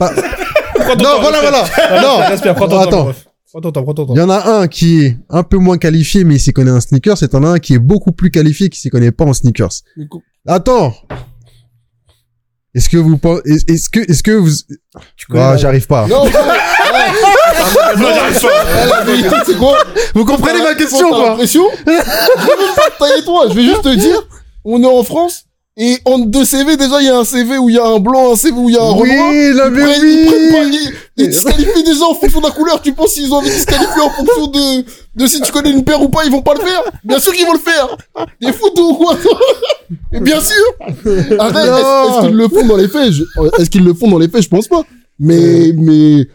Non, 0.00 1.20
voilà, 1.20 1.40
voilà. 1.40 1.64
Non. 2.02 2.78
Attends. 2.78 3.12
Mon 3.54 3.60
ref. 3.60 3.60
Prends 3.60 3.60
ton 3.60 3.72
temps, 3.72 3.82
prends 3.82 3.94
ton 3.94 4.06
temps. 4.06 4.14
Il 4.14 4.18
y 4.18 4.22
en 4.22 4.30
a 4.30 4.60
un 4.60 4.68
qui 4.68 5.04
est 5.04 5.16
un 5.30 5.42
peu 5.42 5.58
moins 5.58 5.78
qualifié, 5.78 6.24
mais 6.24 6.34
il 6.36 6.40
s'y 6.40 6.52
connaît 6.52 6.70
en 6.70 6.80
sneakers. 6.80 7.22
Et 7.22 7.28
t'en 7.28 7.42
as 7.44 7.48
un 7.48 7.58
qui 7.58 7.74
est 7.74 7.78
beaucoup 7.78 8.12
plus 8.12 8.30
qualifié, 8.30 8.68
qui 8.68 8.80
s'y 8.80 8.90
connaît 8.90 9.12
pas 9.12 9.24
en 9.24 9.32
sneakers. 9.32 9.72
Attends. 10.46 10.94
Est-ce 12.74 12.88
que 12.88 12.96
vous 12.96 13.16
pensez, 13.18 13.42
est- 13.46 13.70
est-ce 13.70 13.88
que, 13.88 14.00
est-ce 14.00 14.22
que 14.24 14.32
vous, 14.32 14.50
connais 15.28 15.40
ah, 15.40 15.56
j'arrive 15.56 15.86
pas. 15.86 16.08
Non, 16.08 16.24
Vous 20.14 20.24
comprenez 20.24 20.60
ma 20.60 20.74
question, 20.74 21.08
quoi? 21.08 21.28
l'impression 21.30 21.62
Je 21.86 21.92
vais 21.92 21.96
même 21.96 22.74
pas 22.74 22.90
te 22.90 22.98
tailler 22.98 23.22
toi, 23.24 23.46
je 23.48 23.54
vais 23.54 23.62
juste 23.62 23.82
te 23.82 23.94
dire, 23.94 24.26
on 24.64 24.82
est 24.82 24.86
en 24.86 25.04
France, 25.04 25.44
et 25.76 25.96
entre 26.04 26.26
deux 26.26 26.44
CV, 26.44 26.76
déjà, 26.76 27.00
il 27.00 27.06
y 27.06 27.10
a 27.10 27.18
un 27.18 27.24
CV 27.24 27.58
où 27.58 27.68
il 27.68 27.74
y 27.74 27.78
a 27.78 27.86
un 27.86 27.98
blanc, 27.98 28.32
un 28.32 28.36
CV 28.36 28.56
où 28.56 28.68
il 28.68 28.76
y 28.76 28.78
a 28.78 28.82
un 28.84 28.92
Oui, 28.96 29.10
renoir. 29.10 29.32
la 29.32 29.66
Ils 29.66 29.72
prennent- 29.72 30.08
ils 30.08 30.26
prennent 30.26 30.52
pas- 30.52 30.68
oui. 30.68 30.78
ils- 31.16 31.24
Ils 31.24 31.28
disqualifient 31.30 31.98
gens 31.98 32.10
en 32.10 32.14
fonction 32.14 32.40
de 32.40 32.46
la 32.46 32.52
couleur. 32.52 32.80
Tu 32.82 32.92
penses 32.92 33.10
s'ils 33.12 33.32
ont 33.32 33.36
envie 33.38 33.48
de 33.50 33.54
disqualifier 33.54 34.00
en 34.02 34.10
fonction 34.10 34.46
de, 34.48 34.84
de 35.16 35.26
si 35.26 35.40
tu 35.40 35.50
connais 35.52 35.70
une 35.70 35.84
paire 35.84 36.00
ou 36.02 36.08
pas, 36.08 36.24
ils 36.24 36.30
vont 36.30 36.42
pas 36.42 36.54
le 36.54 36.60
faire? 36.60 36.82
Bien 37.04 37.18
sûr 37.18 37.32
qu'ils 37.32 37.46
vont 37.46 37.52
le 37.54 37.58
faire. 37.58 37.96
Des 38.40 38.52
photos 38.52 38.90
ou 38.92 38.94
quoi? 38.94 39.16
Bien 40.20 40.40
sûr. 40.40 40.64
Est-ce 41.06 42.20
qu'ils 42.26 42.36
le 42.36 42.48
font 42.48 42.66
dans 42.66 42.76
les 42.76 42.88
faits? 42.88 43.12
Est-ce 43.58 43.70
qu'ils 43.70 43.84
le 43.84 43.94
font 43.94 44.08
dans 44.08 44.18
les 44.18 44.28
faits? 44.28 44.42
Je 44.42 44.48
pense 44.48 44.68
pas. 44.68 44.82
Mais, 45.18 45.72
mais, 45.76 46.26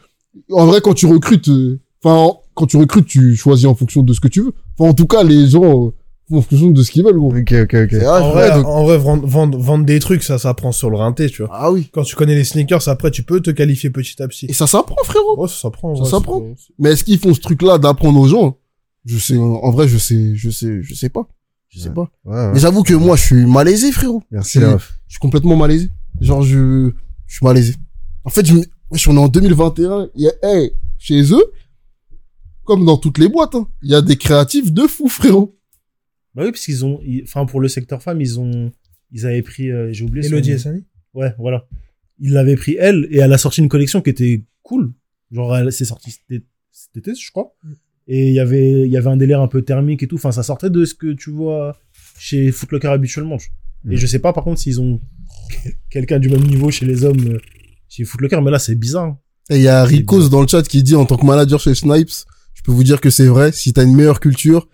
en 0.52 0.66
vrai, 0.66 0.82
quand 0.82 0.94
tu 0.94 1.06
recrutes, 1.06 1.50
euh, 1.50 1.80
enfin, 2.04 2.34
quand 2.56 2.66
tu 2.66 2.78
recrutes, 2.78 3.06
tu 3.08 3.36
choisis 3.36 3.66
en 3.66 3.76
fonction 3.76 4.02
de 4.02 4.14
ce 4.14 4.20
que 4.20 4.28
tu 4.30 4.42
veux. 4.42 4.54
Enfin, 4.78 4.90
en 4.90 4.94
tout 4.94 5.06
cas, 5.08 5.24
les 5.24 5.48
gens 5.50 5.88
euh, 5.88 5.90
en 6.32 6.42
fonction 6.42 6.70
de 6.72 6.84
ce 6.84 6.92
qu'ils 6.92 7.04
veulent, 7.04 7.18
gros. 7.18 7.36
Ok, 7.36 7.54
ok, 7.54 7.74
ok. 7.74 7.94
En 8.04 8.32
vrai, 8.32 8.50
vrai, 8.50 8.52
donc- 8.58 8.66
en 8.68 8.84
vrai, 8.84 8.98
vendre, 8.98 9.26
vendre, 9.28 9.58
vendre 9.58 9.86
des 9.86 10.00
trucs, 10.00 10.24
ça, 10.24 10.38
ça 10.38 10.54
prend 10.54 10.72
sur 10.72 10.90
le 10.90 10.98
rinté, 10.98 11.30
tu 11.30 11.44
vois. 11.44 11.52
Ah 11.54 11.72
oui. 11.72 11.90
Quand 11.92 12.04
tu 12.04 12.16
connais 12.16 12.36
les 12.36 12.44
sneakers, 12.44 12.88
après, 12.88 13.12
tu 13.12 13.24
peux 13.24 13.40
te 13.42 13.50
qualifier 13.52 13.90
petit 13.90 14.22
à 14.22 14.28
petit. 14.28 14.46
Et 14.48 14.54
ça 14.54 14.68
s'apprend, 14.68 14.96
frérot. 15.04 15.42
Ouais, 15.42 15.48
ça 15.48 15.56
s'apprend. 15.56 15.96
Ça 15.96 16.06
s'apprend. 16.10 16.44
Mais 16.78 16.92
est-ce 16.92 17.04
qu'ils 17.04 17.20
font 17.20 17.34
ce 17.34 17.40
truc-là 17.42 17.78
d'apprendre 17.78 18.20
aux 18.20 18.28
gens? 18.28 18.58
Je 19.06 19.18
sais, 19.18 19.38
en 19.38 19.72
vrai, 19.72 19.88
je 19.88 19.98
sais, 19.98 20.36
je 20.36 20.50
sais, 20.50 20.82
je 20.84 20.94
sais 20.94 21.10
pas. 21.10 21.28
Je 21.70 21.80
sais 21.80 21.90
Ouais. 21.90 21.94
pas. 21.96 22.12
Ouais, 22.26 22.36
ouais. 22.36 22.52
Mais 22.54 22.60
j'avoue 22.60 22.84
que 22.84 22.94
moi, 22.94 23.16
je 23.16 23.24
suis 23.24 23.46
malaisé, 23.46 23.92
frérot. 23.92 24.24
Merci, 24.32 24.60
je- 24.60 24.78
suis 25.08 25.20
complètement 25.20 25.56
malaisé. 25.56 25.90
Genre, 26.20 26.42
je, 26.42 26.92
je 27.28 27.36
suis 27.36 27.46
malaisé. 27.46 27.76
En 28.26 28.30
fait, 28.30 28.46
je 28.46 28.54
me, 28.56 28.62
wesh, 28.92 29.08
on 29.08 29.16
est 29.16 29.20
en 29.20 29.28
2021. 29.28 30.10
Il 30.16 30.24
y 30.24 30.28
a, 30.28 30.32
hey, 30.44 30.72
chez 30.98 31.22
eux, 31.34 31.44
comme 32.66 32.86
dans 32.86 32.98
toutes 32.98 33.18
les 33.18 33.28
boîtes, 33.30 33.56
hein, 33.56 33.68
il 33.82 33.92
y 33.92 33.96
a 33.96 34.02
des 34.02 34.16
créatifs 34.18 34.72
de 34.72 34.82
fous, 34.88 35.08
frérot. 35.10 35.56
Bah 36.40 36.46
oui, 36.46 36.52
parce 36.52 36.64
qu'ils 36.66 36.86
ont, 36.86 37.02
enfin, 37.24 37.46
pour 37.46 37.60
le 37.60 37.68
secteur 37.68 38.02
femme, 38.02 38.22
ils 38.22 38.40
ont, 38.40 38.72
ils 39.12 39.26
avaient 39.26 39.42
pris, 39.42 39.70
euh, 39.70 39.92
j'ai 39.92 40.06
oublié 40.06 40.26
Elodie. 40.26 40.54
Hassani 40.54 40.86
Ouais, 41.14 41.34
voilà. 41.38 41.68
Ils 42.20 42.32
l'avaient 42.32 42.56
pris 42.56 42.76
elle, 42.80 43.08
et 43.12 43.18
elle 43.18 43.34
a 43.34 43.38
sorti 43.38 43.60
une 43.62 43.68
collection 43.70 44.02
qui 44.02 44.10
était 44.12 44.44
cool. 44.64 44.94
Genre, 45.32 45.58
elle 45.58 45.72
s'est 45.74 45.86
sortie 45.86 46.12
cet 46.72 46.98
été, 46.98 47.14
je 47.16 47.32
crois. 47.32 47.54
Et 48.08 48.28
il 48.30 48.34
y 48.34 48.40
avait, 48.40 48.82
il 48.84 48.92
y 48.92 48.98
avait 48.98 49.10
un 49.10 49.18
délire 49.18 49.42
un 49.42 49.48
peu 49.48 49.62
thermique 49.62 50.02
et 50.04 50.08
tout. 50.08 50.16
Enfin, 50.16 50.32
ça 50.32 50.44
sortait 50.44 50.70
de 50.70 50.86
ce 50.86 50.94
que 50.96 51.12
tu 51.14 51.30
vois 51.30 51.78
chez 52.18 52.52
Footlocker 52.52 52.88
habituellement. 52.88 53.38
je- 53.38 53.50
Mm. 53.86 53.92
Et 53.94 53.98
je 53.98 54.08
sais 54.08 54.20
pas, 54.20 54.34
par 54.34 54.44
contre, 54.44 54.60
s'ils 54.60 54.82
ont 54.82 55.00
quelqu'un 55.90 56.20
du 56.20 56.30
même 56.30 56.44
niveau 56.44 56.70
chez 56.72 56.86
les 56.86 57.06
hommes, 57.06 57.28
euh, 57.28 57.38
chez 57.88 58.04
Footlocker, 58.04 58.42
mais 58.42 58.52
là, 58.52 58.60
c'est 58.60 58.76
bizarre. 58.76 59.06
hein. 59.06 59.18
Et 59.50 59.56
il 59.56 59.62
y 59.64 59.68
a 59.70 59.84
Ricos 59.86 60.28
dans 60.30 60.42
le 60.42 60.48
chat 60.48 60.64
qui 60.64 60.84
dit, 60.84 60.96
en 60.96 61.06
tant 61.06 61.16
que 61.18 61.26
manager 61.26 61.60
chez 61.60 61.74
Snipes, 61.76 62.12
je 62.54 62.62
peux 62.62 62.72
vous 62.74 62.84
dire 62.84 63.00
que 63.02 63.10
c'est 63.10 63.28
vrai. 63.28 63.52
Si 63.54 63.72
t'as 63.74 63.84
une 63.86 63.96
meilleure 63.96 64.20
culture, 64.20 64.68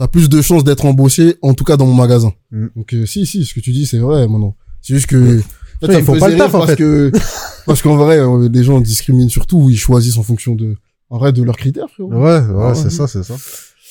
t'as 0.00 0.08
plus 0.08 0.30
de 0.30 0.40
chances 0.40 0.64
d'être 0.64 0.86
embauché, 0.86 1.36
en 1.42 1.52
tout 1.52 1.62
cas 1.62 1.76
dans 1.76 1.84
mon 1.84 1.92
magasin. 1.92 2.32
Mm. 2.52 2.66
Donc, 2.74 2.94
euh, 2.94 3.04
si, 3.04 3.26
si, 3.26 3.44
ce 3.44 3.52
que 3.52 3.60
tu 3.60 3.70
dis, 3.70 3.84
c'est 3.84 3.98
vrai, 3.98 4.26
maintenant. 4.26 4.56
C'est 4.80 4.94
juste 4.94 5.08
que, 5.08 5.40
en 5.40 5.86
fait, 5.86 5.92
ça 5.92 5.98
ils 5.98 6.04
font 6.06 6.18
pas 6.18 6.30
le 6.30 6.38
taf, 6.38 6.54
en 6.54 6.60
parce 6.60 6.70
fait. 6.70 6.76
que, 6.76 7.12
parce 7.66 7.82
qu'en 7.82 7.96
vrai, 7.96 8.18
euh, 8.18 8.48
les 8.50 8.64
gens 8.64 8.80
discriminent 8.80 9.28
surtout, 9.28 9.68
ils 9.68 9.76
choisissent 9.76 10.16
en 10.16 10.22
fonction 10.22 10.54
de, 10.54 10.74
en 11.10 11.18
vrai, 11.18 11.34
de 11.34 11.42
leurs 11.42 11.58
critères, 11.58 11.90
frérot. 11.90 12.14
Ouais, 12.14 12.40
ouais, 12.40 12.68
ouais. 12.68 12.74
c'est 12.74 12.88
ça, 12.88 13.06
c'est 13.08 13.22
ça. 13.22 13.34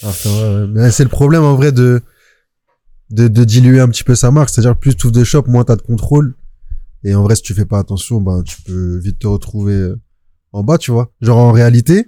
Ah, 0.01 0.11
c'est 0.11 0.29
vrai, 0.29 0.61
ouais. 0.61 0.67
Mais 0.73 0.89
c'est 0.89 1.03
le 1.03 1.11
problème, 1.11 1.43
en 1.43 1.53
vrai, 1.53 1.71
de, 1.71 2.01
de, 3.11 3.27
de 3.27 3.43
diluer 3.43 3.79
un 3.79 3.87
petit 3.87 4.03
peu 4.03 4.15
sa 4.15 4.31
marque. 4.31 4.49
C'est-à-dire, 4.49 4.75
plus 4.75 4.95
tu 4.95 5.05
ouvres 5.05 5.13
des 5.13 5.25
shops, 5.25 5.45
moins 5.45 5.63
t'as 5.63 5.75
de 5.75 5.83
contrôle. 5.83 6.33
Et 7.03 7.13
en 7.13 7.21
vrai, 7.21 7.35
si 7.35 7.43
tu 7.43 7.53
fais 7.53 7.65
pas 7.65 7.77
attention, 7.77 8.19
ben, 8.19 8.41
tu 8.41 8.59
peux 8.63 8.97
vite 8.97 9.19
te 9.19 9.27
retrouver 9.27 9.73
euh, 9.75 10.01
en 10.53 10.63
bas, 10.63 10.79
tu 10.79 10.89
vois. 10.89 11.11
Genre, 11.21 11.37
en 11.37 11.51
réalité, 11.51 12.07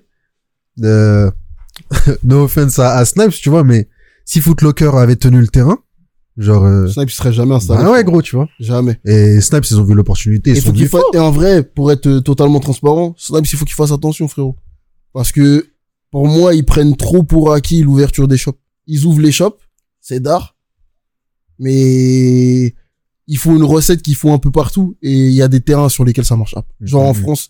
euh, 0.84 1.30
no 2.24 2.46
offense 2.46 2.80
à, 2.80 2.96
à 2.96 3.06
Snipes, 3.06 3.34
tu 3.34 3.52
vois, 3.52 3.64
mais 3.64 3.88
si 4.26 4.42
Footlocker 4.42 4.92
avait 4.96 5.16
tenu 5.16 5.40
le 5.40 5.48
terrain, 5.48 5.78
genre, 6.38 6.66
euh, 6.66 6.88
Snipes, 6.88 7.10
il 7.10 7.14
serait 7.16 7.34
jamais 7.34 7.56
installé. 7.56 7.84
bah 7.84 7.92
ouais, 7.92 8.04
gros, 8.04 8.22
tu 8.22 8.36
vois. 8.36 8.48
Jamais. 8.60 9.00
Et 9.06 9.42
Snipes, 9.42 9.66
ils 9.70 9.80
ont 9.80 9.84
vu 9.84 9.94
l'opportunité, 9.94 10.52
ils 10.52 10.58
Et, 10.58 10.62
sont 10.62 10.74
faut 10.74 11.02
et 11.14 11.20
en 11.20 11.32
vrai, 11.32 11.64
pour 11.64 11.92
être 11.92 12.08
euh, 12.08 12.22
totalement 12.22 12.60
transparent, 12.60 13.14
Snipes, 13.18 13.46
il 13.52 13.58
faut 13.58 13.66
qu'il 13.66 13.76
fasse 13.76 13.92
attention, 13.92 14.28
frérot. 14.28 14.56
Parce 15.14 15.32
que, 15.32 15.68
pour 16.12 16.28
moi, 16.28 16.54
ils 16.56 16.66
prennent 16.66 16.96
trop 16.96 17.24
pour 17.24 17.54
acquis 17.54 17.82
l'ouverture 17.84 18.28
des 18.28 18.38
shops. 18.38 18.58
Ils 18.88 19.06
ouvrent 19.06 19.22
les 19.22 19.32
shops, 19.32 19.58
c'est 20.00 20.20
d'art. 20.22 20.56
Mais, 21.60 22.74
il 23.28 23.38
faut 23.38 23.56
une 23.56 23.64
recette 23.64 24.02
qu'ils 24.02 24.16
font 24.16 24.34
un 24.34 24.40
peu 24.40 24.52
partout. 24.52 24.98
Et 25.02 25.28
il 25.28 25.34
y 25.34 25.42
a 25.42 25.48
des 25.48 25.62
terrains 25.62 25.90
sur 25.90 26.04
lesquels 26.06 26.26
ça 26.26 26.36
marche. 26.36 26.56
up. 26.58 26.66
Genre, 26.82 27.04
en 27.04 27.14
Mhm. 27.14 27.22
France, 27.22 27.50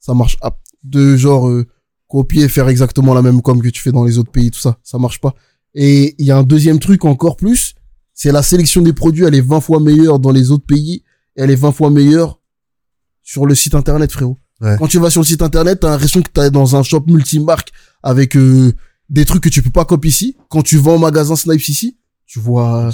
ça 0.00 0.14
marche. 0.14 0.36
up. 0.44 0.54
De 0.82 1.16
genre, 1.16 1.48
euh, 1.48 1.66
copier, 2.08 2.48
faire 2.48 2.68
exactement 2.68 3.14
la 3.14 3.22
même 3.22 3.40
com 3.40 3.62
que 3.62 3.68
tu 3.68 3.80
fais 3.80 3.92
dans 3.92 4.04
les 4.04 4.18
autres 4.18 4.30
pays, 4.32 4.50
tout 4.50 4.58
ça. 4.60 4.78
Ça 4.82 4.98
marche 4.98 5.20
pas. 5.20 5.34
Et 5.74 6.14
il 6.18 6.26
y 6.26 6.30
a 6.30 6.36
un 6.36 6.42
deuxième 6.42 6.78
truc 6.78 7.04
encore 7.04 7.36
plus. 7.36 7.74
C'est 8.12 8.32
la 8.32 8.42
sélection 8.42 8.82
des 8.82 8.92
produits. 8.92 9.24
Elle 9.24 9.34
est 9.34 9.40
20 9.40 9.60
fois 9.60 9.80
meilleure 9.80 10.18
dans 10.18 10.30
les 10.30 10.50
autres 10.50 10.66
pays. 10.66 11.02
Et 11.36 11.42
elle 11.42 11.50
est 11.50 11.56
20 11.56 11.72
fois 11.72 11.90
meilleure 11.90 12.40
sur 13.22 13.46
le 13.46 13.54
site 13.54 13.74
internet, 13.74 14.12
frérot. 14.12 14.38
Ouais. 14.60 14.76
Quand 14.78 14.86
tu 14.86 14.98
vas 14.98 15.10
sur 15.10 15.22
le 15.22 15.26
site 15.26 15.42
internet, 15.42 15.80
t'as 15.80 15.90
l'impression 15.90 16.22
que 16.22 16.30
t'es 16.30 16.50
dans 16.50 16.76
un 16.76 16.82
shop 16.82 17.04
multimarque 17.08 17.72
avec 18.02 18.36
euh, 18.36 18.72
des 19.10 19.24
trucs 19.24 19.42
que 19.42 19.48
tu 19.48 19.62
peux 19.62 19.70
pas 19.70 19.84
copier 19.84 20.10
ici. 20.10 20.36
Quand 20.48 20.62
tu 20.62 20.76
vas 20.76 20.92
en 20.92 20.98
magasin 20.98 21.34
Snipes 21.34 21.68
ici, 21.68 21.96
tu 22.26 22.38
vois 22.38 22.90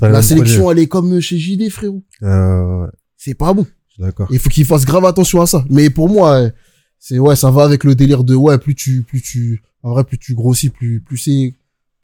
pas 0.00 0.08
le 0.08 0.12
la 0.12 0.22
sélection, 0.22 0.70
elle 0.70 0.78
est 0.78 0.88
comme 0.88 1.20
chez 1.20 1.38
JD, 1.38 1.70
frérot. 1.70 2.02
Euh, 2.22 2.84
ouais, 2.84 2.88
C'est 3.16 3.34
pas 3.34 3.52
bon. 3.52 3.66
d'accord. 3.98 4.28
Il 4.30 4.38
faut 4.38 4.48
qu'il 4.48 4.64
fasse 4.64 4.84
grave 4.84 5.04
attention 5.04 5.42
à 5.42 5.46
ça. 5.46 5.64
Mais 5.68 5.90
pour 5.90 6.08
moi, 6.08 6.50
c'est 6.98 7.18
ouais, 7.18 7.36
ça 7.36 7.50
va 7.50 7.64
avec 7.64 7.84
le 7.84 7.94
délire 7.94 8.24
de 8.24 8.34
ouais, 8.34 8.58
plus 8.58 8.74
tu, 8.74 9.02
plus 9.02 9.20
tu, 9.20 9.62
en 9.82 9.92
vrai, 9.92 10.04
plus 10.04 10.18
tu 10.18 10.34
grossis, 10.34 10.70
plus, 10.70 11.00
plus 11.00 11.18
c'est, 11.18 11.54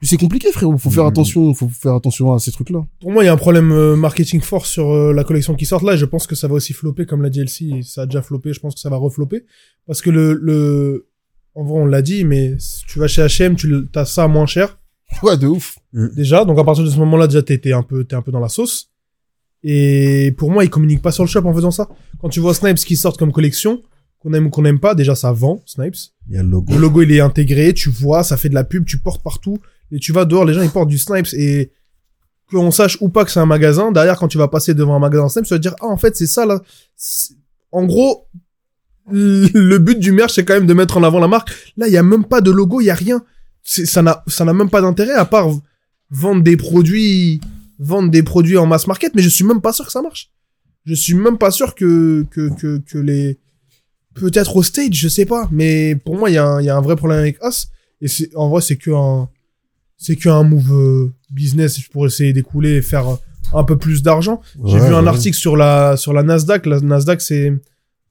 c'est 0.05 0.16
compliqué, 0.16 0.50
frérot. 0.52 0.76
Faut 0.78 0.90
faire 0.90 1.05
Mhm. 1.05 1.09
attention, 1.11 1.55
faut 1.55 1.68
faire 1.68 1.94
attention 1.94 2.32
à 2.32 2.38
ces 2.38 2.50
trucs-là. 2.52 2.84
Pour 3.00 3.11
moi, 3.12 3.22
il 3.22 3.26
y 3.26 3.28
a 3.28 3.32
un 3.32 3.36
problème 3.36 3.72
euh, 3.72 3.96
marketing 3.96 4.40
fort 4.40 4.66
sur 4.66 4.90
euh, 4.90 5.12
la 5.12 5.24
collection 5.24 5.55
qui 5.55 5.66
sort 5.66 5.84
là. 5.84 5.94
et 5.94 5.98
Je 5.98 6.05
pense 6.05 6.26
que 6.26 6.34
ça 6.34 6.48
va 6.48 6.55
aussi 6.55 6.72
flopper, 6.72 7.07
comme 7.07 7.22
l'a 7.22 7.30
dit 7.30 7.40
Elsie. 7.40 7.78
et 7.78 7.82
Ça 7.82 8.02
a 8.02 8.07
déjà 8.07 8.22
floppé. 8.22 8.52
Je 8.52 8.61
pense 8.61 8.74
que 8.74 8.80
ça 8.80 8.90
va 8.90 8.96
reflopper. 8.96 9.44
Parce 9.86 10.00
que 10.02 10.11
le, 10.11 10.34
le, 10.34 11.09
en 11.55 11.64
vrai, 11.64 11.80
on 11.80 11.86
l'a 11.86 12.02
dit, 12.02 12.24
mais 12.24 12.55
si 12.59 12.84
tu 12.86 12.98
vas 12.98 13.07
chez 13.09 13.22
H&M, 13.22 13.57
tu 13.57 13.72
t'as 13.92 14.05
ça 14.05 14.28
moins 14.28 14.46
cher. 14.46 14.78
Ouais, 15.22 15.36
de 15.36 15.46
ouf. 15.46 15.78
déjà. 15.92 16.44
Donc 16.44 16.59
à 16.59 16.64
partir 16.64 16.82
de 16.84 16.90
ce 16.90 16.96
moment-là, 16.98 17.26
déjà 17.28 17.42
t'es 17.42 17.59
t'es 17.59 17.72
un 17.72 17.82
peu 17.82 18.05
t'es 18.05 18.16
un 18.16 18.22
peu 18.22 18.32
dans 18.32 18.40
la 18.40 18.48
sauce. 18.48 18.90
Et 19.62 20.34
pour 20.36 20.50
moi, 20.50 20.64
ils 20.64 20.70
communiquent 20.70 21.02
pas 21.02 21.12
sur 21.12 21.24
le 21.24 21.28
shop 21.28 21.44
en 21.46 21.55
faisant 21.55 21.70
ça. 21.70 21.88
Quand 22.20 22.28
tu 22.28 22.40
vois 22.40 22.52
Snipes 22.55 22.76
qui 22.78 22.96
sortent 22.96 23.18
comme 23.18 23.32
collection, 23.32 23.82
qu'on 24.18 24.32
aime 24.34 24.46
ou 24.46 24.50
qu'on 24.50 24.64
aime 24.64 24.80
pas, 24.80 24.94
déjà 24.94 25.14
ça 25.14 25.32
vend 25.32 25.62
Snipes. 25.66 25.94
Il 26.28 26.34
y 26.34 26.38
a 26.38 26.42
le 26.42 26.48
logo. 26.48 26.72
Le 26.72 26.78
logo 26.80 27.02
il 27.02 27.12
est 27.12 27.20
intégré, 27.20 27.72
tu 27.72 27.90
vois, 27.90 28.22
ça 28.24 28.36
fait 28.36 28.48
de 28.48 28.55
la 28.55 28.64
pub, 28.64 28.84
tu 28.84 28.98
portes 28.98 29.22
partout. 29.22 29.59
Et 29.93 29.99
tu 29.99 30.12
vas 30.12 30.24
dehors, 30.24 30.45
les 30.45 30.55
gens 30.55 30.62
ils 30.62 30.70
portent 30.70 30.89
du 30.89 30.99
Snipes 30.99 31.32
et 31.35 31.70
qu'on 32.51 32.70
sache 32.70 32.99
ou 33.01 33.09
pas 33.09 33.24
que 33.24 33.30
c'est 33.30 33.41
un 33.41 33.47
magasin. 33.47 33.93
Derrière, 33.93 34.18
quand 34.18 34.28
tu 34.28 34.39
vas 34.39 34.49
passer 34.49 34.74
devant 34.74 34.97
un 34.97 34.99
magasin 34.99 35.28
Snipes, 35.28 35.47
tu 35.47 35.55
vas 35.55 35.59
dire 35.59 35.74
ah 35.80 35.87
en 35.87 35.97
fait 35.97 36.16
c'est 36.16 36.26
ça 36.26 36.47
là. 36.47 36.62
En 37.72 37.85
gros, 37.85 38.26
le 39.11 39.78
but 39.78 39.99
du 39.99 40.12
merch 40.12 40.35
c'est 40.35 40.45
quand 40.45 40.55
même 40.55 40.66
de 40.66 40.74
mettre 40.74 40.97
en 40.97 41.03
avant 41.03 41.20
la 41.20 41.28
marque. 41.28 41.51
Là, 41.76 41.87
il 41.87 41.93
y 41.93 41.97
a 41.97 42.03
même 42.03 42.24
pas 42.24 42.41
de 42.41 42.51
logo, 42.51 42.80
il 42.80 42.87
y 42.87 42.91
a 42.91 42.95
rien. 42.95 43.22
Ça 43.62 44.03
n'a 44.03 44.22
ça 44.26 44.45
n'a 44.45 44.53
même 44.53 44.70
pas 44.70 44.80
d'intérêt 44.80 45.14
à 45.14 45.24
part 45.24 45.49
vendre 46.11 46.43
des 46.43 46.57
produits 46.57 47.41
vendre 47.78 48.11
des 48.11 48.22
produits 48.22 48.57
en 48.57 48.66
mass 48.66 48.87
market 48.87 49.14
mais 49.14 49.22
je 49.22 49.28
suis 49.28 49.45
même 49.45 49.61
pas 49.61 49.72
sûr 49.72 49.85
que 49.87 49.93
ça 49.93 50.03
marche 50.03 50.30
je 50.85 50.95
suis 50.95 51.14
même 51.14 51.39
pas 51.39 51.51
sûr 51.51 51.74
que 51.74 52.24
que 52.30 52.78
que, 52.78 52.99
les 52.99 53.39
peut-être 54.14 54.57
au 54.57 54.62
stage 54.62 54.95
je 54.95 55.09
sais 55.09 55.26
pas 55.26 55.49
mais 55.51 55.97
pour 55.97 56.16
moi 56.16 56.30
il 56.30 56.35
y 56.35 56.39
a 56.39 56.47
un 56.47 56.62
y 56.62 56.68
a 56.68 56.76
un 56.76 56.80
vrai 56.80 56.97
problème 56.97 57.18
avec 57.18 57.39
As 57.43 57.68
et 58.01 58.09
c'est 58.09 58.35
en 58.37 58.49
vrai 58.49 58.61
c'est 58.61 58.76
que 58.76 58.91
un 58.91 59.28
c'est 60.05 60.16
que 60.16 60.28
un 60.28 60.42
move 60.42 60.72
euh, 60.72 61.12
business 61.30 61.80
pour 61.92 62.07
essayer 62.07 62.32
d'écouler 62.32 62.72
et 62.76 62.82
faire 62.82 63.09
euh, 63.09 63.16
un 63.55 63.64
peu 63.64 63.76
plus 63.78 64.02
d'argent. 64.02 64.40
J'ai 64.66 64.78
Ouais, 64.78 64.88
vu 64.88 64.94
un 64.94 65.02
ouais. 65.02 65.09
article 65.09 65.36
sur 65.36 65.57
la 65.57 65.96
sur 65.96 66.12
la 66.12 66.22
Nasdaq. 66.22 66.66
La 66.66 66.80
Nasdaq 66.80 67.20
c'est 67.20 67.52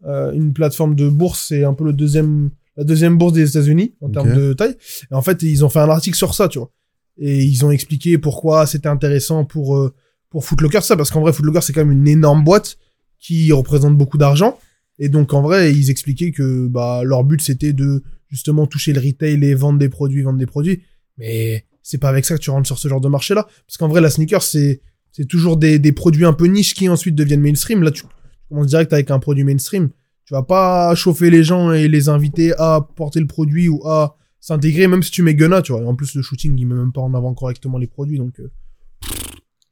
euh, 0.06 0.32
une 0.34 0.54
plateforme 0.54 0.96
de 0.96 1.08
bourse. 1.10 1.46
C'est 1.50 1.64
un 1.64 1.74
peu 1.74 1.84
le 1.86 1.94
deuxième 1.94 2.50
la 2.78 2.84
deuxième 2.84 3.18
bourse 3.20 3.34
des 3.34 3.48
États-Unis 3.50 3.94
en 4.02 4.10
termes 4.10 4.34
de 4.34 4.54
taille. 4.54 4.76
Et 5.12 5.14
en 5.14 5.22
fait 5.22 5.44
ils 5.44 5.64
ont 5.64 5.70
fait 5.70 5.80
un 5.80 5.90
article 5.90 6.18
sur 6.18 6.34
ça 6.34 6.48
tu 6.48 6.58
vois. 6.60 6.72
Et 7.20 7.44
ils 7.44 7.64
ont 7.64 7.70
expliqué 7.70 8.18
pourquoi 8.18 8.66
c'était 8.66 8.90
intéressant 8.90 9.46
pour 9.46 9.78
euh, 9.78 9.94
pour 10.32 10.46
Footlocker 10.46 10.82
ça. 10.82 10.96
Parce 10.98 11.12
qu'en 11.12 11.22
vrai 11.22 11.32
Footlocker 11.34 11.62
c'est 11.62 11.74
quand 11.74 11.86
même 11.86 11.92
une 12.02 12.08
énorme 12.08 12.44
boîte 12.44 12.78
qui 13.20 13.52
représente 13.52 13.96
beaucoup 13.98 14.18
d'argent. 14.18 14.58
Et 14.98 15.10
donc 15.10 15.34
en 15.34 15.42
vrai 15.44 15.72
ils 15.74 15.90
expliquaient 15.92 16.32
que 16.32 16.68
bah 16.68 17.02
leur 17.04 17.24
but 17.24 17.42
c'était 17.42 17.74
de 17.74 18.02
justement 18.30 18.66
toucher 18.66 18.94
le 18.94 19.00
retail 19.02 19.44
et 19.46 19.54
vendre 19.54 19.78
des 19.78 19.90
produits 19.90 20.24
vendre 20.24 20.40
des 20.40 20.48
produits. 20.48 20.82
Mais 21.20 21.66
c'est 21.84 22.00
pas 22.00 22.10
avec 22.10 22.26
ça 22.26 22.36
que 22.36 22.42
tu 22.42 22.50
rentres 22.50 22.66
sur 22.66 22.80
ce 22.80 22.88
genre 22.88 23.02
de 23.02 23.10
marché-là. 23.10 23.46
Parce 23.68 23.78
qu'en 23.78 23.88
vrai, 23.88 24.02
la 24.02 24.10
sneaker, 24.10 24.42
c'est, 24.42 24.82
c'est 25.12 25.26
toujours 25.28 25.58
des, 25.58 25.78
des 25.78 25.92
produits 25.92 26.26
un 26.26 26.34
peu 26.34 26.46
niches 26.48 26.74
qui 26.74 26.90
ensuite 26.90 27.14
deviennent 27.14 27.42
mainstream. 27.42 27.84
Là, 27.84 27.92
tu 27.92 28.04
commences 28.50 28.68
direct 28.68 28.92
avec 28.94 29.12
un 29.12 29.20
produit 29.20 29.44
mainstream. 29.44 29.90
Tu 30.26 30.34
vas 30.34 30.44
pas 30.44 30.96
chauffer 30.96 31.30
les 31.30 31.44
gens 31.44 31.72
et 31.74 31.88
les 31.90 32.08
inviter 32.10 32.54
à 32.58 32.88
porter 32.96 33.20
le 33.20 33.28
produit 33.28 33.68
ou 33.68 33.86
à 33.88 34.16
s'intégrer, 34.40 34.88
même 34.88 35.04
si 35.04 35.12
tu 35.12 35.22
mets 35.22 35.36
Gunna, 35.36 35.62
tu 35.62 35.74
vois. 35.74 35.86
En 35.86 35.96
plus, 35.96 36.16
le 36.16 36.22
shooting, 36.22 36.58
il 36.58 36.66
met 36.66 36.76
même 36.76 36.92
pas 36.94 37.02
en 37.02 37.14
avant 37.14 37.34
correctement 37.34 37.78
les 37.78 37.88
produits, 37.88 38.18
donc, 38.18 38.40
euh, 38.40 38.50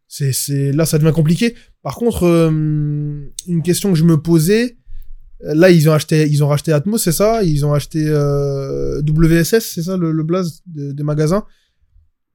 c'est, 0.07 0.34
c'est, 0.34 0.74
là, 0.74 0.86
ça 0.86 0.97
devient 0.97 1.14
compliqué. 1.14 1.55
Par 1.84 1.95
contre, 1.95 2.26
euh, 2.26 2.49
une 3.47 3.64
question 3.64 3.91
que 3.93 3.97
je 3.97 4.03
me 4.03 4.22
posais, 4.22 4.78
là, 5.39 5.70
ils 5.72 5.89
ont 5.89 5.93
acheté, 5.93 6.28
ils 6.30 6.43
ont 6.43 6.47
racheté 6.49 6.74
Atmos, 6.74 7.01
c'est 7.01 7.12
ça? 7.14 7.43
Ils 7.43 7.66
ont 7.66 7.74
acheté, 7.74 8.03
euh, 8.07 9.01
WSS, 9.01 9.72
c'est 9.74 9.84
ça, 9.84 9.95
le, 9.97 10.24
blaze 10.24 10.62
de- 10.66 10.91
des 10.91 11.03
magasins? 11.03 11.45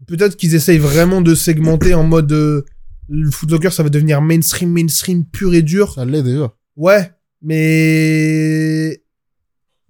Peut-être 0.07 0.37
qu'ils 0.37 0.55
essayent 0.55 0.79
vraiment 0.79 1.21
de 1.21 1.35
segmenter 1.35 1.95
en 1.95 2.05
mode, 2.05 2.31
euh, 2.33 2.65
le 3.09 3.31
Footlocker, 3.31 3.71
ça 3.71 3.83
va 3.83 3.89
devenir 3.89 4.21
mainstream, 4.21 4.71
mainstream 4.71 5.25
pur 5.25 5.55
et 5.55 5.63
dur. 5.63 5.93
Ça 5.95 6.05
l'est 6.05 6.23
déjà. 6.23 6.53
Ouais, 6.77 7.11
mais 7.41 9.03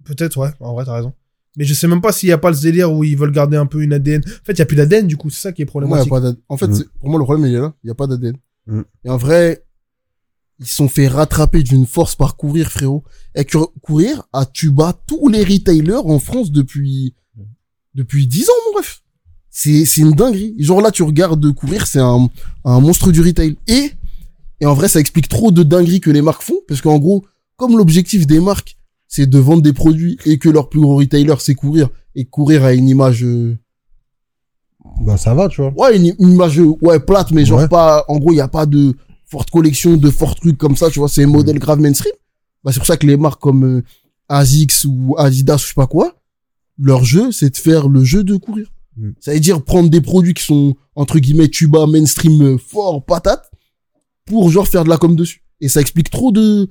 peut-être 0.05 0.37
ouais, 0.37 0.49
en 0.59 0.73
vrai 0.73 0.85
t'as 0.85 0.93
raison. 0.95 1.13
Mais 1.57 1.65
je 1.65 1.73
sais 1.73 1.87
même 1.87 2.01
pas 2.01 2.11
s'il 2.11 2.29
y 2.29 2.31
a 2.31 2.37
pas 2.37 2.51
le 2.51 2.57
délire 2.57 2.91
où 2.93 3.03
ils 3.03 3.17
veulent 3.17 3.31
garder 3.31 3.57
un 3.57 3.65
peu 3.65 3.81
une 3.81 3.91
ADN. 3.93 4.21
En 4.25 4.45
fait, 4.45 4.53
il 4.53 4.59
y 4.59 4.61
a 4.61 4.65
plus 4.65 4.77
d'ADN 4.77 5.07
du 5.07 5.17
coup, 5.17 5.29
c'est 5.31 5.41
ça 5.41 5.51
qui 5.51 5.63
est 5.63 5.65
Pour 5.65 5.81
moi, 5.81 5.97
y 5.97 6.01
a 6.01 6.05
problématique. 6.05 6.39
pas 6.47 6.53
en 6.53 6.57
fait, 6.57 6.67
Mm. 6.67 6.73
c'est- 6.75 6.89
pour 6.99 7.09
moi, 7.09 7.17
le 7.19 7.25
problème, 7.25 7.47
il 7.49 7.55
est 7.55 7.59
là. 7.59 7.73
Il 7.83 7.87
y 7.87 7.91
a 7.91 7.95
pas 7.95 8.05
d'ADN. 8.07 8.37
Mm. 8.67 8.81
Et 9.05 9.09
en 9.09 9.17
vrai, 9.17 9.63
ils 10.59 10.67
sont 10.67 10.87
fait 10.87 11.07
rattraper 11.07 11.63
d'une 11.63 11.87
force 11.87 12.15
par 12.15 12.37
courir, 12.37 12.71
frérot. 12.71 13.03
Et 13.35 13.43
Cou- 13.43 13.71
courir 13.81 14.23
a 14.33 14.45
tuba 14.45 14.93
tous 15.07 15.29
les 15.29 15.43
retailers 15.43 15.93
en 16.05 16.19
France 16.19 16.51
depuis, 16.51 17.15
depuis 17.95 18.27
10 18.27 18.47
ans, 18.49 18.53
mon 18.71 18.77
ref. 18.79 19.01
C'est, 19.59 19.85
c'est 19.85 20.01
une 20.01 20.11
dinguerie. 20.11 20.53
Genre 20.59 20.81
là, 20.81 20.91
tu 20.91 21.01
regardes 21.01 21.51
courir, 21.55 21.87
c'est 21.87 21.97
un, 21.99 22.29
un 22.63 22.79
monstre 22.79 23.11
du 23.11 23.21
retail. 23.21 23.57
Et, 23.67 23.91
et 24.61 24.65
en 24.67 24.75
vrai, 24.75 24.87
ça 24.87 24.99
explique 24.99 25.27
trop 25.27 25.49
de 25.51 25.63
dingueries 25.63 25.99
que 25.99 26.11
les 26.11 26.21
marques 26.21 26.43
font. 26.43 26.59
Parce 26.67 26.79
qu'en 26.81 26.99
gros, 26.99 27.25
comme 27.55 27.75
l'objectif 27.75 28.27
des 28.27 28.39
marques, 28.39 28.77
c'est 29.07 29.25
de 29.27 29.39
vendre 29.39 29.63
des 29.63 29.73
produits 29.73 30.19
et 30.25 30.37
que 30.37 30.49
leur 30.49 30.69
plus 30.69 30.79
gros 30.79 30.95
retailer, 30.97 31.33
c'est 31.39 31.55
courir. 31.55 31.89
Et 32.13 32.25
courir 32.25 32.63
a 32.65 32.73
une 32.73 32.87
image, 32.87 33.23
euh, 33.23 33.57
Bah, 35.01 35.17
ça 35.17 35.33
va, 35.33 35.47
tu 35.49 35.61
vois. 35.61 35.73
ouais, 35.75 35.97
une, 35.97 36.13
une 36.19 36.33
image, 36.33 36.59
euh, 36.59 36.73
ouais, 36.81 36.99
plate, 36.99 37.31
mais 37.31 37.43
genre 37.43 37.59
Ouais. 37.61 37.67
pas, 37.67 38.05
en 38.09 38.17
gros, 38.19 38.31
il 38.33 38.37
y 38.37 38.41
a 38.41 38.47
pas 38.47 38.67
de 38.67 38.93
forte 39.25 39.49
collection, 39.49 39.97
de 39.97 40.09
forts 40.11 40.35
trucs 40.35 40.57
comme 40.59 40.75
ça, 40.75 40.91
tu 40.91 40.99
vois, 40.99 41.09
c'est 41.09 41.23
un 41.23 41.27
modèle 41.27 41.57
grave 41.57 41.79
mainstream. 41.79 42.13
Bah, 42.63 42.71
c'est 42.71 42.79
pour 42.79 42.85
ça 42.87 42.97
que 42.97 43.07
les 43.07 43.17
marques 43.17 43.41
comme 43.41 43.63
euh, 43.65 43.83
ASICS 44.29 44.85
ou 44.85 45.15
Adidas 45.17 45.55
ou 45.55 45.59
je 45.59 45.67
sais 45.69 45.73
pas 45.75 45.87
quoi, 45.87 46.15
leur 46.79 47.03
jeu, 47.03 47.31
c'est 47.31 47.49
de 47.49 47.57
faire 47.57 47.87
le 47.89 48.03
jeu 48.03 48.23
de 48.23 48.35
courir. 48.37 48.67
Mm. 48.97 49.11
Ça 49.19 49.33
veut 49.33 49.39
dire 49.39 49.63
prendre 49.63 49.89
des 49.89 50.01
produits 50.01 50.33
qui 50.33 50.43
sont, 50.43 50.75
entre 50.95 51.19
guillemets, 51.19 51.49
tuba, 51.49 51.85
mainstream, 51.87 52.41
euh, 52.41 52.57
fort, 52.57 53.05
patate, 53.05 53.49
pour 54.25 54.49
genre 54.49 54.67
faire 54.67 54.83
de 54.83 54.89
la 54.89 54.97
com 54.97 55.15
dessus. 55.15 55.43
Et 55.61 55.69
ça 55.69 55.81
explique 55.81 56.09
trop 56.09 56.31
de, 56.31 56.67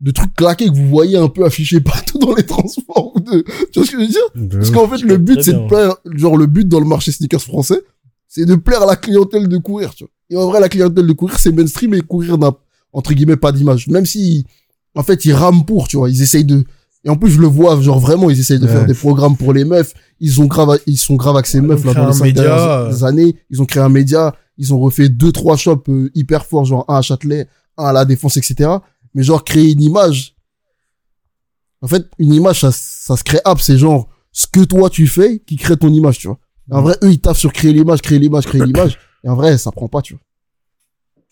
de 0.00 0.10
trucs 0.10 0.34
claqués 0.34 0.66
que 0.66 0.74
vous 0.74 0.88
voyez 0.88 1.16
un 1.16 1.28
peu 1.28 1.44
affichés 1.44 1.80
partout 1.80 2.18
dans 2.18 2.34
les 2.34 2.46
transports 2.46 3.12
ou 3.14 3.20
de, 3.20 3.44
tu 3.72 3.78
vois 3.78 3.86
ce 3.86 3.92
que 3.92 3.98
je 3.98 4.02
veux 4.02 4.06
dire? 4.06 4.50
Parce 4.50 4.70
qu'en 4.70 4.88
fait, 4.88 5.02
le 5.02 5.18
but, 5.18 5.42
c'est 5.42 5.52
de 5.52 5.66
plaire, 5.66 5.96
genre, 6.14 6.36
le 6.36 6.46
but 6.46 6.66
dans 6.68 6.80
le 6.80 6.86
marché 6.86 7.12
sneakers 7.12 7.42
français, 7.42 7.80
c'est 8.28 8.44
de 8.44 8.54
plaire 8.54 8.82
à 8.82 8.86
la 8.86 8.96
clientèle 8.96 9.48
de 9.48 9.58
courir, 9.58 9.94
tu 9.94 10.04
vois. 10.04 10.10
Et 10.28 10.36
en 10.36 10.48
vrai, 10.48 10.60
la 10.60 10.68
clientèle 10.68 11.06
de 11.06 11.12
courir, 11.12 11.38
c'est 11.38 11.52
mainstream 11.52 11.94
et 11.94 12.00
courir 12.00 12.36
n'a, 12.38 12.52
entre 12.92 13.14
guillemets, 13.14 13.36
pas 13.36 13.52
d'image. 13.52 13.86
Même 13.86 14.06
si, 14.06 14.44
en 14.94 15.04
fait, 15.04 15.24
ils 15.24 15.32
rament 15.32 15.64
pour, 15.64 15.86
tu 15.86 15.96
vois. 15.96 16.10
Ils 16.10 16.20
essayent 16.20 16.44
de, 16.44 16.64
et 17.06 17.08
en 17.08 17.16
plus, 17.16 17.30
je 17.30 17.40
le 17.40 17.46
vois, 17.46 17.80
genre, 17.80 18.00
vraiment, 18.00 18.28
ils 18.30 18.38
essayent 18.38 18.58
de 18.58 18.66
Ouais. 18.66 18.72
faire 18.72 18.84
des 18.84 18.92
programmes 18.94 19.36
pour 19.36 19.52
les 19.52 19.64
meufs. 19.64 19.94
Ils 20.20 20.40
ont 20.42 20.46
grave, 20.46 20.78
ils 20.86 20.96
sont 20.98 21.14
grave 21.14 21.36
avec 21.36 21.46
ces 21.46 21.60
Ouais, 21.60 21.66
meufs, 21.68 21.84
là, 21.84 21.94
dans 21.94 22.06
les 22.08 22.12
cinq 22.12 22.32
dernières 22.34 23.04
années. 23.04 23.36
Ils 23.48 23.62
ont 23.62 23.64
créé 23.64 23.80
un 23.82 23.88
média. 23.88 24.34
Ils 24.58 24.74
ont 24.74 24.80
refait 24.80 25.08
deux, 25.08 25.30
trois 25.32 25.56
shops 25.56 25.88
euh, 25.88 26.10
hyper 26.14 26.44
forts, 26.44 26.64
genre 26.64 26.84
un 26.88 26.96
à 26.96 27.02
Châtelet, 27.02 27.46
un 27.78 27.84
à 27.84 27.92
la 27.92 28.04
Défense, 28.04 28.36
etc. 28.36 28.70
Mais 29.14 29.22
genre, 29.22 29.44
créer 29.44 29.70
une 29.72 29.82
image. 29.82 30.34
En 31.80 31.86
fait, 31.88 32.06
une 32.18 32.32
image, 32.34 32.60
ça, 32.60 32.70
ça 32.72 33.16
se 33.16 33.22
crée 33.22 33.38
up. 33.46 33.58
C'est 33.60 33.78
genre, 33.78 34.08
ce 34.32 34.46
que 34.46 34.64
toi 34.64 34.90
tu 34.90 35.06
fais 35.06 35.38
qui 35.46 35.56
crée 35.56 35.76
ton 35.76 35.92
image, 35.92 36.18
tu 36.18 36.26
vois. 36.26 36.38
En 36.72 36.82
vrai, 36.82 36.96
eux, 37.04 37.12
ils 37.12 37.20
taffent 37.20 37.38
sur 37.38 37.52
créer 37.52 37.72
l'image, 37.72 38.02
créer 38.02 38.18
l'image, 38.18 38.46
créer 38.46 38.64
l'image. 38.64 38.98
Et 39.22 39.28
en 39.28 39.36
vrai, 39.36 39.56
ça 39.58 39.70
prend 39.70 39.86
pas, 39.88 40.02
tu 40.02 40.14
vois. 40.14 40.22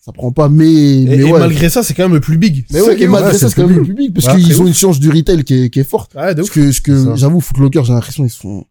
Ça 0.05 0.13
prend 0.13 0.33
pas, 0.33 0.51
mais, 0.51 0.67
Et, 0.71 1.05
mais 1.07 1.17
et 1.17 1.25
ouais. 1.25 1.39
malgré 1.39 1.71
ça, 1.71 1.83
c'est 1.83 1.95
quand 1.95 2.03
même 2.03 2.13
le 2.13 2.21
plus 2.21 2.37
big. 2.37 2.67
mais 2.71 2.83
ouais, 2.83 3.01
et 3.01 3.07
malgré 3.07 3.39
ça, 3.39 3.49
c'est 3.49 3.55
quand 3.57 3.67
même 3.67 3.79
le 3.79 3.85
public, 3.85 4.13
parce 4.13 4.27
Ouais, 4.27 4.35
qu'ils 4.43 4.61
ont 4.61 4.65
ouf. 4.65 4.69
une 4.69 4.75
science 4.75 5.01
du 5.01 5.09
retail 5.11 5.45
qui 5.45 5.55
est, 5.55 5.71
qui 5.71 5.81
est 5.81 5.85
forte. 5.85 6.15
Ouais, 6.15 6.35
de 6.35 6.43
Parce 6.43 6.51
que, 6.51 6.81
que, 6.83 7.17
j'avoue, 7.17 7.41
Footlocker, 7.41 7.83
j'ai 7.85 7.95
l'impression, 7.95 8.23
ils 8.23 8.29
sont, 8.31 8.67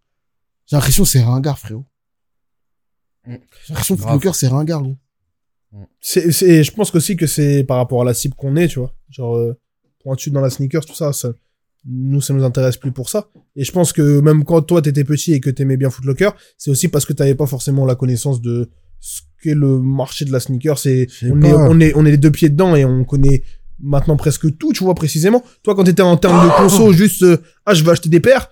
j'ai 0.68 0.76
l'impression, 0.76 1.06
c'est 1.06 1.22
ringard, 1.22 1.58
frérot. 1.58 1.86
Mm. 3.26 3.34
J'ai 3.66 3.74
l'impression. 3.74 3.98
Footlocker, 3.98 4.32
c'est 4.34 4.48
ringard, 4.48 4.84
gros. 4.84 4.96
C'est, 6.00 6.32
c'est, 6.32 6.64
je 6.64 6.72
pense 6.72 6.94
aussi 6.94 7.18
que 7.18 7.26
c'est 7.26 7.64
par 7.64 7.78
rapport 7.78 8.04
à 8.04 8.06
la 8.06 8.14
cible 8.14 8.36
qu'on 8.36 8.56
est, 8.56 8.68
tu 8.68 8.78
vois. 8.78 8.94
Genre, 9.10 9.36
euh, 9.36 9.58
pointu 10.04 10.30
dans 10.30 10.42
la 10.42 10.52
sneakers, 10.52 10.86
tout 10.86 10.94
ça, 10.94 11.14
ça, 11.14 11.30
nous, 11.86 12.22
ça 12.22 12.36
nous 12.36 12.44
intéresse 12.44 12.78
plus 12.78 12.92
pour 12.92 13.10
ça. 13.10 13.28
Et 13.56 13.64
je 13.64 13.72
pense 13.72 13.92
que 13.92 14.20
même 14.20 14.44
quand 14.46 14.62
toi, 14.62 14.84
t'étais 14.84 15.04
petit 15.04 15.34
et 15.34 15.40
que 15.40 15.50
t'aimais 15.50 15.78
bien 15.78 15.90
Footlocker, 15.90 16.30
c'est 16.60 16.70
aussi 16.70 16.90
parce 16.90 17.06
que 17.06 17.14
t'avais 17.14 17.34
pas 17.34 17.48
forcément 17.48 17.88
la 17.88 17.96
connaissance 17.96 18.40
de 18.40 18.70
ce 19.00 19.22
qu'est 19.44 19.54
le 19.56 19.80
marché 19.80 20.26
de 20.26 20.32
la 20.32 20.40
sneaker. 20.40 20.78
C'est, 20.80 21.08
on 21.24 21.42
est, 21.42 21.54
on 21.54 21.80
est, 21.80 21.94
on 21.96 22.06
est 22.06 22.12
les 22.12 22.18
deux 22.18 22.32
pieds 22.32 22.50
dedans 22.50 22.76
et 22.76 22.86
on 22.86 23.04
connaît 23.04 23.44
maintenant 23.82 24.16
presque 24.16 24.58
tout, 24.58 24.72
tu 24.74 24.84
vois, 24.84 24.96
précisément. 24.96 25.44
Toi, 25.64 25.76
quand 25.76 25.84
t'étais 25.84 26.02
en 26.02 26.16
termes 26.18 26.46
de 26.46 26.52
conso, 26.58 26.94
juste, 26.94 27.24
euh, 27.24 27.38
ah, 27.66 27.74
je 27.74 27.84
vais 27.84 27.92
acheter 27.92 28.10
des 28.10 28.20
paires, 28.22 28.50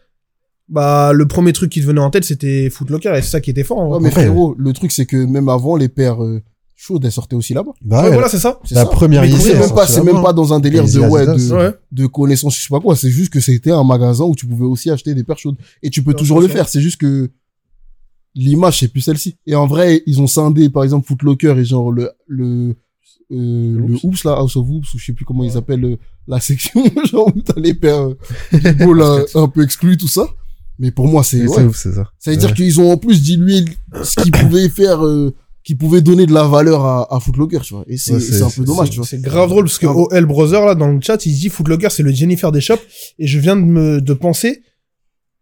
bah, 0.69 1.11
le 1.13 1.25
premier 1.27 1.53
truc 1.53 1.71
qui 1.71 1.81
te 1.81 1.85
venait 1.85 2.01
en 2.01 2.09
tête, 2.09 2.23
c'était 2.25 2.69
Footlocker 2.69 3.13
et 3.17 3.21
c'est 3.21 3.29
ça 3.29 3.41
qui 3.41 3.49
était 3.49 3.63
fort, 3.63 3.79
en 3.79 3.87
vrai. 3.89 3.97
Ouais, 3.97 4.03
mais 4.03 4.11
frérot, 4.11 4.55
le 4.57 4.73
truc, 4.73 4.91
c'est 4.91 5.05
que 5.05 5.17
même 5.17 5.49
avant, 5.49 5.75
les 5.75 5.89
paires, 5.89 6.23
euh, 6.23 6.41
chaudes, 6.75 7.03
elles 7.05 7.11
sortaient 7.11 7.35
aussi 7.35 7.53
là-bas. 7.53 7.71
Bah, 7.81 7.97
Ouais, 8.01 8.07
ouais, 8.07 8.13
voilà, 8.13 8.27
c'est 8.29 8.39
ça. 8.39 8.59
C'est 8.63 8.75
la 8.75 8.81
ça. 8.85 8.89
première 8.89 9.23
Yeezy, 9.23 9.39
c'est 9.41 9.49
elle 9.51 9.59
même 9.59 9.69
pas, 9.73 9.85
c'est 9.85 10.03
même 10.03 10.21
pas 10.21 10.33
dans 10.33 10.53
un 10.53 10.59
délire 10.59 10.83
de, 10.85 10.99
ouais, 10.99 11.25
de, 11.27 11.53
Ouais. 11.53 11.71
de 11.91 12.05
connaissances, 12.07 12.57
je 12.57 12.63
sais 12.63 12.69
pas 12.69 12.79
quoi. 12.79 12.95
C'est 12.95 13.11
juste 13.11 13.31
que 13.31 13.39
c'était 13.39 13.71
un 13.71 13.83
magasin 13.83 14.23
où 14.23 14.35
tu 14.35 14.45
pouvais 14.47 14.65
aussi 14.65 14.89
acheter 14.89 15.13
des 15.13 15.23
paires 15.23 15.37
chaudes. 15.37 15.57
Et 15.83 15.89
tu 15.89 16.03
peux 16.03 16.13
toujours 16.13 16.41
le 16.41 16.47
faire. 16.47 16.67
C'est 16.67 16.81
juste 16.81 16.99
que 16.99 17.29
l'image, 18.35 18.79
c'est 18.79 18.87
plus 18.87 19.01
celle-ci. 19.01 19.37
Et 19.47 19.55
en 19.55 19.67
vrai, 19.67 20.03
ils 20.05 20.21
ont 20.21 20.27
scindé, 20.27 20.69
par 20.69 20.83
exemple, 20.83 21.07
Footlocker 21.07 21.55
et 21.57 21.65
genre 21.65 21.91
le, 21.91 22.09
le, 22.27 22.75
euh, 23.31 23.87
le 23.87 23.95
Oops, 24.03 24.23
là, 24.25 24.33
House 24.33 24.55
of 24.57 24.67
Oops, 24.69 24.93
ou 24.93 24.97
je 24.97 25.05
sais 25.05 25.13
plus 25.13 25.25
comment 25.25 25.43
ils 25.43 25.57
appellent 25.57 25.85
euh, 25.85 25.97
la 26.27 26.39
section, 26.39 26.83
genre 27.11 27.27
où 27.35 27.41
t'as 27.41 27.59
les 27.59 27.73
paires, 27.73 28.09
euh, 28.09 28.93
là, 28.95 29.23
un 29.35 29.47
peu 29.47 29.63
exclus, 29.63 29.97
tout 29.97 30.07
ça. 30.07 30.27
Mais 30.79 30.91
pour 30.91 31.07
moi, 31.07 31.23
c'est, 31.23 31.39
C'est 31.47 31.47
ouais. 31.47 31.63
ouf, 31.65 31.75
c'est 31.77 31.91
ça. 31.93 32.09
Ça 32.19 32.31
veut 32.31 32.37
Ouais. 32.37 32.39
dire 32.41 32.53
qu'ils 32.53 32.79
ont 32.79 32.91
en 32.91 32.97
plus 32.97 33.21
dilué 33.21 33.65
ce 34.03 34.21
qu'ils 34.21 34.31
pouvaient 34.31 34.67
faire, 34.69 35.05
euh, 35.05 35.33
qui 35.63 35.75
pouvait 35.75 36.01
donner 36.01 36.25
de 36.25 36.33
la 36.33 36.43
valeur 36.47 36.83
à, 36.85 37.13
à 37.15 37.19
Footlocker, 37.19 37.59
tu 37.61 37.75
vois. 37.75 37.83
Et 37.87 37.97
c'est 37.97 38.13
Ouais, 38.15 38.41
un 38.41 38.49
peu 38.49 38.63
dommage, 38.63 38.89
tu 38.89 38.95
vois. 38.97 39.05
C'est 39.05 39.21
grave 39.21 39.49
drôle 39.49 39.65
parce 39.65 39.77
que 39.77 39.85
OL 39.85 40.25
Brother 40.25 40.65
là 40.65 40.73
dans 40.73 40.87
le 40.87 40.99
chat 41.01 41.23
il 41.27 41.33
dit 41.37 41.49
Footlocker 41.49 41.89
c'est 41.91 42.01
le 42.01 42.11
Jennifer 42.11 42.51
des 42.51 42.61
shops 42.61 42.79
et 43.19 43.27
je 43.27 43.37
viens 43.37 43.55
de 43.55 43.61
me 43.61 44.01
de 44.01 44.13
penser 44.13 44.63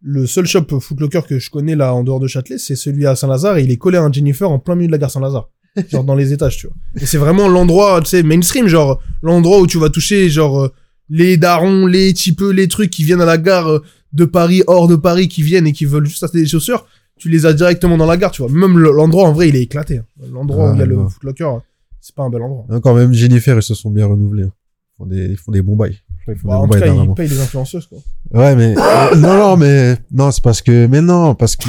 le 0.02 0.26
seul 0.28 0.46
shop 0.46 0.80
Footlocker 0.80 1.22
que 1.28 1.40
je 1.40 1.50
connais 1.50 1.76
là 1.76 1.94
en 1.94 2.04
dehors 2.04 2.20
de 2.20 2.28
Châtelet 2.28 2.58
c'est 2.58 2.76
celui 2.76 3.06
à 3.06 3.16
Saint-Lazare 3.16 3.58
et 3.58 3.64
il 3.64 3.72
est 3.72 3.78
collé 3.78 3.98
à 3.98 4.04
un 4.04 4.12
Jennifer 4.12 4.50
en 4.50 4.58
plein 4.60 4.76
milieu 4.76 4.88
de 4.88 4.92
la 4.94 4.98
gare 4.98 5.12
Saint-Lazare 5.12 5.50
genre 5.90 6.04
dans 6.04 6.16
les 6.16 6.32
étages 6.34 6.58
tu 6.58 6.68
vois 6.68 6.76
et 7.02 7.06
c'est 7.06 7.18
vraiment 7.18 7.48
l'endroit 7.48 8.00
tu 8.02 8.08
sais 8.08 8.24
mainstream 8.24 8.68
genre 8.68 9.02
l'endroit 9.22 9.60
où 9.60 9.68
tu 9.68 9.78
vas 9.78 9.90
toucher 9.90 10.30
genre 10.30 10.60
euh, 10.62 10.74
les 11.10 11.38
darons 11.38 11.86
les 11.86 12.14
typeux 12.14 12.52
les 12.52 12.68
trucs 12.68 12.90
qui 12.92 13.04
viennent 13.04 13.22
à 13.22 13.26
la 13.26 13.38
gare 13.38 13.68
euh, 13.70 13.84
de 14.14 14.26
Paris 14.26 14.64
hors 14.68 14.88
de 14.88 14.96
Paris 14.96 15.28
qui 15.28 15.42
viennent 15.44 15.68
et 15.68 15.74
qui 15.74 15.86
veulent 15.86 16.06
juste 16.06 16.24
acheter 16.24 16.40
des 16.42 16.48
chaussures 16.48 16.86
tu 17.18 17.28
les 17.30 17.46
as 17.46 17.52
directement 17.54 17.98
dans 17.98 18.06
la 18.06 18.16
gare 18.18 18.32
tu 18.32 18.42
vois 18.42 18.52
même 18.52 18.78
le- 18.80 18.92
l'endroit 18.92 19.28
en 19.28 19.34
vrai 19.34 19.50
il 19.50 19.56
est 19.58 19.64
éclaté 19.64 19.98
hein. 19.98 20.06
l'endroit 20.32 20.72
où 20.72 20.74
il 20.76 20.78
y 20.78 20.82
a 20.82 20.84
Ah, 20.84 20.88
le. 20.88 21.08
Footlocker 21.10 21.58
c'est 22.02 22.16
pas 22.16 22.24
un 22.24 22.30
bel 22.30 22.42
endroit 22.42 22.66
Encore 22.70 22.96
même 22.96 23.12
Jennifer, 23.14 23.58
ils 23.58 23.62
se 23.62 23.76
sont 23.76 23.92
bien 23.92 24.06
renouvelés. 24.06 24.44
hein. 24.44 24.52
Ils 24.94 24.98
font 24.98 25.06
des, 25.06 25.26
ils 25.26 25.38
font 25.38 25.52
des 25.52 25.62
bons 25.62 25.76
bails. 25.76 25.98
Font 26.36 26.48
Bah, 26.48 26.56
des 26.58 26.62
en 26.62 26.66
tout 26.68 26.72
cas, 26.72 26.78
il 26.78 26.84
dernièrement. 26.84 27.14
paye 27.16 27.28
les 27.30 27.40
influenceuses, 27.42 27.88
quoi. 27.88 27.98
Ouais, 28.32 28.56
mais 28.56 28.76
euh, 28.78 29.16
non, 29.18 29.38
non, 29.38 29.58
mais 29.58 29.98
non, 30.12 30.32
c'est 30.32 30.44
parce 30.44 30.62
que, 30.62 30.88
mais 30.88 31.02
non, 31.02 31.36
parce 31.36 31.56
que 31.56 31.68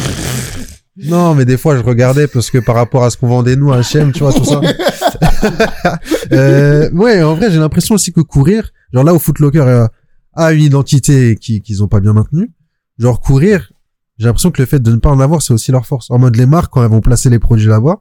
non, 1.02 1.34
mais 1.34 1.44
des 1.46 1.56
fois 1.56 1.76
je 1.78 1.82
regardais 1.82 2.26
parce 2.26 2.50
que 2.50 2.58
par 2.58 2.74
rapport 2.74 3.04
à 3.04 3.10
ce 3.10 3.16
qu'on 3.16 3.28
vendait 3.28 3.56
nous 3.56 3.72
à 3.72 3.80
H&M, 3.80 4.12
tu 4.12 4.18
vois 4.22 4.32
tout 4.34 4.44
ça. 4.44 4.60
euh, 6.32 6.90
ouais, 6.92 7.22
en 7.22 7.34
vrai, 7.34 7.50
j'ai 7.50 7.58
l'impression 7.58 7.94
aussi 7.94 8.12
que 8.12 8.20
courir, 8.20 8.70
genre 8.92 9.04
là 9.04 9.14
où 9.14 9.18
Footlocker 9.18 9.60
a, 9.60 9.90
a 10.34 10.52
une 10.52 10.62
identité 10.62 11.36
qui 11.36 11.60
qu'ils 11.62 11.82
ont 11.82 11.88
pas 11.88 12.00
bien 12.00 12.12
maintenue, 12.12 12.50
genre 12.98 13.20
courir, 13.20 13.72
j'ai 14.18 14.26
l'impression 14.26 14.50
que 14.50 14.60
le 14.60 14.66
fait 14.66 14.80
de 14.80 14.90
ne 14.92 14.96
pas 14.96 15.10
en 15.10 15.20
avoir, 15.20 15.42
c'est 15.42 15.54
aussi 15.54 15.72
leur 15.72 15.86
force. 15.86 16.10
En 16.10 16.18
mode 16.18 16.36
les 16.36 16.46
marques 16.46 16.72
quand 16.72 16.82
elles 16.84 16.90
vont 16.90 17.00
placer 17.00 17.30
les 17.30 17.38
produits 17.38 17.68
là-bas, 17.68 17.98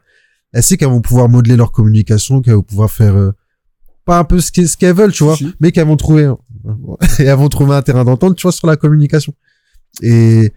elles 0.51 0.63
savent 0.63 0.77
qu'elles 0.77 0.89
vont 0.89 1.01
pouvoir 1.01 1.29
modeler 1.29 1.55
leur 1.55 1.71
communication, 1.71 2.41
qu'elles 2.41 2.55
vont 2.55 2.63
pouvoir 2.63 2.91
faire 2.91 3.15
euh, 3.15 3.31
pas 4.05 4.19
un 4.19 4.23
peu 4.23 4.39
ce 4.41 4.51
qu'elles 4.51 4.67
ce 4.67 4.75
qu'elles 4.75 4.95
veulent, 4.95 5.11
tu 5.13 5.23
vois, 5.23 5.35
Si. 5.37 5.53
mais 5.59 5.71
qu'elles 5.71 5.87
vont 5.87 5.95
trouver 5.97 6.29
et 7.19 7.23
elles 7.23 7.37
vont 7.37 7.49
trouver 7.49 7.75
un 7.75 7.81
terrain 7.81 8.03
d'entente, 8.05 8.35
tu 8.35 8.43
vois, 8.43 8.51
sur 8.51 8.67
la 8.67 8.75
communication. 8.77 9.33
Et 10.01 10.51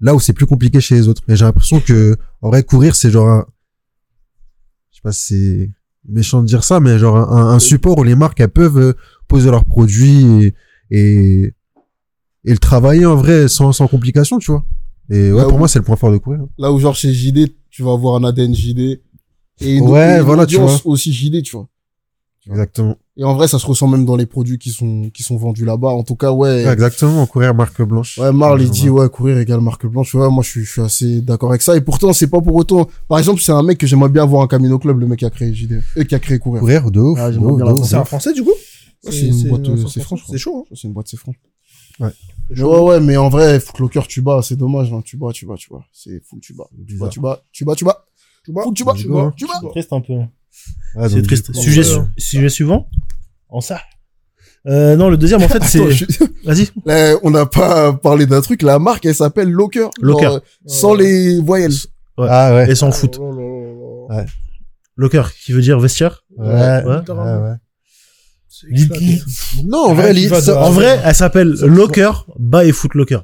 là 0.00 0.14
où 0.14 0.20
c'est 0.20 0.32
plus 0.32 0.46
compliqué 0.46 0.80
chez 0.80 0.94
les 0.96 1.08
autres. 1.08 1.22
Et 1.28 1.36
j'ai 1.36 1.44
l'impression 1.44 1.80
que, 1.80 2.16
en 2.42 2.48
vrai, 2.50 2.62
courir, 2.62 2.94
c'est 2.96 3.10
genre 3.10 3.28
un, 3.28 3.46
je 4.90 4.96
sais 4.96 5.02
pas 5.02 5.12
si 5.12 5.20
c'est 5.28 5.70
méchant 6.06 6.42
de 6.42 6.46
dire 6.46 6.64
ça, 6.64 6.80
mais 6.80 6.98
genre 6.98 7.16
un, 7.16 7.50
un 7.54 7.58
support 7.58 7.98
où 7.98 8.04
les 8.04 8.14
marques, 8.14 8.40
elles 8.40 8.48
peuvent 8.48 8.78
euh, 8.78 8.92
poser 9.28 9.50
leurs 9.50 9.64
produits 9.64 10.22
et, 10.44 10.54
et, 10.90 11.54
et 12.44 12.52
le 12.52 12.58
travailler 12.58 13.06
en 13.06 13.16
vrai 13.16 13.48
sans, 13.48 13.72
sans 13.72 13.86
complication, 13.88 14.38
tu 14.38 14.50
vois. 14.50 14.64
Et 15.10 15.32
ouais, 15.32 15.38
Là 15.38 15.44
pour 15.44 15.54
où- 15.54 15.58
moi, 15.58 15.68
c'est 15.68 15.78
le 15.78 15.84
point 15.84 15.96
fort 15.96 16.12
de 16.12 16.18
courir. 16.18 16.40
hein. 16.42 16.48
Là 16.58 16.72
où 16.72 16.78
genre 16.78 16.94
chez 16.94 17.12
JD, 17.12 17.54
tu 17.70 17.82
vas 17.82 17.92
avoir 17.92 18.16
un 18.16 18.24
ADN 18.24 18.54
JD. 18.54 19.00
Et 19.60 19.76
une, 19.76 19.88
Ouais, 19.88 20.16
une 20.16 20.22
voilà, 20.22 20.46
tu 20.46 20.56
audience 20.56 20.82
aussi 20.84 21.12
JD, 21.12 21.42
tu 21.42 21.56
vois. 21.56 21.68
Exactement. 22.46 22.96
Et 23.16 23.22
en 23.22 23.34
vrai, 23.34 23.46
ça 23.46 23.60
se 23.60 23.66
ressent 23.66 23.86
même 23.86 24.04
dans 24.04 24.16
les 24.16 24.26
produits 24.26 24.58
qui 24.58 24.70
sont, 24.70 25.08
qui 25.10 25.22
sont 25.22 25.36
vendus 25.36 25.64
là-bas. 25.64 25.88
En 25.88 26.02
tout 26.02 26.16
cas, 26.16 26.32
ouais. 26.32 26.66
Exactement. 26.66 27.24
Courir 27.26 27.54
marque 27.54 27.80
blanche. 27.82 28.18
Ouais, 28.18 28.32
Marl, 28.32 28.60
il 28.60 28.70
dit, 28.70 28.90
ouais, 28.90 29.08
courir 29.08 29.38
égale 29.38 29.60
marque 29.60 29.86
blanche. 29.86 30.12
Ouais, 30.16 30.28
moi, 30.30 30.42
je 30.42 30.50
suis, 30.50 30.64
je 30.64 30.70
suis 30.72 30.80
assez 30.80 31.20
d'accord 31.20 31.50
avec 31.50 31.62
ça. 31.62 31.76
Et 31.76 31.80
pourtant, 31.80 32.12
c'est 32.12 32.26
pas 32.26 32.40
pour 32.40 32.56
autant. 32.56 32.88
Par 33.08 33.18
exemple, 33.20 33.40
c'est 33.40 33.52
un 33.52 33.62
mec 33.62 33.78
que 33.78 33.86
j'aimerais 33.86 34.08
bien 34.08 34.24
voir 34.24 34.42
un 34.42 34.48
Camino 34.48 34.80
Club, 34.80 34.98
le 34.98 35.06
mec 35.06 35.20
qui 35.20 35.24
a 35.24 35.30
créé 35.30 35.54
JD. 35.54 35.80
Euh, 35.96 36.02
qui 36.02 36.14
a 36.14 36.18
créé 36.18 36.40
courir. 36.40 36.60
Courir 36.60 36.90
de 36.90 36.98
ouf. 36.98 37.18
Ah, 37.20 37.28
de 37.28 37.34
j'aimerais 37.34 37.52
ouf, 37.52 37.56
bien 37.56 37.64
de 37.66 37.68
l'avoir. 37.70 37.84
ouf. 37.84 37.88
C'est 37.88 37.96
un 37.96 38.04
français, 38.04 38.32
du 38.32 38.42
coup? 38.42 38.50
Ouais, 38.50 39.12
c'est 39.12 39.26
une 39.28 39.48
boîte, 39.48 39.68
euh, 39.68 39.72
un 39.72 39.76
c'est 39.76 39.82
Français. 39.82 40.00
franc, 40.00 40.16
je 40.16 40.22
crois. 40.24 40.32
C'est 40.32 40.38
chaud, 40.38 40.66
hein. 40.68 40.74
C'est 40.74 40.88
une 40.88 40.92
boîte, 40.94 41.06
c'est 41.08 41.16
franc. 41.16 41.34
Ouais. 42.00 42.10
Mais 42.50 42.62
ouais, 42.62 42.80
ouais, 42.80 43.00
mais 43.00 43.16
en 43.16 43.28
vrai, 43.28 43.60
Footlocker, 43.60 44.08
tu 44.08 44.22
bats, 44.22 44.40
c'est 44.42 44.56
dommage, 44.56 44.92
hein. 44.92 45.02
Tu 45.04 45.16
bats, 45.16 45.30
tu 45.32 45.46
bats, 45.46 45.54
tu 45.56 45.70
bats. 45.70 45.84
C'est 45.92 46.20
full, 46.24 46.40
tu 46.40 46.52
bats. 46.52 46.68
Tu 46.88 46.96
bats, 46.96 47.08
tu 47.08 47.20
bats, 47.20 47.42
tu 47.52 47.64
bats, 47.64 47.74
tu 47.76 47.84
bats. 47.84 48.04
Tu? 48.44 48.52
Full, 48.52 48.74
tu 48.74 48.84
bats, 48.84 48.92
tu 48.94 49.08
bats, 49.08 49.32
tu 49.36 49.46
bats. 49.46 49.52
C'est 49.62 49.68
triste 49.70 49.92
un 49.92 50.00
peu. 50.00 50.14
Ah, 50.96 51.08
c'est 51.08 51.22
triste. 51.22 51.52
coup, 51.52 51.60
Sujet, 51.60 51.80
ouais, 51.80 51.84
su- 51.84 51.98
ouais. 51.98 52.04
sujet 52.18 52.48
suivant. 52.48 52.88
En 53.48 53.60
ça. 53.60 53.80
Euh, 54.66 54.96
non, 54.96 55.10
le 55.10 55.16
deuxième, 55.16 55.42
en 55.42 55.48
fait, 55.48 55.62
c'est, 55.64 55.90
je- 55.90 56.04
vas-y. 56.44 56.68
On 57.22 57.30
n'a 57.30 57.46
pas 57.46 57.92
parlé 57.92 58.26
d'un 58.26 58.40
truc. 58.40 58.62
La 58.62 58.78
marque, 58.78 59.04
elle 59.04 59.14
s'appelle 59.14 59.50
Locker. 59.50 59.88
Locker. 60.00 60.22
Genre, 60.24 60.34
euh, 60.36 60.40
sans 60.66 60.94
les 60.94 61.40
voyelles. 61.40 61.74
Ah 62.16 62.54
ouais. 62.54 62.70
Et 62.70 62.74
s'en 62.74 62.90
fout. 62.92 63.18
Oh 63.20 64.06
là. 64.10 64.24
Locker, 64.96 65.24
qui 65.44 65.52
veut 65.52 65.60
dire 65.62 65.78
vestiaire. 65.80 66.24
Ouais, 66.36 66.46
Ouais. 66.46 66.84
ouais, 66.84 67.02
ouais. 67.08 67.54
Non, 69.64 69.86
en 69.90 69.94
vrai, 69.94 70.14
de- 70.14 70.52
En 70.52 70.70
vrai, 70.70 71.00
elle 71.04 71.14
s'appelle 71.14 71.50
Locker 71.62 72.12
by 72.38 72.70
Foot 72.72 72.94
Locker. 72.94 73.18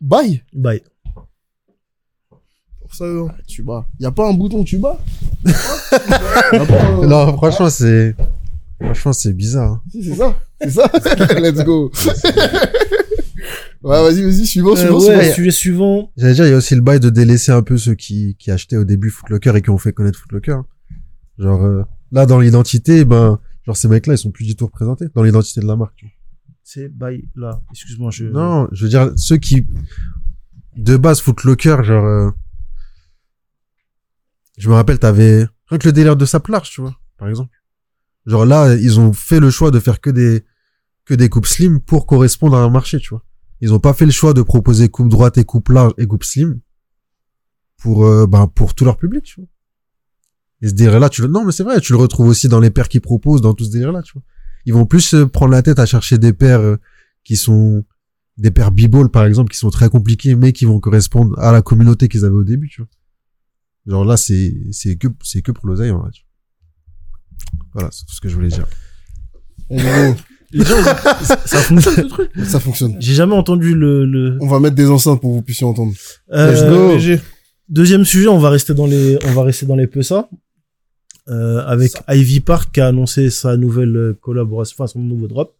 Bye. 0.00 0.42
By. 0.52 0.82
Pour 2.80 2.94
ça, 2.94 3.04
euh, 3.04 3.28
Tu 3.46 3.62
bats. 3.62 3.86
Y 4.00 4.06
a 4.06 4.10
pas 4.10 4.28
un 4.28 4.34
bouton, 4.34 4.62
tu 4.64 4.78
bats? 4.78 4.98
Non, 7.06 7.36
franchement, 7.36 7.70
c'est, 7.70 8.14
franchement, 8.80 9.12
c'est 9.12 9.32
bizarre. 9.32 9.72
hein. 9.72 9.82
Si, 9.90 10.04
c'est 10.04 10.14
ça. 10.14 10.36
C'est 10.60 10.70
ça. 10.70 10.90
Let's 11.40 11.64
go. 11.64 11.90
ouais, 13.82 14.02
vas-y, 14.02 14.22
vas-y, 14.22 14.46
suivant, 14.46 14.72
Euh, 14.72 14.76
suivant, 14.76 14.98
ouais, 14.98 15.20
suivant. 15.20 15.34
sujet 15.34 15.50
suivant. 15.50 16.12
J'allais 16.16 16.34
dire, 16.34 16.46
il 16.46 16.50
y 16.50 16.54
a 16.54 16.56
aussi 16.56 16.74
le 16.74 16.80
bail 16.80 17.00
de 17.00 17.10
délaisser 17.10 17.52
un 17.52 17.62
peu 17.62 17.76
ceux 17.76 17.94
qui, 17.94 18.36
qui 18.38 18.50
achetaient 18.50 18.76
au 18.76 18.84
début 18.84 19.10
Footlocker 19.10 19.52
et 19.56 19.62
qui 19.62 19.70
ont 19.70 19.78
fait 19.78 19.92
connaître 19.92 20.18
Footlocker. 20.18 20.52
hein. 20.52 20.66
Genre, 21.38 21.62
euh, 21.64 21.82
là, 22.12 22.26
dans 22.26 22.40
l'identité, 22.40 23.04
ben, 23.04 23.38
genre, 23.66 23.76
ces 23.76 23.88
mecs-là, 23.88 24.14
ils 24.14 24.18
sont 24.18 24.30
plus 24.30 24.44
du 24.46 24.56
tout 24.56 24.66
représentés 24.66 25.06
dans 25.14 25.22
l'identité 25.22 25.60
de 25.60 25.66
la 25.66 25.76
marque. 25.76 26.04
C'est 26.64 26.88
by 26.88 27.28
là. 27.36 27.60
Excuse-moi, 27.70 28.10
je. 28.10 28.24
Non, 28.24 28.68
je 28.72 28.84
veux 28.84 28.88
dire, 28.88 29.12
ceux 29.16 29.36
qui, 29.36 29.66
de 30.76 30.96
base, 30.96 31.20
Footlocker, 31.20 31.76
genre, 31.84 32.04
euh, 32.04 32.30
je 34.56 34.68
me 34.68 34.74
rappelle, 34.74 34.98
t'avais, 34.98 35.46
rien 35.68 35.78
que 35.78 35.86
le 35.86 35.92
délire 35.92 36.16
de 36.16 36.24
sa 36.24 36.40
large, 36.48 36.70
tu 36.70 36.80
vois, 36.80 36.96
par 37.18 37.28
exemple. 37.28 37.56
Genre 38.26 38.44
là, 38.44 38.74
ils 38.74 38.98
ont 38.98 39.12
fait 39.12 39.40
le 39.40 39.50
choix 39.50 39.70
de 39.70 39.78
faire 39.78 40.00
que 40.00 40.10
des, 40.10 40.44
que 41.04 41.14
des 41.14 41.28
coupes 41.28 41.46
slim 41.46 41.80
pour 41.80 42.06
correspondre 42.06 42.56
à 42.56 42.62
un 42.62 42.70
marché, 42.70 42.98
tu 42.98 43.10
vois. 43.10 43.24
Ils 43.60 43.72
ont 43.72 43.78
pas 43.78 43.94
fait 43.94 44.04
le 44.04 44.12
choix 44.12 44.34
de 44.34 44.42
proposer 44.42 44.88
coupe 44.88 45.08
droite 45.08 45.38
et 45.38 45.44
coupe 45.44 45.68
large 45.68 45.92
et 45.98 46.06
coupe 46.06 46.24
slim 46.24 46.60
pour, 47.78 48.04
euh, 48.04 48.26
ben, 48.26 48.48
pour 48.48 48.74
tout 48.74 48.84
leur 48.84 48.96
public, 48.96 49.22
tu 49.24 49.40
vois. 49.40 49.48
Et 50.62 50.68
ce 50.68 50.74
délire-là, 50.74 51.08
tu 51.08 51.22
le, 51.22 51.28
non, 51.28 51.44
mais 51.44 51.52
c'est 51.52 51.62
vrai, 51.62 51.80
tu 51.80 51.92
le 51.92 51.98
retrouves 51.98 52.28
aussi 52.28 52.48
dans 52.48 52.60
les 52.60 52.70
paires 52.70 52.88
qu'ils 52.88 53.00
proposent, 53.00 53.42
dans 53.42 53.54
tout 53.54 53.64
ce 53.64 53.70
délire-là, 53.70 54.02
tu 54.02 54.14
vois. 54.14 54.22
Ils 54.64 54.74
vont 54.74 54.86
plus 54.86 55.00
se 55.00 55.24
prendre 55.24 55.52
la 55.52 55.62
tête 55.62 55.78
à 55.78 55.86
chercher 55.86 56.18
des 56.18 56.32
paires 56.32 56.60
euh, 56.60 56.76
qui 57.24 57.36
sont, 57.36 57.84
des 58.38 58.50
paires 58.50 58.72
b-ball, 58.72 59.10
par 59.10 59.24
exemple, 59.24 59.52
qui 59.52 59.58
sont 59.58 59.70
très 59.70 59.88
compliquées, 59.88 60.34
mais 60.34 60.52
qui 60.52 60.64
vont 60.64 60.80
correspondre 60.80 61.38
à 61.38 61.52
la 61.52 61.62
communauté 61.62 62.08
qu'ils 62.08 62.24
avaient 62.24 62.34
au 62.34 62.44
début, 62.44 62.68
tu 62.68 62.80
vois. 62.80 62.88
Genre 63.86 64.04
là, 64.04 64.16
c'est, 64.16 64.54
c'est 64.72 64.96
que, 64.96 65.08
c'est 65.22 65.42
que 65.42 65.52
pour 65.52 65.66
l'oseille, 65.66 65.90
en 65.90 66.00
vrai. 66.00 66.10
Voilà, 67.72 67.88
c'est 67.92 68.04
tout 68.04 68.14
ce 68.14 68.20
que 68.20 68.28
je 68.28 68.34
voulais 68.34 68.48
dire. 68.48 68.66
Les 70.52 70.64
gens, 70.64 70.82
ça 71.44 71.58
fonctionne 71.58 71.96
ce 71.96 72.00
truc. 72.02 72.30
ça 72.44 72.60
fonctionne. 72.60 72.96
J'ai 73.00 73.14
jamais 73.14 73.34
entendu 73.34 73.74
le. 73.74 74.04
le... 74.04 74.38
On 74.40 74.46
va 74.46 74.60
mettre 74.60 74.76
des 74.76 74.88
enceintes 74.88 75.20
pour 75.20 75.30
que 75.30 75.36
vous 75.36 75.42
puissiez 75.42 75.66
entendre. 75.66 75.92
Euh, 76.32 76.52
Let's 76.52 76.70
go. 76.70 76.88
léger. 76.94 77.20
Deuxième 77.68 78.04
sujet, 78.04 78.28
on 78.28 78.38
va 78.38 78.50
rester 78.50 78.74
dans 78.74 78.86
les, 78.86 79.18
on 79.24 79.32
va 79.32 79.42
rester 79.42 79.66
dans 79.66 79.74
les 79.74 79.86
PSA. 79.88 80.28
Euh, 81.28 81.66
avec 81.66 81.92
Ivy 82.08 82.38
Park 82.38 82.70
qui 82.72 82.80
a 82.80 82.86
annoncé 82.86 83.30
sa 83.30 83.56
nouvelle 83.56 83.96
euh, 83.96 84.18
collaboration, 84.20 84.76
enfin 84.78 84.86
son 84.86 85.00
nouveau 85.00 85.26
drop. 85.26 85.55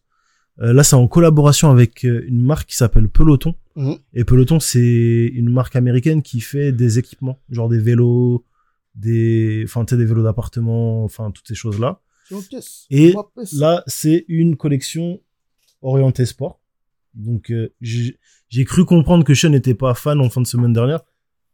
Euh, 0.61 0.73
là, 0.73 0.83
c'est 0.83 0.95
en 0.95 1.07
collaboration 1.07 1.69
avec 1.69 2.05
euh, 2.05 2.25
une 2.27 2.41
marque 2.41 2.69
qui 2.69 2.75
s'appelle 2.75 3.07
Peloton. 3.09 3.55
Mhm. 3.75 3.97
Et 4.13 4.23
Peloton, 4.23 4.59
c'est 4.59 5.31
une 5.33 5.49
marque 5.49 5.75
américaine 5.75 6.21
qui 6.21 6.39
fait 6.39 6.71
des 6.71 6.97
équipements, 6.97 7.39
genre 7.49 7.69
des 7.69 7.77
vélos, 7.77 8.43
des, 8.95 9.63
enfin, 9.65 9.83
des 9.83 10.05
vélos 10.05 10.23
d'appartement, 10.23 11.03
enfin, 11.03 11.31
toutes 11.31 11.47
ces 11.47 11.55
choses-là. 11.55 12.01
Et 12.89 13.13
Là, 13.53 13.83
c'est 13.87 14.25
une 14.27 14.57
collection 14.57 15.21
orientée 15.81 16.25
sport. 16.25 16.59
Donc, 17.13 17.51
euh, 17.51 17.73
j'ai 17.81 18.65
cru 18.65 18.85
comprendre 18.85 19.23
que 19.23 19.33
Sean 19.33 19.49
n'était 19.49 19.73
pas 19.73 19.93
fan 19.93 20.19
en 20.19 20.29
fin 20.29 20.41
de 20.41 20.47
semaine 20.47 20.73
dernière, 20.73 21.01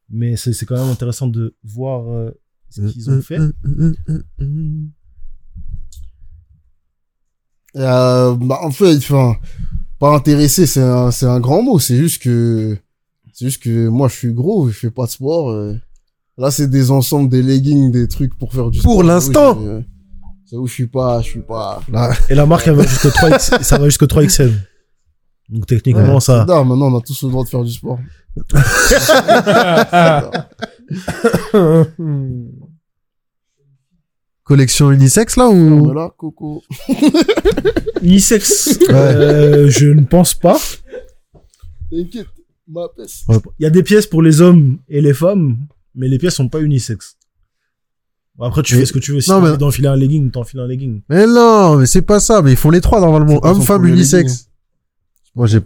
mais 0.10 0.36
c'est 0.36 0.54
c'est 0.54 0.66
quand 0.66 0.76
même 0.76 0.92
intéressant 0.92 1.28
de 1.28 1.56
voir 1.64 2.12
euh, 2.12 2.32
ce 2.70 2.82
qu'ils 2.82 3.10
ont 3.10 3.22
fait. 3.22 3.40
Euh, 7.76 8.36
bah, 8.36 8.60
en 8.62 8.72
fait, 8.72 8.96
enfin, 8.98 9.36
pas 10.00 10.16
intéressé, 10.16 10.66
c'est 10.66 10.82
un, 10.82 11.12
c'est 11.12 11.26
un 11.26 11.40
grand 11.40 11.62
mot. 11.64 11.80
C'est 11.80 11.98
juste 11.98 12.22
que, 12.22 12.78
c'est 13.34 13.46
juste 13.46 13.64
que 13.64 13.88
moi, 13.88 14.08
je 14.08 14.16
suis 14.16 14.34
gros, 14.34 14.68
je 14.70 14.74
fais 14.78 14.92
pas 14.92 15.06
de 15.06 15.12
sport. 15.12 15.50
euh. 15.52 15.76
Là, 16.38 16.50
c'est 16.52 16.68
des 16.70 16.90
ensembles, 16.92 17.30
des 17.30 17.42
leggings, 17.44 17.92
des 17.92 18.08
trucs 18.08 18.36
pour 18.38 18.54
faire 18.54 18.70
du 18.72 18.80
Pour 18.82 18.94
sport. 18.94 19.04
l'instant. 19.04 19.54
J'avoue, 19.56 19.66
je- 19.80 19.84
J'avoue, 20.52 20.68
je 20.68 20.74
suis 20.74 20.88
pas, 20.88 21.22
je 21.22 21.30
suis 21.30 21.42
pas. 21.42 21.82
Là, 21.92 22.12
Et 22.30 22.36
la 22.36 22.46
marque, 22.46 22.68
elle 22.68 22.76
va 22.76 22.84
jusqu'au 22.86 23.10
3X, 23.10 23.62
ça 23.64 23.78
va 23.78 23.86
jusqu'au 23.86 24.06
3XL. 24.08 24.52
Donc, 25.50 25.66
techniquement, 25.68 26.20
ça, 26.20 26.42
C'est 26.42 26.48
dingue, 26.54 26.68
maintenant, 26.68 26.92
on 26.94 26.98
a 26.98 27.02
tous 27.02 27.24
le 27.24 27.30
droit 27.30 27.44
de 27.44 27.50
faire 27.50 27.64
du 27.64 27.72
sport. 27.72 27.98
collection 34.54 34.92
unisex, 34.92 35.36
là, 35.38 35.50
ou? 35.50 35.86
Voilà, 35.86 36.12
Coco. 36.18 36.62
unisex, 38.02 38.80
euh, 38.90 39.70
je 39.70 39.88
ne 39.88 40.02
pense 40.02 40.34
pas. 40.36 40.60
T'inquiète, 41.90 42.28
ma 42.68 42.88
peste. 42.96 43.24
Il 43.60 43.64
y 43.64 43.66
a 43.66 43.70
des 43.70 43.84
pièces 43.84 44.06
pour 44.08 44.22
les 44.22 44.42
hommes 44.42 44.78
et 44.90 45.02
les 45.02 45.14
femmes, 45.14 45.58
mais 45.96 46.08
les 46.08 46.18
pièces 46.20 46.36
sont 46.36 46.50
pas 46.50 46.62
unisex. 46.62 47.18
Bon, 48.36 48.46
après, 48.46 48.62
tu 48.64 48.74
Mais- 48.76 48.82
fais 48.82 48.86
ce 48.86 48.94
que 48.94 49.00
tu 49.00 49.12
veux. 49.14 49.22
Si 49.22 49.30
non, 49.30 49.38
tu 49.40 49.44
mais- 49.46 49.52
veux 49.52 49.58
d'enfiler 49.58 49.88
un 49.88 49.96
legging, 49.96 50.32
t'enfiles 50.32 50.60
un 50.60 50.68
legging. 50.68 51.02
Mais 51.10 51.26
non, 51.28 51.78
mais 51.78 51.86
c'est 51.86 52.02
pas 52.02 52.20
ça, 52.20 52.42
mais 52.42 52.52
ils 52.52 52.58
font 52.58 52.70
les 52.72 52.82
trois, 52.82 53.00
normalement. 53.00 53.40
Homme, 53.44 53.62
femme, 53.62 53.86
unisex. 53.86 54.50
Moi, 55.36 55.48
j'ai, 55.48 55.60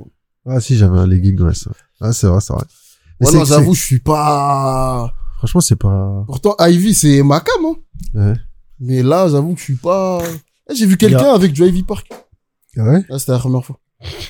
ah, 0.46 0.60
si, 0.62 0.78
j'avais 0.78 0.98
un 0.98 1.08
legging, 1.08 1.40
ouais, 1.42 1.54
ça. 1.54 1.72
Ah, 2.00 2.14
c'est 2.14 2.28
vrai, 2.28 2.40
c'est 2.42 2.54
vrai. 2.54 2.64
Mais 3.20 3.28
Ouais, 3.28 3.34
non, 3.34 3.46
j'avoue, 3.46 3.74
je 3.74 3.82
suis 3.82 4.00
pas. 4.00 5.14
Franchement, 5.40 5.62
c'est 5.62 5.76
pas, 5.76 6.24
Pourtant, 6.26 6.56
Ivy, 6.60 6.94
c'est 6.94 7.22
ma 7.24 7.40
cam, 7.42 7.66
hein. 7.66 7.76
ouais. 8.16 8.34
Mais 8.80 9.04
là, 9.04 9.28
j'avoue 9.30 9.54
que 9.54 9.60
je 9.60 9.66
suis 9.66 9.76
pas. 9.76 10.22
Eh, 10.70 10.76
J'ai 10.76 10.86
vu 10.86 10.98
quelqu'un 10.98 11.34
avec 11.34 11.54
du 11.54 11.64
Ivy 11.64 11.84
Park. 11.84 12.08
Ah 12.78 12.84
ouais? 12.84 13.06
Là, 13.10 13.18
c'était 13.20 13.32
la 13.32 13.40
première 13.40 13.66
fois. 13.66 13.80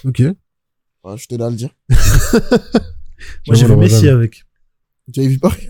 Ok. 0.05 0.19
Ouais, 0.19 1.17
je 1.17 1.27
tenais 1.27 1.43
à 1.43 1.49
le 1.49 1.55
dire. 1.55 1.69
Moi, 3.47 3.55
j'ai 3.55 3.65
vu 3.65 3.75
Messi 3.75 4.07
avec. 4.07 4.43
Du 5.07 5.21
Ivy 5.21 5.37
Park? 5.37 5.69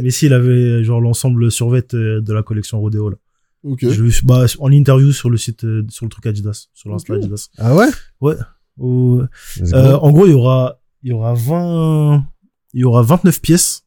Messi, 0.00 0.26
il 0.26 0.32
avait 0.32 0.84
genre 0.84 1.00
l'ensemble 1.00 1.50
survêt 1.50 1.84
euh, 1.94 2.20
de 2.20 2.32
la 2.32 2.42
collection 2.42 2.80
Rodeo 2.80 3.10
là. 3.10 3.16
Ok. 3.64 3.80
Je 3.82 4.02
l'ai 4.02 4.08
vu 4.08 4.20
bah, 4.24 4.46
en 4.58 4.72
interview 4.72 5.12
sur 5.12 5.30
le 5.30 5.36
site, 5.36 5.64
euh, 5.64 5.84
sur 5.88 6.04
le 6.06 6.10
truc 6.10 6.26
Adidas, 6.26 6.68
sur 6.74 6.90
l'Insta 6.90 7.12
Ok. 7.14 7.20
Adidas. 7.20 7.48
Ah 7.58 7.74
ouais? 7.74 7.86
Let's 7.86 8.40
go. 8.78 9.22
euh, 9.76 9.96
en 9.98 10.10
gros, 10.12 10.26
il 10.26 10.32
y 10.32 10.34
aura, 10.34 10.80
il 11.02 11.10
y 11.10 11.12
aura 11.12 11.34
20, 11.34 12.24
il 12.74 12.80
y 12.80 12.84
aura 12.84 13.02
29 13.02 13.40
pièces. 13.40 13.84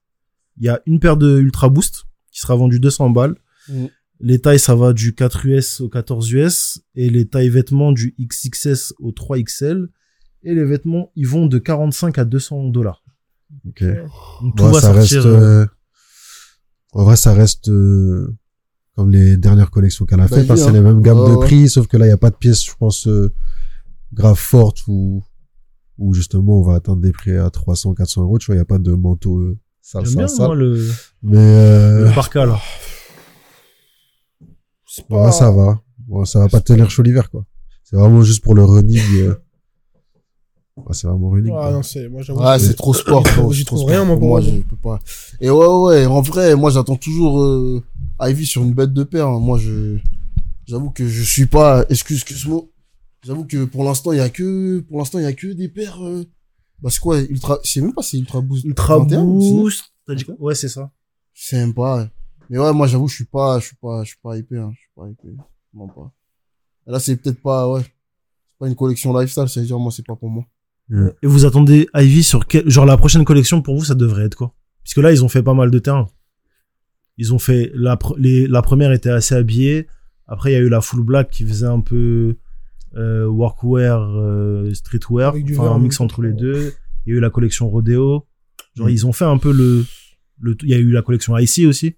Il 0.58 0.64
y 0.66 0.70
a 0.70 0.80
une 0.86 1.00
paire 1.00 1.18
de 1.18 1.40
Ultra 1.40 1.68
Boost 1.70 2.06
qui 2.32 2.40
sera 2.40 2.56
vendue 2.56 2.80
200 2.80 3.10
balles. 3.10 3.36
Mhm. 3.70 3.90
Les 4.28 4.40
tailles, 4.40 4.58
ça 4.60 4.74
va 4.74 4.92
du 4.92 5.14
4 5.14 5.46
US 5.46 5.82
au 5.82 5.88
14 5.90 6.32
US 6.32 6.82
et 6.96 7.12
les 7.12 7.28
tailles 7.28 7.50
vêtements 7.50 7.92
du 7.92 8.16
XXS 8.20 8.96
au 8.98 9.12
3XL. 9.12 9.88
Et 10.44 10.56
les 10.56 10.66
vêtements, 10.66 11.12
ils 11.16 11.28
vont 11.28 11.46
de 11.46 11.60
45 11.60 12.18
à 12.18 12.26
200 12.26 12.70
dollars. 12.70 13.04
ok. 13.68 13.84
Donc 14.42 14.56
tout 14.58 14.64
Ouais, 14.64 14.72
va 14.72 14.82
ça 14.82 14.94
sortir. 14.96 15.24
reste, 15.24 15.26
euh, 15.28 15.66
en 16.94 17.04
vrai, 17.04 17.16
ça 17.18 17.34
reste, 17.34 17.70
euh, 17.70 18.36
comme 18.96 19.12
les 19.12 19.38
dernières 19.38 19.70
collections 19.70 20.06
qu'elle 20.06 20.22
a 20.22 20.28
Bah, 20.28 20.36
faites, 20.38 20.50
hein, 20.50 20.56
oui, 20.56 20.60
c'est 20.60 20.72
les 20.72 20.82
mêmes 20.82 21.02
gammes 21.02 21.30
de 21.30 21.36
prix, 21.46 21.70
sauf 21.70 21.86
que 21.86 21.96
là, 21.98 22.08
il 22.08 22.10
y 22.10 22.12
a 22.14 22.18
pas 22.18 22.32
de 22.32 22.36
pièces, 22.36 22.66
je 22.66 22.72
pense, 22.80 23.08
euh, 23.08 23.32
grave 24.12 24.38
fortes 24.40 24.88
ou, 24.88 25.24
ou 26.00 26.14
justement, 26.16 26.60
on 26.60 26.64
va 26.64 26.74
atteindre 26.76 27.02
des 27.04 27.12
prix 27.12 27.38
à 27.38 27.50
300, 27.52 27.94
400 27.94 28.24
euros, 28.24 28.40
tu 28.40 28.48
vois, 28.48 28.56
il 28.56 28.60
y 28.60 28.62
a 28.62 28.66
pas 28.66 28.80
de 28.80 28.92
manteau, 28.92 29.38
euh, 29.38 29.58
sale. 29.82 30.06
moi, 30.40 30.56
le, 30.56 30.90
Mais, 31.22 31.38
euh, 31.38 32.08
le 32.10 32.16
parka, 32.16 32.46
là. 32.48 32.60
Ouais, 35.10 35.32
ça 35.32 35.52
va. 35.52 35.82
Bon, 36.08 36.24
ça 36.26 36.40
va 36.40 36.50
pas 36.50 36.62
tenir 36.62 36.90
chaud 36.90 37.02
l'hiver, 37.04 37.30
quoi. 37.30 37.46
C'est 37.84 37.96
vraiment 37.96 38.22
juste 38.22 38.44
pour 38.44 38.56
le 38.56 38.64
running, 38.64 39.02
euh, 39.20 39.36
Ah, 40.78 40.94
c'est 40.94 41.08
vraiment 41.08 41.36
unique. 41.38 41.54
Ah 41.56 41.62
quoi. 41.64 41.72
non, 41.72 41.84
c'est, 41.84 42.10
moi, 42.10 42.22
j'avoue. 42.22 42.42
C'est 42.60 42.74
trop 42.76 42.94
sport. 42.94 43.24
J'y 43.52 43.64
trouve 43.66 43.80
sport. 43.80 43.90
rien, 43.90 44.04
moi, 44.06 44.18
pour 44.18 44.28
moi. 44.28 44.42
moi. 44.42 44.50
Je 44.50 44.62
peux 44.62 44.76
pas. 44.76 45.00
Et 45.40 45.50
ouais, 45.50 45.66
ouais, 45.68 46.06
en 46.06 46.22
vrai, 46.22 46.56
moi, 46.56 46.70
j'attends 46.72 46.96
toujours 46.98 47.42
euh, 47.42 47.84
Ivy 48.22 48.46
sur 48.46 48.62
une 48.64 48.74
bête 48.74 48.94
de 48.94 49.04
paire. 49.04 49.28
hein. 49.28 49.40
Moi, 49.40 49.58
je, 49.58 49.98
j'avoue 50.66 50.90
que 50.92 51.08
je 51.08 51.24
suis 51.24 51.46
pas, 51.46 51.86
excuse, 51.90 52.18
excuse-moi. 52.18 52.64
J'avoue 53.26 53.46
que 53.46 53.66
pour 53.66 53.84
l'instant, 53.84 54.12
il 54.12 54.18
y 54.18 54.22
a 54.22 54.30
que, 54.30 54.80
pour 54.82 55.00
l'instant, 55.00 55.20
il 55.20 55.24
y 55.24 55.28
a 55.28 55.34
que 55.34 55.48
des 55.48 55.70
paires. 55.70 56.04
Euh... 56.06 56.26
Bah, 56.82 56.90
c'est 56.92 57.00
quoi, 57.00 57.20
ultra, 57.22 57.58
je 57.64 57.72
sais 57.72 57.82
même 57.82 57.94
pas, 57.94 58.02
c'est 58.04 58.18
ultra 58.18 58.42
boost. 58.42 58.66
Ultra 58.66 59.00
21 59.00 59.24
ou 59.24 59.40
19? 59.40 59.60
boost. 59.62 59.84
T'as 60.06 60.14
dit 60.16 60.24
quoi? 60.26 60.36
Ouais, 60.40 60.56
c'est 60.56 60.68
ça. 60.70 60.92
Je 61.34 61.48
sais 61.48 61.58
même 61.58 61.74
pas. 61.74 62.08
Mais 62.50 62.58
ouais, 62.60 62.74
moi, 62.74 62.88
j'avoue, 62.88 63.08
je 63.08 63.16
suis 63.16 63.26
pas, 63.26 63.60
je 63.60 63.66
suis 63.68 63.76
pas, 63.76 64.04
je 64.04 64.10
suis 64.10 64.20
pas 64.22 64.38
hypé, 64.38 64.58
hein. 64.58 64.72
Je 64.74 64.80
suis 64.80 64.90
pas 64.96 65.08
hypé. 65.10 65.36
Non, 65.74 65.88
pas. 65.88 66.12
Et 66.88 66.92
là, 66.92 67.00
c'est 67.00 67.16
peut-être 67.18 67.42
pas, 67.42 67.70
ouais. 67.72 67.82
C'est 67.82 68.60
pas 68.60 68.68
une 68.68 68.76
collection 68.76 69.18
lifestyle, 69.18 69.48
c'est 69.48 69.60
à 69.62 69.64
dire, 69.64 69.80
moi, 69.80 69.92
c'est 69.92 70.06
pas 70.06 70.16
pour 70.16 70.30
moi. 70.30 70.44
Et 71.24 71.28
vous 71.28 71.46
attendez 71.46 71.88
Ivy 71.96 72.24
sur 72.24 72.46
quel, 72.46 72.70
genre 72.70 72.86
la 72.86 72.96
prochaine 72.98 73.26
collection 73.26 73.62
pour 73.64 73.76
vous, 73.76 73.86
ça 73.86 73.96
devrait 73.96 74.26
être 74.26 74.36
quoi? 74.36 74.54
Puisque 74.84 74.98
là, 74.98 75.12
ils 75.12 75.24
ont 75.24 75.30
fait 75.30 75.42
pas 75.42 75.56
mal 75.56 75.72
de 75.72 75.80
terrain. 75.80 76.08
Ils 77.18 77.34
ont 77.34 77.40
fait, 77.40 77.72
la, 77.74 77.96
pr- 77.96 78.16
les, 78.20 78.46
la 78.46 78.62
première 78.62 78.92
était 78.92 79.10
assez 79.10 79.34
habillée. 79.34 79.88
Après, 80.28 80.52
il 80.52 80.54
y 80.54 80.58
a 80.58 80.60
eu 80.60 80.70
la 80.70 80.82
full 80.82 81.02
black 81.04 81.30
qui 81.32 81.44
faisait 81.46 81.66
un 81.66 81.80
peu, 81.80 82.36
euh, 82.96 83.26
workwear, 83.26 84.00
euh, 84.16 84.74
streetwear. 84.74 85.34
Enfin, 85.58 85.72
un 85.76 85.80
mix 85.80 86.00
entre 86.00 86.22
les 86.22 86.34
deux. 86.34 86.74
Il 87.06 87.14
y 87.14 87.16
a 87.16 87.18
eu 87.18 87.20
la 87.20 87.30
collection 87.32 87.68
rodeo. 87.70 88.26
Genre, 88.76 88.90
ils 88.90 89.08
ont 89.08 89.14
fait 89.14 89.26
un 89.26 89.38
peu 89.40 89.52
le, 89.52 89.86
le, 90.40 90.56
il 90.62 90.70
y 90.70 90.74
a 90.74 90.78
eu 90.78 90.92
la 90.92 91.02
collection 91.02 91.36
IC 91.38 91.66
aussi. 91.68 91.96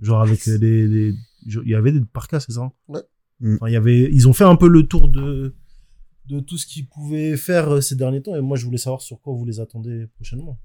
Genre 0.00 0.20
avec 0.20 0.44
des, 0.48 0.58
des, 0.58 1.14
il 1.46 1.68
y 1.68 1.74
avait 1.74 1.92
des 1.92 2.00
parkas, 2.04 2.40
c'est 2.40 2.52
ça? 2.52 2.70
Ouais. 2.88 3.00
Mm. 3.40 3.54
Enfin, 3.56 3.68
il 3.68 3.72
y 3.72 3.76
avait, 3.76 4.10
ils 4.12 4.28
ont 4.28 4.32
fait 4.32 4.44
un 4.44 4.56
peu 4.56 4.68
le 4.68 4.86
tour 4.86 5.08
de, 5.08 5.54
de 6.26 6.40
tout 6.40 6.58
ce 6.58 6.66
qu'ils 6.66 6.86
pouvaient 6.88 7.36
faire 7.36 7.74
euh, 7.74 7.80
ces 7.80 7.94
derniers 7.96 8.22
temps. 8.22 8.34
Et 8.34 8.40
moi, 8.40 8.56
je 8.56 8.64
voulais 8.64 8.78
savoir 8.78 9.00
sur 9.02 9.20
quoi 9.20 9.34
vous 9.34 9.44
les 9.44 9.60
attendez 9.60 10.06
prochainement. 10.16 10.58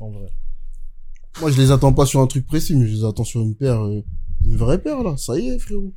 En 0.00 0.10
vrai. 0.10 0.26
Moi, 1.40 1.50
je 1.50 1.60
les 1.60 1.70
attends 1.70 1.92
pas 1.92 2.06
sur 2.06 2.20
un 2.20 2.26
truc 2.26 2.46
précis, 2.46 2.76
mais 2.76 2.86
je 2.86 2.94
les 2.96 3.04
attends 3.04 3.24
sur 3.24 3.40
une 3.40 3.54
paire, 3.56 3.80
euh, 3.84 4.02
une 4.44 4.56
vraie 4.56 4.80
paire, 4.82 5.02
là. 5.02 5.16
Ça 5.16 5.38
y 5.38 5.48
est, 5.48 5.58
frérot. 5.58 5.94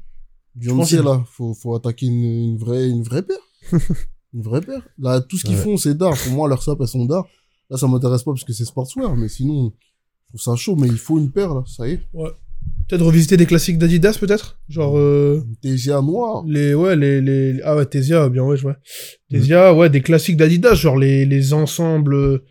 Beyoncé, 0.56 0.98
pense 0.98 1.06
là, 1.06 1.24
faut, 1.28 1.54
faut 1.54 1.76
attaquer 1.76 2.06
une, 2.06 2.24
une 2.24 2.58
vraie, 2.58 2.88
une 2.90 3.04
vraie 3.04 3.24
paire. 3.24 3.38
une 4.34 4.42
vraie 4.42 4.62
paire. 4.62 4.88
Là, 4.98 5.20
tout 5.22 5.38
ce 5.38 5.44
qu'ils 5.44 5.56
Ouais. 5.58 5.62
font, 5.62 5.78
c'est 5.78 5.96
d'art. 5.96 6.16
Pour 6.24 6.32
moi, 6.34 6.48
leurs 6.48 6.64
sapes, 6.64 6.80
elles 6.80 6.88
sont 6.88 7.06
d'art. 7.06 7.26
Là, 7.70 7.78
ça 7.78 7.88
m'intéresse 7.88 8.24
pas 8.24 8.32
parce 8.32 8.44
que 8.46 8.54
c'est 8.54 8.64
sportswear, 8.64 9.16
mais 9.18 9.28
sinon, 9.28 9.74
je 9.74 10.30
trouve 10.38 10.42
ça 10.42 10.56
chaud, 10.56 10.76
mais 10.78 10.88
il 10.88 10.98
faut 10.98 11.20
une 11.20 11.32
paire, 11.32 11.54
là. 11.54 11.64
Ça 11.68 11.88
y 11.88 11.94
est. 11.94 12.04
Peut-être 12.88 13.04
revisiter 13.04 13.36
des 13.36 13.48
classiques 13.48 13.80
d'Adidas, 13.80 14.18
peut-être? 14.20 14.60
Genre, 14.70 14.98
euh, 14.98 15.44
TGA 15.64 16.02
noire. 16.02 16.44
les, 16.48 16.76
ouais, 16.76 16.96
les, 16.96 17.20
les, 17.20 17.60
ah 17.64 17.76
ouais, 17.76 17.86
Tesia, 17.86 18.30
bien, 18.30 18.44
ouais, 18.44 18.58
je 18.58 18.62
vois. 18.62 18.78
Tesia, 19.32 19.74
ouais, 19.74 19.90
des 19.90 20.02
classiques 20.02 20.38
d'Adidas, 20.38 20.76
genre 20.76 20.98
les, 20.98 21.26
les 21.26 21.54
ensembles, 21.54 22.42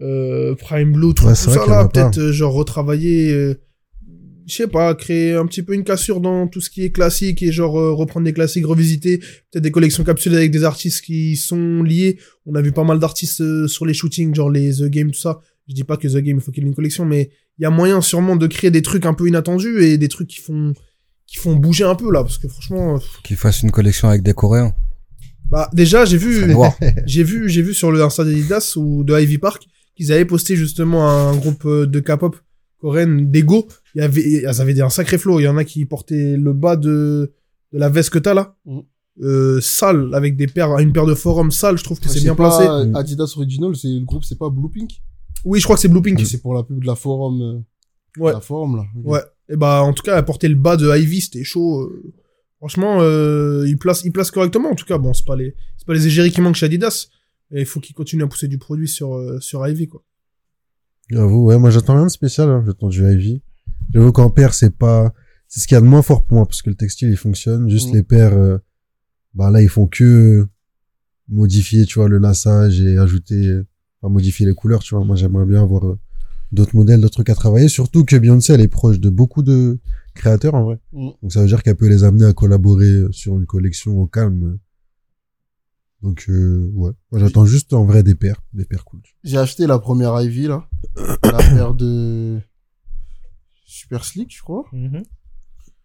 euh, 0.00 0.54
Prime 0.54 0.92
Blue, 0.92 1.12
tout, 1.12 1.24
Ouais, 1.24 1.32
tout 1.32 1.50
ça 1.50 1.66
là, 1.66 1.86
peut-être, 1.86 2.18
euh, 2.18 2.32
genre, 2.32 2.54
retravailler, 2.54 3.30
euh, 3.32 3.54
je 4.46 4.54
sais 4.54 4.68
pas, 4.68 4.94
créer 4.94 5.34
un 5.34 5.46
petit 5.46 5.62
peu 5.62 5.74
une 5.74 5.84
cassure 5.84 6.20
dans 6.20 6.46
tout 6.48 6.60
ce 6.60 6.70
qui 6.70 6.84
est 6.84 6.90
classique 6.90 7.42
et 7.42 7.52
genre, 7.52 7.78
euh, 7.78 7.92
reprendre 7.92 8.24
des 8.24 8.32
classiques, 8.32 8.66
revisiter, 8.66 9.18
peut-être 9.18 9.62
des 9.62 9.70
collections 9.70 10.04
capsules 10.04 10.34
avec 10.34 10.50
des 10.50 10.64
artistes 10.64 11.04
qui 11.04 11.36
sont 11.36 11.82
liés. 11.82 12.18
On 12.46 12.54
a 12.54 12.62
vu 12.62 12.72
pas 12.72 12.84
mal 12.84 12.98
d'artistes 12.98 13.40
euh, 13.40 13.68
sur 13.68 13.86
les 13.86 13.94
shootings, 13.94 14.34
genre 14.34 14.50
les 14.50 14.76
The 14.76 14.84
Game, 14.84 15.10
tout 15.10 15.20
ça. 15.20 15.40
Je 15.68 15.74
dis 15.74 15.84
pas 15.84 15.96
que 15.96 16.08
The 16.08 16.18
Game, 16.18 16.36
il 16.38 16.42
faut 16.42 16.52
qu'il 16.52 16.62
y 16.62 16.66
ait 16.66 16.68
une 16.68 16.74
collection, 16.74 17.04
mais 17.06 17.30
il 17.58 17.62
y 17.62 17.66
a 17.66 17.70
moyen 17.70 18.00
sûrement 18.00 18.36
de 18.36 18.46
créer 18.46 18.70
des 18.70 18.82
trucs 18.82 19.06
un 19.06 19.14
peu 19.14 19.26
inattendus 19.28 19.82
et 19.82 19.96
des 19.98 20.08
trucs 20.08 20.28
qui 20.28 20.40
font, 20.40 20.72
qui 21.26 21.36
font 21.38 21.54
bouger 21.56 21.84
un 21.84 21.94
peu 21.94 22.10
là, 22.12 22.22
parce 22.22 22.38
que 22.38 22.48
franchement, 22.48 22.96
euh, 22.96 22.98
Qu'il 23.22 23.36
fasse 23.36 23.62
une 23.62 23.70
collection 23.70 24.08
avec 24.08 24.22
des 24.22 24.34
Coréens. 24.34 24.74
bah 25.50 25.68
déjà 25.72 26.04
j'ai 26.04 26.16
vu 26.16 26.54
j'ai 27.06 27.22
vu 27.22 27.48
j'ai 27.48 27.62
vu 27.62 27.74
sur 27.74 27.92
le 27.92 28.02
Insta 28.02 28.24
d'Adidas 28.24 28.74
ou 28.76 29.04
de 29.04 29.18
Ivy 29.20 29.38
Park 29.38 29.66
qu'ils 29.96 30.10
avaient 30.10 30.24
posté 30.24 30.56
justement 30.56 31.08
un 31.08 31.36
groupe 31.36 31.64
euh, 31.66 31.86
de 31.86 32.00
K-pop 32.00 32.36
coréenne 32.80 33.30
d'Ego 33.30 33.68
il 33.94 34.00
y 34.00 34.04
avait 34.04 34.32
elles 34.42 34.60
avaient 34.60 34.80
un 34.80 34.88
sacré 34.90 35.18
flow 35.18 35.40
il 35.40 35.44
y 35.44 35.48
en 35.48 35.56
a 35.56 35.64
qui 35.64 35.84
portaient 35.84 36.36
le 36.36 36.52
bas 36.52 36.76
de 36.76 37.32
de 37.72 37.78
la 37.78 37.88
veste 37.88 38.10
que 38.10 38.18
t'as 38.18 38.34
là 38.34 38.56
Mhm. 38.66 38.82
euh, 39.22 39.60
sale 39.60 40.10
avec 40.14 40.36
des 40.36 40.46
paires 40.48 40.76
une 40.78 40.92
paire 40.92 41.06
de 41.06 41.14
forums 41.14 41.52
sale 41.52 41.76
je 41.78 41.84
trouve 41.84 42.00
que 42.00 42.06
Ouais, 42.06 42.12
c'est 42.12 42.18
c'est 42.20 42.24
bien 42.24 42.34
pas 42.34 42.48
placé 42.48 42.66
Adidas 42.98 43.34
Original, 43.36 43.76
c'est 43.76 43.88
le 43.88 44.04
groupe, 44.04 44.24
c'est 44.24 44.38
pas 44.38 44.48
Blue 44.50 44.70
Pink. 44.72 44.90
Oui 45.44 45.58
je 45.60 45.64
crois 45.64 45.76
que 45.76 45.82
c'est 45.82 45.88
Blue 45.88 46.02
Pink 46.02 46.20
C'est 46.26 46.40
pour 46.42 46.54
la 46.54 46.62
pub 46.62 46.80
de 46.80 46.86
la 46.86 46.94
forum, 46.94 47.40
euh, 47.42 48.20
Ouais. 48.22 48.32
la 48.32 48.40
forum, 48.40 48.76
là. 48.76 48.84
Ouais 49.02 49.20
et 49.48 49.56
bah 49.56 49.82
en 49.82 49.92
tout 49.92 50.02
cas 50.02 50.16
elle 50.18 50.24
portait 50.24 50.48
le 50.48 50.54
bas 50.54 50.76
de 50.76 50.88
Ivy 50.96 51.20
c'était 51.20 51.44
chaud 51.44 51.82
euh, 51.82 52.12
franchement 52.58 52.98
euh, 53.02 53.64
il 53.66 53.76
place 53.76 54.02
il 54.04 54.10
place 54.12 54.30
correctement 54.30 54.70
en 54.70 54.74
tout 54.74 54.86
cas 54.86 54.96
bon 54.96 55.12
c'est 55.12 55.26
pas 55.26 55.36
les 55.36 55.54
c'est 55.76 55.86
pas 55.86 55.92
les 55.92 56.06
égéries 56.06 56.30
qui 56.32 56.40
manquent 56.40 56.54
chez 56.54 56.64
Adidas 56.66 57.08
et 57.50 57.60
il 57.60 57.66
faut 57.66 57.78
qu'ils 57.80 57.94
continuent 57.94 58.22
à 58.24 58.26
pousser 58.26 58.48
du 58.48 58.56
produit 58.56 58.88
sur 58.88 59.14
euh, 59.16 59.38
sur 59.40 59.66
Ivy 59.68 59.88
quoi 59.88 60.02
J'avoue, 61.10 61.44
ouais, 61.44 61.58
moi 61.58 61.68
j'attends 61.68 61.96
rien 61.96 62.06
de 62.06 62.10
spécial, 62.10 62.48
hein. 62.48 62.62
j'attends 62.66 62.88
du 62.88 63.02
Ivy. 63.06 63.42
J'avoue 63.92 64.10
qu'en 64.10 64.30
paire, 64.30 64.54
c'est 64.54 64.74
pas, 64.74 65.12
c'est 65.48 65.60
ce 65.60 65.66
qu'il 65.66 65.74
y 65.74 65.78
a 65.78 65.82
de 65.82 65.86
moins 65.86 66.00
fort 66.00 66.24
pour 66.24 66.38
moi, 66.38 66.46
parce 66.46 66.62
que 66.62 66.70
le 66.70 66.76
textile, 66.76 67.10
il 67.10 67.18
fonctionne, 67.18 67.68
juste 67.68 67.90
Mm. 67.90 67.94
les 67.96 68.02
paires, 68.02 68.32
euh, 68.38 68.56
bah 69.34 69.50
là, 69.50 69.60
ils 69.60 69.68
font 69.68 69.86
que 69.86 70.46
modifier, 71.28 71.84
tu 71.84 71.98
vois, 71.98 72.08
le 72.08 72.16
lassage 72.16 72.80
et 72.80 72.96
ajouter, 72.96 73.60
modifier 74.08 74.46
les 74.46 74.54
couleurs, 74.54 74.82
tu 74.82 74.94
vois. 74.94 75.04
Moi, 75.04 75.16
j'aimerais 75.16 75.46
bien 75.46 75.62
avoir 75.62 75.86
euh, 75.86 75.98
d'autres 76.52 76.76
modèles, 76.76 77.00
d'autres 77.00 77.14
trucs 77.14 77.30
à 77.30 77.34
travailler, 77.34 77.68
surtout 77.68 78.04
que 78.04 78.16
Beyoncé, 78.16 78.52
elle 78.52 78.60
est 78.60 78.68
proche 78.68 79.00
de 79.00 79.10
beaucoup 79.10 79.42
de 79.42 79.78
créateurs, 80.14 80.54
en 80.54 80.64
vrai. 80.64 80.78
Mm. 80.92 81.10
Donc, 81.22 81.32
ça 81.32 81.40
veut 81.40 81.46
dire 81.46 81.62
qu'elle 81.62 81.76
peut 81.76 81.88
les 81.88 82.04
amener 82.04 82.26
à 82.26 82.32
collaborer 82.32 82.86
euh, 82.86 83.12
sur 83.12 83.34
une 83.34 83.46
collection 83.46 83.98
au 83.98 84.06
calme. 84.06 84.58
Donc, 86.02 86.26
euh, 86.28 86.70
ouais. 86.74 86.92
Moi, 87.10 87.20
j'attends 87.20 87.46
juste, 87.46 87.72
en 87.72 87.84
vrai, 87.84 88.02
des 88.02 88.14
paires, 88.14 88.42
des 88.52 88.64
paires 88.64 88.84
cool. 88.84 89.00
J'ai 89.22 89.38
acheté 89.38 89.66
la 89.66 89.78
première 89.78 90.20
Ivy, 90.20 90.48
là. 90.48 90.68
la 91.22 91.38
paire 91.38 91.74
de 91.74 92.38
Super 93.64 94.04
Slick, 94.04 94.34
je 94.36 94.42
crois. 94.42 94.64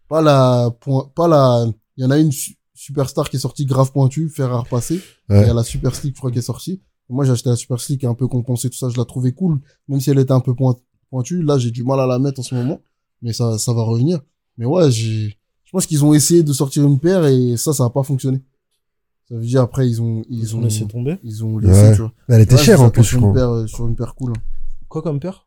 Pas 0.08 0.20
la, 0.20 0.70
point, 0.80 1.10
pas 1.14 1.26
la, 1.28 1.66
il 1.96 2.04
y 2.04 2.06
en 2.06 2.10
a 2.10 2.18
une 2.18 2.32
su- 2.32 2.56
superstar 2.74 3.30
qui 3.30 3.36
est 3.36 3.40
sortie 3.40 3.64
grave 3.64 3.92
pointue, 3.92 4.28
fer 4.28 4.52
à 4.52 4.60
repasser. 4.60 5.00
Ouais. 5.28 5.42
Il 5.42 5.46
y 5.46 5.50
a 5.50 5.54
la 5.54 5.62
Super 5.62 5.94
Slick, 5.94 6.14
je 6.14 6.18
crois, 6.20 6.30
qui 6.30 6.38
est 6.38 6.42
sortie. 6.42 6.82
Moi, 7.10 7.24
j'ai 7.24 7.32
acheté 7.32 7.50
la 7.50 7.56
Super 7.56 7.80
Slick 7.80 8.04
un 8.04 8.14
peu 8.14 8.28
compensée, 8.28 8.70
tout 8.70 8.76
ça. 8.78 8.88
Je 8.88 8.96
la 8.96 9.04
trouvais 9.04 9.32
cool, 9.32 9.60
même 9.88 10.00
si 10.00 10.10
elle 10.10 10.18
était 10.18 10.32
un 10.32 10.40
peu 10.40 10.54
point- 10.54 10.76
pointue. 11.10 11.42
Là, 11.42 11.58
j'ai 11.58 11.70
du 11.70 11.82
mal 11.84 11.98
à 12.00 12.06
la 12.06 12.18
mettre 12.18 12.40
en 12.40 12.42
ce 12.42 12.54
moment. 12.54 12.80
Mais 13.22 13.32
ça, 13.32 13.58
ça 13.58 13.72
va 13.72 13.82
revenir. 13.82 14.20
Mais 14.56 14.64
ouais, 14.66 14.90
j'ai, 14.90 15.36
je 15.64 15.70
pense 15.72 15.86
qu'ils 15.86 16.04
ont 16.04 16.14
essayé 16.14 16.42
de 16.42 16.52
sortir 16.52 16.84
une 16.86 16.98
paire 16.98 17.24
et 17.26 17.56
ça, 17.56 17.72
ça 17.72 17.84
a 17.84 17.90
pas 17.90 18.02
fonctionné. 18.02 18.40
Ça 19.28 19.34
veut 19.36 19.42
dire 19.44 19.60
après, 19.62 19.88
ils 19.88 20.00
ont, 20.00 20.22
ils 20.28 20.40
Ils 20.40 20.56
ont 20.56 20.58
ont, 20.58 20.62
laissé 20.62 20.86
tomber. 20.86 21.18
ils 21.22 21.44
ont 21.44 21.58
laissé, 21.58 21.80
Ouais. 21.82 21.92
tu 21.94 22.00
vois. 22.02 22.12
Elle 22.28 22.40
était 22.42 22.56
chère, 22.56 22.80
en 22.80 22.90
plus, 22.90 23.04
sur 23.04 23.18
une 23.18 23.22
crois. 23.24 23.34
paire, 23.34 23.50
euh, 23.50 23.66
sur 23.66 23.86
une 23.86 23.94
paire 23.96 24.14
cool. 24.14 24.32
Quoi 24.88 25.02
comme 25.02 25.20
peur 25.20 25.46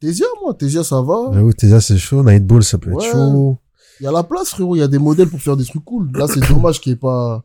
Tesia, 0.00 0.26
moi, 0.42 0.54
Tesia, 0.54 0.84
ça 0.84 1.00
va. 1.00 1.30
J'avoue, 1.32 1.52
Tesia, 1.52 1.80
c'est 1.80 1.98
chaud. 1.98 2.22
Nightball, 2.22 2.62
ça 2.62 2.78
peut 2.78 2.90
Ouais. 2.92 3.04
être 3.04 3.12
chaud. 3.12 3.58
Il 4.00 4.04
y 4.04 4.06
a 4.06 4.12
la 4.12 4.22
place, 4.22 4.50
frérot. 4.50 4.76
Il 4.76 4.80
y 4.80 4.82
a 4.82 4.88
des 4.88 4.98
modèles 4.98 5.28
pour 5.28 5.40
faire 5.40 5.56
des 5.56 5.64
trucs 5.64 5.84
cool. 5.84 6.10
Là, 6.14 6.26
c'est 6.28 6.40
dommage 6.52 6.80
qu'il 6.80 6.92
n'y 6.92 6.96
ait 6.96 7.00
pas, 7.00 7.44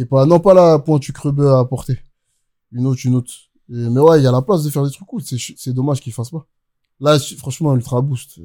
ait 0.00 0.06
pas, 0.06 0.24
non, 0.24 0.40
pas 0.40 0.54
la 0.54 0.78
pointu 0.78 1.12
crebe 1.12 1.40
à 1.42 1.58
apporter. 1.60 1.98
Une 2.72 2.86
autre, 2.86 3.00
une 3.04 3.14
autre. 3.16 3.32
Et- 3.70 3.74
mais 3.90 4.00
ouais, 4.00 4.20
il 4.20 4.24
y 4.24 4.26
a 4.26 4.32
la 4.32 4.40
place 4.42 4.62
de 4.64 4.70
faire 4.70 4.82
des 4.84 4.90
trucs 4.90 5.06
cool. 5.06 5.20
C'est, 5.22 5.36
c'est 5.56 5.72
dommage 5.74 6.00
qu'ils 6.00 6.12
fassent 6.14 6.30
pas. 6.30 6.46
Là, 7.00 7.18
franchement, 7.38 7.74
Ultra 7.74 8.00
Boost. 8.00 8.40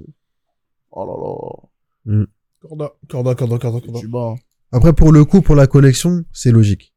Oh 0.92 1.68
là 2.06 2.18
Corda, 2.60 2.92
Corda, 3.08 3.36
Corda, 3.36 3.58
Corda, 3.60 3.78
là. 3.78 3.82
Corda. 3.86 4.00
Tu 4.00 4.08
bats. 4.08 4.34
hein. 4.36 4.40
Après, 4.72 4.92
pour 4.94 5.12
le 5.12 5.24
coup, 5.26 5.42
pour 5.42 5.56
la 5.56 5.68
collection, 5.68 6.26
c'est 6.34 6.52
logique. 6.52 6.94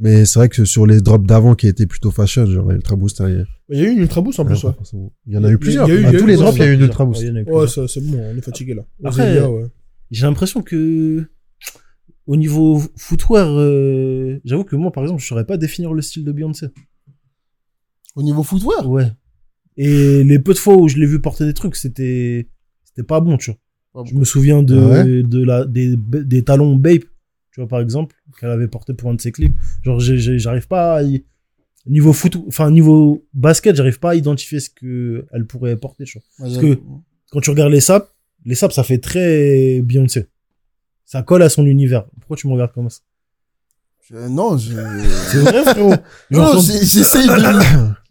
Mais 0.00 0.26
c'est 0.26 0.38
vrai 0.38 0.48
que 0.48 0.64
sur 0.64 0.86
les 0.86 1.00
drops 1.00 1.26
d'avant 1.26 1.54
qui 1.54 1.66
étaient 1.66 1.86
plutôt 1.86 2.10
fashion, 2.10 2.46
genre 2.46 2.70
Ultra 2.70 2.94
Boost, 2.96 3.20
il 3.26 3.34
y, 3.34 3.40
a- 3.40 3.44
Il 3.70 3.78
y 3.78 3.80
a 3.80 3.84
eu 3.88 3.92
une 3.92 3.98
Ultra 3.98 4.20
Boost 4.20 4.38
en 4.40 4.44
plus, 4.44 4.62
ouais. 4.64 4.72
il 5.26 5.32
y 5.34 5.36
en 5.38 5.44
a 5.44 5.50
eu 5.50 5.58
plusieurs. 5.58 5.86
À 5.86 6.12
tous 6.12 6.26
les 6.26 6.36
drops, 6.36 6.56
il 6.56 6.60
y 6.60 6.62
a 6.62 6.66
eu 6.66 6.74
une. 6.74 6.80
Ultra 6.82 7.04
Boost. 7.04 7.22
Ouais, 7.22 7.66
c'est 7.88 8.00
bon, 8.00 8.18
on 8.18 8.36
est 8.36 8.40
fatigué 8.42 8.74
là. 8.74 8.82
Après, 9.04 9.22
Ozelia, 9.22 9.50
ouais. 9.50 9.66
J'ai 10.10 10.26
l'impression 10.26 10.62
que 10.62 11.28
au 12.28 12.36
niveau 12.36 12.80
footwear, 12.96 13.48
euh, 13.50 14.38
j'avoue 14.44 14.62
que 14.64 14.76
moi, 14.76 14.92
par 14.92 15.02
exemple, 15.02 15.20
je 15.22 15.26
saurais 15.26 15.46
pas 15.46 15.56
définir 15.56 15.92
le 15.92 16.02
style 16.02 16.24
de 16.24 16.30
Beyoncé. 16.30 16.66
Au 18.14 18.22
niveau 18.22 18.42
footwear? 18.42 18.88
Ouais. 18.88 19.10
Et 19.76 20.22
les 20.24 20.38
peu 20.38 20.52
de 20.52 20.58
fois 20.58 20.76
où 20.76 20.88
je 20.88 20.96
l'ai 20.98 21.06
vu 21.06 21.20
porter 21.20 21.44
des 21.46 21.54
trucs, 21.54 21.76
c'était 21.76 22.48
c'était 22.84 23.02
pas 23.02 23.20
bon, 23.20 23.36
tu 23.38 23.52
vois. 23.52 24.04
Je 24.04 24.14
me 24.14 24.24
souviens 24.24 24.62
de 24.62 24.76
Ah 24.78 24.88
ouais? 25.04 25.22
de 25.22 25.42
la 25.42 25.64
des 25.64 25.96
des 25.96 26.42
talons 26.44 26.76
Bape, 26.76 27.02
tu 27.52 27.60
vois 27.60 27.68
par 27.68 27.80
exemple, 27.80 28.14
qu'elle 28.38 28.50
avait 28.50 28.68
porté 28.68 28.92
pour 28.94 29.10
un 29.10 29.14
de 29.14 29.20
ses 29.20 29.32
clips. 29.32 29.54
Genre 29.82 29.98
j'arrive 30.00 30.68
pas 30.68 30.96
à 30.96 31.02
y- 31.02 31.24
niveau 31.86 32.12
foot 32.12 32.36
enfin 32.48 32.70
niveau 32.70 33.24
basket, 33.34 33.74
j'arrive 33.76 33.98
pas 34.00 34.10
à 34.10 34.14
identifier 34.16 34.60
ce 34.60 34.68
que 34.70 35.26
elle 35.32 35.46
pourrait 35.46 35.76
porter, 35.76 36.04
tu 36.04 36.18
vois. 36.18 36.26
Parce 36.38 36.58
que- 36.58 36.78
Quand 37.30 37.40
tu 37.40 37.50
regardes 37.50 37.72
les 37.72 37.80
sapes, 37.80 38.10
les 38.44 38.54
sapes 38.54 38.72
ça 38.72 38.82
fait 38.82 38.98
très 38.98 39.80
Beyoncé. 39.82 40.26
Ça 41.10 41.22
colle 41.22 41.42
à 41.42 41.48
son 41.48 41.64
univers. 41.64 42.04
Pourquoi 42.20 42.36
tu 42.36 42.46
me 42.48 42.52
regardes 42.52 42.72
comme 42.74 42.90
ça? 42.90 42.98
Non, 44.28 44.58
je... 44.58 44.72
C'est 45.30 45.38
vrai 45.38 45.62
frérot. 45.64 45.90
non, 46.30 46.44
J'entends- 46.44 46.60
j'ai- 46.60 46.84
j'essaye 46.84 47.26
de, 47.26 47.34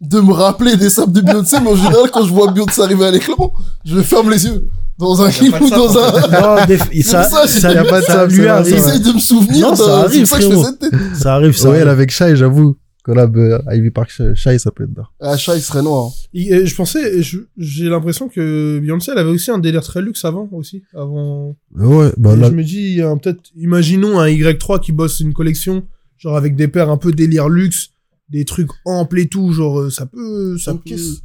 de 0.00 0.20
me 0.20 0.32
rappeler 0.32 0.76
des 0.76 0.90
sables 0.90 1.12
de 1.12 1.20
Beyoncé, 1.20 1.58
mais 1.60 1.70
en 1.70 1.76
général, 1.76 2.10
quand 2.12 2.24
je 2.24 2.32
vois 2.32 2.50
Beyoncé 2.50 2.80
arriver 2.82 3.06
à 3.06 3.10
l'écran, 3.12 3.52
je 3.84 4.00
ferme 4.02 4.30
les 4.30 4.46
yeux. 4.46 4.68
Dans 4.98 5.22
un 5.22 5.30
clip 5.30 5.54
ou 5.60 5.70
dans 5.70 5.96
un... 5.96 6.10
Non, 6.58 6.66
des- 6.66 7.02
ça, 7.02 7.22
ça, 7.22 7.46
ça, 7.46 7.72
y 7.72 7.76
a 7.76 7.84
pas 7.84 8.00
de 8.00 8.06
ça 8.06 8.12
ça, 8.14 8.20
arrive. 8.22 8.64
J'essaie 8.64 8.98
de 8.98 9.12
me 9.12 9.18
souvenir. 9.20 9.68
Non, 9.68 9.76
ça 9.76 9.98
arrive, 10.00 10.24
ça 10.26 10.38
tête. 10.80 10.90
Ça 11.14 11.34
arrive, 11.36 11.56
ça 11.56 11.68
Ouais, 11.70 11.76
arrive. 11.76 11.88
avec 11.88 12.10
Shai, 12.10 12.34
j'avoue. 12.34 12.76
Collab 13.08 13.36
euh, 13.38 13.58
Ivy 13.72 13.90
Park 13.90 14.10
Shai, 14.10 14.34
Shai, 14.34 14.58
ça 14.58 14.70
peut 14.70 14.84
être 14.84 14.92
d'art. 14.92 15.14
Ah, 15.18 15.34
il 15.34 15.62
serait 15.62 15.82
noir. 15.82 16.10
Euh, 16.36 16.66
je 16.66 16.74
pensais, 16.74 17.22
j'ai 17.56 17.88
l'impression 17.88 18.28
que 18.28 18.78
Beyoncé, 18.80 19.12
elle 19.12 19.18
avait 19.18 19.30
aussi 19.30 19.50
un 19.50 19.58
délire 19.58 19.82
très 19.82 20.02
luxe 20.02 20.26
avant 20.26 20.46
aussi, 20.52 20.82
avant. 20.94 21.56
Ouais, 21.74 22.10
bah 22.18 22.34
Et 22.34 22.36
là, 22.36 22.50
Je 22.50 22.54
me 22.54 22.62
dis, 22.62 23.00
peut-être, 23.22 23.40
imaginons 23.56 24.20
un 24.20 24.26
Y3 24.26 24.80
qui 24.80 24.92
bosse 24.92 25.20
une 25.20 25.32
collection, 25.32 25.84
genre 26.18 26.36
avec 26.36 26.54
des 26.54 26.68
paires 26.68 26.90
un 26.90 26.98
peu 26.98 27.12
délire 27.12 27.48
luxe, 27.48 27.92
des 28.28 28.44
trucs 28.44 28.68
amples 28.84 29.20
et 29.20 29.28
tout, 29.28 29.54
genre 29.54 29.80
euh, 29.80 29.90
ça 29.90 30.04
peut, 30.04 30.58
ça 30.58 30.74
peut, 30.74 30.80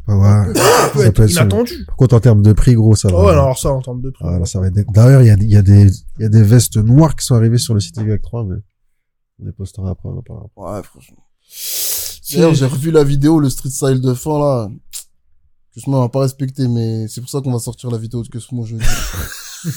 bah 0.07 0.45
ouais. 0.47 0.53
ça 0.55 0.89
peut 0.93 0.99
Ça 0.99 1.05
être 1.07 1.15
peut 1.17 1.23
être 1.23 1.29
sûr. 1.29 1.41
inattendu. 1.41 1.83
Par 1.85 1.97
contre, 1.97 2.15
en 2.15 2.19
termes 2.21 2.41
de 2.43 2.53
prix, 2.53 2.75
gros, 2.75 2.95
ça 2.95 3.09
va. 3.09 3.17
Ah 3.17 3.25
ouais, 3.25 3.31
alors 3.31 3.59
ça 3.59 3.73
en 3.73 3.81
termes 3.81 3.99
de 4.01 4.09
prix. 4.09 4.23
Ah, 4.25 4.39
là, 4.39 4.45
ça 4.45 4.61
va 4.61 4.67
être... 4.67 4.79
D'ailleurs, 4.93 5.21
il 5.21 5.27
y 5.27 5.31
a, 5.31 5.33
il 5.33 5.49
y, 5.51 5.57
a 5.57 5.61
des, 5.61 5.87
il 6.17 6.21
y 6.21 6.25
a 6.25 6.29
des 6.29 6.43
vestes 6.43 6.77
noires 6.77 7.13
qui 7.17 7.25
sont 7.25 7.35
arrivées 7.35 7.57
sur 7.57 7.73
le 7.73 7.81
site 7.81 7.97
Y3, 7.97 8.47
mais 8.47 8.55
on 9.41 9.45
les 9.47 9.51
postera 9.51 9.91
après, 9.91 10.07
on 10.07 10.17
en 10.17 10.21
parlera. 10.21 10.47
Ouais, 10.55 10.81
franchement. 10.83 11.17
D'ailleurs, 12.33 12.53
j'ai 12.53 12.65
revu 12.65 12.91
la 12.91 13.03
vidéo, 13.03 13.39
le 13.39 13.49
street 13.49 13.69
style 13.69 14.01
de 14.01 14.13
fin, 14.13 14.39
là. 14.39 14.69
Cusmo 15.73 15.99
m'a 16.01 16.09
pas 16.09 16.19
respecté, 16.21 16.67
mais 16.67 17.07
c'est 17.07 17.19
pour 17.21 17.29
ça 17.29 17.41
qu'on 17.41 17.51
va 17.51 17.59
sortir 17.59 17.89
la 17.91 17.97
vidéo 17.97 18.21
de 18.23 18.27
Cusmo 18.29 18.63
jeudi. 18.65 18.83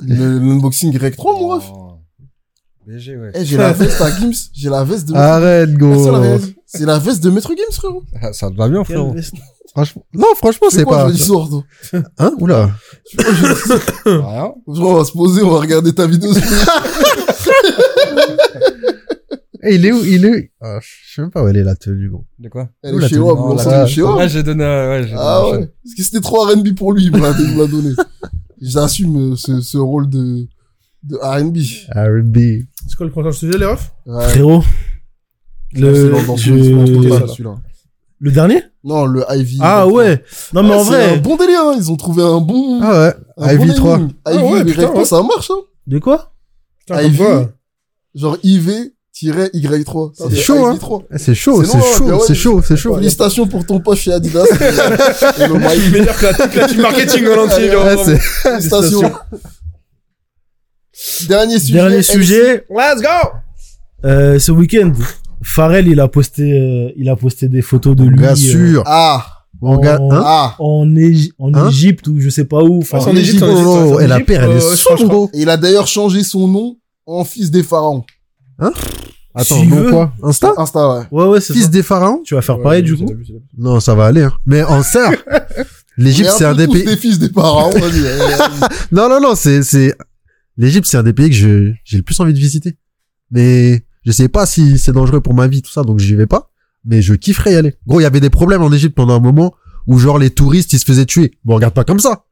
Le- 0.00 0.38
L'unboxing 0.38 0.92
Y3, 0.96 1.40
mon 1.40 1.48
ref. 1.48 1.64
BG, 2.86 3.16
ouais. 3.16 3.30
Eh, 3.34 3.44
j'ai 3.44 3.56
la 3.56 3.72
veste 3.72 4.00
à 4.00 4.10
Gims. 4.10 4.32
J'ai 4.52 4.68
la 4.68 4.82
veste 4.84 5.08
de... 5.08 5.14
Arrête, 5.14 5.72
go. 5.74 6.20
dit. 6.38 6.54
C'est 6.66 6.84
la 6.86 6.98
veste 6.98 7.22
de 7.22 7.30
Maître 7.30 7.50
Gims, 7.50 7.72
frérot. 7.74 8.02
Ah, 8.20 8.32
Ça 8.32 8.50
te 8.50 8.56
va 8.56 8.68
bien, 8.68 8.82
frérot. 8.84 9.14
Franchement, 9.74 10.04
non, 10.12 10.26
franchement, 10.36 10.66
C'est 10.70 10.84
pas. 10.84 11.06
jeudi 11.08 11.22
soir, 11.22 11.48
toi 11.48 11.62
Hein? 12.18 12.32
Oula. 12.40 12.70
Rien. 14.04 14.52
On 14.66 14.94
va 14.94 15.04
se 15.04 15.12
poser, 15.12 15.42
on 15.42 15.50
va 15.50 15.60
regarder 15.60 15.94
ta 15.94 16.06
vidéo. 16.06 16.30
Eh, 19.64 19.74
il 19.76 19.86
est 19.86 19.92
où? 19.92 20.04
Il 20.04 20.24
est 20.24 20.28
où 20.30 20.42
Ah, 20.60 20.78
je 20.80 21.14
sais 21.14 21.22
même 21.22 21.30
pas 21.30 21.42
où 21.44 21.48
elle 21.48 21.56
est 21.56 21.62
la 21.62 21.76
tenue, 21.76 22.08
gros. 22.10 22.24
De 22.38 22.48
quoi 22.48 22.68
Elle 22.82 22.94
Où 22.94 22.98
est 22.98 23.02
la 23.02 23.08
chez 23.08 23.14
tenue 23.16 23.24
Wab, 23.26 23.38
Non, 23.38 23.86
chez 23.86 24.02
Wab. 24.02 24.16
Ouais, 24.18 24.28
j'ai 24.28 24.42
donné, 24.42 24.64
euh, 24.64 24.90
ouais, 25.00 25.06
j'ai 25.08 25.14
Ah 25.16 25.40
donné 25.44 25.58
ouais. 25.62 25.72
Parce 25.84 25.94
que 25.94 26.02
c'était 26.02 26.20
trop 26.20 26.44
R&B 26.46 26.74
pour 26.74 26.92
lui, 26.92 27.04
il 27.04 27.12
me 27.12 27.20
l'a 27.20 27.30
il 27.38 27.54
me 27.54 27.62
l'a 27.62 27.66
donné. 27.68 27.90
J'assume 28.60 29.32
euh, 29.32 29.36
ce, 29.36 29.60
ce 29.60 29.78
rôle 29.78 30.08
de, 30.08 30.46
de 31.04 31.16
R&B. 31.16 31.58
R&B. 31.94 32.64
C'est 32.88 32.96
quoi 32.96 33.06
le 33.06 33.12
prochain 33.12 33.32
sujet, 33.32 33.56
les 33.58 33.66
refs? 33.66 33.92
Ouais. 34.06 34.28
Frérot. 34.28 34.62
C'est 35.74 35.80
Le, 35.80 36.10
dans- 36.10 36.22
dans 36.24 36.36
je- 36.36 36.52
ce- 36.62 36.70
dans 36.70 36.86
ce 36.86 36.92
total, 36.92 37.12
ça, 37.12 37.20
là. 37.20 37.26
celui-là. 37.28 37.54
le 38.18 38.30
dernier? 38.32 38.62
Non, 38.84 39.06
le 39.06 39.24
Ivy. 39.30 39.58
Ah 39.60 39.86
ouais. 39.88 40.22
Non, 40.52 40.62
mais 40.64 40.70
Ouais, 40.70 40.74
en 40.74 40.84
c'est 40.84 40.94
un 40.94 41.08
vrai. 41.08 41.18
bon 41.20 41.36
délire, 41.36 41.60
hein. 41.62 41.74
Ils 41.76 41.90
ont 41.90 41.96
trouvé 41.96 42.22
un 42.22 42.40
bon, 42.40 42.80
Ah 42.82 42.90
ouais. 42.90 43.14
un 43.38 43.56
bon 43.56 43.62
Ivy 43.64 43.74
3. 43.74 43.96
naming. 43.98 44.12
Ah 44.24 44.32
Ivy, 44.34 44.42
ouais, 44.42 44.64
mais 44.64 44.70
putain, 44.72 44.82
Recto, 44.86 44.98
ouais. 44.98 45.04
ça 45.04 45.22
marche, 45.22 45.50
hein. 45.50 45.60
De 45.86 45.98
quoi? 45.98 46.34
Putain, 46.80 46.96
comme 46.96 47.06
Ivy. 47.06 47.16
quoi. 47.18 47.52
Genre 48.14 48.36
IV-Y3. 49.14 50.12
C'est 50.30 50.36
chaud, 50.36 50.66
hein. 50.66 50.76
3 50.76 51.02
Eh, 51.12 51.18
C'est 51.18 51.34
chaud, 51.34 51.62
C'est 51.64 51.70
c'est 51.72 51.78
chaud, 51.96 52.20
c'est 52.26 52.34
chaud, 52.34 52.62
c'est 52.62 52.76
chaud. 52.76 52.94
Félicitations 52.96 53.46
pour 53.46 53.66
ton 53.66 53.78
poche 53.80 54.00
chez 54.02 54.12
Adidas. 54.12 54.44
et 55.38 55.46
le. 55.46 55.90
Meilleur 55.92 56.16
que 56.16 56.58
la, 56.58 56.68
team 56.68 56.80
marketing 56.80 57.26
en 57.28 57.44
entier, 57.44 57.70
c'est- 58.04 58.18
Félicitations. 58.18 59.12
Dernier 61.28 61.58
sujet. 61.58 61.72
Dernier 61.74 62.02
sujet. 62.02 62.66
Let's 62.70 63.02
go! 63.02 63.30
Euh, 64.04 64.38
ce 64.38 64.50
week-end, 64.52 64.92
Pharrell, 65.42 65.88
il 65.88 66.00
a 66.00 66.08
posté, 66.08 66.52
euh, 66.52 66.92
il 66.96 67.08
a 67.08 67.16
posté 67.16 67.48
des 67.48 67.62
photos 67.62 67.96
de 67.96 68.04
lui. 68.04 68.16
Bien 68.16 68.32
euh, 68.32 68.36
sûr. 68.36 68.82
Ah. 68.86 69.26
En- 69.60 69.80
hein? 69.84 69.98
Ah. 70.10 70.56
en, 70.58 70.86
en 71.38 71.54
Hein? 71.54 71.68
Égypte 71.68 72.08
ou 72.08 72.18
je 72.18 72.28
sais 72.30 72.44
pas 72.46 72.62
où. 72.62 72.78
Enfin, 72.80 72.98
Ah, 73.00 73.04
c'est 73.04 73.10
en 73.10 73.16
Égypte, 73.16 73.44
Oh, 73.46 73.96
c'est 73.98 74.04
et 74.04 74.08
la 74.08 74.20
paire, 74.20 74.44
elle 74.44 74.56
est 74.56 74.76
sombre, 74.76 75.28
il 75.34 75.48
a 75.48 75.56
d'ailleurs 75.56 75.86
changé 75.86 76.24
son 76.24 76.48
nom 76.48 76.76
en 77.06 77.24
fils 77.24 77.50
des 77.50 77.62
pharaons. 77.62 78.04
Attends, 79.34 79.64
veux 79.64 79.90
quoi? 79.90 80.12
Insta? 80.22 80.52
Insta, 80.56 80.94
ouais. 80.94 81.04
ouais, 81.10 81.24
ouais, 81.26 81.40
c'est 81.40 81.52
Fils 81.54 81.64
ça. 81.64 81.68
des 81.68 81.82
pharaons? 81.82 82.20
Tu 82.24 82.34
vas 82.34 82.42
faire 82.42 82.58
Ouais, 82.58 82.62
pareil 82.62 82.82
du 82.82 82.96
coup. 82.96 83.06
Non, 83.56 83.80
ça 83.80 83.94
va 83.94 84.06
aller, 84.06 84.22
hein. 84.22 84.32
Mais 84.46 84.62
en 84.62 84.82
serre. 84.82 85.12
L'Égypte, 85.96 86.30
c'est 86.36 86.44
un 86.44 86.54
des 86.54 86.66
pays. 86.66 86.84
des 86.84 86.96
fils 86.96 87.18
des 87.18 87.28
pharaons. 87.28 87.70
vas-y, 87.70 88.00
vas-y, 88.00 88.18
vas-y. 88.18 88.68
Non, 88.92 89.08
non, 89.08 89.20
non, 89.20 89.34
c'est, 89.34 89.62
c'est, 89.62 89.94
l'Égypte, 90.56 90.86
c'est 90.86 90.96
un 90.96 91.02
des 91.02 91.12
pays 91.12 91.28
que 91.30 91.36
je, 91.36 91.72
j'ai 91.84 91.96
le 91.98 92.02
plus 92.02 92.18
envie 92.20 92.32
de 92.32 92.38
visiter. 92.38 92.76
Mais, 93.30 93.84
je 94.04 94.12
sais 94.12 94.28
pas 94.28 94.46
si 94.46 94.78
c'est 94.78 94.92
dangereux 94.92 95.20
pour 95.20 95.34
ma 95.34 95.46
vie, 95.48 95.62
tout 95.62 95.70
ça, 95.70 95.82
donc 95.82 95.98
j'y 95.98 96.14
vais 96.14 96.26
pas. 96.26 96.50
Mais 96.84 97.02
je 97.02 97.14
kifferais 97.14 97.52
y 97.52 97.56
aller. 97.56 97.74
Gros, 97.86 98.00
il 98.00 98.02
y 98.02 98.06
avait 98.06 98.20
des 98.20 98.30
problèmes 98.30 98.62
en 98.62 98.72
Égypte 98.72 98.96
pendant 98.96 99.14
un 99.14 99.20
moment 99.20 99.54
où 99.86 99.98
genre 99.98 100.18
les 100.18 100.30
touristes, 100.30 100.72
ils 100.72 100.78
se 100.78 100.84
faisaient 100.84 101.06
tuer. 101.06 101.32
Bon, 101.44 101.54
regarde 101.54 101.74
pas 101.74 101.84
comme 101.84 102.00
ça. 102.00 102.24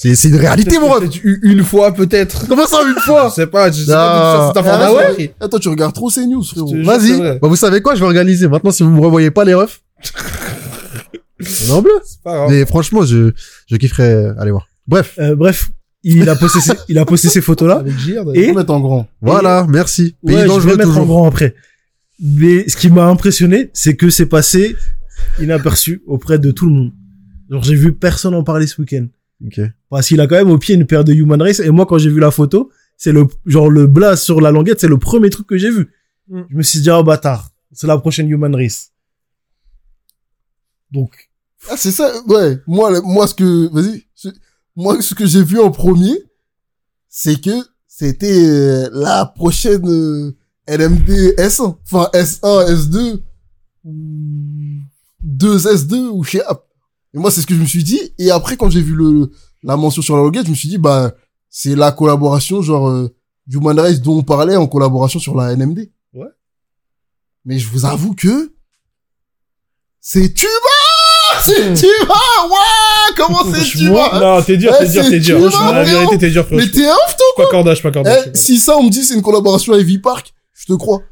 C'est, 0.00 0.14
c'est 0.14 0.28
une 0.28 0.36
réalité, 0.36 0.78
mon 0.78 0.90
ref. 0.90 1.04
Une 1.24 1.64
fois, 1.64 1.92
peut-être. 1.92 2.46
Comment 2.46 2.66
ça, 2.66 2.82
une 2.88 2.94
Je 2.94 3.00
fois? 3.00 3.30
sais 3.30 3.48
pas, 3.48 3.68
je 3.70 3.82
sais 3.82 3.90
Non. 3.90 3.96
pas 3.96 4.52
Ah 4.64 4.92
ouais? 4.94 5.34
Attends, 5.40 5.58
tu 5.58 5.68
regardes 5.68 5.92
trop 5.92 6.08
ces 6.08 6.24
news, 6.24 6.42
frérot. 6.44 6.72
Je 6.72 6.82
Vas-y. 6.82 7.18
Bah, 7.40 7.48
vous 7.48 7.56
savez 7.56 7.82
quoi? 7.82 7.96
Je 7.96 8.00
vais 8.00 8.06
organiser. 8.06 8.46
Maintenant, 8.46 8.70
si 8.70 8.84
vous 8.84 8.90
me 8.90 9.00
revoyez 9.00 9.32
pas 9.32 9.44
les 9.44 9.54
refs. 9.54 9.82
On 11.40 11.44
est 11.44 11.70
en 11.72 11.82
bleu. 11.82 11.92
C'est 12.04 12.22
pas 12.22 12.34
grave. 12.36 12.50
Mais 12.50 12.64
franchement, 12.64 13.04
je, 13.04 13.32
je 13.66 13.76
kifferais 13.76 14.28
aller 14.38 14.52
voir. 14.52 14.68
Bref. 14.86 15.14
Euh, 15.18 15.34
bref, 15.34 15.70
il 16.04 16.28
a 16.28 16.36
posté, 16.36 16.60
ces, 16.60 16.72
il 16.88 16.96
a 16.98 17.04
posté 17.04 17.28
ces 17.28 17.40
photos-là. 17.40 17.82
Et 18.34 18.52
mettre 18.52 18.72
en 18.72 18.80
grand. 18.80 19.08
Voilà. 19.20 19.66
Merci. 19.68 20.14
Pays 20.24 20.36
ouais, 20.36 20.42
je 20.48 20.60
vais 20.68 20.76
mettre 20.76 20.90
en 20.90 21.00
toujours. 21.00 21.06
grand 21.06 21.26
après. 21.26 21.54
Mais 22.20 22.68
ce 22.68 22.76
qui 22.76 22.88
m'a 22.90 23.06
impressionné, 23.06 23.70
c'est 23.72 23.96
que 23.96 24.10
c'est 24.10 24.26
passé 24.26 24.76
inaperçu 25.40 26.02
auprès 26.06 26.38
de 26.38 26.50
tout 26.52 26.66
le 26.66 26.72
monde. 26.72 26.92
Genre, 27.50 27.62
j'ai 27.64 27.74
vu 27.74 27.92
personne 27.92 28.34
en 28.34 28.42
parler 28.44 28.66
ce 28.68 28.80
week-end. 28.80 29.06
Ok. 29.44 29.60
Parce 29.90 30.08
qu'il 30.08 30.20
a 30.20 30.26
quand 30.26 30.36
même 30.36 30.50
au 30.50 30.58
pied 30.58 30.74
une 30.74 30.86
paire 30.86 31.04
de 31.04 31.12
Human 31.12 31.40
Race. 31.40 31.60
Et 31.60 31.70
moi, 31.70 31.86
quand 31.86 31.98
j'ai 31.98 32.10
vu 32.10 32.20
la 32.20 32.30
photo, 32.30 32.70
c'est 32.96 33.12
le, 33.12 33.26
genre, 33.46 33.70
le 33.70 33.86
blaze 33.86 34.22
sur 34.22 34.40
la 34.40 34.50
languette, 34.50 34.80
c'est 34.80 34.88
le 34.88 34.98
premier 34.98 35.30
truc 35.30 35.46
que 35.46 35.56
j'ai 35.56 35.70
vu. 35.70 35.90
Mm. 36.28 36.42
Je 36.50 36.56
me 36.56 36.62
suis 36.62 36.80
dit, 36.80 36.90
oh 36.90 37.02
bâtard, 37.02 37.50
c'est 37.72 37.86
la 37.86 37.96
prochaine 37.98 38.28
Human 38.28 38.54
Race. 38.54 38.92
Donc, 40.90 41.30
Ah, 41.70 41.76
c'est 41.76 41.90
ça, 41.90 42.12
ouais. 42.26 42.58
Moi, 42.66 43.00
moi, 43.02 43.26
ce 43.26 43.34
que, 43.34 43.72
vas-y. 43.72 44.04
Moi, 44.76 45.00
ce 45.02 45.14
que 45.14 45.26
j'ai 45.26 45.42
vu 45.42 45.58
en 45.58 45.70
premier, 45.70 46.24
c'est 47.08 47.40
que 47.40 47.50
c'était 47.86 48.46
euh, 48.46 48.88
la 48.92 49.26
prochaine 49.26 49.88
euh, 49.88 50.36
LMD 50.68 51.34
S1. 51.36 51.76
Enfin, 51.84 52.08
S1, 52.14 52.72
S2, 52.74 53.20
ou 53.84 54.80
2S2, 55.26 55.94
ou 56.10 56.22
chez 56.22 56.42
App. 56.44 56.64
Et 57.14 57.18
moi, 57.18 57.30
c'est 57.30 57.40
ce 57.40 57.46
que 57.46 57.54
je 57.54 57.60
me 57.60 57.66
suis 57.66 57.82
dit. 57.82 58.14
Et 58.18 58.30
après, 58.30 58.56
quand 58.56 58.70
j'ai 58.70 58.82
vu 58.82 58.94
le, 58.94 59.30
la 59.62 59.76
mention 59.76 60.02
sur 60.02 60.16
la 60.16 60.22
loguette, 60.22 60.46
je 60.46 60.50
me 60.50 60.54
suis 60.56 60.68
dit, 60.68 60.78
bah, 60.78 61.12
c'est 61.50 61.74
la 61.74 61.92
collaboration, 61.92 62.62
genre, 62.62 62.88
euh, 62.88 63.14
Human 63.50 63.78
Race 63.78 64.00
dont 64.00 64.18
on 64.18 64.22
parlait 64.22 64.56
en 64.56 64.66
collaboration 64.66 65.18
sur 65.18 65.34
la 65.34 65.54
NMD. 65.56 65.90
Ouais. 66.12 66.26
Mais 67.44 67.58
je 67.58 67.68
vous 67.68 67.84
avoue 67.84 68.14
que, 68.14 68.52
c'est 70.00 70.32
Tuba! 70.32 70.48
C'est 71.42 71.74
Tuba! 71.74 72.14
Ouais! 72.48 73.14
Comment 73.16 73.44
c'est 73.52 73.62
Tuba? 73.62 74.18
Non, 74.18 74.42
t'es 74.42 74.56
dur, 74.56 74.72
Eh, 74.80 74.84
t'es 74.84 74.90
dur, 74.90 75.04
c'est 75.04 75.10
t'es 75.10 75.18
dur. 75.20 75.38
La 75.72 75.84
vérité, 75.84 76.18
t'es 76.18 76.30
dur, 76.30 76.44
frérot. 76.46 76.60
Mais 76.62 76.70
t'es 76.70 76.86
un 76.86 76.94
toi! 76.94 77.44
Pas 77.44 77.50
cordage, 77.50 77.82
pas 77.82 77.90
cordage. 77.90 78.30
Eh, 78.32 78.36
si 78.36 78.58
ça, 78.58 78.76
on 78.78 78.84
me 78.84 78.90
dit 78.90 79.04
c'est 79.04 79.14
une 79.14 79.22
collaboration 79.22 79.74
avec 79.74 79.86
V-Park, 79.86 80.32
je 80.54 80.66
te 80.66 80.72
crois. 80.72 81.02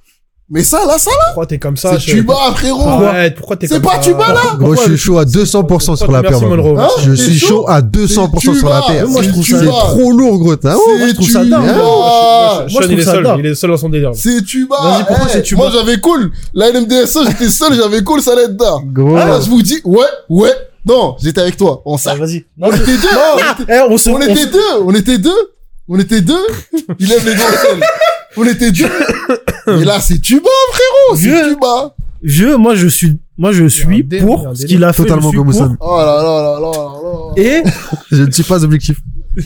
Mais 0.48 0.62
ça, 0.62 0.78
là, 0.86 0.96
ça, 0.96 1.10
là, 1.10 1.16
Pourquoi 1.26 1.46
t'es 1.46 1.58
comme 1.58 1.76
ça 1.76 1.98
c'est 1.98 2.06
Tuba, 2.06 2.36
frérot! 2.54 2.80
Arrête, 2.88 3.34
pourquoi 3.34 3.56
t'es 3.56 3.66
C'est 3.66 3.74
comme 3.74 3.82
pas 3.82 3.94
ça 3.94 3.98
Tuba, 3.98 4.28
là 4.32 4.40
Gros, 4.56 4.76
je 4.76 4.80
suis 4.82 4.96
chaud 4.96 5.18
à 5.18 5.24
200% 5.24 5.96
sur 5.96 6.12
la 6.12 6.22
paire. 6.22 6.38
Hein 6.40 6.88
Je 7.04 7.12
suis 7.14 7.36
chaud 7.36 7.64
à 7.68 7.80
200% 7.82 8.56
sur 8.56 8.68
la 8.68 8.82
paire. 8.82 9.08
Moi, 9.08 9.22
je 9.22 9.30
trouve 9.30 9.44
ça 9.44 9.58
C'est 9.58 9.66
trop 9.66 10.12
lourd, 10.12 10.38
gros. 10.38 10.52
Hein. 10.52 10.58
C'est 10.62 11.08
je 11.08 11.14
trouve 11.14 11.28
ça 11.30 11.42
Tuba. 11.42 11.56
dingue. 11.58 11.66
Moi, 11.66 11.74
Moi, 11.74 12.66
je 12.68 12.74
il 12.74 12.84
trouve 12.84 12.98
est 13.00 13.02
seul, 13.02 13.26
il 13.40 13.46
est 13.46 13.54
seul 13.56 13.70
dans 13.70 13.76
son 13.76 13.88
délire. 13.88 14.12
C'est 14.14 14.42
Tuba! 14.44 14.76
Vas-y, 14.80 15.04
pourquoi 15.06 15.28
c'est 15.28 15.42
Tuba 15.42 15.62
Moi, 15.64 15.72
j'avais 15.74 16.00
cool. 16.00 16.30
La 16.54 16.70
NMDSA, 16.70 17.20
j'étais 17.26 17.48
seul, 17.50 17.74
j'avais 17.74 18.04
cool, 18.04 18.22
ça 18.22 18.32
allait 18.34 18.44
être 18.44 18.56
d'art. 18.56 18.82
Gros. 18.84 19.16
Ah, 19.16 19.40
je 19.44 19.50
vous 19.50 19.62
dis, 19.62 19.80
ouais, 19.84 20.06
ouais. 20.28 20.52
Non, 20.86 21.16
j'étais 21.20 21.40
avec 21.40 21.56
toi. 21.56 21.82
On 21.84 21.98
s'est, 21.98 22.14
vas-y. 22.14 22.44
on 22.62 22.70
était 22.70 22.84
deux. 22.86 23.08
on 23.34 23.64
était- 23.64 23.72
Eh, 23.74 23.80
on 23.80 24.20
était 24.20 24.46
deux, 24.46 24.60
on 24.84 24.94
était 24.94 25.18
deux, 25.18 25.50
on 25.88 25.98
était 25.98 26.20
deux. 26.20 26.46
Il 27.00 27.08
lève 27.08 27.24
les 27.26 27.32
ciel. 27.36 27.80
On 28.36 28.44
était 28.44 28.70
deux. 28.70 28.84
Et 29.68 29.84
là, 29.84 30.00
c'est 30.00 30.18
Tuba, 30.18 30.48
frérot, 30.72 31.16
c'est. 31.16 31.48
Tuba. 31.54 31.94
vieux, 32.22 32.56
moi, 32.56 32.74
je 32.74 32.86
suis, 32.88 33.18
moi, 33.38 33.52
je 33.52 33.66
suis 33.66 34.04
délire, 34.04 34.26
pour 34.26 34.52
ce 34.54 34.66
qu'il 34.66 34.82
a 34.84 34.92
fait. 34.92 35.02
Totalement 35.02 35.30
je 35.32 35.36
comme 35.36 35.50
pour. 35.50 35.56
Oussam. 35.56 35.76
Oh 35.80 35.96
là 35.98 36.04
là 36.04 36.22
là 36.22 36.42
là 36.42 36.60
là 36.60 36.70
là. 36.70 37.42
Et, 37.42 37.62
Je 38.10 38.22
ne 38.22 38.30
suis 38.30 38.42
pas 38.42 38.62
objectif. 38.64 38.98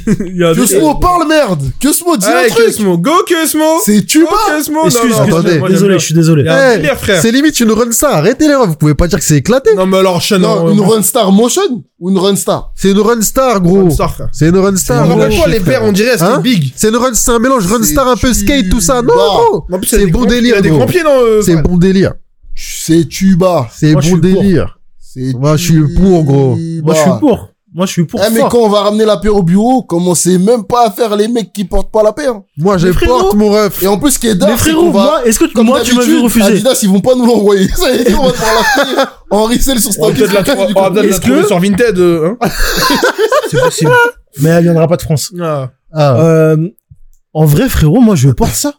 Que 0.54 0.66
ce 0.66 0.74
délire. 0.74 0.80
mot 0.88 0.94
parle, 0.94 1.26
merde. 1.28 1.62
Que 1.80 1.92
ce 1.92 2.04
mot 2.04 2.16
dit 2.16 2.24
un 2.26 2.48
truc. 2.48 2.66
Cosmo, 2.66 2.96
go 2.98 3.10
Cosmo! 3.28 3.64
C'est 3.84 4.06
Tuba. 4.06 4.30
Go 4.30 4.36
Cosmo! 4.56 4.84
excuse, 4.86 5.10
Non, 5.10 5.16
non, 5.26 5.42
excuse, 5.42 5.68
désolé, 5.68 5.94
je 5.98 6.04
suis 6.04 6.14
désolé. 6.14 6.42
Délire. 6.44 6.96
C'est 7.20 7.32
limite 7.32 7.58
une 7.60 7.72
run 7.72 7.90
star. 7.90 8.14
Arrêtez 8.14 8.46
les 8.46 8.54
refs. 8.54 8.68
Vous 8.68 8.76
pouvez 8.76 8.94
pas 8.94 9.08
dire 9.08 9.18
que 9.18 9.24
c'est 9.24 9.36
éclaté. 9.36 9.74
Non, 9.74 9.86
mais 9.86 9.98
alors, 9.98 10.22
Non, 10.38 10.68
euh, 10.68 10.72
une 10.72 10.80
run 10.80 11.02
star 11.02 11.32
motion 11.32 11.62
ou 11.98 12.10
une 12.10 12.18
run 12.18 12.36
star? 12.36 12.72
C'est 12.76 12.90
une 12.92 13.00
run 13.00 13.20
star, 13.20 13.60
gros. 13.60 13.84
Run 13.84 13.90
star, 13.90 14.14
frère. 14.14 14.28
C'est 14.32 14.48
une 14.48 14.58
run 14.58 14.76
star. 14.76 15.04
une 15.04 15.10
gros. 15.10 15.20
Rappelle-toi, 15.20 15.48
les 15.48 15.60
paires, 15.60 15.82
on 15.84 15.92
dirait, 15.92 16.20
Hein 16.22 16.34
c'est 16.36 16.42
big? 16.42 16.72
C'est 16.76 16.88
une 16.88 16.96
run 16.96 17.14
star, 17.14 17.34
un 17.36 17.38
mélange 17.40 17.66
run 17.66 17.78
C'est 17.82 17.92
star 17.92 18.06
un 18.08 18.16
peu 18.16 18.32
skate, 18.32 18.68
tout 18.68 18.80
ça. 18.80 19.02
Non, 19.02 19.12
a 19.12 19.78
C'est 19.84 20.06
bon 20.06 20.20
grands- 20.20 20.28
Il 20.30 20.32
y 20.32 20.34
délire, 20.36 20.56
a 20.56 20.60
des 20.60 20.70
grands 20.70 20.86
pieds 20.86 21.02
dans, 21.02 21.10
euh, 21.20 21.42
C'est 21.42 21.56
bon 21.56 21.76
délire. 21.76 22.12
C'est 22.54 23.08
Tuba. 23.08 23.68
C'est 23.74 23.94
bon 23.94 24.18
délire. 24.18 24.78
C'est 24.98 25.32
Moi, 25.36 25.56
je 25.56 25.64
suis 25.64 25.94
pour, 25.96 26.22
gros. 26.24 26.56
Moi, 26.84 26.94
je 26.94 27.00
suis 27.00 27.10
pour. 27.18 27.48
Moi, 27.72 27.86
je 27.86 27.92
suis 27.92 28.04
pour 28.04 28.20
Eh, 28.20 28.30
mais 28.32 28.40
fort. 28.40 28.48
quand 28.48 28.58
on 28.58 28.68
va 28.68 28.80
ramener 28.80 29.04
la 29.04 29.16
paire 29.16 29.36
au 29.36 29.44
bureau, 29.44 29.82
commencez 29.84 30.38
même 30.38 30.64
pas 30.64 30.86
à 30.88 30.90
faire 30.90 31.14
les 31.14 31.28
mecs 31.28 31.52
qui 31.52 31.64
portent 31.64 31.92
pas 31.92 32.02
la 32.02 32.12
paire. 32.12 32.40
Moi, 32.56 32.78
je 32.78 32.88
Mais 32.88 32.92
frérot- 32.92 33.06
porte 33.20 33.34
mon 33.36 33.50
ref. 33.50 33.80
Et 33.82 33.86
en 33.86 33.96
plus, 33.96 34.10
ce 34.12 34.18
qui 34.18 34.26
est 34.26 34.30
Mais 34.34 34.40
dingue, 34.40 34.50
c'est 34.56 34.70
frérot, 34.70 34.86
qu'on 34.86 34.90
va, 34.90 35.02
moi, 35.04 35.26
est-ce 35.26 35.38
que 35.38 35.44
tu- 35.44 35.52
comme 35.54 35.66
moi, 35.66 35.80
tu 35.82 35.94
m'as 35.94 36.02
vu 36.02 36.18
refuser 36.18 36.46
Adidas, 36.46 36.80
ils 36.82 36.88
vont 36.88 37.00
pas 37.00 37.14
nous 37.14 37.26
l'envoyer. 37.26 37.68
Ça 37.68 37.90
y 37.92 37.98
est, 38.02 38.14
on 38.14 38.22
va 38.24 38.32
devoir 38.32 38.50
la 38.96 39.36
en 39.38 39.44
resell 39.44 39.78
sur 39.80 39.92
On 40.00 40.08
va 40.08 40.14
peut-être 40.14 40.32
la, 40.32 40.40
on 40.40 40.82
va 40.82 40.90
peut-être 40.90 41.10
la 41.10 41.18
trouver 41.20 41.44
sur 41.46 41.60
Vinted, 41.60 41.98
euh, 41.98 42.34
hein. 42.40 42.48
C'est 43.50 43.60
possible. 43.60 43.92
Mais 44.40 44.48
elle 44.50 44.64
viendra 44.64 44.88
pas 44.88 44.96
de 44.96 45.02
France. 45.02 45.32
Ah. 45.40 45.70
Ah. 45.92 46.16
Euh, 46.20 46.68
en 47.32 47.44
vrai, 47.44 47.68
frérot, 47.68 48.00
moi, 48.00 48.16
je 48.16 48.30
porte 48.30 48.54
ça. 48.54 48.74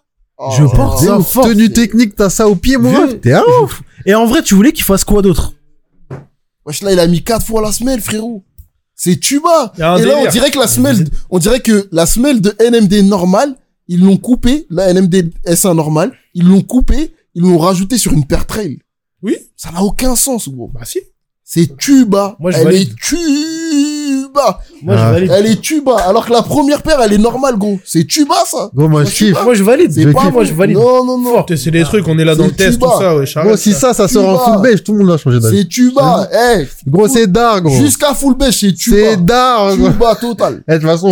Je 0.57 0.63
Oh, 0.63 0.69
porte 0.69 0.99
oh, 1.01 1.05
ça 1.05 1.19
fort. 1.21 1.45
Tenue 1.45 1.71
technique, 1.71 2.15
t'as 2.15 2.29
ça 2.29 2.47
au 2.49 2.55
pied, 2.55 2.75
mon 2.77 2.91
ref. 2.91 3.21
T'es 3.21 3.31
un 3.33 3.43
ouf. 3.63 3.81
Et 4.05 4.15
en 4.15 4.25
vrai, 4.25 4.41
tu 4.41 4.53
voulais 4.55 4.71
qu'il 4.73 4.83
fasse 4.83 5.05
quoi 5.05 5.21
d'autre? 5.21 5.53
Wesh, 6.65 6.81
là, 6.81 6.91
il 6.91 6.99
a 6.99 7.07
mis 7.07 7.23
quatre 7.23 7.45
fois 7.45 7.61
la 7.61 7.71
semelle, 7.71 8.01
frérot. 8.01 8.43
C'est 9.03 9.19
tuba. 9.19 9.73
Et 9.77 9.81
là, 9.81 10.15
on 10.19 10.29
dirait 10.29 10.51
que 10.51 10.59
la 10.59 10.67
semelle, 10.67 11.07
on 11.31 11.39
dirait 11.39 11.61
que 11.61 11.89
la 11.91 12.05
semelle 12.05 12.39
de 12.39 12.55
NMD 12.59 13.03
normale, 13.03 13.55
ils 13.87 13.99
l'ont 13.99 14.17
coupée, 14.17 14.67
la 14.69 14.93
NMD 14.93 15.33
S1 15.43 15.73
normale, 15.75 16.13
ils 16.35 16.47
l'ont 16.47 16.61
coupée, 16.61 17.11
ils 17.33 17.41
l'ont 17.41 17.57
rajouté 17.57 17.97
sur 17.97 18.11
une 18.11 18.27
paire 18.27 18.45
trail. 18.45 18.77
Oui. 19.23 19.37
Ça 19.57 19.71
n'a 19.71 19.81
aucun 19.81 20.15
sens, 20.15 20.47
gros. 20.49 20.67
Bah 20.67 20.81
si. 20.83 20.99
C'est 21.53 21.75
tuba. 21.75 22.37
Moi, 22.39 22.51
je 22.51 22.59
elle 22.59 22.63
valide. 22.63 22.89
est 22.91 22.95
tuba. 22.95 24.59
Moi, 24.83 24.95
Ah. 24.97 25.07
je 25.09 25.13
valide. 25.13 25.31
Elle 25.35 25.45
est 25.47 25.59
tuba. 25.61 25.97
Alors 25.97 26.25
que 26.25 26.31
la 26.31 26.43
première 26.43 26.81
paire, 26.81 26.99
elle 27.03 27.11
est 27.11 27.17
normale, 27.17 27.57
gros. 27.57 27.77
C'est 27.83 28.05
tuba, 28.07 28.35
ça. 28.45 28.69
Gros, 28.73 28.87
moi, 28.87 29.03
je 29.03 29.11
kiffe. 29.11 29.43
Moi, 29.43 29.53
je 29.53 29.63
valide. 29.63 29.91
C'est 29.91 30.05
pas 30.13 30.21
kiffe. 30.23 30.31
Moi, 30.31 30.43
je 30.45 30.53
valide. 30.53 30.77
Non, 30.77 31.03
non, 31.03 31.17
non. 31.17 31.45
C'est 31.53 31.71
des 31.71 31.83
trucs, 31.83 32.07
on 32.07 32.17
est 32.17 32.23
là 32.23 32.35
dans 32.35 32.43
C'est 32.45 32.49
le 32.51 32.55
test, 32.55 32.71
Tuba. 32.79 32.87
tout 32.87 33.01
ça, 33.01 33.17
ouais. 33.17 33.25
Gros, 33.49 33.57
si 33.57 33.73
ça, 33.73 33.93
ça 33.93 34.07
sort 34.07 34.29
en 34.29 34.37
full 34.53 34.61
beige, 34.61 34.81
tout 34.81 34.93
le 34.93 34.99
monde 34.99 35.09
l'a 35.09 35.17
changé 35.17 35.41
d'avis. 35.41 35.57
C'est 35.59 35.67
tuba. 35.67 36.29
Eh, 36.33 36.67
Gros, 36.89 37.09
c'est 37.09 37.27
dark, 37.27 37.63
gros. 37.63 37.75
jusqu'à 37.75 38.13
full 38.13 38.35
beige, 38.37 38.57
c'est 38.57 38.67
C'est 38.69 38.73
tuba. 38.75 39.15
dark, 39.17 39.77
gros. 39.77 39.89
Tuba 39.89 40.15
total. 40.15 40.63
Eh, 40.69 40.71
de 40.71 40.77
toute 40.77 40.87
façon, 40.87 41.09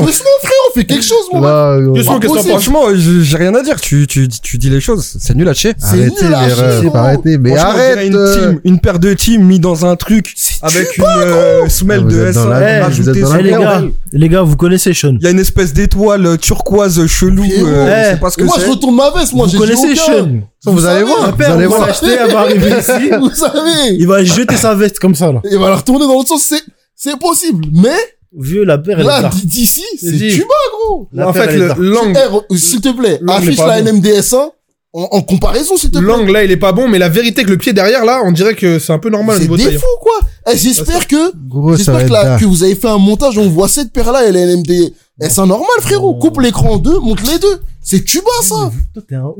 fais 0.73 0.85
quelque 0.85 1.03
chose, 1.03 1.25
mon 1.33 1.41
gars. 1.41 1.77
là, 1.79 1.91
qu'est-ce 1.95 2.07
que 2.09 2.27
penses 2.27 2.47
Franchement, 2.47 2.83
j'ai 2.95 3.37
rien 3.37 3.53
à 3.55 3.61
dire. 3.61 3.79
Tu, 3.79 4.07
tu, 4.07 4.27
tu 4.27 4.57
dis 4.57 4.69
les 4.69 4.81
choses. 4.81 5.17
C'est 5.19 5.35
nul 5.35 5.47
à 5.47 5.53
chier. 5.53 5.73
C'est 5.77 5.85
Arrêtez 5.87 6.25
nul 6.25 6.33
à 6.33 6.49
chier, 6.49 6.89
arrêtez, 6.93 7.37
mais 7.37 7.57
arrête. 7.57 7.99
une, 8.07 8.15
euh, 8.15 8.35
team, 8.51 8.59
une 8.63 8.79
paire 8.79 8.99
de 8.99 9.13
teams 9.13 9.43
mis 9.43 9.59
dans 9.59 9.85
un 9.85 9.95
truc 9.95 10.33
avec 10.61 10.97
une 10.97 11.03
euh, 11.05 11.69
semelle 11.69 12.01
Vous 12.01 12.09
de 12.09 12.25
êtes 12.25 12.35
dans 12.35 12.45
S1 12.45 12.49
la- 12.49 12.87
Eh, 12.87 12.89
vous 12.91 13.03
sur 13.03 13.13
les 13.37 13.51
le 13.51 13.59
gars, 13.59 13.83
les 14.11 14.29
gars, 14.29 14.41
vous 14.41 14.55
connaissez 14.55 14.93
Sean. 14.93 15.15
Il 15.19 15.23
y 15.23 15.27
a 15.27 15.31
une 15.31 15.39
espèce 15.39 15.73
d'étoile 15.73 16.37
turquoise 16.39 17.05
chelou. 17.07 17.43
Euh, 17.43 18.03
je 18.05 18.09
sais 18.15 18.19
pas 18.19 18.29
ce 18.29 18.37
que 18.37 18.43
Moi, 18.43 18.55
je 18.59 18.69
retourne 18.69 18.95
ma 18.95 19.11
veste, 19.11 19.33
moi, 19.33 19.45
Vous 19.45 19.51
j'ai 19.51 19.57
dit 19.57 19.63
connaissez. 19.77 19.95
Sean. 19.95 20.39
Vous, 20.65 20.73
vous 20.73 20.85
allez 20.85 20.99
savez, 20.99 21.03
voir, 21.11 21.23
Un 21.23 21.31
vous 21.31 21.37
père, 21.37 21.53
allez 21.53 21.65
voir. 21.67 21.87
l'acheter, 21.87 22.17
elle 22.19 22.31
va 22.33 22.39
arriver 22.41 22.69
ici. 22.79 23.09
Vous 23.19 23.33
savez. 23.33 23.95
Il 23.97 24.07
va 24.07 24.23
jeter 24.25 24.57
sa 24.57 24.75
veste 24.75 24.99
comme 24.99 25.15
ça, 25.15 25.31
là. 25.31 25.41
Il 25.49 25.57
va 25.57 25.69
la 25.69 25.77
retourner 25.77 26.05
dans 26.05 26.13
l'autre 26.13 26.27
sens, 26.29 26.43
c'est, 26.49 26.61
c'est 26.95 27.17
possible. 27.17 27.65
Mais, 27.73 27.95
Vieux, 28.37 28.63
la 28.63 28.77
paire, 28.77 28.99
elle 28.99 29.05
est 29.05 29.07
là, 29.07 29.21
là. 29.21 29.29
d'ici, 29.43 29.83
c'est 29.99 30.11
Vas-y. 30.11 30.37
gros. 30.37 31.07
La 31.11 31.29
en 31.29 31.33
paire, 31.33 31.45
fait, 31.45 31.49
elle 31.53 31.55
est 31.55 31.59
le 31.61 31.67
là. 31.67 31.75
l'angle, 31.79 32.13
Eh, 32.15 32.53
re- 32.53 32.57
s'il 32.57 32.79
te 32.81 32.89
plaît, 32.89 33.17
L'angle 33.21 33.39
affiche 33.43 33.53
est 33.59 33.63
pas 33.63 33.81
la 33.81 33.81
bon. 33.91 33.97
NMDS1 33.99 34.51
en, 34.93 35.01
en 35.11 35.21
comparaison, 35.21 35.77
s'il 35.77 35.89
te 35.91 35.97
plaît. 35.97 36.07
l'angle 36.07 36.31
là, 36.31 36.43
il 36.43 36.51
est 36.51 36.57
pas 36.57 36.71
bon, 36.71 36.87
mais 36.87 36.99
la 36.99 37.09
vérité 37.09 37.43
que 37.43 37.49
le 37.49 37.57
pied 37.57 37.73
derrière 37.73 38.05
là, 38.05 38.21
on 38.25 38.31
dirait 38.31 38.53
que 38.55 38.77
c'est 38.79 38.93
un 38.93 38.99
peu 38.99 39.09
normal 39.09 39.35
au 39.35 39.39
C'est 39.39 39.43
niveau 39.45 39.57
des 39.57 39.63
taille. 39.65 39.77
fous, 39.77 39.85
quoi. 40.01 40.19
Eh, 40.51 40.57
j'espère 40.57 41.07
que, 41.07 41.31
Gros, 41.47 41.75
ça 41.77 41.91
va 41.91 41.99
j'espère 41.99 41.99
être 42.01 42.07
que, 42.07 42.13
dark. 42.13 42.39
que 42.41 42.45
vous 42.45 42.63
avez 42.63 42.75
fait 42.75 42.87
un 42.87 42.97
montage 42.99 43.37
où 43.37 43.41
on 43.41 43.49
voit 43.49 43.67
cette 43.67 43.91
paire-là 43.91 44.27
et 44.27 44.31
la 44.31 44.45
NMD. 44.45 44.93
Eh, 45.21 45.29
c'est 45.29 45.41
un 45.41 45.45
normal, 45.47 45.67
frérot. 45.81 46.13
Coupe 46.15 46.39
l'écran 46.39 46.71
en 46.71 46.77
deux, 46.77 46.97
monte 46.99 47.19
les 47.29 47.39
deux. 47.39 47.59
C'est 47.81 48.03
tuba, 48.05 48.29
ça. 48.43 48.71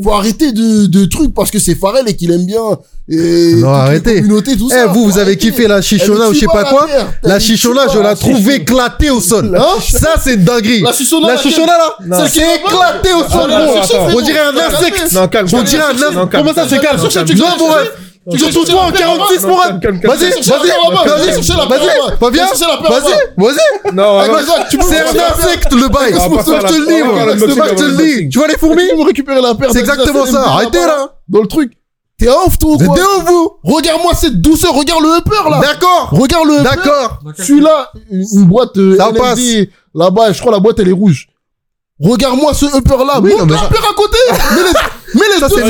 Faut 0.04 0.12
arrêter 0.12 0.52
de, 0.52 0.88
de 0.88 1.06
trucs 1.06 1.34
parce 1.34 1.52
que 1.52 1.60
c'est 1.60 1.76
Pharrell 1.76 2.08
et 2.08 2.16
qu'il 2.16 2.32
aime 2.32 2.46
bien. 2.46 2.62
Et 3.08 3.56
la 3.56 3.70
arrêtez. 3.84 4.16
communauté, 4.16 4.58
tout 4.58 4.70
Eh, 4.72 4.74
ça. 4.74 4.88
vous, 4.88 4.94
Faut 4.96 5.06
vous 5.06 5.12
avez 5.18 5.32
arrêter. 5.34 5.52
kiffé 5.52 5.68
la 5.68 5.82
chichona 5.82 6.30
ou 6.30 6.34
je 6.34 6.40
sais 6.40 6.46
pas 6.48 6.64
quoi. 6.64 6.88
La 7.24 7.40
chichona, 7.40 7.82
je 7.94 8.00
la 8.00 8.16
trouve 8.16 8.50
éclatée 8.50 9.10
au 9.10 9.22
sol. 9.22 9.56
Hein 9.60 9.80
Ça, 9.82 10.16
c'est 10.22 10.44
dinguerie. 10.44 10.82
La 10.82 10.94
chichona, 10.94 11.28
La 11.28 11.36
laquelle 11.36 11.52
chichona, 11.52 11.78
là, 11.78 11.96
Non. 12.06 12.26
C'est 12.30 12.40
est 12.40 12.64
pas- 12.64 12.70
éclaté 12.72 13.14
au 13.14 13.30
sol, 13.30 13.52
attends. 13.52 14.18
On 14.18 14.22
dirait 14.22 14.40
un 14.40 14.58
insecte. 14.58 15.12
Non, 15.14 15.28
calme. 15.28 15.48
On 15.54 15.62
dirait 15.64 15.84
un 15.84 15.94
Non, 15.94 16.08
insecte. 16.22 16.32
Comment 16.32 16.54
ça, 16.54 16.68
c'est 16.68 16.80
calme? 16.80 17.00
Non, 17.02 17.46
cherche, 18.26 18.32
mon 18.32 18.32
cherche. 18.32 18.32
ref. 18.32 18.32
Tu 18.32 18.38
Je 18.38 18.44
cherches 18.44 18.54
trouve 18.54 18.66
toi 18.70 18.82
en 18.82 18.86
la 18.86 18.92
paire 18.92 19.08
46, 19.08 19.42
là-bas. 19.42 19.48
mon 19.48 19.56
ref. 19.56 19.66
Calme, 19.68 19.80
calme, 19.80 20.00
calme. 20.00 20.14
Vas-y, 20.14 20.30
vas-y, 20.30 20.42
vas-y, 20.42 20.70
vas-y, 21.10 21.68
paire 21.68 22.32
Vas-y, 22.90 23.14
vas-y. 23.38 23.96
Non. 23.96 24.40
Isaac, 24.40 24.70
tu 24.70 24.78
peux 24.78 24.86
C'est 24.88 25.00
un 25.00 25.34
insecte, 25.34 25.74
le 25.74 25.88
bail. 25.90 26.14
Je 26.14 26.18
te 26.18 26.74
le 26.74 27.56
Moi, 27.56 27.68
je 27.70 27.76
te 27.76 27.84
le 27.84 27.96
dis. 27.98 28.30
Tu 28.30 28.38
vois 28.38 28.48
les 28.48 28.58
fourmis 28.58 28.94
me 28.98 29.06
récupérer 29.06 29.42
la 29.42 29.56
paire. 29.56 29.70
C'est 29.72 29.80
exactement 29.80 30.26
ça. 30.26 30.44
Arrêtez, 30.48 30.80
là. 30.80 31.14
Dans 31.28 31.42
le 31.42 31.48
truc. 31.48 31.74
T'es 32.20 32.28
off, 32.28 32.60
toi, 32.60 32.72
ou 32.72 32.78
Vous 32.78 32.86
quoi 32.86 32.96
des 32.96 33.02
ouf, 33.02 33.24
vous 33.28 33.60
Regarde-moi 33.64 34.14
cette 34.14 34.42
douceur. 34.42 34.74
Regarde 34.74 35.02
le 35.04 35.20
upper, 35.20 35.50
là. 35.50 35.62
D'accord 35.62 36.10
Regarde 36.12 36.48
le 36.48 36.54
upper. 36.56 36.64
D'accord 36.64 37.20
Celui-là, 37.38 37.92
une 38.12 38.44
boîte 38.44 38.76
euh, 38.78 38.98
Ça 38.98 39.08
LMD, 39.08 39.18
passe. 39.18 39.40
Là-bas, 39.96 40.34
je 40.34 40.40
crois 40.42 40.52
la 40.52 40.60
boîte, 40.60 40.80
elle 40.80 40.90
est 40.90 40.94
rouge. 40.94 41.30
Regarde-moi 42.04 42.54
ce 42.54 42.66
upper-là. 42.66 43.20
Oui, 43.22 43.32
non, 43.32 43.46
Monte 43.46 43.52
mais 43.52 43.56
paire 43.70 43.90
à 43.90 43.94
côté. 43.94 44.18
Mais 44.56 44.64
les, 44.64 44.74
mais 45.14 45.22
les 45.34 45.40
deux, 45.40 45.48
c'est 45.50 45.64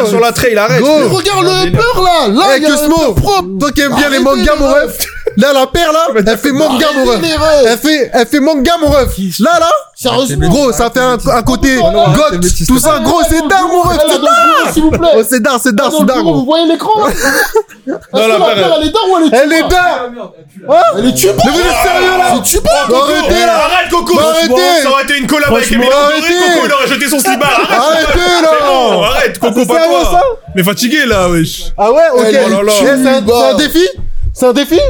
un 0.00 0.06
sur 0.06 0.20
la 0.20 0.32
trail, 0.32 0.56
arrête. 0.56 0.82
Regarde 0.82 1.44
le 1.44 1.68
upper, 1.68 2.00
là. 2.02 2.28
Là, 2.28 2.44
Eh, 2.54 2.58
il 2.58 2.62
y 2.62 2.66
a 2.66 2.68
un 2.72 2.76
Cosmo. 2.76 2.96
upper 3.12 3.20
propre. 3.22 3.48
Toi 3.60 3.72
qui 3.72 3.80
aimes 3.82 3.94
bien 3.96 4.08
les 4.10 4.18
mangas, 4.20 4.54
mon 4.58 4.68
ref. 4.68 4.98
Là, 5.36 5.52
la 5.52 5.66
paire, 5.66 5.92
là, 5.92 6.06
elle 6.16 6.38
fait 6.38 6.52
manga, 6.52 6.86
mon 6.96 7.04
ref. 7.04 7.20
Elle 7.66 7.78
fait, 7.78 8.10
elle 8.12 8.26
fait 8.26 8.40
manga, 8.40 8.72
mon 8.80 8.88
ref. 8.88 9.10
Là, 9.38 9.58
là, 9.60 9.70
Sérieusement. 9.94 10.48
gros, 10.48 10.72
ça 10.72 10.90
fait 10.90 11.00
un, 11.00 11.16
un 11.32 11.42
côté 11.42 11.76
non, 11.76 11.86
arrête, 12.04 12.40
goth, 12.40 12.66
tout 12.66 12.78
ça, 12.78 12.98
gros, 13.00 13.20
c'est 13.28 13.40
dingue, 13.40 13.68
mon 13.70 13.82
ref, 13.82 13.98
c'est 14.00 14.18
bureau, 14.18 14.72
s'il 14.72 14.82
vous 14.82 14.90
plaît. 14.90 15.08
Oh, 15.16 15.22
c'est 15.28 15.42
dingue, 15.42 15.60
c'est 15.62 15.74
dingue, 15.74 15.92
c'est 15.98 16.04
dingue. 16.04 16.24
Vous 16.24 16.44
voyez 16.44 16.66
l'écran 16.66 16.90
là 17.00 17.06
Est-ce 17.86 17.94
que 17.94 18.16
la 18.16 18.38
paire, 18.54 18.76
elle 18.78 18.86
est 18.86 18.90
dingue 18.90 19.10
ou 19.10 19.16
elle 19.18 19.24
est 19.34 19.36
Elle 19.42 19.52
est 19.52 19.62
dingue 19.62 20.70
Elle 20.98 21.06
est 21.06 21.14
tuba 21.14 21.32
Mais 21.44 21.50
vous 21.52 21.58
êtes 21.60 21.82
sérieux, 21.82 22.18
là 22.18 22.24
C'est 22.34 22.42
tuba 22.58 22.70
Arrêtez, 22.94 23.46
là 23.46 23.54
Arrête 23.64 23.90
Coco 23.90 24.18
arrêtez. 24.18 24.82
Ça 24.82 24.90
aurait 24.90 25.04
été 25.04 25.18
une 25.18 25.26
collab 25.26 25.52
avec 25.54 25.64
arrêtez. 25.72 25.78
Coco 25.78 26.66
il 26.66 26.72
aurait 26.72 26.88
jeté 26.88 27.08
son 27.08 27.18
slibard 27.18 27.60
Arrête 27.70 28.06
Arrêtez, 28.06 28.42
là 28.42 29.06
arrête 29.06 29.38
Coco 29.38 29.60
C'est 29.60 29.66
pas 29.66 29.86
toi 29.86 30.20
Mais 30.54 30.64
fatigué 30.64 31.06
là 31.06 31.28
wesh 31.28 31.72
Ah 31.78 31.92
ouais, 31.92 32.02
ok. 32.14 32.24
Elle 32.24 32.34
est 32.34 32.56
Eh, 32.82 33.02
c'est 33.02 33.32
un 33.32 33.54
défi 33.54 33.88
C'est 34.34 34.46
un 34.46 34.52
défi 34.52 34.80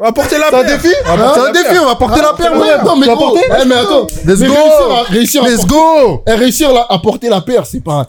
On 0.00 0.04
va 0.04 0.12
porter 0.12 0.38
la 0.38 0.48
C'est 0.50 0.54
un 0.56 0.62
paire. 0.64 0.78
défi 0.78 0.94
porter 1.04 1.24
C'est 1.34 1.40
un 1.48 1.52
défi, 1.52 1.64
paire. 1.70 1.82
on 1.82 1.86
va 1.86 1.94
porter 1.96 2.20
la 2.22 2.32
paire, 2.34 2.52
Ouais. 2.52 2.84
Non 2.84 2.96
mais 2.96 3.06
gros, 3.06 3.36
eh, 3.36 3.64
mais 3.66 3.74
attends 3.74 4.06
Let's 4.26 4.40
go. 4.42 4.54
réussir 4.54 4.90
à, 4.92 5.02
réussir 5.10 5.44
à 5.44 5.48
Let's 5.48 5.66
go 5.66 6.22
eh, 6.26 6.32
réussir 6.34 6.72
là, 6.72 6.86
à 6.88 6.98
porter 6.98 7.28
la 7.28 7.40
paire, 7.40 7.66
c'est 7.66 7.82
pas... 7.82 8.08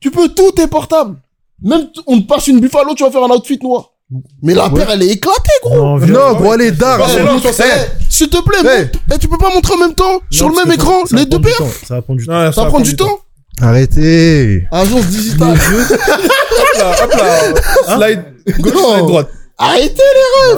Tu 0.00 0.10
peux 0.10 0.28
tout 0.28 0.50
tes 0.52 0.66
portables. 0.66 1.16
Même 1.62 1.88
on 2.06 2.20
te 2.20 2.26
passe 2.26 2.48
une 2.48 2.60
buffalo, 2.60 2.94
tu 2.94 3.02
vas 3.04 3.10
faire 3.10 3.22
un 3.22 3.30
outfit 3.30 3.58
noir. 3.62 3.90
Mais 4.42 4.52
la 4.54 4.68
paire, 4.68 4.90
elle 4.90 5.02
est 5.04 5.12
éclatée, 5.12 5.38
gros. 5.62 5.98
Non. 5.98 6.06
Non, 6.06 6.32
gros, 6.34 6.52
elle 6.54 6.62
est 6.62 6.72
dingue. 6.72 6.98
Bah, 6.98 7.06
Eh, 7.08 8.02
S'il 8.10 8.28
te 8.28 8.42
plaît, 8.42 8.58
montre. 8.62 8.98
Eh, 9.14 9.18
tu 9.18 9.26
peux 9.28 9.38
pas 9.38 9.48
montrer 9.54 9.74
en 9.74 9.78
même 9.78 9.94
temps 9.94 10.20
sur 10.30 10.48
le 10.50 10.54
même 10.56 10.70
écran 10.72 11.02
les 11.12 11.24
deux 11.24 11.40
paires 11.40 11.56
Ça 11.88 11.94
va 11.94 12.02
prendre 12.02 12.18
du 12.20 12.26
temps. 12.26 12.32
Ouais, 12.44 12.52
Ça 12.52 12.62
va 12.64 12.68
prendre 12.68 12.84
du 12.84 12.94
temps 12.96 13.20
Arrêtez 13.62 14.64
Agence 14.70 15.06
digitale. 15.06 15.56
Hop 15.58 16.78
là, 16.78 16.94
hop 17.04 17.12
là. 17.14 17.96
Slide 17.96 18.24
gauche, 18.60 18.72
Non. 18.74 18.90
slide 18.94 19.06
droite. 19.06 19.28
Arrêtez 19.62 20.02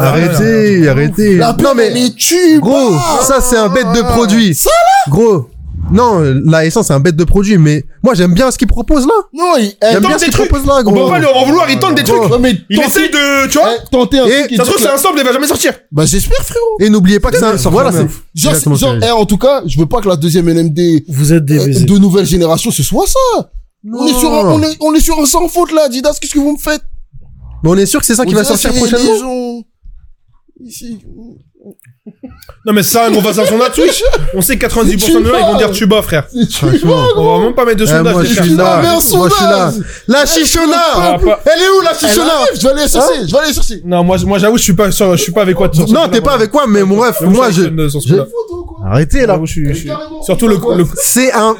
Arrêtez, 0.00 0.88
arrêtez 0.88 1.36
la 1.36 1.52
paire, 1.54 1.68
Non, 1.68 1.74
mais... 1.74 1.88
est 2.06 2.16
tube. 2.16 2.60
Gros, 2.60 2.92
ça 3.22 3.40
c'est 3.40 3.56
un 3.56 3.68
bête 3.68 3.86
de 3.94 4.00
produit. 4.02 4.54
Ça, 4.54 4.70
Gros. 5.08 5.48
Non, 5.92 6.22
la 6.46 6.64
essence 6.64 6.86
c'est 6.86 6.94
un 6.94 7.00
bête 7.00 7.14
de 7.14 7.24
produit, 7.24 7.58
mais 7.58 7.84
moi 8.02 8.14
j'aime 8.14 8.32
bien 8.32 8.50
ce 8.50 8.56
qu'il 8.56 8.66
propose 8.66 9.06
là. 9.06 9.12
Non, 9.34 9.56
il... 9.58 9.64
eh, 9.66 9.76
J'aime 9.92 10.00
tente 10.00 10.08
bien 10.08 10.18
ce 10.18 10.24
des 10.24 10.24
qu'il 10.30 10.32
trucs. 10.32 10.48
propose 10.48 10.66
là, 10.66 10.76
On 10.78 10.82
gros. 10.90 11.04
peut 11.04 11.10
pas 11.12 11.18
leur 11.18 11.36
en 11.36 11.44
vouloir, 11.44 11.68
il 11.70 11.78
tente 11.78 11.94
des 11.94 12.02
trucs. 12.04 12.30
non, 12.30 12.38
mais 12.38 12.56
Il 12.70 12.76
tentez- 12.78 12.88
essaye 12.88 13.10
de, 13.10 13.48
tu 13.48 13.58
vois. 13.58 13.68
eh, 13.76 13.88
tentez 13.90 14.18
un 14.18 14.24
Et 14.24 14.46
truc. 14.46 14.56
Ça 14.56 14.64
se 14.64 14.70
trouve, 14.70 14.82
c'est 14.82 14.90
un 14.92 14.96
sample, 14.96 15.18
il 15.18 15.24
va 15.26 15.32
jamais 15.32 15.46
sortir. 15.46 15.74
Bah, 15.92 16.06
j'espère, 16.06 16.42
frérot. 16.42 16.64
Et 16.80 16.88
n'oubliez 16.88 17.20
pas 17.20 17.30
que 17.30 17.36
c'est 17.36 17.44
un... 17.44 17.58
Sortir 17.58 17.70
Voilà, 17.72 17.92
c'est... 17.92 18.06
Genre, 18.34 18.54
genre, 18.76 18.94
ce 19.00 19.06
eh, 19.06 19.10
en 19.10 19.26
tout 19.26 19.36
cas, 19.36 19.62
je 19.66 19.78
veux 19.78 19.84
pas 19.86 20.00
que 20.00 20.08
la 20.08 20.16
deuxième 20.16 20.46
NMD 20.50 21.02
Vous 21.08 21.34
êtes 21.34 21.44
des 21.44 21.58
euh, 21.82 21.84
de 21.84 21.98
nouvelle 21.98 22.24
génération, 22.26 22.70
ce 22.70 22.82
soit 22.82 23.06
ça. 23.06 23.50
On 23.92 24.06
est 24.06 24.18
sur 24.18 24.32
un, 24.32 24.48
on 24.52 24.62
est, 24.62 24.76
on 24.80 24.94
est 24.94 25.00
sur 25.00 25.20
un 25.20 25.26
sans 25.26 25.46
faute, 25.48 25.70
là, 25.72 25.82
Adidas. 25.84 26.16
Qu'est-ce 26.18 26.32
que 26.32 26.38
vous 26.38 26.52
me 26.52 26.58
faites? 26.58 26.80
Mais 27.64 27.70
on 27.70 27.76
est 27.76 27.86
sûr 27.86 27.98
que 28.00 28.06
c'est 28.06 28.14
ça 28.14 28.24
qui 28.24 28.34
va 28.34 28.44
sortir 28.44 28.72
prochainement 28.74 29.12
les 29.14 29.18
gens 29.18 29.62
Ici. 30.64 30.98
Non, 32.66 32.72
mais 32.74 32.82
ça, 32.82 33.08
on 33.10 33.20
va 33.20 33.32
faire 33.32 33.46
son 33.46 33.58
Twitch. 33.74 34.02
On 34.34 34.42
sait 34.42 34.56
que 34.58 34.66
90% 34.66 35.20
de 35.22 35.24
gens, 35.24 35.38
ils 35.38 35.52
vont 35.52 35.56
dire 35.56 35.70
tuba, 35.70 36.02
frère. 36.02 36.26
Tuba. 36.28 36.94
On 37.16 37.38
va 37.38 37.44
même 37.46 37.54
pas 37.54 37.64
mettre 37.64 37.78
de 37.78 37.84
Eh, 37.84 37.86
sondage. 37.88 38.12
moi 38.12 38.22
je 38.24 38.28
les 38.28 38.34
suis 38.42 38.54
là, 38.54 38.82
moi 38.82 39.28
je 39.28 39.34
suis 39.34 39.44
là. 39.44 39.72
La 40.08 40.26
chichona 40.26 40.76
Ah, 40.94 41.18
pas- 41.24 41.40
Elle 41.46 41.62
est 41.62 41.68
où 41.70 41.80
la 41.82 41.94
chichona 41.94 42.32
je 42.54 42.60
vais 42.60 42.68
aller 42.72 42.88
chercher, 42.88 43.26
je 43.26 43.32
vais 43.32 43.38
aller 43.38 43.54
chercher. 43.54 43.82
Non, 43.84 44.04
moi, 44.04 44.16
moi, 44.26 44.38
j'avoue, 44.38 44.58
je 44.58 44.62
suis 44.62 44.74
pas 44.74 44.90
sur, 44.90 45.16
je 45.16 45.22
suis 45.22 45.32
pas 45.32 45.42
avec 45.42 45.56
quoi 45.56 45.70
Non, 45.88 46.08
t'es 46.08 46.20
pas 46.20 46.34
avec 46.34 46.52
moi, 46.52 46.64
mais 46.68 46.82
mon 46.84 47.00
ref, 47.00 47.20
moi 47.22 47.50
je... 47.50 47.62
je-. 48.84 48.88
Arrêtez 48.90 49.20
là 49.26 49.34
J'avoue, 49.34 49.46
je 49.46 49.52
suis- 49.52 49.68
je 49.68 49.72
suis- 49.74 49.88
Carrément. 49.88 50.22
Surtout 50.22 50.48
le, 50.48 50.56
le, 50.76 50.84
C'est 50.96 51.32
un... 51.32 51.54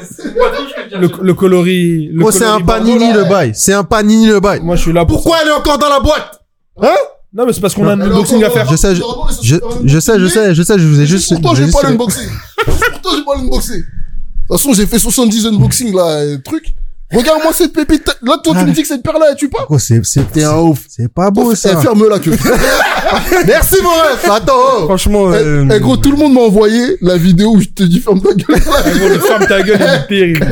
le, 0.99 1.09
le 1.21 1.33
coloris. 1.33 2.07
le 2.11 2.19
Gros, 2.21 2.31
c'est 2.31 2.45
un 2.45 2.59
panini 2.61 3.11
le 3.13 3.23
bail. 3.25 3.51
C'est 3.55 3.73
un 3.73 3.83
panini 3.83 4.27
le 4.27 4.39
bail. 4.39 4.59
Moi, 4.61 4.75
je 4.75 4.81
suis 4.81 4.93
là 4.93 5.05
pour 5.05 5.17
Pourquoi 5.17 5.37
elle 5.41 5.49
est 5.49 5.51
encore 5.51 5.77
dans 5.77 5.89
la 5.89 5.99
boîte? 5.99 6.41
Hein? 6.81 6.93
Non, 7.33 7.45
mais 7.45 7.51
c'est 7.53 7.59
parce 7.61 7.73
qu'on 7.73 7.87
a 7.87 7.93
un 7.93 8.01
unboxing 8.01 8.43
à 8.43 8.49
faire. 8.49 8.69
Je 8.69 8.75
sais, 8.77 8.95
je, 8.95 9.01
je, 9.43 9.55
je 9.83 9.99
sais, 9.99 10.19
je 10.19 10.27
sais, 10.27 10.55
je 10.55 10.63
sais, 10.63 10.79
je 10.79 10.87
vous 10.87 11.01
ai 11.01 11.05
juste... 11.05 11.29
Pour 11.33 11.41
toi, 11.41 11.51
je 11.55 11.65
j'ai 11.65 11.71
pas 11.71 11.81
l'unboxing. 11.83 12.29
Pour 12.65 13.01
toi, 13.01 13.11
j'ai 13.17 13.25
pas 13.25 13.35
l'unboxing. 13.35 13.77
De 13.81 13.81
toute 13.81 14.57
façon, 14.57 14.73
j'ai 14.73 14.85
fait 14.85 14.99
70 14.99 15.47
unboxings, 15.47 15.93
là, 15.93 16.37
truc. 16.43 16.73
Regarde-moi 17.13 17.53
cette 17.53 17.71
pépite. 17.73 18.05
Là, 18.23 18.37
toi, 18.43 18.55
tu 18.59 18.65
me 18.65 18.71
dis 18.71 18.81
que 18.81 18.87
cette 18.87 19.03
paire-là, 19.03 19.27
elle 19.29 19.35
tue 19.35 19.47
pas. 19.49 19.65
C'est, 19.77 20.03
c'est, 20.03 20.29
T'es 20.31 20.43
un 20.43 20.57
ouf. 20.57 20.83
c'est 20.89 21.07
pas 21.07 21.29
beau, 21.29 21.51
Eh, 21.51 21.55
ça. 21.55 21.79
ferme-la, 21.79 22.17
que. 22.19 22.31
Merci, 23.47 23.75
mon 23.83 23.89
ref. 23.89 24.27
Attends. 24.29 24.53
oh. 24.79 24.85
Franchement, 24.85 25.31
Eh, 25.33 25.37
euh, 25.37 25.67
eh, 25.71 25.79
gros, 25.79 25.97
tout 25.97 26.11
le 26.11 26.17
monde 26.17 26.33
m'a 26.33 26.41
envoyé 26.41 26.97
la 27.01 27.15
vidéo 27.15 27.51
où 27.55 27.61
je 27.61 27.67
te 27.69 27.83
dis 27.83 27.99
ferme 27.99 28.21
ta 28.21 28.33
gueule. 28.33 28.59
Gros, 28.59 29.19
ferme 29.27 29.45
ta 29.47 29.61
gueule, 29.61 29.79
il 29.79 29.83
est 29.85 30.07
terrible. 30.39 30.47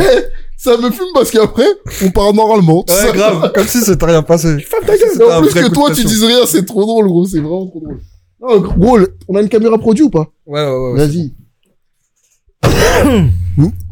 Ça 0.55 0.77
me 0.77 0.91
fume 0.91 1.07
parce 1.13 1.31
qu'après, 1.31 1.65
on 2.05 2.11
part 2.11 2.34
normalement. 2.34 2.85
ouais, 2.88 3.11
grave, 3.13 3.51
comme 3.55 3.67
si 3.67 3.81
c'était 3.81 4.05
rien 4.05 4.21
passé. 4.21 4.59
Ferme 4.59 4.85
ta 4.85 4.95
gueule. 4.95 5.09
C'était 5.11 5.23
En 5.34 5.41
plus 5.41 5.53
que 5.53 5.67
toi, 5.69 5.91
tu 5.91 6.03
dises 6.03 6.23
rien, 6.23 6.45
c'est 6.45 6.65
trop 6.65 6.81
drôle, 6.85 7.07
gros. 7.07 7.25
C'est 7.25 7.39
vraiment 7.39 7.65
trop 7.67 7.81
drôle. 7.81 7.99
Non, 8.41 8.59
gros, 8.59 8.99
on 9.27 9.35
a 9.35 9.41
une 9.41 9.49
caméra 9.49 9.77
produit 9.80 10.03
ou 10.03 10.09
pas? 10.09 10.27
Ouais, 10.45 10.63
ouais, 10.63 10.69
ouais. 10.69 10.91
ouais. 10.91 11.07
Vas-y. 11.07 11.34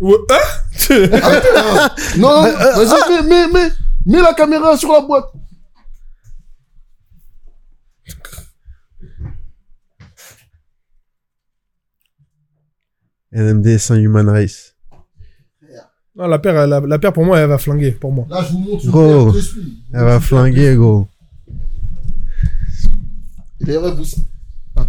Ouais, 0.00 0.16
hein? 0.30 1.88
Non, 2.16 2.42
non, 2.42 2.42
vas-y, 2.52 3.22
mets, 3.22 3.28
mets, 3.28 3.52
mets, 3.52 3.70
mets 4.06 4.22
la 4.22 4.32
caméra 4.34 4.76
sur 4.76 4.92
la 4.92 5.00
boîte. 5.02 5.26
NMD 13.32 13.78
sans 13.78 13.94
Human 13.96 14.28
Race. 14.28 14.74
Non, 16.16 16.26
la 16.26 16.38
paire, 16.38 16.66
la, 16.66 16.80
la 16.80 16.98
paire, 16.98 17.12
pour 17.12 17.24
moi, 17.24 17.38
elle 17.38 17.48
va 17.48 17.56
flinguer, 17.56 17.92
pour 17.92 18.12
moi. 18.12 18.26
Là, 18.28 18.42
je 18.42 18.52
vous 18.52 18.58
montre 18.58 18.84
une 18.84 18.90
Gros. 18.90 19.24
paire 19.26 19.32
de 19.34 19.40
suies. 19.40 19.82
Elle 19.94 20.04
va 20.04 20.20
flinguer, 20.20 20.74
gros. 20.74 21.06
Les 23.60 23.76
rêves, 23.78 23.94
vous... 23.94 24.04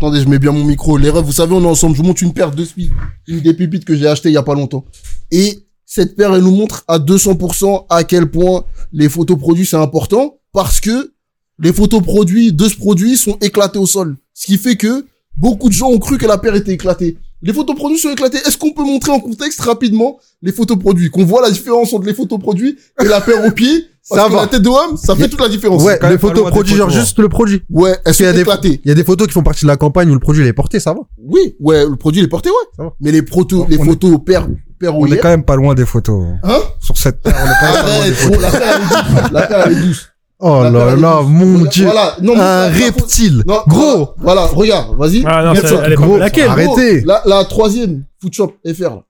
Attendez, 0.02 0.22
je 0.22 0.28
mets 0.28 0.40
bien 0.40 0.52
mon 0.52 0.64
micro. 0.64 0.98
Les 0.98 1.12
rêves, 1.12 1.24
vous 1.24 1.32
savez, 1.32 1.54
on 1.54 1.62
est 1.62 1.68
ensemble. 1.68 1.96
Je 1.96 2.02
vous 2.02 2.08
montre 2.08 2.24
une 2.24 2.34
paire 2.34 2.50
de 2.50 2.66
spi. 2.66 2.90
Une 3.28 3.40
des 3.40 3.54
pépites 3.54 3.86
que 3.86 3.96
j'ai 3.96 4.08
achetées 4.08 4.30
il 4.30 4.34
y 4.34 4.38
a 4.38 4.42
pas 4.42 4.56
longtemps. 4.56 4.84
Et 5.30 5.68
cette 5.86 6.16
paire, 6.16 6.34
elle 6.34 6.42
nous 6.42 6.56
montre 6.56 6.84
à 6.88 6.98
200% 6.98 7.86
à 7.88 8.04
quel 8.04 8.32
point 8.32 8.66
les 8.92 9.10
photos 9.10 9.38
produits, 9.38 9.64
c'est 9.64 9.78
important. 9.78 10.40
Parce 10.54 10.80
que 10.80 11.14
les 11.60 11.72
photos 11.72 12.02
produits 12.02 12.52
de 12.52 12.68
ce 12.68 12.78
produit 12.78 13.16
sont 13.16 13.38
éclatées 13.42 13.78
au 13.78 13.86
sol. 13.86 14.18
Ce 14.34 14.48
qui 14.48 14.58
fait 14.58 14.76
que 14.76 15.06
beaucoup 15.38 15.70
de 15.70 15.74
gens 15.76 15.92
ont 15.92 16.00
cru 16.00 16.18
que 16.18 16.26
la 16.26 16.40
paire 16.40 16.56
était 16.56 16.74
éclatée. 16.74 17.20
Les 17.44 17.54
photos 17.54 17.76
produits 17.76 18.00
sont 18.00 18.10
éclatées. 18.10 18.40
Est-ce 18.40 18.58
qu'on 18.58 18.72
peut 18.72 18.84
montrer 18.84 19.12
en 19.12 19.20
contexte 19.20 19.62
rapidement 19.62 20.18
les 20.42 20.52
photos 20.52 20.80
produits? 20.80 21.12
Qu'on 21.12 21.26
voit 21.26 21.44
la 21.44 21.52
différence 21.52 21.94
entre 21.94 22.08
les 22.08 22.16
photos 22.16 22.40
produits 22.40 22.76
et 23.00 23.06
la 23.06 23.22
paire 23.22 23.46
au 23.46 23.52
pied? 23.52 23.86
Parce 24.10 24.22
Ça 24.22 24.28
que 24.28 24.34
va. 24.34 24.42
la 24.42 24.48
tête 24.48 24.62
de 24.64 24.70
homme, 24.70 24.98
ça 24.98 25.16
fait 25.16 25.30
toute 25.30 25.40
la 25.40 25.48
différence. 25.48 25.84
Ouais, 25.84 25.98
quand 26.02 26.10
les 26.10 26.18
photos 26.18 26.50
produits, 26.50 26.76
genre 26.76 26.88
photos, 26.90 27.02
juste 27.04 27.20
le 27.20 27.30
produit. 27.30 27.62
Ouais, 27.70 27.96
elles 28.04 28.14
sont 28.14 28.18
qu'il 28.18 28.26
y 28.26 28.30
a 28.30 28.34
des- 28.34 28.42
éclatées. 28.42 28.82
Il 28.84 28.88
y 28.88 28.92
a 28.92 28.96
des 28.96 29.04
photos 29.04 29.28
qui 29.28 29.34
font 29.34 29.44
partie 29.44 29.64
de 29.64 29.68
la 29.68 29.78
campagne 29.78 30.10
où 30.10 30.14
le 30.16 30.20
produit 30.20 30.44
il 30.44 30.48
est 30.48 30.54
porté, 30.54 30.80
ça 30.80 30.94
va. 30.94 31.02
Oui, 31.20 31.56
ouais, 31.60 31.86
le 31.86 31.96
produit 31.96 32.20
il 32.22 32.26
est 32.26 32.28
porté, 32.28 32.50
ouais. 32.50 32.56
Ça 32.76 32.84
va. 32.84 32.94
Mais 33.00 33.12
les 33.12 33.22
protos, 33.22 33.64
On 33.64 33.68
les 33.68 33.76
est- 33.76 33.84
photos 33.86 34.18
père, 34.26 34.48
père 34.80 34.98
On 34.98 35.06
est 35.06 35.18
quand 35.20 35.30
même 35.30 35.44
pas 35.46 35.56
loin 35.56 35.76
des 35.76 35.86
photos. 35.86 36.26
Hein? 36.44 36.60
Sur 36.80 36.98
cette 36.98 37.22
paire, 37.22 37.36
on 37.38 37.46
est 37.46 37.54
quand 37.60 37.74
même 37.74 37.84
pas 37.84 37.90
loin 37.90 38.06
des 38.06 38.12
Arrête, 38.12 38.14
photos. 38.16 38.32
gros, 38.32 38.42
la 38.42 38.52
paire 38.52 38.68
elle 38.72 38.82
est 38.82 38.86
douce. 38.86 39.32
La 39.32 39.42
paire 39.48 39.64
elle 39.68 39.72
est 39.72 39.82
douce. 39.82 40.08
Oh 40.44 40.64
La 40.64 40.72
là 40.72 40.92
est 40.94 40.96
là, 41.00 41.22
mon 41.22 41.66
dieu. 41.66 41.86
Voilà, 41.86 42.16
non, 42.24 42.34
mais 42.34 42.42
Un 42.42 42.70
reptile. 42.70 43.44
Non, 43.46 43.60
Gros. 43.68 44.10
Voilà, 44.18 44.46
regarde, 44.48 44.98
vas-y. 44.98 45.24
Ah, 45.28 45.44
non, 45.46 45.54
ça. 45.54 45.84
elle 45.86 45.94
est 45.94 45.96
Gros, 45.96 46.18
laquelle 46.18 46.48
arrêtez. 46.50 47.02
La, 47.02 47.22
la 47.28 47.46
troisième, 47.46 48.06
Foodshop 48.20 48.56
FR, 48.66 48.82
là. 48.82 49.04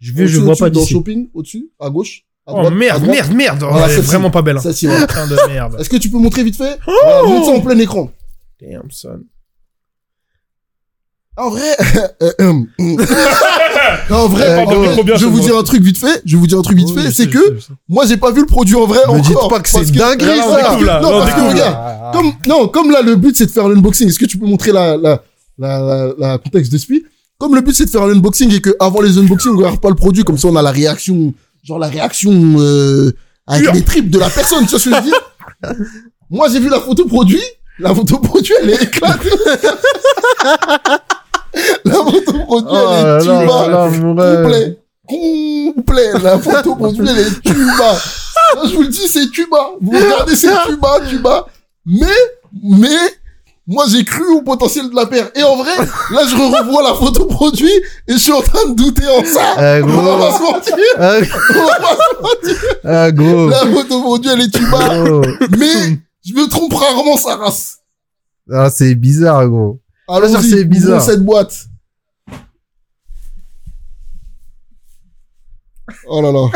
Je 0.00 0.12
vais, 0.12 0.26
je 0.26 0.40
vois 0.40 0.56
pas 0.56 0.68
Dans 0.70 0.80
d'ici. 0.80 0.94
shopping, 0.94 1.28
au-dessus, 1.32 1.70
à 1.78 1.88
gauche. 1.90 2.24
Oh 2.48 2.70
merde, 2.70 3.04
merde, 3.06 3.32
merde. 3.34 3.62
Oh, 3.64 3.68
Voilà, 3.72 3.88
elle 3.92 3.98
est 3.98 4.02
vraiment 4.02 4.30
pas 4.30 4.42
belle. 4.42 4.56
hein. 4.56 4.60
Celle-ci, 4.62 4.86
voilà. 4.86 5.06
Putain 5.06 5.26
de 5.26 5.36
merde. 5.48 5.76
Est-ce 5.80 5.88
que 5.90 5.96
tu 5.96 6.08
peux 6.10 6.18
montrer 6.18 6.44
vite 6.44 6.56
fait? 6.56 6.78
Oh 6.86 6.92
Voilà, 7.04 7.22
montre 7.24 7.46
ça 7.46 7.52
en 7.52 7.60
plein 7.60 7.78
écran. 7.78 8.10
Damn, 8.60 8.82
son. 8.90 9.20
En 11.38 11.50
vrai, 11.50 11.76
euh, 12.22 12.32
euh, 12.40 12.52
non, 14.08 14.16
en 14.16 14.28
vrai, 14.28 14.56
en 14.58 14.64
vrai, 14.64 15.02
bien, 15.04 15.16
je 15.16 15.26
vous 15.26 15.40
dire 15.40 15.58
un 15.58 15.62
truc 15.64 15.82
vite 15.82 15.98
fait. 15.98 16.22
Je 16.24 16.32
vais 16.34 16.40
vous 16.40 16.46
dire 16.46 16.58
un 16.58 16.62
truc 16.62 16.78
vite 16.78 16.88
Oui, 16.96 17.02
fait. 17.02 17.10
C'est 17.10 17.28
que 17.28 17.58
moi, 17.88 18.06
j'ai 18.06 18.16
pas 18.16 18.30
vu 18.30 18.40
le 18.40 18.46
produit 18.46 18.74
en 18.74 18.86
vrai 18.86 19.00
Me 19.06 19.10
encore. 19.10 19.20
dites 19.20 19.50
pas 19.50 19.60
que 19.60 19.68
c'est 19.68 19.78
on 19.80 19.84
ça. 19.84 20.16
là. 20.82 21.00
non, 21.02 21.10
parce 21.20 21.34
que 21.34 21.40
regarde, 21.52 22.12
comme, 22.14 22.32
non, 22.46 22.68
comme 22.68 22.90
là, 22.90 23.02
le 23.02 23.16
but, 23.16 23.36
c'est 23.36 23.46
de 23.46 23.50
faire 23.50 23.68
l'unboxing. 23.68 24.08
Est-ce 24.08 24.18
que 24.18 24.24
tu 24.24 24.38
peux 24.38 24.46
montrer 24.46 24.72
la, 24.72 24.96
la, 24.96 25.22
la, 25.58 25.78
la, 25.80 26.12
la 26.18 26.38
contexte 26.38 26.72
de 26.72 26.78
SPI? 26.78 27.04
Comme 27.38 27.54
le 27.54 27.60
but, 27.60 27.74
c'est 27.74 27.84
de 27.84 27.90
faire 27.90 28.06
l'unboxing 28.06 28.54
et 28.54 28.60
que 28.62 28.74
avant 28.80 29.02
les 29.02 29.18
unboxings, 29.18 29.52
on 29.52 29.58
regarde 29.58 29.78
pas 29.80 29.90
le 29.90 29.94
produit, 29.94 30.24
comme 30.24 30.38
ça, 30.38 30.48
on 30.48 30.56
a 30.56 30.62
la 30.62 30.70
réaction, 30.70 31.34
genre 31.66 31.78
la 31.78 31.88
réaction, 31.88 32.32
euh, 32.58 33.12
avec 33.46 33.72
les 33.72 33.82
tripes 33.82 34.10
de 34.10 34.18
la 34.18 34.30
personne, 34.30 34.64
tu 34.64 34.70
vois 34.70 34.78
ce 34.78 34.88
que 34.88 34.94
je 34.94 35.00
veux 35.00 35.02
dire? 35.02 35.20
Moi, 36.30 36.48
j'ai 36.50 36.60
vu 36.60 36.68
la 36.68 36.80
photo 36.80 37.06
produit. 37.06 37.42
La 37.78 37.94
photo 37.94 38.18
produit, 38.18 38.54
elle 38.62 38.70
est 38.70 38.82
éclatée. 38.82 39.28
la 41.84 41.94
photo 41.94 42.32
produit, 42.46 42.68
Oh 42.72 42.90
elle 42.92 42.98
est 42.98 43.04
là 43.04 43.18
tuba. 43.20 43.90
Complet. 44.36 44.78
Complet. 45.06 46.12
La 46.22 46.38
photo 46.38 46.76
produit, 46.76 47.06
elle 47.08 47.18
est 47.18 47.40
tuba. 47.42 47.92
Là, 48.54 48.62
je 48.64 48.74
vous 48.74 48.82
le 48.82 48.88
dis, 48.88 49.08
c'est 49.08 49.30
tuba. 49.30 49.72
Vous 49.80 49.90
regardez, 49.90 50.34
c'est 50.36 50.54
tuba, 50.66 51.00
tuba. 51.08 51.46
Mais, 51.84 52.06
mais, 52.62 53.18
moi, 53.68 53.84
j'ai 53.90 54.04
cru 54.04 54.24
au 54.34 54.42
potentiel 54.42 54.88
de 54.90 54.94
la 54.94 55.06
paire. 55.06 55.28
Et 55.34 55.42
en 55.42 55.56
vrai, 55.56 55.76
là, 56.12 56.22
je 56.28 56.34
revois 56.36 56.82
la 56.82 56.94
photo 56.94 57.26
produit 57.26 57.70
et 58.06 58.12
je 58.12 58.18
suis 58.18 58.32
en 58.32 58.40
train 58.40 58.68
de 58.68 58.74
douter 58.76 59.02
en 59.06 59.24
ça. 59.24 59.78
Eh, 59.78 59.82
On 59.82 59.86
va 59.88 60.18
pas 60.18 60.30
gros. 60.30 60.38
se 60.38 60.52
mentir. 60.52 60.74
On 60.98 61.66
va 61.66 61.76
pas 61.80 61.96
se 61.96 62.22
mentir. 62.22 63.12
gros. 63.14 63.48
La 63.48 63.66
photo 63.66 64.02
produit, 64.02 64.30
elle 64.32 64.40
est 64.42 64.54
tuba. 64.54 64.78
Mais, 65.58 65.98
je 66.24 66.32
me 66.34 66.48
trompe 66.48 66.74
rarement 66.74 67.16
sa 67.16 67.36
race. 67.36 67.78
Ah, 68.52 68.70
c'est 68.70 68.94
bizarre, 68.94 69.48
gros. 69.48 69.80
Allons-y, 70.08 70.48
c'est 70.48 70.64
bizarre. 70.64 71.02
cette 71.02 71.24
boîte. 71.24 71.66
Oh 76.08 76.22
là 76.22 76.32
là. 76.32 76.46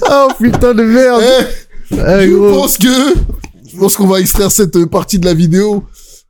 Oh, 0.10 0.28
putain 0.40 0.74
de 0.74 0.84
merde. 0.84 1.22
Eh, 1.92 1.96
Eh, 1.96 2.28
je 2.28 2.34
gros. 2.36 2.62
pense 2.62 2.78
que 2.78 2.88
je 3.72 3.78
pense 3.78 3.96
qu'on 3.96 4.08
va 4.08 4.20
extraire 4.20 4.52
cette 4.52 4.86
partie 4.86 5.20
de 5.20 5.26
la 5.26 5.34
vidéo 5.34 5.84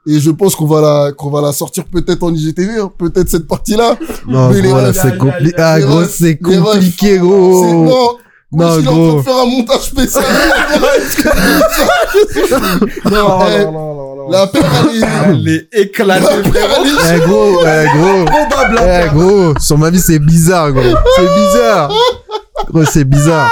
et 0.06 0.20
je 0.20 0.32
pense 0.32 0.56
qu'on 0.56 0.66
va 0.66 0.82
la 0.82 1.12
qu'on 1.14 1.30
va 1.30 1.42
la 1.42 1.54
sortir 1.54 1.86
peut-être 1.86 2.24
en 2.24 2.34
IGTV, 2.34 2.80
hein, 2.80 2.92
peut-être 2.98 3.30
cette 3.30 3.48
partie-là. 3.48 3.98
Non, 4.28 4.50
Mais 4.50 4.62
les 4.62 4.70
gros, 4.70 4.78
là, 4.78 4.88
refs, 4.90 5.00
c'est 5.02 5.18
compliqué. 5.18 5.56
Ah, 5.58 5.80
gros, 5.80 6.04
c'est 6.06 6.38
compliqué, 6.38 7.14
C'est- 7.14 7.18
gros. 7.20 7.66
Non, 7.86 8.18
Non, 8.56 8.68
non, 8.68 8.80
il 8.80 8.86
est 8.86 8.88
en 8.88 8.92
train 8.92 8.94
gros. 8.94 9.18
de 9.18 9.22
faire 9.24 9.36
un 9.36 9.46
montage 9.46 9.82
spécial. 9.82 10.24
non, 13.12 13.40
eh, 13.48 13.66
la 14.32 14.48
paire 14.48 14.72
elle 14.90 15.04
est, 15.04 15.08
Elle 15.30 15.48
est 15.50 15.68
éclatée. 15.82 16.24
la 16.24 16.30
paire 16.52 16.70
elle 16.78 16.88
est 16.88 17.16
Eh, 17.16 17.20
gros, 17.28 17.54
eh, 17.66 17.86
gros. 17.98 18.26
Probable. 18.26 18.78
Eh, 18.84 19.10
gros. 19.14 19.54
Sur 19.60 19.78
ma 19.78 19.90
vie, 19.90 20.00
c'est 20.00 20.20
bizarre, 20.20 20.72
gros. 20.72 20.82
C'est 21.16 21.30
bizarre. 21.36 21.90
Gros, 22.72 22.86
c'est 22.86 23.04
bizarre. 23.06 23.50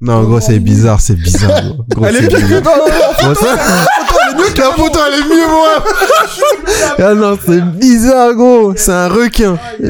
Non, 0.00 0.22
gros, 0.24 0.40
c'est 0.40 0.58
bizarre, 0.58 1.00
c'est 1.00 1.14
bizarre, 1.16 1.62
gros. 1.62 1.84
Gros, 1.88 2.06
Elle 2.06 2.16
est 2.16 2.28
pire 2.28 2.48
que 2.48 2.60
dans 2.60 2.70
Gros, 2.72 3.34
ça- 3.34 3.56
La 4.56 4.70
photo, 4.72 4.98
elle 5.08 5.20
est 5.20 5.28
mieux, 5.34 5.46
moi. 5.48 5.74
Ah 6.98 7.14
non, 7.14 7.38
c'est 7.44 7.60
bizarre, 7.62 8.34
gros. 8.34 8.74
C'est 8.76 8.92
un 8.92 9.08
requin. 9.08 9.58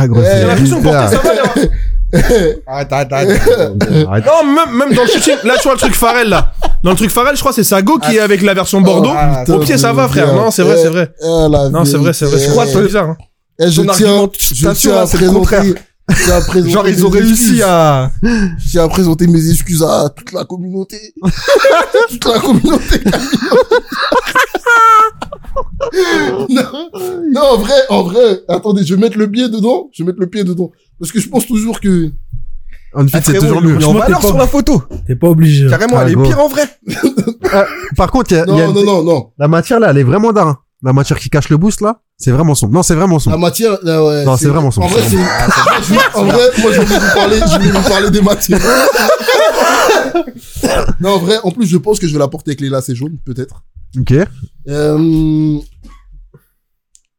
Ah, 0.00 0.06
gros, 0.08 0.20
Eh, 0.20 0.24
J'ai 0.24 0.30
c'est 0.40 0.46
l'impression 0.46 0.78
de 0.78 0.84
porter. 0.84 1.16
Attends, 2.66 2.96
attends, 2.96 3.16
attends. 3.16 4.08
Arrête. 4.08 4.24
Non, 4.26 4.44
même, 4.44 4.76
même 4.78 4.94
dans 4.94 5.02
le 5.02 5.08
shooting, 5.08 5.34
là, 5.44 5.54
tu 5.56 5.64
vois 5.64 5.72
le 5.74 5.78
truc 5.78 5.94
Pharrell, 5.94 6.28
là. 6.28 6.52
Dans 6.82 6.90
le 6.90 6.96
truc 6.96 7.10
Pharrell, 7.10 7.34
je 7.34 7.40
crois 7.40 7.50
que 7.52 7.56
c'est 7.56 7.64
Sago 7.64 7.98
qui 7.98 8.16
est 8.16 8.20
avec 8.20 8.40
la 8.42 8.54
version 8.54 8.80
Bordeaux. 8.80 9.12
Ah, 9.14 9.44
Au 9.48 9.58
pied, 9.58 9.76
ça 9.76 9.92
va, 9.92 10.08
frère. 10.08 10.32
Non, 10.34 10.50
c'est 10.50 10.62
vrai, 10.62 10.76
c'est 10.80 10.88
vrai. 10.88 11.10
Eh, 11.20 11.26
Non, 11.26 11.84
c'est 11.84 11.96
vrai, 11.98 12.12
c'est 12.12 12.24
vrai. 12.24 12.36
vérité. 12.36 12.48
C'est 12.48 12.54
quoi, 12.54 12.66
c'est 12.66 12.82
bizarre, 12.82 13.08
hein. 13.10 13.16
Eh, 13.60 13.70
je 13.70 13.82
Ton 13.82 13.92
tiens, 13.92 14.06
je 14.06 14.12
argumentation, 14.14 14.72
tiens 14.74 14.94
là, 14.94 15.00
à 15.02 15.06
c'est 15.06 15.20
le 15.20 15.30
contraire. 15.32 15.60
présenter, 15.60 15.80
je 16.08 16.24
tiens 16.24 16.34
à 16.36 16.40
présenter 16.40 16.70
Genre, 16.72 16.88
ils 16.88 17.06
ont 17.06 17.10
réussi 17.10 17.32
excuses. 17.32 17.62
à... 17.66 18.10
Je 18.22 18.70
tiens 18.70 18.84
à 18.84 18.88
présenter 18.88 19.26
mes 19.26 19.50
excuses 19.50 19.82
à 19.82 20.08
toute 20.14 20.32
la 20.32 20.44
communauté. 20.44 21.14
toute 22.10 22.24
la 22.24 22.38
communauté. 22.40 23.00
non, 26.48 26.62
non, 27.32 27.40
en 27.42 27.56
vrai, 27.58 27.74
en 27.88 28.02
vrai, 28.02 28.40
attendez, 28.48 28.84
je 28.84 28.94
vais 28.94 29.00
mettre 29.00 29.18
le 29.18 29.30
pied 29.30 29.48
dedans. 29.48 29.88
Je 29.92 30.02
vais 30.02 30.08
mettre 30.08 30.20
le 30.20 30.26
pied 30.28 30.44
dedans. 30.44 30.70
Parce 30.98 31.12
que 31.12 31.20
je 31.20 31.28
pense 31.28 31.46
toujours 31.46 31.80
que, 31.80 32.10
En 32.94 33.06
fait, 33.06 33.18
c'est 33.24 33.34
Frérot, 33.34 33.46
toujours 33.46 33.62
mieux. 33.62 33.74
est 33.74 33.76
en 33.76 33.80
Franchement, 33.92 34.00
valeur 34.00 34.22
sur 34.22 34.36
la 34.38 34.46
photo. 34.46 34.82
T'es 35.06 35.16
pas 35.16 35.28
obligé. 35.28 35.68
Carrément, 35.68 35.96
Ah, 35.98 36.02
elle 36.04 36.12
est 36.12 36.14
gros. 36.14 36.24
pire 36.24 36.40
en 36.40 36.48
vrai. 36.48 36.62
Par 37.96 38.10
contre, 38.10 38.32
il 38.32 38.36
y 38.36 38.40
a, 38.40 38.44
il 38.46 38.56
y 38.56 38.60
a 38.60 38.66
non, 38.66 38.72
non, 38.72 38.84
non, 38.84 39.02
non. 39.04 39.30
la 39.38 39.48
matière 39.48 39.80
là, 39.80 39.88
elle 39.90 39.98
est 39.98 40.02
vraiment 40.04 40.32
d'art. 40.32 40.64
La 40.82 40.92
matière 40.92 41.18
qui 41.18 41.28
cache 41.28 41.48
le 41.48 41.56
boost 41.56 41.80
là, 41.80 42.00
c'est 42.16 42.30
vraiment 42.30 42.54
sombre. 42.54 42.72
Non, 42.72 42.82
c'est 42.84 42.94
vraiment 42.94 43.16
La 43.16 43.20
sombre. 43.20 43.38
matière, 43.38 43.78
là, 43.82 44.04
ouais. 44.04 44.24
Non, 44.24 44.36
c'est 44.36 44.46
vraiment 44.48 44.70
sombre. 44.70 44.86
En 44.86 44.90
vrai, 44.90 45.02
c'est, 45.08 45.16
en 46.18 46.24
vrai, 46.24 46.50
moi, 46.58 46.72
je 46.72 46.80
voulais 46.80 46.98
vous 47.00 47.14
parler, 47.14 47.38
je 47.40 47.58
voulais 47.58 47.70
vous 47.72 47.88
parler 47.88 48.10
des 48.10 48.22
matières. 48.22 48.60
non, 51.00 51.10
en 51.10 51.18
vrai, 51.18 51.36
en 51.42 51.50
plus, 51.50 51.66
je 51.66 51.76
pense 51.78 51.98
que 51.98 52.06
je 52.06 52.12
vais 52.12 52.18
la 52.18 52.28
porter 52.28 52.50
avec 52.52 52.60
les 52.60 52.68
lacets 52.68 52.94
jaunes, 52.94 53.18
peut-être. 53.24 53.64
Ok, 53.98 54.12
Euh, 54.68 55.58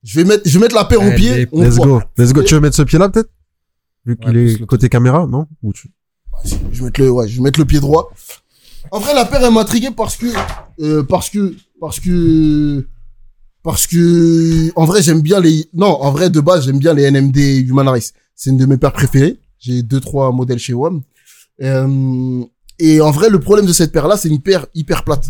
je 0.04 0.20
vais 0.20 0.24
mettre, 0.24 0.44
je 0.48 0.54
vais 0.54 0.60
mettre 0.62 0.76
la 0.76 0.86
paire 0.86 1.02
au 1.02 1.12
pied. 1.12 1.48
let's 1.52 1.76
voit. 1.76 1.86
go, 1.86 2.02
let's 2.18 2.32
go. 2.32 2.44
Tu 2.44 2.54
veux 2.54 2.62
mettre 2.62 2.76
ce 2.76 2.84
pied 2.84 3.00
là 3.00 3.10
peut-être? 3.10 3.30
Vu 4.06 4.16
qu'il 4.18 4.38
Ouais, 4.38 4.54
est 4.54 4.66
côté 4.66 4.88
caméra, 4.88 5.26
non? 5.28 5.48
Ou 5.64 5.74
tu- 5.74 5.92
Je 6.72 6.80
vais 6.80 6.86
mettre 6.86 7.02
le, 7.02 7.10
ouais, 7.12 7.28
je 7.28 7.36
vais 7.38 7.42
mettre 7.44 7.60
le 7.60 7.66
pied 7.66 7.80
droit. 7.80 8.12
En 8.92 9.00
vrai, 9.00 9.14
la 9.14 9.26
paire, 9.26 9.44
elle 9.44 9.54
m'intriguait 9.54 9.92
parce 9.92 10.16
que 10.16 10.28
euh, 10.80 11.04
parce 11.04 11.30
que, 11.30 11.54
parce 11.82 12.00
que, 12.00 12.88
parce 13.64 13.88
que, 13.88 14.72
en 14.76 14.86
vrai, 14.86 15.02
j'aime 15.02 15.22
bien 15.22 15.40
les, 15.40 15.70
non, 15.74 15.88
en 15.88 16.12
vrai, 16.12 16.30
de 16.30 16.40
base, 16.40 16.66
j'aime 16.66 16.80
bien 16.80 16.94
les 16.94 17.10
NMD 17.10 17.38
Human 17.68 17.88
Race. 17.88 18.14
C'est 18.36 18.52
une 18.52 18.58
de 18.58 18.66
mes 18.66 18.78
paires 18.78 18.94
préférées. 18.94 19.40
J'ai 19.60 19.84
deux, 19.84 20.00
trois 20.00 20.32
modèles 20.32 20.60
chez 20.60 20.74
WOM. 20.74 21.02
Euh, 21.62 22.44
et 22.80 23.02
en 23.02 23.12
vrai, 23.12 23.30
le 23.30 23.40
problème 23.40 23.66
de 23.66 23.74
cette 23.74 23.92
paire-là, 23.92 24.16
c'est 24.16 24.30
une 24.30 24.42
paire 24.42 24.66
hyper 24.74 25.04
plate. 25.04 25.30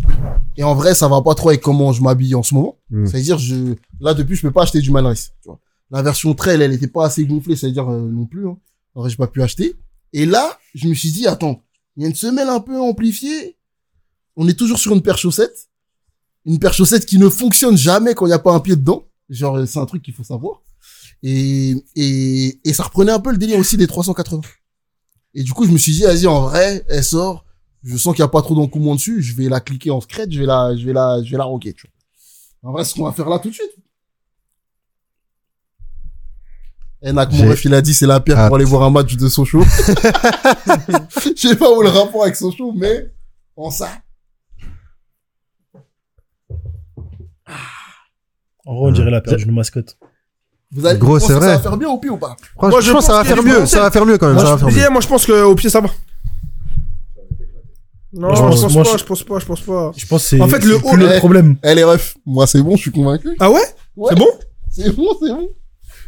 Et 0.56 0.62
en 0.62 0.76
vrai, 0.76 0.94
ça 0.94 1.08
va 1.08 1.20
pas 1.20 1.34
trop 1.34 1.48
avec 1.48 1.60
comment 1.60 1.92
je 1.92 2.02
m'habille 2.02 2.36
en 2.36 2.44
ce 2.44 2.54
moment. 2.54 2.78
Mm. 2.90 3.06
C'est-à-dire, 3.06 3.38
je, 3.38 3.74
là, 4.00 4.14
depuis, 4.14 4.36
je 4.36 4.42
peux 4.42 4.52
pas 4.52 4.62
acheter 4.62 4.80
du 4.80 4.90
Human 4.90 5.06
Race. 5.06 5.32
Tu 5.42 5.48
vois. 5.48 5.58
La 5.90 6.02
version 6.02 6.32
trail, 6.34 6.62
elle 6.62 6.72
était 6.72 6.86
pas 6.86 7.06
assez 7.06 7.24
gonflée, 7.24 7.56
c'est-à-dire, 7.56 7.90
euh, 7.90 8.08
non 8.08 8.26
plus, 8.26 8.46
hein. 8.46 8.56
En 8.94 9.00
vrai, 9.00 9.10
j'ai 9.10 9.16
pas 9.16 9.26
pu 9.26 9.42
acheter. 9.42 9.74
Et 10.12 10.26
là, 10.26 10.58
je 10.74 10.88
me 10.88 10.94
suis 10.94 11.10
dit, 11.10 11.26
attends, 11.26 11.62
il 11.96 12.02
y 12.02 12.06
a 12.06 12.08
une 12.08 12.14
semelle 12.14 12.48
un 12.48 12.60
peu 12.60 12.80
amplifiée. 12.80 13.56
On 14.36 14.46
est 14.48 14.58
toujours 14.58 14.78
sur 14.78 14.92
une 14.92 15.02
paire 15.02 15.18
chaussette. 15.18 15.68
Une 16.46 16.58
paire 16.58 16.72
chaussette 16.72 17.04
qui 17.06 17.18
ne 17.18 17.28
fonctionne 17.28 17.76
jamais 17.76 18.14
quand 18.14 18.26
il 18.26 18.30
n'y 18.30 18.34
a 18.34 18.38
pas 18.38 18.52
un 18.52 18.60
pied 18.60 18.76
dedans. 18.76 19.04
Genre, 19.28 19.66
c'est 19.66 19.78
un 19.78 19.86
truc 19.86 20.02
qu'il 20.02 20.14
faut 20.14 20.24
savoir. 20.24 20.62
Et, 21.22 21.74
et, 21.96 22.60
et 22.64 22.72
ça 22.72 22.82
reprenait 22.84 23.12
un 23.12 23.20
peu 23.20 23.30
le 23.30 23.36
délire 23.36 23.58
aussi 23.58 23.76
des 23.76 23.86
380. 23.86 24.40
Et 25.34 25.42
du 25.42 25.52
coup, 25.52 25.66
je 25.66 25.70
me 25.70 25.78
suis 25.78 25.92
dit, 25.92 26.02
vas-y, 26.02 26.26
en 26.26 26.42
vrai, 26.42 26.84
elle 26.88 27.04
sort. 27.04 27.44
Je 27.82 27.96
sens 27.96 28.14
qu'il 28.14 28.22
n'y 28.22 28.26
a 28.26 28.28
pas 28.28 28.42
trop 28.42 28.54
d'encouement 28.54 28.94
dessus. 28.94 29.22
Je 29.22 29.34
vais 29.36 29.48
la 29.48 29.60
cliquer 29.60 29.90
en 29.90 30.00
scratch. 30.00 30.30
Je 30.32 30.40
vais 30.40 30.46
la, 30.46 30.74
je 30.76 30.84
vais 30.84 30.92
la, 30.92 31.22
je 31.22 31.30
vais 31.30 31.36
la 31.36 31.44
rocker, 31.44 31.72
tu 31.74 31.86
vois. 31.86 32.70
En 32.70 32.72
vrai, 32.72 32.84
ce 32.84 32.94
qu'on 32.94 33.04
va 33.04 33.12
faire 33.12 33.28
là 33.28 33.38
tout 33.38 33.48
de 33.50 33.54
suite. 33.54 33.70
Et 37.02 37.12
Nak, 37.12 37.32
mon 37.32 37.48
ref, 37.48 37.64
il 37.64 37.72
a 37.72 37.80
dit, 37.80 37.94
c'est 37.94 38.06
la 38.06 38.20
paire 38.20 38.38
Ah. 38.38 38.46
pour 38.48 38.56
aller 38.56 38.64
voir 38.66 38.82
un 38.82 38.90
match 38.90 39.16
de 39.16 39.28
Sochaux. 39.28 39.62
Je 41.24 41.48
sais 41.48 41.56
pas 41.56 41.70
où 41.74 41.80
le 41.80 41.88
rapport 41.88 42.24
avec 42.24 42.36
Sochaux, 42.36 42.72
mais, 42.72 43.06
en 43.56 43.70
ça. 43.70 43.90
En 48.70 48.74
vrai, 48.78 48.88
on 48.90 48.92
dirait 48.92 49.10
la 49.10 49.20
paire 49.20 49.36
d'une 49.36 49.50
mascotte. 49.52 49.96
Vous 50.72 50.86
allez, 50.86 50.96
Gros, 50.98 51.18
c'est 51.18 51.32
vrai. 51.32 51.46
Ça 51.48 51.52
va 51.54 51.58
faire 51.58 51.76
bien 51.76 51.88
au 51.88 51.98
pied 51.98 52.08
ou 52.10 52.16
pas? 52.16 52.36
Moi, 52.62 52.80
je, 52.80 52.86
je 52.86 52.92
pense 52.92 53.00
que 53.06 53.12
ça 53.12 53.18
va 53.18 53.24
faire 53.24 53.42
mieux. 53.42 53.66
Ça 53.66 53.80
va 53.80 53.90
faire 53.90 54.06
mieux 54.06 54.16
quand 54.16 54.26
même. 54.28 54.36
Moi, 54.36 54.44
ça 54.44 54.52
va 54.52 54.58
je, 54.60 54.64
mieux. 54.66 54.70
disais, 54.70 54.88
moi, 54.88 55.00
je 55.00 55.08
pense 55.08 55.26
que 55.26 55.42
au 55.42 55.56
pied, 55.56 55.68
ça 55.68 55.80
va. 55.80 55.88
Non, 58.12 58.32
je 58.34 58.40
pense, 58.40 58.60
pas, 58.74 58.82
je- 58.84 58.98
je 58.98 59.04
pense 59.04 59.22
pas, 59.24 59.38
je 59.40 59.46
pense 59.46 59.60
pas. 59.60 59.92
Je 59.96 60.06
pense 60.06 60.24
c'est 60.24 60.40
En 60.40 60.46
fait, 60.48 60.64
le 60.64 60.76
haut, 60.76 60.96
le 60.96 61.18
problème. 61.18 61.56
Eh, 61.64 61.74
les 61.74 61.82
refs. 61.84 62.14
Moi, 62.26 62.46
c'est 62.46 62.62
bon, 62.62 62.76
je 62.76 62.82
suis 62.82 62.90
convaincu. 62.92 63.28
Ah 63.40 63.50
ouais? 63.50 63.60
Ouais. 63.96 64.10
C'est 64.10 64.18
bon? 64.18 64.28
C'est 64.70 64.96
bon, 64.96 65.08
c'est 65.20 65.28
bon. 65.32 65.48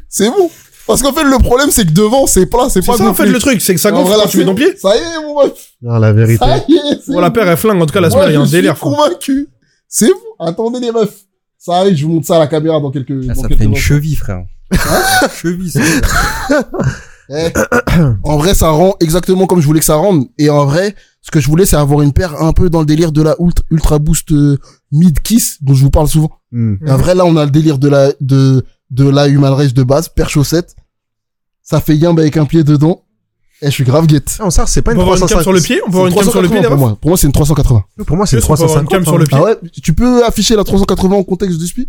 C'est 0.09 0.29
bon. 0.31 0.51
Parce 0.87 1.01
qu'en 1.03 1.13
fait, 1.13 1.23
le 1.25 1.39
problème, 1.39 1.71
c'est 1.71 1.85
que 1.87 1.93
devant, 1.93 2.27
c'est 2.29 2.47
plat, 2.47 2.65
c'est 2.69 2.81
C'est 2.83 2.87
pas 2.87 2.97
ça, 2.99 3.09
en 3.09 3.15
fait, 3.15 3.27
le 3.27 3.39
truc, 3.41 3.61
c'est 3.63 3.75
que 3.75 3.81
ça 3.81 3.91
En 3.91 3.93
gonfle 3.99 4.09
vrai, 4.09 4.17
là, 4.19 4.23
quand 4.25 4.31
tu 4.31 4.39
mets 4.39 4.45
ton 4.45 4.55
pied. 4.55 4.77
Ça 4.77 4.97
y 4.97 4.99
est, 4.99 5.21
mon 5.23 5.35
ref. 5.35 5.53
Non, 5.81 5.99
la 5.99 6.13
vérité. 6.13 6.39
Ça 6.45 6.59
y 6.69 6.75
est, 6.75 7.01
c'est 7.05 7.13
Bon, 7.13 7.21
la 7.21 7.31
paire, 7.31 7.49
elle 7.49 7.57
flingue. 7.57 7.81
En 7.83 7.87
tout 7.87 7.95
cas, 7.95 8.01
la 8.01 8.11
semaine, 8.11 8.31
il 8.31 8.33
y 8.35 8.37
a 8.37 8.41
un 8.41 8.45
je 8.45 8.49
suis 8.49 8.57
délire. 8.59 8.79
convaincu. 8.79 9.49
C'est 9.89 10.09
bon. 10.09 10.45
Attendez, 10.45 10.81
les 10.81 10.91
refs. 10.91 11.25
Ça 11.65 11.77
arrive, 11.77 11.95
je 11.95 12.05
vous 12.05 12.15
montre 12.15 12.27
ça 12.27 12.35
à 12.35 12.39
la 12.41 12.49
caméra 12.49 12.81
dans 12.81 12.91
quelques, 12.91 13.13
Ah, 13.23 13.35
dans 13.35 13.41
ça 13.43 13.47
quelques 13.47 13.61
fait 13.61 13.67
une 13.67 13.77
cheville, 13.77 14.17
frère. 14.17 14.45
Une 14.73 14.79
cheville, 15.33 15.71
ça. 15.71 15.81
Eh, 17.31 17.53
en 18.25 18.37
vrai, 18.37 18.53
ça 18.53 18.71
rend 18.71 18.97
exactement 18.99 19.47
comme 19.47 19.61
je 19.61 19.67
voulais 19.67 19.79
que 19.79 19.87
ça 19.87 19.95
rende. 19.95 20.25
Et 20.39 20.51
en 20.51 20.67
vrai, 20.67 20.97
ce 21.21 21.31
que 21.31 21.39
je 21.39 21.47
voulais, 21.47 21.65
c'est 21.65 21.77
avoir 21.77 22.03
une 22.03 22.13
paire 22.13 22.43
un 22.43 22.53
peu 22.53 22.69
dans 22.69 22.81
le 22.81 22.87
délire 22.87 23.13
de 23.13 23.23
la 23.23 23.37
Ultra, 23.39 23.65
ultra 23.71 23.99
Boost 24.01 24.33
euh, 24.33 24.59
Mid 24.91 25.21
Kiss, 25.21 25.63
dont 25.63 25.73
je 25.73 25.85
vous 25.85 25.91
parle 25.91 26.09
souvent. 26.09 26.33
Hmm. 26.51 26.75
Et 26.85 26.91
en 26.91 26.97
vrai, 26.97 27.15
là, 27.15 27.25
on 27.25 27.37
a 27.37 27.45
le 27.45 27.53
délire 27.53 27.79
de 27.79 27.89
la, 27.89 28.11
de, 28.21 28.67
de 28.91 29.09
la 29.09 29.29
Human 29.29 29.53
Race 29.53 29.73
de 29.73 29.85
base, 29.85 30.09
paire 30.09 30.31
chaussette. 30.31 30.75
Ça 31.63 31.81
fait 31.81 31.97
yambe 31.97 32.19
avec 32.19 32.37
un 32.37 32.45
pied 32.45 32.65
dedans. 32.65 33.05
Et 33.63 33.67
je 33.67 33.71
suis 33.71 33.85
grave 33.85 34.07
guette. 34.07 34.39
Non, 34.41 34.51
ça, 34.51 34.67
c'est 34.67 34.83
pas 34.83 34.91
On 34.91 34.95
une 34.95 34.99
peut 34.99 35.03
avoir 35.03 35.17
une 35.17 35.21
cam 35.21 35.29
350. 35.39 35.43
sur 35.45 35.53
le 35.53 35.61
pied? 35.61 35.81
On 35.87 35.91
peut 35.91 35.97
avoir 35.99 36.07
une 36.09 36.15
cam 36.15 36.25
sur 36.31 36.43
le 36.43 36.49
pied, 36.49 36.59
380 36.59 36.63
les 36.63 36.69
pour 36.69 36.79
moi. 36.89 36.99
Pour 37.01 37.09
moi, 37.11 37.17
c'est 37.17 37.27
une 37.29 37.33
380. 37.33 37.85
Pour 38.05 38.17
moi, 38.17 38.27
c'est 38.27 38.37
une 38.37 38.41
Qu'est-ce 38.43 38.47
qu'on 38.49 38.57
peut 38.57 38.63
avoir 38.65 38.79
une 38.81 38.87
350. 38.87 38.91
cam 38.91 39.05
sur 39.05 39.19
le 39.19 39.27
pied? 39.27 39.39
Ah 39.39 39.43
ouais, 39.45 39.71
tu 39.83 39.93
peux 39.95 40.25
afficher 40.25 40.57
la 40.57 40.65
380 40.65 41.17
en 41.17 41.23
contexte 41.23 41.59
de 41.59 41.67
spi 41.67 41.89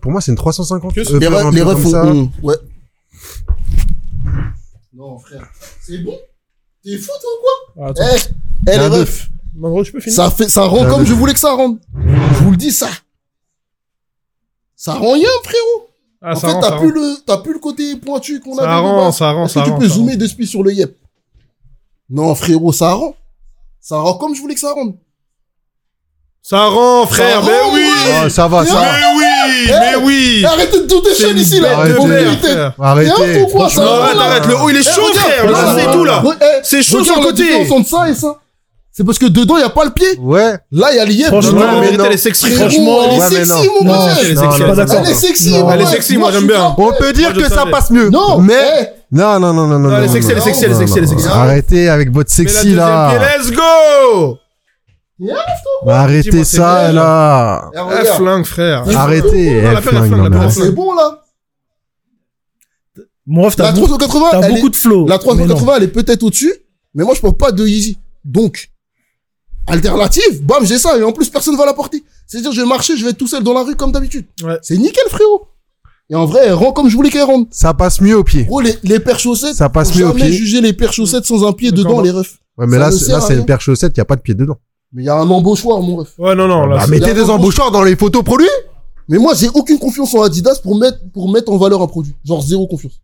Pour 0.00 0.12
moi, 0.12 0.20
c'est 0.20 0.30
une 0.30 0.36
350. 0.38 0.94
Qu'est-ce- 0.94 1.12
Euh, 1.14 1.18
Les, 1.18 1.26
refs- 1.26 1.30
les 1.52 1.62
rempli 1.62 1.62
refs 1.62 1.82
comme 1.82 1.90
ça. 1.90 2.04
ont- 2.04 2.16
ont- 2.22 2.30
Ouais. 2.44 2.54
Non, 4.94 5.18
frère. 5.18 5.46
C'est 5.82 5.98
bon? 5.98 6.16
T'es 6.84 6.96
fou, 6.98 7.10
toi, 7.20 7.30
ou 7.30 7.82
Ah, 7.82 7.92
quoi 7.92 8.04
Attends. 8.04 8.16
Eh, 8.66 8.68
eh, 8.68 8.70
a 8.70 8.78
les 8.78 8.84
un 8.84 8.90
deux. 8.90 9.00
refs. 9.00 9.28
Tu 9.84 9.92
peux 9.92 10.00
finir? 10.00 10.16
Ça 10.16 10.30
fait, 10.30 10.48
ça 10.48 10.62
rend 10.62 10.84
Ah, 10.84 10.86
comme 10.90 11.04
je 11.04 11.14
voulais 11.14 11.32
que 11.34 11.40
ça 11.40 11.52
rende. 11.52 11.78
Je 11.96 12.44
vous 12.44 12.50
le 12.52 12.56
dis, 12.56 12.70
ça. 12.70 12.88
Ça 14.76 14.94
rend 14.94 15.12
rien, 15.14 15.28
frérot. 15.42 15.88
Ah, 16.22 16.32
en 16.32 16.34
ça 16.36 16.48
fait, 16.48 16.52
rend, 16.54 16.60
t'as 16.60 16.68
ça 16.70 16.76
plus 16.78 16.88
rend. 16.88 16.94
le, 16.94 17.14
t'as 17.26 17.38
plus 17.38 17.52
le 17.52 17.58
côté 17.60 17.96
pointu 17.96 18.40
qu'on 18.40 18.54
Ça 18.56 18.62
avait. 18.62 18.72
de 18.82 18.88
rend, 18.88 19.04
base. 19.06 19.16
ça 19.16 19.32
rend, 19.32 19.44
Est-ce 19.44 19.54
ça 19.54 19.60
que 19.60 19.64
tu 19.66 19.70
rend, 19.72 19.78
peux 19.78 19.88
ça 19.88 19.94
zoomer 19.94 20.16
de 20.16 20.26
spi 20.26 20.46
sur 20.46 20.62
le 20.64 20.72
yep? 20.72 20.96
Non, 22.10 22.34
frérot, 22.34 22.72
ça 22.72 22.92
rend. 22.92 23.14
Ça 23.80 23.96
rend 23.98 24.14
comme 24.14 24.34
je 24.34 24.40
voulais 24.40 24.54
que 24.54 24.60
ça 24.60 24.72
rende. 24.72 24.94
Ça 26.42 26.64
rend, 26.66 27.06
frère, 27.06 27.42
Ça 27.44 27.50
mais 27.50 27.60
rend, 27.60 27.74
oui! 27.74 27.80
ouais. 27.82 28.12
Ah, 28.24 28.30
ça 28.30 28.48
va, 28.48 28.62
Mais 28.62 28.68
ça 28.68 28.74
va. 28.74 28.80
Mais 28.82 29.16
oui! 29.16 29.24
Mais 29.68 29.96
oui! 29.96 30.44
Arrêtez 30.46 30.80
de 30.80 30.86
douter 30.86 31.14
chaîne 31.14 31.36
ici, 31.36 31.60
là. 31.60 31.70
frère. 31.86 32.74
Arrêtez. 32.80 33.10
un 33.10 33.46
fou, 33.48 33.52
quoi, 33.52 33.68
ça 33.68 33.82
Non, 33.82 33.88
rend, 33.90 34.02
arrête, 34.02 34.18
arrête, 34.18 34.46
le 34.46 34.56
haut, 34.56 34.70
il 34.70 34.76
est 34.76 34.80
Eh, 34.80 34.82
chaud, 34.84 35.02
regarde, 35.02 35.16
frère! 35.30 35.46
regarde, 35.46 35.76
Là, 35.76 35.82
c'est 35.84 35.92
tout, 35.92 36.04
là! 36.04 36.22
Eh, 36.40 36.44
C'est 36.62 36.82
chaud 36.82 37.04
sur 37.04 37.16
le 37.16 37.22
côté! 37.22 37.42
différence 37.42 37.70
entre 37.72 37.88
ça 37.88 38.08
et 38.08 38.14
ça. 38.14 38.38
C'est 38.98 39.04
parce 39.04 39.20
que 39.20 39.26
dedans, 39.26 39.56
il 39.56 39.60
y 39.60 39.62
a 39.62 39.68
pas 39.70 39.84
le 39.84 39.92
pied. 39.92 40.18
Ouais. 40.18 40.58
Là, 40.72 40.88
il 40.90 40.96
y 40.96 40.98
a 40.98 41.04
l'IF. 41.04 41.26
Franchement, 41.28 41.80
mais 41.80 41.96
non. 41.96 42.04
elle 42.06 42.14
est 42.14 42.16
sexy, 42.16 42.50
franchement. 42.50 42.98
elle 43.04 43.16
est 43.16 43.44
sexy, 43.44 43.48
non. 43.52 43.84
mon 43.84 43.92
gars. 43.92 44.08
elle 44.20 44.26
est 44.32 44.34
sexy, 44.34 44.60
elle 44.60 44.66
pas 44.66 44.72
est 44.72 44.76
d'accord. 44.76 45.02
Elle 45.04 45.10
est 45.10 45.14
sexy, 45.14 45.54
Elle 45.54 45.80
est 45.80 45.86
sexy, 45.86 46.18
moi, 46.18 46.32
j'aime 46.32 46.48
bien. 46.48 46.74
On 46.76 46.92
peut 46.98 47.12
dire 47.12 47.32
que 47.32 47.48
ça 47.48 47.64
passe 47.66 47.92
mieux. 47.92 48.10
Non, 48.10 48.40
Mais. 48.40 48.54
eh, 48.80 48.86
Non, 49.12 49.38
non, 49.38 49.52
non, 49.54 49.68
non, 49.68 49.78
non. 49.78 49.96
Elle 49.96 50.06
est 50.06 50.08
sexy, 50.08 50.32
elle 50.32 50.38
est 50.38 50.40
sexy, 50.40 50.64
elle 50.64 50.72
est 50.72 50.74
sexy, 50.74 50.98
elle 50.98 51.04
est 51.04 51.06
sexy. 51.06 51.28
Arrêtez 51.28 51.88
avec 51.88 52.10
votre 52.10 52.32
sexy, 52.32 52.74
là. 52.74 53.12
let's 53.38 53.52
go! 53.52 54.36
Bah, 55.86 56.00
Arrêtez 56.00 56.42
ça, 56.42 56.90
là. 56.90 57.70
eh, 58.02 58.04
flingue, 58.16 58.46
frère. 58.46 58.82
Arrêtez. 58.96 59.62
C'est 60.50 60.74
bon, 60.74 60.92
là. 60.92 61.22
Mon 63.28 63.42
ref, 63.42 63.56
La 63.58 63.66
t'as 63.66 63.72
beaucoup, 63.72 63.86
380, 63.96 64.28
t'as 64.32 64.40
elle 64.40 64.54
beaucoup 64.54 64.66
est- 64.66 64.70
de 64.70 64.76
flow. 64.76 65.06
la 65.06 65.18
mais 65.18 65.44
non. 65.46 65.54
380, 65.54 65.74
elle 65.76 65.82
est 65.84 65.88
peut-être 65.88 66.22
au-dessus, 66.24 66.52
mais 66.94 67.04
moi, 67.04 67.14
je 67.14 67.20
porte 67.20 67.38
pas 67.38 67.52
de 67.52 67.64
Yeezy. 67.64 67.96
Donc, 68.24 68.70
alternative, 69.68 70.42
bam, 70.44 70.64
j'ai 70.64 70.78
ça, 70.78 70.96
et 70.98 71.02
en 71.02 71.12
plus, 71.12 71.28
personne 71.30 71.56
va 71.56 71.66
la 71.66 71.72
porter. 71.74 72.02
C'est-à-dire, 72.26 72.52
je 72.52 72.60
vais 72.60 72.66
marcher, 72.66 72.96
je 72.96 73.04
vais 73.04 73.10
être 73.10 73.18
tout 73.18 73.26
seul 73.26 73.42
dans 73.42 73.52
la 73.54 73.62
rue 73.62 73.76
comme 73.76 73.92
d'habitude. 73.92 74.26
Ouais. 74.42 74.58
C'est 74.62 74.76
nickel, 74.76 75.04
frérot. 75.08 75.48
Et 76.10 76.14
en 76.14 76.24
vrai, 76.24 76.40
elle 76.46 76.54
rend 76.54 76.72
comme 76.72 76.88
je 76.88 76.96
voulais 76.96 77.10
qu'elle 77.10 77.24
rende. 77.24 77.46
Ça 77.50 77.74
passe 77.74 78.00
mieux 78.00 78.16
au 78.16 78.24
pied. 78.24 78.44
Gros, 78.44 78.60
les, 78.60 78.74
les 78.82 78.98
paires 78.98 79.18
chaussettes, 79.18 79.54
Ça 79.54 79.68
passe 79.68 79.94
mieux 79.94 80.04
au 80.06 80.08
jamais 80.08 80.22
pied. 80.30 80.32
juger 80.32 80.60
les 80.62 80.72
paires 80.72 80.92
chaussettes 80.92 81.26
sans 81.26 81.46
un 81.46 81.52
pied 81.52 81.70
dedans, 81.70 81.98
bah. 81.98 82.02
les 82.02 82.10
refs. 82.10 82.38
Ouais, 82.56 82.66
mais 82.66 82.78
Ça 82.78 82.78
là, 82.78 82.90
là, 83.18 83.20
c'est 83.20 83.34
une 83.34 83.44
paire 83.44 83.60
chaussette, 83.60 83.92
il 83.94 83.98
y 83.98 84.00
a 84.00 84.04
pas 84.06 84.16
de 84.16 84.22
pied 84.22 84.34
dedans. 84.34 84.56
Mais 84.92 85.02
il 85.02 85.06
y 85.06 85.10
a 85.10 85.14
un 85.16 85.28
embauchoir, 85.28 85.82
mon 85.82 85.96
ref. 85.96 86.14
Ouais, 86.18 86.34
non, 86.34 86.48
non, 86.48 86.64
là, 86.66 86.76
Bah, 86.76 86.82
c'est- 86.84 86.90
mais- 86.90 86.98
mettez 87.00 87.12
des 87.12 87.28
embauchoirs 87.28 87.70
dans 87.70 87.82
les 87.82 87.94
photos 87.94 88.24
produits. 88.24 88.48
Mais 89.10 89.18
moi, 89.18 89.34
j'ai 89.34 89.48
aucune 89.48 89.78
confiance 89.78 90.14
en 90.14 90.22
Adidas 90.22 90.60
pour 90.62 90.78
mettre, 90.78 90.98
pour 91.12 91.30
mettre 91.30 91.52
en 91.52 91.56
valeur 91.58 91.82
un 91.82 91.86
produit. 91.86 92.14
Genre, 92.24 92.42
zéro 92.42 92.66
confiance. 92.66 93.00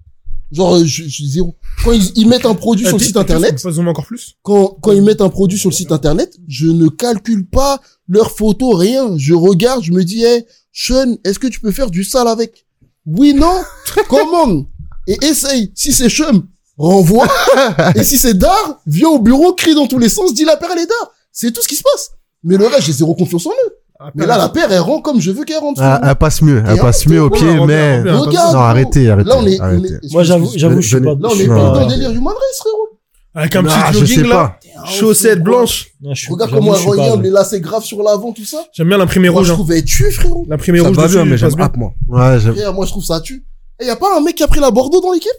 Genre, 0.55 0.77
euh, 0.77 0.85
je, 0.85 1.05
je- 1.09 1.25
zéro. 1.25 1.57
Quand 1.85 1.93
ils, 1.93 2.13
ils 2.15 2.29
mettent 2.29 2.47
un 2.47 2.55
produit 2.55 2.85
Eh, 2.87 2.89
sur 2.89 2.97
le 2.99 3.03
site 3.05 3.17
internet, 3.17 3.61
encore 3.89 4.07
plus? 4.07 4.37
quand, 4.43 4.79
quand 4.81 4.93
ils 4.93 5.03
mettent 5.03 5.21
un 5.21 5.29
produit 5.29 5.59
sur 5.59 5.69
le 5.71 5.75
site 5.75 5.91
internet, 5.91 6.37
je 6.47 6.67
ne 6.69 6.89
calcule 6.89 7.47
pas 7.47 7.81
leurs 8.09 8.31
photos, 8.31 8.77
rien. 8.77 9.17
Je 9.19 9.35
regarde, 9.35 9.83
je 9.83 9.91
me 9.93 10.05
dis, 10.05 10.23
hey, 10.23 10.45
Sean, 10.73 11.17
est-ce 11.25 11.39
que 11.39 11.49
tu 11.49 11.61
peux 11.61 11.73
faire 11.73 11.91
du 11.91 12.05
sale 12.05 12.29
avec? 12.29 12.67
Oui, 13.05 13.35
non? 13.35 13.63
Commande. 14.09 14.67
Et 15.07 15.19
essaye. 15.25 15.73
Si 15.75 15.93
c'est 15.93 16.09
chum, 16.09 16.47
renvoie. 16.79 17.27
Et 17.97 18.05
si 18.05 18.17
c'est 18.19 18.35
dar, 18.35 18.81
viens 18.87 19.09
au 19.09 19.19
bureau, 19.19 19.53
crie 19.55 19.75
dans 19.75 19.87
tous 19.87 19.99
les 19.99 20.09
sens, 20.09 20.33
dis 20.35 20.45
la 20.45 20.59
elle 20.73 20.79
est 20.79 20.87
dar. 20.87 21.11
C'est 21.33 21.53
tout 21.53 21.61
ce 21.63 21.69
qui 21.69 21.75
se 21.77 21.83
passe. 21.83 22.13
Mais 22.45 22.57
le 22.57 22.67
reste, 22.67 22.87
j'ai 22.87 22.93
zéro 22.93 23.15
confiance 23.15 23.47
en 23.47 23.51
eux. 23.51 23.73
Ah, 24.01 24.11
Mais 24.15 24.27
là, 24.27 24.37
la 24.37 24.49
paire, 24.49 24.71
elle 24.73 24.81
rend 24.81 25.01
comme 25.01 25.21
je 25.21 25.31
veux 25.31 25.45
qu'elle 25.45 25.59
rentre. 25.59 25.81
Ah, 25.83 26.01
Elle 26.05 26.15
passe 26.17 26.43
mieux. 26.43 26.63
Elle 26.67 26.79
passe 26.79 27.07
mieux 27.07 27.23
au 27.23 27.31
pied, 27.31 27.47
mais. 27.67 28.01
Regarde. 28.01 28.07
Non, 28.07 28.25
gros. 28.53 28.57
arrêtez, 28.57 29.09
arrêtez. 29.11 29.29
Là, 29.29 29.37
on 29.39 29.47
est, 29.47 29.61
on 29.61 29.65
arrêtez. 29.65 29.89
est- 29.95 30.13
Moi, 30.13 30.23
j'avoue, 30.25 30.51
j'avoue, 30.57 30.81
je 30.81 30.89
suis 30.89 31.01
pas, 31.01 31.11
Là, 31.15 31.17
on 31.23 31.29
je 31.31 31.43
est 31.43 31.47
pas- 31.47 31.55
dans 31.55 31.81
le 31.81 31.87
délire 31.87 32.11
Human 32.11 32.35
Race, 32.35 32.59
frérot. 32.59 32.89
Avec 33.37 33.57
un 33.57 33.65
petit 33.65 33.75
je 33.93 33.99
jogging, 33.99 34.27
là. 34.29 34.59
Chaussettes 34.87 35.43
blanches. 35.43 35.89
Non, 36.03 36.13
je 36.15 36.21
suis- 36.23 36.33
Regarde 36.33 36.51
comment 36.53 36.75
je 36.75 36.83
elle 36.83 36.89
regarde, 36.89 37.23
les 37.23 37.31
lacets 37.31 37.61
graves 37.61 37.83
sur 37.85 38.03
l'avant, 38.03 38.33
tout 38.33 38.45
ça. 38.45 38.59
J'aime 38.73 38.89
bien 38.89 38.99
l'imprimer 38.99 39.29
Moi, 39.29 39.39
rouge, 39.41 39.49
je 39.49 39.53
hein. 39.53 39.57
trouve 39.57 39.73
elle 39.73 39.85
tue, 39.85 40.11
frérot. 40.11 40.45
L'imprimer 40.49 40.79
Ça 40.81 40.89
rouge 40.89 40.97
va 40.97 41.03
dessus, 41.05 41.15
bien, 41.17 41.25
mais 41.25 41.37
j'aime 41.37 41.51
moi. 41.77 41.93
Ouais, 42.09 42.39
j'aime. 42.41 42.75
Moi, 42.75 42.87
je 42.87 42.91
trouve 42.91 43.05
ça 43.05 43.21
tue. 43.21 43.45
Et 43.81 43.87
y 43.87 43.91
a 43.91 43.97
pas 43.97 44.17
un 44.17 44.21
mec 44.21 44.37
qui 44.37 44.43
a 44.43 44.49
pris 44.49 44.61
la 44.61 44.71
Bordeaux 44.71 45.01
dans 45.01 45.13
l'équipe? 45.13 45.31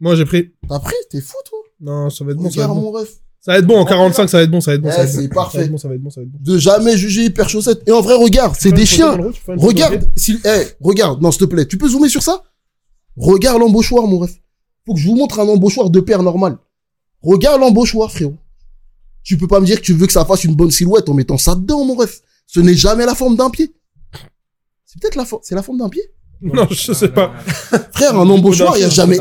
Moi, 0.00 0.14
j'ai 0.14 0.24
pris. 0.26 0.50
T'as 0.68 0.78
pris? 0.78 0.94
T'es 1.10 1.20
fou, 1.20 1.36
toi? 1.48 1.58
Non, 1.80 2.10
ça 2.10 2.22
va 2.24 2.32
être 2.32 2.36
bon, 2.36 2.50
ça 2.50 2.60
va 2.60 2.66
Regarde, 2.66 2.70
être 2.78 2.82
bon. 2.84 2.92
mon 2.92 2.98
ref. 2.98 3.08
Ça 3.40 3.52
va 3.52 3.58
être 3.58 3.66
bon, 3.66 3.78
en 3.78 3.84
45, 3.84 4.28
ça 4.28 4.38
va 4.38 4.42
être 4.42 4.50
bon, 4.50 4.60
ça 4.60 4.72
va 4.72 4.74
être 4.74 4.82
bon. 4.82 4.88
Eh, 4.88 4.92
ça 4.92 4.98
va 4.98 5.04
être 5.04 5.10
c'est 5.10 5.28
bon. 5.28 5.34
parfait. 5.34 5.58
Ça 5.58 5.58
va 5.58 5.64
être 5.64 5.70
bon, 5.70 5.78
ça 5.78 5.88
va 5.88 5.94
être 5.94 6.02
bon, 6.02 6.10
ça 6.10 6.20
va 6.20 6.24
être 6.24 6.32
bon. 6.32 6.38
De 6.52 6.58
jamais 6.58 6.96
juger 6.96 7.24
hyper 7.24 7.48
chaussette. 7.48 7.82
Et 7.86 7.92
en 7.92 8.00
vrai, 8.00 8.14
regarde, 8.14 8.54
c'est 8.58 8.72
des 8.72 8.86
chiens. 8.86 9.16
Regarde, 9.46 10.08
si, 10.16 10.38
eh, 10.44 10.64
regarde, 10.80 11.22
non, 11.22 11.30
s'il 11.30 11.40
te 11.40 11.44
plaît, 11.46 11.66
tu 11.66 11.78
peux 11.78 11.88
zoomer 11.88 12.08
sur 12.08 12.22
ça? 12.22 12.42
Regarde 13.16 13.60
l'embauchoir, 13.60 14.06
mon 14.06 14.18
ref. 14.18 14.32
Faut 14.86 14.94
que 14.94 15.00
je 15.00 15.06
vous 15.06 15.16
montre 15.16 15.40
un 15.40 15.48
embauchoir 15.48 15.90
de 15.90 16.00
paire 16.00 16.22
normal. 16.22 16.58
Regarde 17.22 17.60
l'embauchoir, 17.60 18.10
frérot. 18.10 18.36
Tu 19.22 19.36
peux 19.36 19.48
pas 19.48 19.60
me 19.60 19.66
dire 19.66 19.76
que 19.76 19.84
tu 19.84 19.92
veux 19.92 20.06
que 20.06 20.12
ça 20.12 20.24
fasse 20.24 20.44
une 20.44 20.54
bonne 20.54 20.70
silhouette 20.70 21.08
en 21.08 21.14
mettant 21.14 21.36
ça 21.36 21.54
dedans, 21.54 21.84
mon 21.84 21.94
ref. 21.94 22.22
Ce 22.46 22.60
n'est 22.60 22.74
jamais 22.74 23.04
la 23.04 23.14
forme 23.14 23.36
d'un 23.36 23.50
pied. 23.50 23.74
C'est 24.86 25.00
peut-être 25.00 25.16
la 25.16 25.26
forme, 25.26 25.42
c'est 25.44 25.54
la 25.54 25.62
forme 25.62 25.78
d'un 25.78 25.88
pied? 25.88 26.02
Non, 26.40 26.66
je 26.70 26.92
sais 26.92 27.08
pas. 27.08 27.34
Frère, 27.92 28.18
un 28.18 28.28
embauchoir, 28.28 28.76
il 28.78 28.80
y 28.80 28.84
a 28.84 28.88
jamais. 28.88 29.18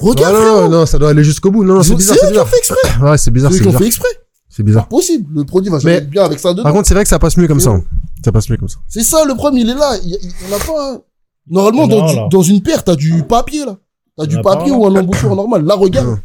Regarde, 0.00 0.34
non, 0.34 0.40
frérot. 0.40 0.60
non, 0.62 0.68
non, 0.70 0.86
ça 0.86 0.98
doit 0.98 1.10
aller 1.10 1.24
jusqu'au 1.24 1.50
bout. 1.50 1.64
Non, 1.64 1.74
non, 1.74 1.82
c'est 1.82 1.90
C'est 1.90 1.96
bizarre, 1.96 2.16
eux 2.16 2.18
c'est 2.20 2.20
qui 2.20 2.26
ont 2.26 2.30
bizarre. 2.30 2.48
fait 2.48 2.58
exprès. 2.58 3.00
Ouais, 3.10 3.18
c'est 3.18 3.30
bizarre, 3.30 3.52
C'est 3.52 3.58
eux 3.58 3.62
qui 3.62 3.68
ont 3.68 3.78
fait 3.78 3.86
exprès. 3.86 4.08
C'est 4.48 4.62
bizarre. 4.62 4.88
Possible. 4.88 5.26
Le 5.34 5.44
produit 5.44 5.70
va 5.70 5.78
Mais- 5.84 5.92
être 5.94 6.10
bien 6.10 6.24
avec 6.24 6.38
ça 6.40 6.52
dedans. 6.52 6.62
Par 6.64 6.72
contre, 6.72 6.88
c'est 6.88 6.94
vrai 6.94 7.04
que 7.04 7.08
ça 7.08 7.18
passe 7.18 7.36
mieux 7.36 7.46
comme 7.48 7.60
ça. 7.60 7.80
Ça 8.24 8.32
passe 8.32 8.48
mieux 8.50 8.56
comme 8.56 8.68
ça. 8.68 8.78
C'est 8.88 9.02
ça, 9.04 9.24
le 9.24 9.34
problème, 9.34 9.58
il 9.66 9.70
est 9.70 9.74
là. 9.74 9.96
Il 10.04 10.16
en 10.52 10.56
a 10.56 10.58
pas. 10.58 10.92
un. 10.94 11.00
Normalement, 11.48 11.86
dans, 12.28 12.40
du- 12.42 12.50
une 12.50 12.62
paire, 12.62 12.82
t'as 12.84 12.96
du 12.96 13.22
papier, 13.24 13.64
là. 13.64 13.76
T'as 14.16 14.26
du 14.26 14.36
pas 14.42 14.56
papier 14.56 14.72
ou 14.72 14.84
un 14.86 14.94
embouchoir 14.96 15.34
normal. 15.36 15.64
Là, 15.64 15.74
regarde. 15.74 16.06
Non. 16.08 16.18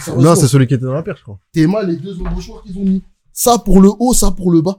Sérieusement. 0.00 0.34
c'est 0.36 0.48
celui 0.48 0.66
qui 0.66 0.74
était 0.74 0.84
dans 0.84 0.92
la 0.92 1.02
paire, 1.02 1.16
je 1.16 1.22
crois. 1.22 1.38
T'es 1.52 1.66
mal 1.66 1.88
les 1.88 1.96
deux 1.96 2.16
embouchoirs 2.20 2.62
qu'ils 2.62 2.76
ont 2.78 2.84
mis. 2.84 3.02
Ça 3.32 3.58
pour 3.58 3.80
le 3.80 3.90
haut, 3.98 4.12
ça 4.12 4.30
pour 4.32 4.50
le 4.50 4.60
bas. 4.60 4.78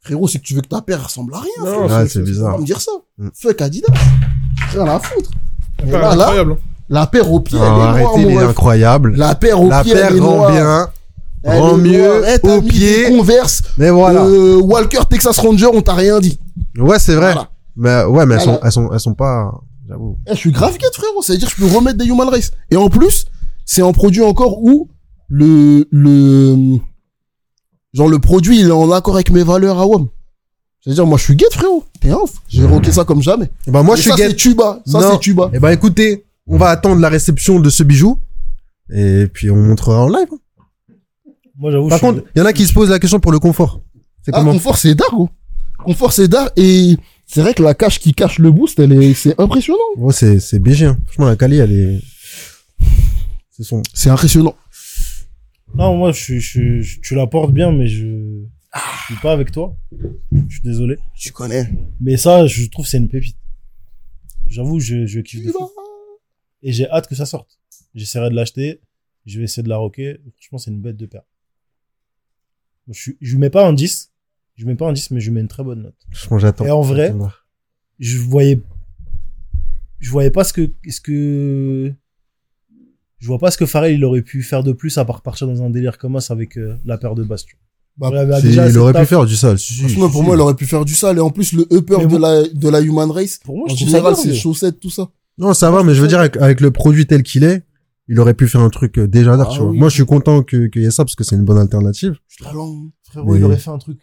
Frérot, 0.00 0.26
c'est 0.28 0.38
que 0.38 0.44
tu 0.44 0.54
veux 0.54 0.62
que 0.62 0.68
ta 0.68 0.80
paire 0.80 1.02
ressemble 1.04 1.34
à 1.34 1.40
rien. 1.40 1.64
Non, 1.88 2.06
c'est- 2.08 2.20
bizarre. 2.22 2.54
pas 2.54 2.60
me 2.60 2.64
dire 2.64 2.80
ça. 2.80 2.92
Mm. 3.18 3.28
Fuck 3.34 3.60
Adidas. 3.60 3.92
Rien 4.72 4.86
à 4.86 4.98
foutre. 5.00 5.30
pas 5.90 6.12
incroyable. 6.12 6.56
La 6.88 7.06
paire 7.06 7.30
au 7.32 7.40
pied, 7.40 7.58
Non, 7.58 7.64
elle 7.64 7.70
est 7.70 7.74
noire, 7.76 7.88
arrêtez, 7.90 8.08
mon 8.24 8.28
il 8.30 8.34
est 8.34 8.38
ref. 8.40 8.50
incroyable. 8.50 9.14
La 9.16 9.34
paire 9.34 9.60
au 9.60 9.68
La 9.68 9.82
pied, 9.84 9.92
paire 9.94 10.06
elle 10.10 10.16
est 10.16 10.20
rend 10.20 10.36
noire. 10.36 10.50
bien. 10.52 10.88
Elle 11.44 11.60
rend 11.60 11.76
mieux. 11.76 12.22
Eh, 12.34 12.38
t'as 12.40 12.56
au 12.56 12.60
mis 12.62 12.68
pied. 12.68 13.04
Converse, 13.08 13.62
Mais 13.78 13.90
voilà. 13.90 14.24
euh, 14.24 14.60
Walker, 14.60 15.00
Texas 15.08 15.38
Ranger, 15.38 15.68
on 15.72 15.82
t'a 15.82 15.94
rien 15.94 16.18
dit. 16.20 16.38
Ouais, 16.78 16.98
c'est 16.98 17.14
vrai. 17.14 17.32
Voilà. 17.32 17.50
Mais, 17.76 18.04
ouais, 18.04 18.26
mais 18.26 18.34
elles 18.34 18.40
Voilà. 18.40 18.58
sont, 18.58 18.60
elles 18.64 18.72
sont, 18.72 18.92
elles 18.92 19.00
sont 19.00 19.14
pas, 19.14 19.52
j'avoue. 19.88 20.16
Eh, 20.26 20.30
je 20.34 20.38
suis 20.38 20.50
grave 20.50 20.76
guette, 20.78 20.94
frérot. 20.94 21.22
Ça 21.22 21.32
veut 21.34 21.38
dire 21.38 21.48
que 21.48 21.54
je 21.56 21.60
peux 21.68 21.74
remettre 21.76 21.98
des 21.98 22.06
Human 22.06 22.28
Race. 22.28 22.50
Et 22.70 22.76
en 22.76 22.88
plus, 22.88 23.26
c'est 23.64 23.82
un 23.82 23.92
produit 23.92 24.22
encore 24.22 24.62
où 24.62 24.88
le, 25.28 25.86
le, 25.92 26.56
genre 27.94 28.08
le 28.08 28.18
produit, 28.18 28.60
il 28.60 28.68
est 28.68 28.72
en 28.72 28.90
accord 28.90 29.14
avec 29.14 29.30
mes 29.30 29.42
valeurs 29.44 29.78
à 29.78 29.86
WOM. 29.86 30.08
C'est-à-dire, 30.82 31.06
moi, 31.06 31.18
je 31.18 31.24
suis 31.24 31.36
guette, 31.36 31.52
frérot. 31.54 31.84
T'es 32.00 32.12
ouf. 32.12 32.32
J'ai 32.48 32.64
rocké 32.64 32.92
ça 32.92 33.04
comme 33.04 33.22
jamais. 33.22 33.50
Bah, 33.66 33.82
moi, 33.82 33.94
Et 33.94 33.98
je 33.98 34.02
suis 34.02 34.10
ça, 34.10 34.16
gay. 34.16 34.28
c'est 34.28 34.36
tuba. 34.36 34.80
Ça, 34.86 35.00
Non. 35.00 35.08
c'est 35.12 35.18
tuba. 35.20 35.50
Eh 35.52 35.58
ben, 35.58 35.70
écoutez, 35.70 36.24
on 36.48 36.56
va 36.58 36.70
attendre 36.70 37.00
la 37.00 37.08
réception 37.08 37.60
de 37.60 37.70
ce 37.70 37.82
bijou. 37.82 38.18
Et 38.92 39.26
puis, 39.32 39.50
on 39.50 39.56
montrera 39.56 40.02
en 40.04 40.08
live. 40.08 40.28
hein. 40.32 40.38
Moi, 41.56 41.70
j'avoue, 41.72 41.88
Par 41.88 41.98
je 41.98 42.04
suis- 42.04 42.14
contre, 42.14 42.26
il 42.34 42.38
y 42.38 42.42
en 42.42 42.46
a 42.46 42.52
qui 42.52 42.66
se 42.66 42.72
posent 42.72 42.90
la 42.90 42.98
question 42.98 43.20
pour 43.20 43.32
le 43.32 43.38
confort. 43.38 43.82
C'est 44.22 44.30
Ah, 44.34 44.38
comment? 44.38 44.52
confort, 44.52 44.76
c'est 44.76 44.94
d'art, 44.94 45.10
gros. 45.12 45.28
Confort, 45.78 46.12
c'est 46.12 46.28
d'art. 46.28 46.50
Et 46.56 46.96
c'est 47.26 47.40
vrai 47.42 47.52
que 47.54 47.62
la 47.62 47.74
cache 47.74 47.98
qui 47.98 48.14
cache 48.14 48.38
le 48.38 48.50
boost, 48.50 48.78
elle 48.78 48.92
est, 48.92 49.12
c'est 49.14 49.38
impressionnant. 49.40 49.78
Ouais, 49.96 50.12
c'est, 50.12 50.38
c'est 50.40 50.58
BG, 50.58 50.86
hein. 50.86 50.98
Franchement, 51.06 51.26
la 51.26 51.36
Kali, 51.36 51.56
elle 51.58 51.72
est, 51.72 52.00
c'est 53.50 53.64
son, 53.64 53.82
C'est 53.92 54.08
impressionnant. 54.10 54.54
Non, 55.74 55.96
moi, 55.96 56.12
je 56.12 56.38
suis, 56.38 56.82
je 56.82 57.00
tu 57.00 57.14
la 57.14 57.26
portes 57.26 57.52
bien, 57.52 57.72
mais 57.72 57.86
je, 57.88 58.06
je 58.06 59.04
suis 59.06 59.16
pas 59.20 59.32
avec 59.32 59.52
toi. 59.52 59.76
Je 60.32 60.38
suis 60.54 60.62
désolé. 60.62 60.96
Tu 61.14 61.32
connais. 61.32 61.68
Mais 62.00 62.16
ça, 62.16 62.46
je 62.46 62.66
trouve 62.70 62.86
c'est 62.86 62.98
une 62.98 63.08
pépite. 63.08 63.36
J'avoue, 64.46 64.80
je, 64.80 65.06
je 65.06 65.20
kiffe 65.20 65.44
de 65.44 65.52
fou. 65.52 65.68
Et 66.62 66.72
j'ai 66.72 66.88
hâte 66.90 67.06
que 67.06 67.14
ça 67.14 67.26
sorte. 67.26 67.58
J'essaierai 67.94 68.30
de 68.30 68.34
l'acheter. 68.34 68.80
Je 69.26 69.38
vais 69.38 69.44
essayer 69.44 69.62
de 69.62 69.68
la 69.68 69.76
rocker. 69.76 70.18
Franchement, 70.36 70.58
c'est 70.58 70.70
une 70.70 70.80
bête 70.80 70.96
de 70.96 71.06
paire. 71.06 71.22
Je, 72.88 73.12
je 73.20 73.32
lui 73.32 73.38
mets 73.38 73.50
pas 73.50 73.66
un 73.66 73.72
10. 73.72 74.10
Je 74.56 74.62
lui 74.64 74.68
mets 74.70 74.76
pas 74.76 74.88
un 74.88 74.92
10, 74.92 75.10
mais 75.12 75.20
je 75.20 75.26
lui 75.26 75.34
mets 75.34 75.40
une 75.40 75.48
très 75.48 75.62
bonne 75.62 75.82
note. 75.82 75.94
franchement, 76.10 76.38
j'attends. 76.38 76.64
Et 76.66 76.70
en 76.70 76.80
vrai, 76.80 77.14
je 77.98 78.18
voyais, 78.18 78.60
je 80.00 80.10
voyais 80.10 80.30
pas 80.30 80.42
ce 80.44 80.52
que, 80.52 80.70
ce 80.88 81.00
que, 81.00 81.92
je 83.18 83.26
vois 83.26 83.38
pas 83.38 83.50
ce 83.50 83.58
que 83.58 83.66
Farrell 83.66 83.94
il 83.94 84.04
aurait 84.04 84.22
pu 84.22 84.42
faire 84.42 84.62
de 84.64 84.72
plus 84.72 84.96
à 84.98 85.04
part 85.04 85.22
partir 85.22 85.46
dans 85.46 85.62
un 85.62 85.70
délire 85.70 85.98
comme 85.98 86.18
ça 86.20 86.34
avec 86.34 86.56
euh, 86.56 86.76
la 86.84 86.98
paire 86.98 87.14
de 87.14 87.22
vois. 87.24 87.56
Bah, 87.96 88.10
Il 88.12 88.40
Si, 88.40 88.46
déjà 88.48 88.68
il 88.68 88.78
aurait 88.78 88.92
pu 88.98 89.06
faire 89.06 89.24
du 89.26 89.36
sale. 89.36 89.58
Si, 89.58 89.74
Franchement, 89.74 90.06
si, 90.06 90.12
pour 90.12 90.20
si. 90.22 90.26
moi, 90.26 90.34
elle 90.34 90.40
aurait 90.40 90.54
pu 90.56 90.66
faire 90.66 90.84
du 90.84 90.94
sale. 90.94 91.18
Et 91.18 91.20
en 91.20 91.30
plus, 91.30 91.52
le 91.52 91.66
upper 91.72 91.96
Mais 91.98 92.04
de 92.04 92.08
bon. 92.10 92.18
la, 92.18 92.48
de 92.48 92.68
la 92.68 92.80
Human 92.80 93.10
Race, 93.10 93.38
Pour 93.44 93.56
moi, 93.58 93.66
en 93.70 93.74
je 93.74 93.80
ça 93.80 93.86
général, 93.86 94.14
mais- 94.30 94.34
chaussettes, 94.36 94.80
tout 94.80 94.90
ça. 94.90 95.10
Non, 95.38 95.54
ça 95.54 95.70
va, 95.70 95.82
mais 95.84 95.94
je 95.94 96.02
veux 96.02 96.08
dire, 96.08 96.18
avec, 96.20 96.36
avec 96.36 96.60
le 96.60 96.70
produit 96.70 97.06
tel 97.06 97.22
qu'il 97.22 97.44
est, 97.44 97.64
il 98.08 98.18
aurait 98.20 98.34
pu 98.34 98.48
faire 98.48 98.60
un 98.60 98.70
truc 98.70 98.98
euh, 98.98 99.06
déjà 99.06 99.36
d'art, 99.36 99.48
Ah 99.50 99.54
tu 99.54 99.60
vois. 99.60 99.70
oui. 99.70 99.78
Moi, 99.78 99.88
je 99.88 99.94
suis 99.94 100.06
content 100.06 100.42
que, 100.42 100.66
qu'il 100.66 100.82
y 100.82 100.84
ait 100.86 100.90
ça 100.90 101.04
parce 101.04 101.14
que 101.14 101.24
c'est 101.24 101.36
une 101.36 101.44
bonne 101.44 101.58
alternative. 101.58 102.16
Talent. 102.42 102.86
Frérot, 103.04 103.32
Mais- 103.32 103.38
il 103.38 103.44
aurait 103.44 103.58
fait 103.58 103.70
un 103.70 103.78
truc, 103.78 103.98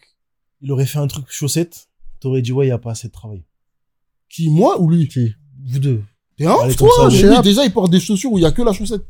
il 0.62 0.70
aurait 0.72 0.86
fait 0.86 0.98
un 0.98 1.06
truc 1.06 1.26
chaussette. 1.28 1.88
T'aurais 2.20 2.40
dit, 2.42 2.52
ouais, 2.52 2.66
il 2.66 2.68
y 2.70 2.72
a 2.72 2.78
pas 2.78 2.92
assez 2.92 3.08
de 3.08 3.12
travail. 3.12 3.44
Qui, 4.30 4.48
moi 4.50 4.80
ou 4.80 4.88
lui? 4.90 5.06
Qui? 5.08 5.34
Vous 5.68 5.78
deux. 5.78 6.00
T'es 6.38 6.46
un 6.46 6.54
toi? 6.76 6.88
ça, 6.96 7.08
je- 7.08 7.26
lui, 7.26 7.40
déjà, 7.42 7.64
il 7.64 7.72
porte 7.72 7.90
des 7.90 8.00
chaussures 8.00 8.32
où 8.32 8.38
il 8.38 8.42
y 8.42 8.46
a 8.46 8.52
que 8.52 8.62
la 8.62 8.72
chaussette. 8.72 9.02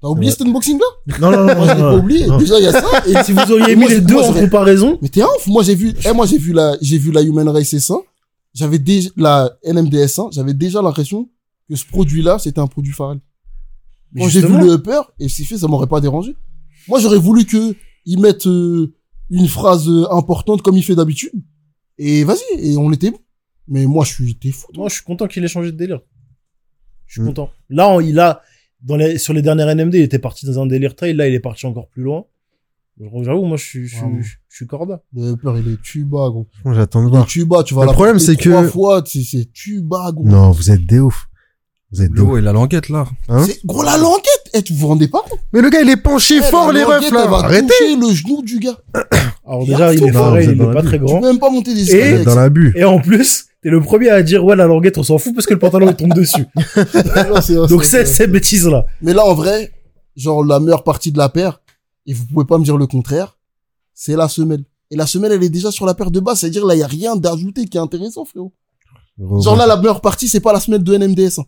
T'as 0.00 0.08
oublié 0.08 0.30
cet 0.30 0.42
unboxing 0.42 0.78
là? 0.78 1.18
Non, 1.20 1.30
non, 1.30 1.46
non, 1.46 1.54
Moi, 1.56 1.66
je 1.68 1.72
l'ai 1.74 1.80
pas 1.80 1.96
oublié. 1.96 2.26
non. 2.26 2.36
Déjà, 2.38 2.58
il 2.58 2.64
y 2.64 2.66
a 2.66 2.72
ça. 2.72 3.06
Et 3.06 3.24
Si 3.24 3.32
vous 3.32 3.50
auriez 3.52 3.74
mis 3.74 3.82
Moi, 3.82 3.88
les 3.90 3.96
je- 3.96 4.00
deux 4.02 4.14
moi, 4.14 4.28
en 4.28 4.32
comparaison, 4.34 4.98
Mais 5.00 5.08
t'es 5.08 5.22
un 5.22 5.26
ouf. 5.26 5.46
Moi, 5.46 5.62
j'ai 5.62 5.74
vu, 5.74 5.94
eh, 6.04 6.12
moi, 6.12 6.26
j'ai 6.26 6.38
vu 6.38 6.52
la, 6.52 6.76
j'ai 6.82 6.98
vu 6.98 7.10
la 7.12 7.22
Human 7.22 7.48
Race 7.48 7.72
S1. 7.72 8.02
J'avais 8.58 8.78
déjà, 8.78 9.10
la 9.16 9.50
NMDS1, 9.64 10.32
j'avais 10.32 10.54
déjà 10.54 10.80
l'impression 10.80 11.28
que 11.68 11.76
ce 11.76 11.84
produit-là, 11.84 12.38
c'était 12.38 12.58
un 12.60 12.66
produit 12.66 12.92
Pharrell. 12.92 13.20
Mais 14.12 14.22
Quand 14.22 14.28
j'ai 14.28 14.40
vu 14.40 14.56
le 14.58 14.72
upper, 14.74 15.00
et 15.18 15.28
c'est 15.28 15.44
fait, 15.44 15.58
ça 15.58 15.66
m'aurait 15.68 15.86
pas 15.88 16.00
dérangé. 16.00 16.34
Moi, 16.88 16.98
j'aurais 17.00 17.18
voulu 17.18 17.44
que 17.44 17.74
ils 18.06 18.18
mettent 18.20 18.46
euh, 18.46 18.94
une 19.30 19.48
phrase 19.48 19.88
euh, 19.88 20.06
importante 20.10 20.62
comme 20.62 20.76
il 20.76 20.82
fait 20.82 20.94
d'habitude. 20.94 21.32
Et 21.98 22.24
vas-y, 22.24 22.70
et 22.72 22.76
on 22.78 22.90
était 22.92 23.10
bon. 23.10 23.18
Mais 23.68 23.84
moi, 23.84 24.04
je 24.04 24.12
suis, 24.14 24.36
t'es 24.36 24.52
fou. 24.52 24.68
toi. 24.72 24.82
moi, 24.82 24.88
je 24.88 24.94
suis 24.94 25.04
content 25.04 25.26
qu'il 25.26 25.44
ait 25.44 25.48
changé 25.48 25.72
de 25.72 25.76
délire. 25.76 26.00
Je 27.06 27.14
suis 27.14 27.22
Mm. 27.22 27.26
content. 27.26 27.50
Là, 27.68 27.88
on- 27.90 28.00
il 28.00 28.18
a, 28.20 28.40
dans 28.80 28.96
les, 28.96 29.18
sur 29.18 29.32
les 29.34 29.42
dernières 29.42 29.68
NMD, 29.68 29.94
il 29.94 30.02
était 30.02 30.18
parti 30.20 30.46
dans 30.46 30.60
un 30.62 30.66
délire 30.66 30.94
trail. 30.96 31.14
Là, 31.14 31.28
il 31.28 31.34
est 31.34 31.40
parti 31.40 31.66
encore 31.66 31.88
plus 31.88 32.04
loin. 32.04 32.24
J'avoue, 32.98 33.44
moi, 33.44 33.56
je 33.58 33.64
suis, 33.64 33.86
je 33.86 33.94
suis, 33.96 34.00
Vraiment. 34.00 34.22
je 34.22 34.56
suis 34.56 34.66
corda. 34.66 35.02
Le 35.14 35.32
upper, 35.32 35.52
il 35.64 35.72
est 35.74 35.82
tuba, 35.82 36.30
gros. 36.30 36.46
J'attends 36.72 37.04
de 37.04 37.10
voir. 37.10 37.26
tuba, 37.26 37.62
tu 37.62 37.74
vas 37.74 37.82
Le 37.82 37.88
la 37.88 37.92
problème, 37.92 38.18
c'est 38.18 38.36
que- 38.36 38.48
trois 38.48 38.64
fois, 38.64 39.02
c'est, 39.06 39.22
c'est 39.22 39.52
tuba, 39.52 40.10
gros. 40.14 40.24
Non, 40.24 40.50
vous 40.50 40.70
êtes 40.70 40.86
des 40.86 40.98
ouf. 41.00 41.26
Vous 41.92 42.00
êtes 42.02 42.10
des 42.10 42.16
Le 42.16 42.22
ouf. 42.22 42.30
haut 42.30 42.36
et 42.38 42.40
la 42.40 42.52
languette, 42.52 42.88
là. 42.88 43.06
Hein 43.28 43.44
C'est, 43.46 43.64
gros, 43.66 43.82
la 43.82 43.98
languette! 43.98 44.24
Eh, 44.54 44.62
tu 44.62 44.72
vous 44.72 44.86
rendez 44.88 45.08
pas 45.08 45.20
compte? 45.28 45.38
Mais 45.52 45.60
le 45.60 45.68
gars, 45.68 45.82
il 45.82 45.90
est 45.90 45.96
penché 45.98 46.36
Eh, 46.38 46.42
fort, 46.42 46.72
les 46.72 46.82
refs, 46.84 47.04
elle 47.06 47.12
là. 47.14 47.26
va 47.26 47.36
Arrêtez. 47.40 47.66
toucher 47.66 47.96
le 47.96 48.12
genou 48.14 48.42
du 48.42 48.58
gars. 48.60 48.78
Alors 49.46 49.66
déjà, 49.66 49.92
il 49.92 50.02
est 50.02 50.06
Non, 50.06 50.12
pareil, 50.14 50.48
il 50.50 50.60
est 50.62 50.72
pas 50.72 50.82
très 50.82 50.98
Tu 50.98 51.04
grand. 51.04 51.20
peux 51.20 51.26
même 51.26 51.38
pas 51.38 51.50
monter 51.50 51.74
des 51.74 51.82
escaliers. 51.82 52.24
dans 52.24 52.34
l'abus. 52.34 52.72
Et 52.76 52.84
en 52.84 52.98
plus, 52.98 53.44
t'es 53.62 53.68
le 53.68 53.80
premier 53.82 54.08
à 54.08 54.22
dire, 54.22 54.42
ouais, 54.42 54.56
la 54.56 54.64
languette, 54.66 54.96
on 54.96 55.02
s'en 55.02 55.18
fout 55.18 55.34
parce 55.34 55.46
que 55.46 55.52
le 55.52 55.58
pantalon, 55.60 55.88
il 55.90 55.94
tombe 55.96 56.14
dessus. 56.14 56.46
Donc, 57.68 57.84
c'est- 57.84 58.06
c'est 58.06 58.06
ces 58.06 58.26
bêtises-là. 58.26 58.86
Mais 59.02 59.12
là, 59.12 59.24
en 59.26 59.34
vrai, 59.34 59.70
genre, 60.16 60.42
la 60.44 60.58
meilleure 60.60 60.82
partie 60.82 61.12
de 61.12 61.18
la 61.18 61.28
paire, 61.28 61.60
et 62.06 62.14
vous 62.14 62.24
pouvez 62.26 62.44
pas 62.46 62.58
me 62.58 62.64
dire 62.64 62.76
le 62.76 62.86
contraire, 62.86 63.38
c'est 63.94 64.16
la 64.16 64.28
semelle. 64.28 64.64
Et 64.90 64.96
la 64.96 65.06
semelle, 65.06 65.32
elle 65.32 65.42
est 65.42 65.48
déjà 65.50 65.70
sur 65.72 65.84
la 65.86 65.94
paire 65.94 66.10
de 66.10 66.20
base, 66.20 66.40
c'est-à-dire 66.40 66.64
là, 66.64 66.74
il 66.74 66.78
y 66.78 66.82
a 66.82 66.86
rien 66.86 67.16
d'ajouté 67.16 67.64
qui 67.66 67.76
est 67.76 67.80
intéressant, 67.80 68.24
frérot. 68.24 68.52
Genre 69.18 69.56
là, 69.56 69.66
la 69.66 69.76
meilleure 69.76 70.00
partie, 70.00 70.28
c'est 70.28 70.40
pas 70.40 70.52
la 70.52 70.60
semelle 70.60 70.82
de 70.84 70.96
NMDS. 70.96 71.40
hein. 71.40 71.44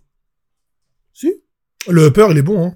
Si 1.13 1.33
Le 1.89 2.07
upper, 2.07 2.29
il 2.31 2.39
est 2.39 2.43
bon, 2.43 2.67
hein. 2.67 2.75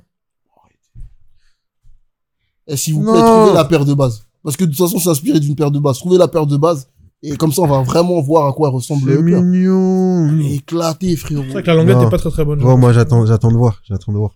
Et 2.66 2.76
s'il 2.76 2.94
vous 2.94 3.02
Non. 3.02 3.12
plaît, 3.12 3.20
trouvez 3.22 3.52
la 3.54 3.64
paire 3.64 3.84
de 3.84 3.94
base. 3.94 4.24
Parce 4.44 4.56
que 4.56 4.64
de 4.64 4.70
toute 4.70 4.78
façon, 4.78 4.98
c'est 4.98 5.08
inspiré 5.08 5.40
d'une 5.40 5.56
paire 5.56 5.70
de 5.70 5.78
base. 5.78 5.98
Trouvez 5.98 6.18
la 6.18 6.28
paire 6.28 6.46
de 6.46 6.56
base. 6.56 6.88
Et 7.22 7.36
comme 7.36 7.52
ça, 7.52 7.62
on 7.62 7.66
va 7.68 7.82
vraiment 7.82 8.20
voir 8.20 8.46
à 8.48 8.52
quoi 8.52 8.68
ressemble 8.70 9.08
C'est 9.10 9.16
le 9.20 9.22
mignon. 9.22 10.40
Éclaté, 10.50 11.16
frérot. 11.16 11.42
C'est 11.46 11.52
vrai 11.52 11.62
que 11.62 11.66
la 11.68 11.74
languette 11.74 11.96
Non. 11.96 12.06
est 12.06 12.10
pas 12.10 12.18
très 12.18 12.30
très 12.30 12.44
bonne. 12.44 12.60
Moi, 12.60 12.92
j'attends, 12.92 13.24
j'attends 13.26 13.50
de 13.52 13.56
voir. 13.56 13.80
J'attends 13.84 14.12
de 14.12 14.18
voir. 14.18 14.32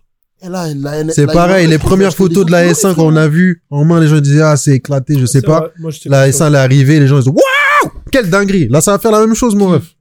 Là, 0.49 0.67
C'est 1.09 1.25
pareil, 1.27 1.67
les 1.67 1.77
premières 1.77 2.13
photos 2.15 2.45
de 2.45 2.51
la 2.51 2.63
des 2.65 2.73
S1 2.73 2.89
photos, 2.89 2.95
qu'on 2.95 3.15
a 3.15 3.27
vu 3.27 3.63
en 3.69 3.83
main, 3.85 3.99
les 3.99 4.07
gens 4.07 4.19
disaient, 4.19 4.41
ah, 4.41 4.55
c'est 4.57 4.73
éclaté, 4.75 5.17
je 5.19 5.25
sais 5.25 5.41
pas. 5.41 5.69
moi, 5.79 5.91
La 6.05 6.19
pas 6.21 6.29
S1, 6.29 6.47
elle 6.47 6.55
est 6.55 6.57
arrivée, 6.57 6.99
les 6.99 7.07
gens, 7.07 7.17
ils 7.17 7.23
disent, 7.23 7.27
waouh! 7.33 7.91
Quelle 8.11 8.29
dinguerie! 8.29 8.67
Là, 8.69 8.81
ça 8.81 8.91
va 8.91 8.99
faire 8.99 9.11
la 9.11 9.19
même 9.25 9.35
chose, 9.35 9.55
mon 9.55 9.67
ref. 9.69 9.93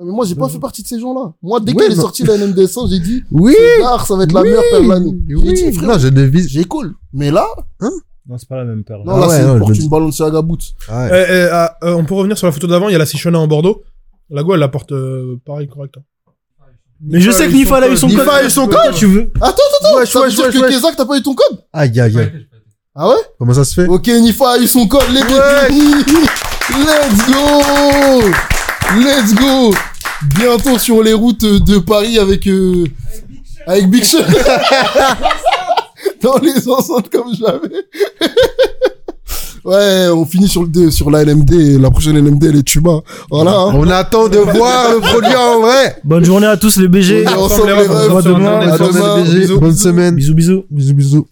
Mais 0.00 0.12
moi, 0.12 0.24
j'ai 0.26 0.36
pas 0.36 0.48
fait 0.48 0.60
partie 0.60 0.82
de 0.82 0.86
ces 0.86 1.00
gens-là. 1.00 1.32
Moi, 1.42 1.58
dès 1.60 1.72
qu'elle 1.74 1.90
est 1.92 1.96
sortie 1.96 2.22
la 2.24 2.36
NMDS1, 2.36 2.88
j'ai 2.90 3.00
dit, 3.00 3.22
Oui! 3.30 3.54
ça 4.06 4.14
va 4.16 4.22
être 4.24 4.32
la 4.32 4.42
Oui, 4.42 4.48
meilleure 4.48 4.62
paire 4.70 4.82
de 4.82 4.88
l'année. 4.88 5.18
J'ai 5.28 5.70
dit, 5.70 6.10
devise. 6.12 6.48
j'ai 6.48 6.64
cool. 6.64 6.94
Mais 7.12 7.30
là, 7.30 7.46
Non, 7.80 8.36
c'est 8.36 8.48
pas 8.48 8.56
la 8.56 8.64
même 8.64 8.84
paire. 8.84 8.98
non, 9.04 9.12
Ah 9.16 9.20
là, 9.20 9.26
ouais, 9.28 9.36
c'est 9.36 9.42
une 9.66 9.72
dis- 9.72 9.88
Balenciaga 9.88 10.42
Boots. 10.42 10.74
Euh, 10.90 11.68
on 11.82 12.04
peut 12.04 12.14
revenir 12.14 12.36
sur 12.38 12.46
la 12.46 12.52
photo 12.52 12.66
d'avant, 12.66 12.88
il 12.88 12.92
y 12.92 12.94
a 12.94 12.98
la 12.98 13.06
Sichona 13.06 13.38
en 13.40 13.46
Bordeaux. 13.48 13.82
La 14.30 14.42
go, 14.42 14.52
elle 14.54 14.60
la 14.60 14.68
porte 14.68 14.92
euh, 14.92 15.36
pareil, 15.46 15.66
correct. 15.68 15.94
Mais 17.00 17.20
je 17.20 17.30
sais 17.30 17.46
que 17.46 17.52
Nifa, 17.52 17.78
elle 17.78 17.84
a 17.84 17.88
eu 17.88 17.96
son 17.96 18.08
Nifa 18.08 18.24
code. 18.24 18.34
a 18.34 18.44
eu 18.44 18.50
son 18.50 18.66
code. 18.66 18.94
tu 18.94 19.06
veux? 19.06 19.30
Attends, 19.36 19.46
attends, 19.48 19.98
attends. 19.98 20.18
Veut 20.18 20.24
wesh, 20.26 20.34
dire 20.34 20.50
que. 20.50 20.68
Kezak, 20.68 20.96
t'as 20.96 21.04
pas 21.04 21.16
eu 21.16 21.22
ton 21.22 21.34
code? 21.34 21.58
Aïe, 21.72 22.00
aïe, 22.00 22.18
aïe. 22.18 22.46
Ah 22.94 23.08
ouais? 23.08 23.14
Comment 23.38 23.54
ça 23.54 23.64
se 23.64 23.74
fait? 23.74 23.86
Ok, 23.86 24.06
Nifa 24.08 24.50
a 24.52 24.58
eu 24.58 24.66
son 24.66 24.86
code, 24.88 25.08
les. 25.12 25.20
Let's 26.70 27.26
go! 27.26 28.28
Let's 28.98 29.34
go! 29.34 29.74
Bientôt 30.36 30.78
sur 30.78 31.02
les 31.02 31.12
routes 31.12 31.44
de 31.44 31.78
Paris 31.78 32.18
avec, 32.18 32.46
euh, 32.48 32.84
avec 33.66 33.88
Big 33.88 34.04
Sean. 34.04 34.18
Dans 36.22 36.38
les 36.38 36.68
enceintes 36.68 37.08
comme 37.10 37.32
jamais. 37.34 37.84
Ouais, 39.68 40.08
on 40.12 40.24
finit 40.24 40.48
sur 40.48 40.62
le 40.62 40.68
deux- 40.68 40.90
sur 40.90 41.10
la 41.10 41.22
LMD. 41.24 41.78
La 41.80 41.90
prochaine 41.90 42.16
LMD, 42.16 42.44
elle 42.44 42.56
est 42.56 42.62
tuba. 42.62 43.00
Voilà, 43.30 43.52
hein. 43.52 43.72
On 43.74 43.88
attend 43.90 44.28
de 44.28 44.38
voir 44.56 44.92
le 44.92 45.00
produit 45.00 45.34
en 45.36 45.60
vrai! 45.60 45.96
Bonne 46.04 46.24
journée 46.24 46.46
à 46.46 46.56
tous 46.56 46.76
les 46.78 46.88
BG. 46.88 47.24
On 47.28 47.42
ensemble, 47.44 47.68
les 47.68 48.22
demain. 48.22 48.60
À 48.60 48.78
demain. 48.78 49.22
Bisous, 49.22 49.60
Bonne 49.60 49.76
semaine. 49.76 50.14
Bisous, 50.16 50.34
bisous. 50.34 50.64
Bisous, 50.70 50.94
bisous. 50.94 51.26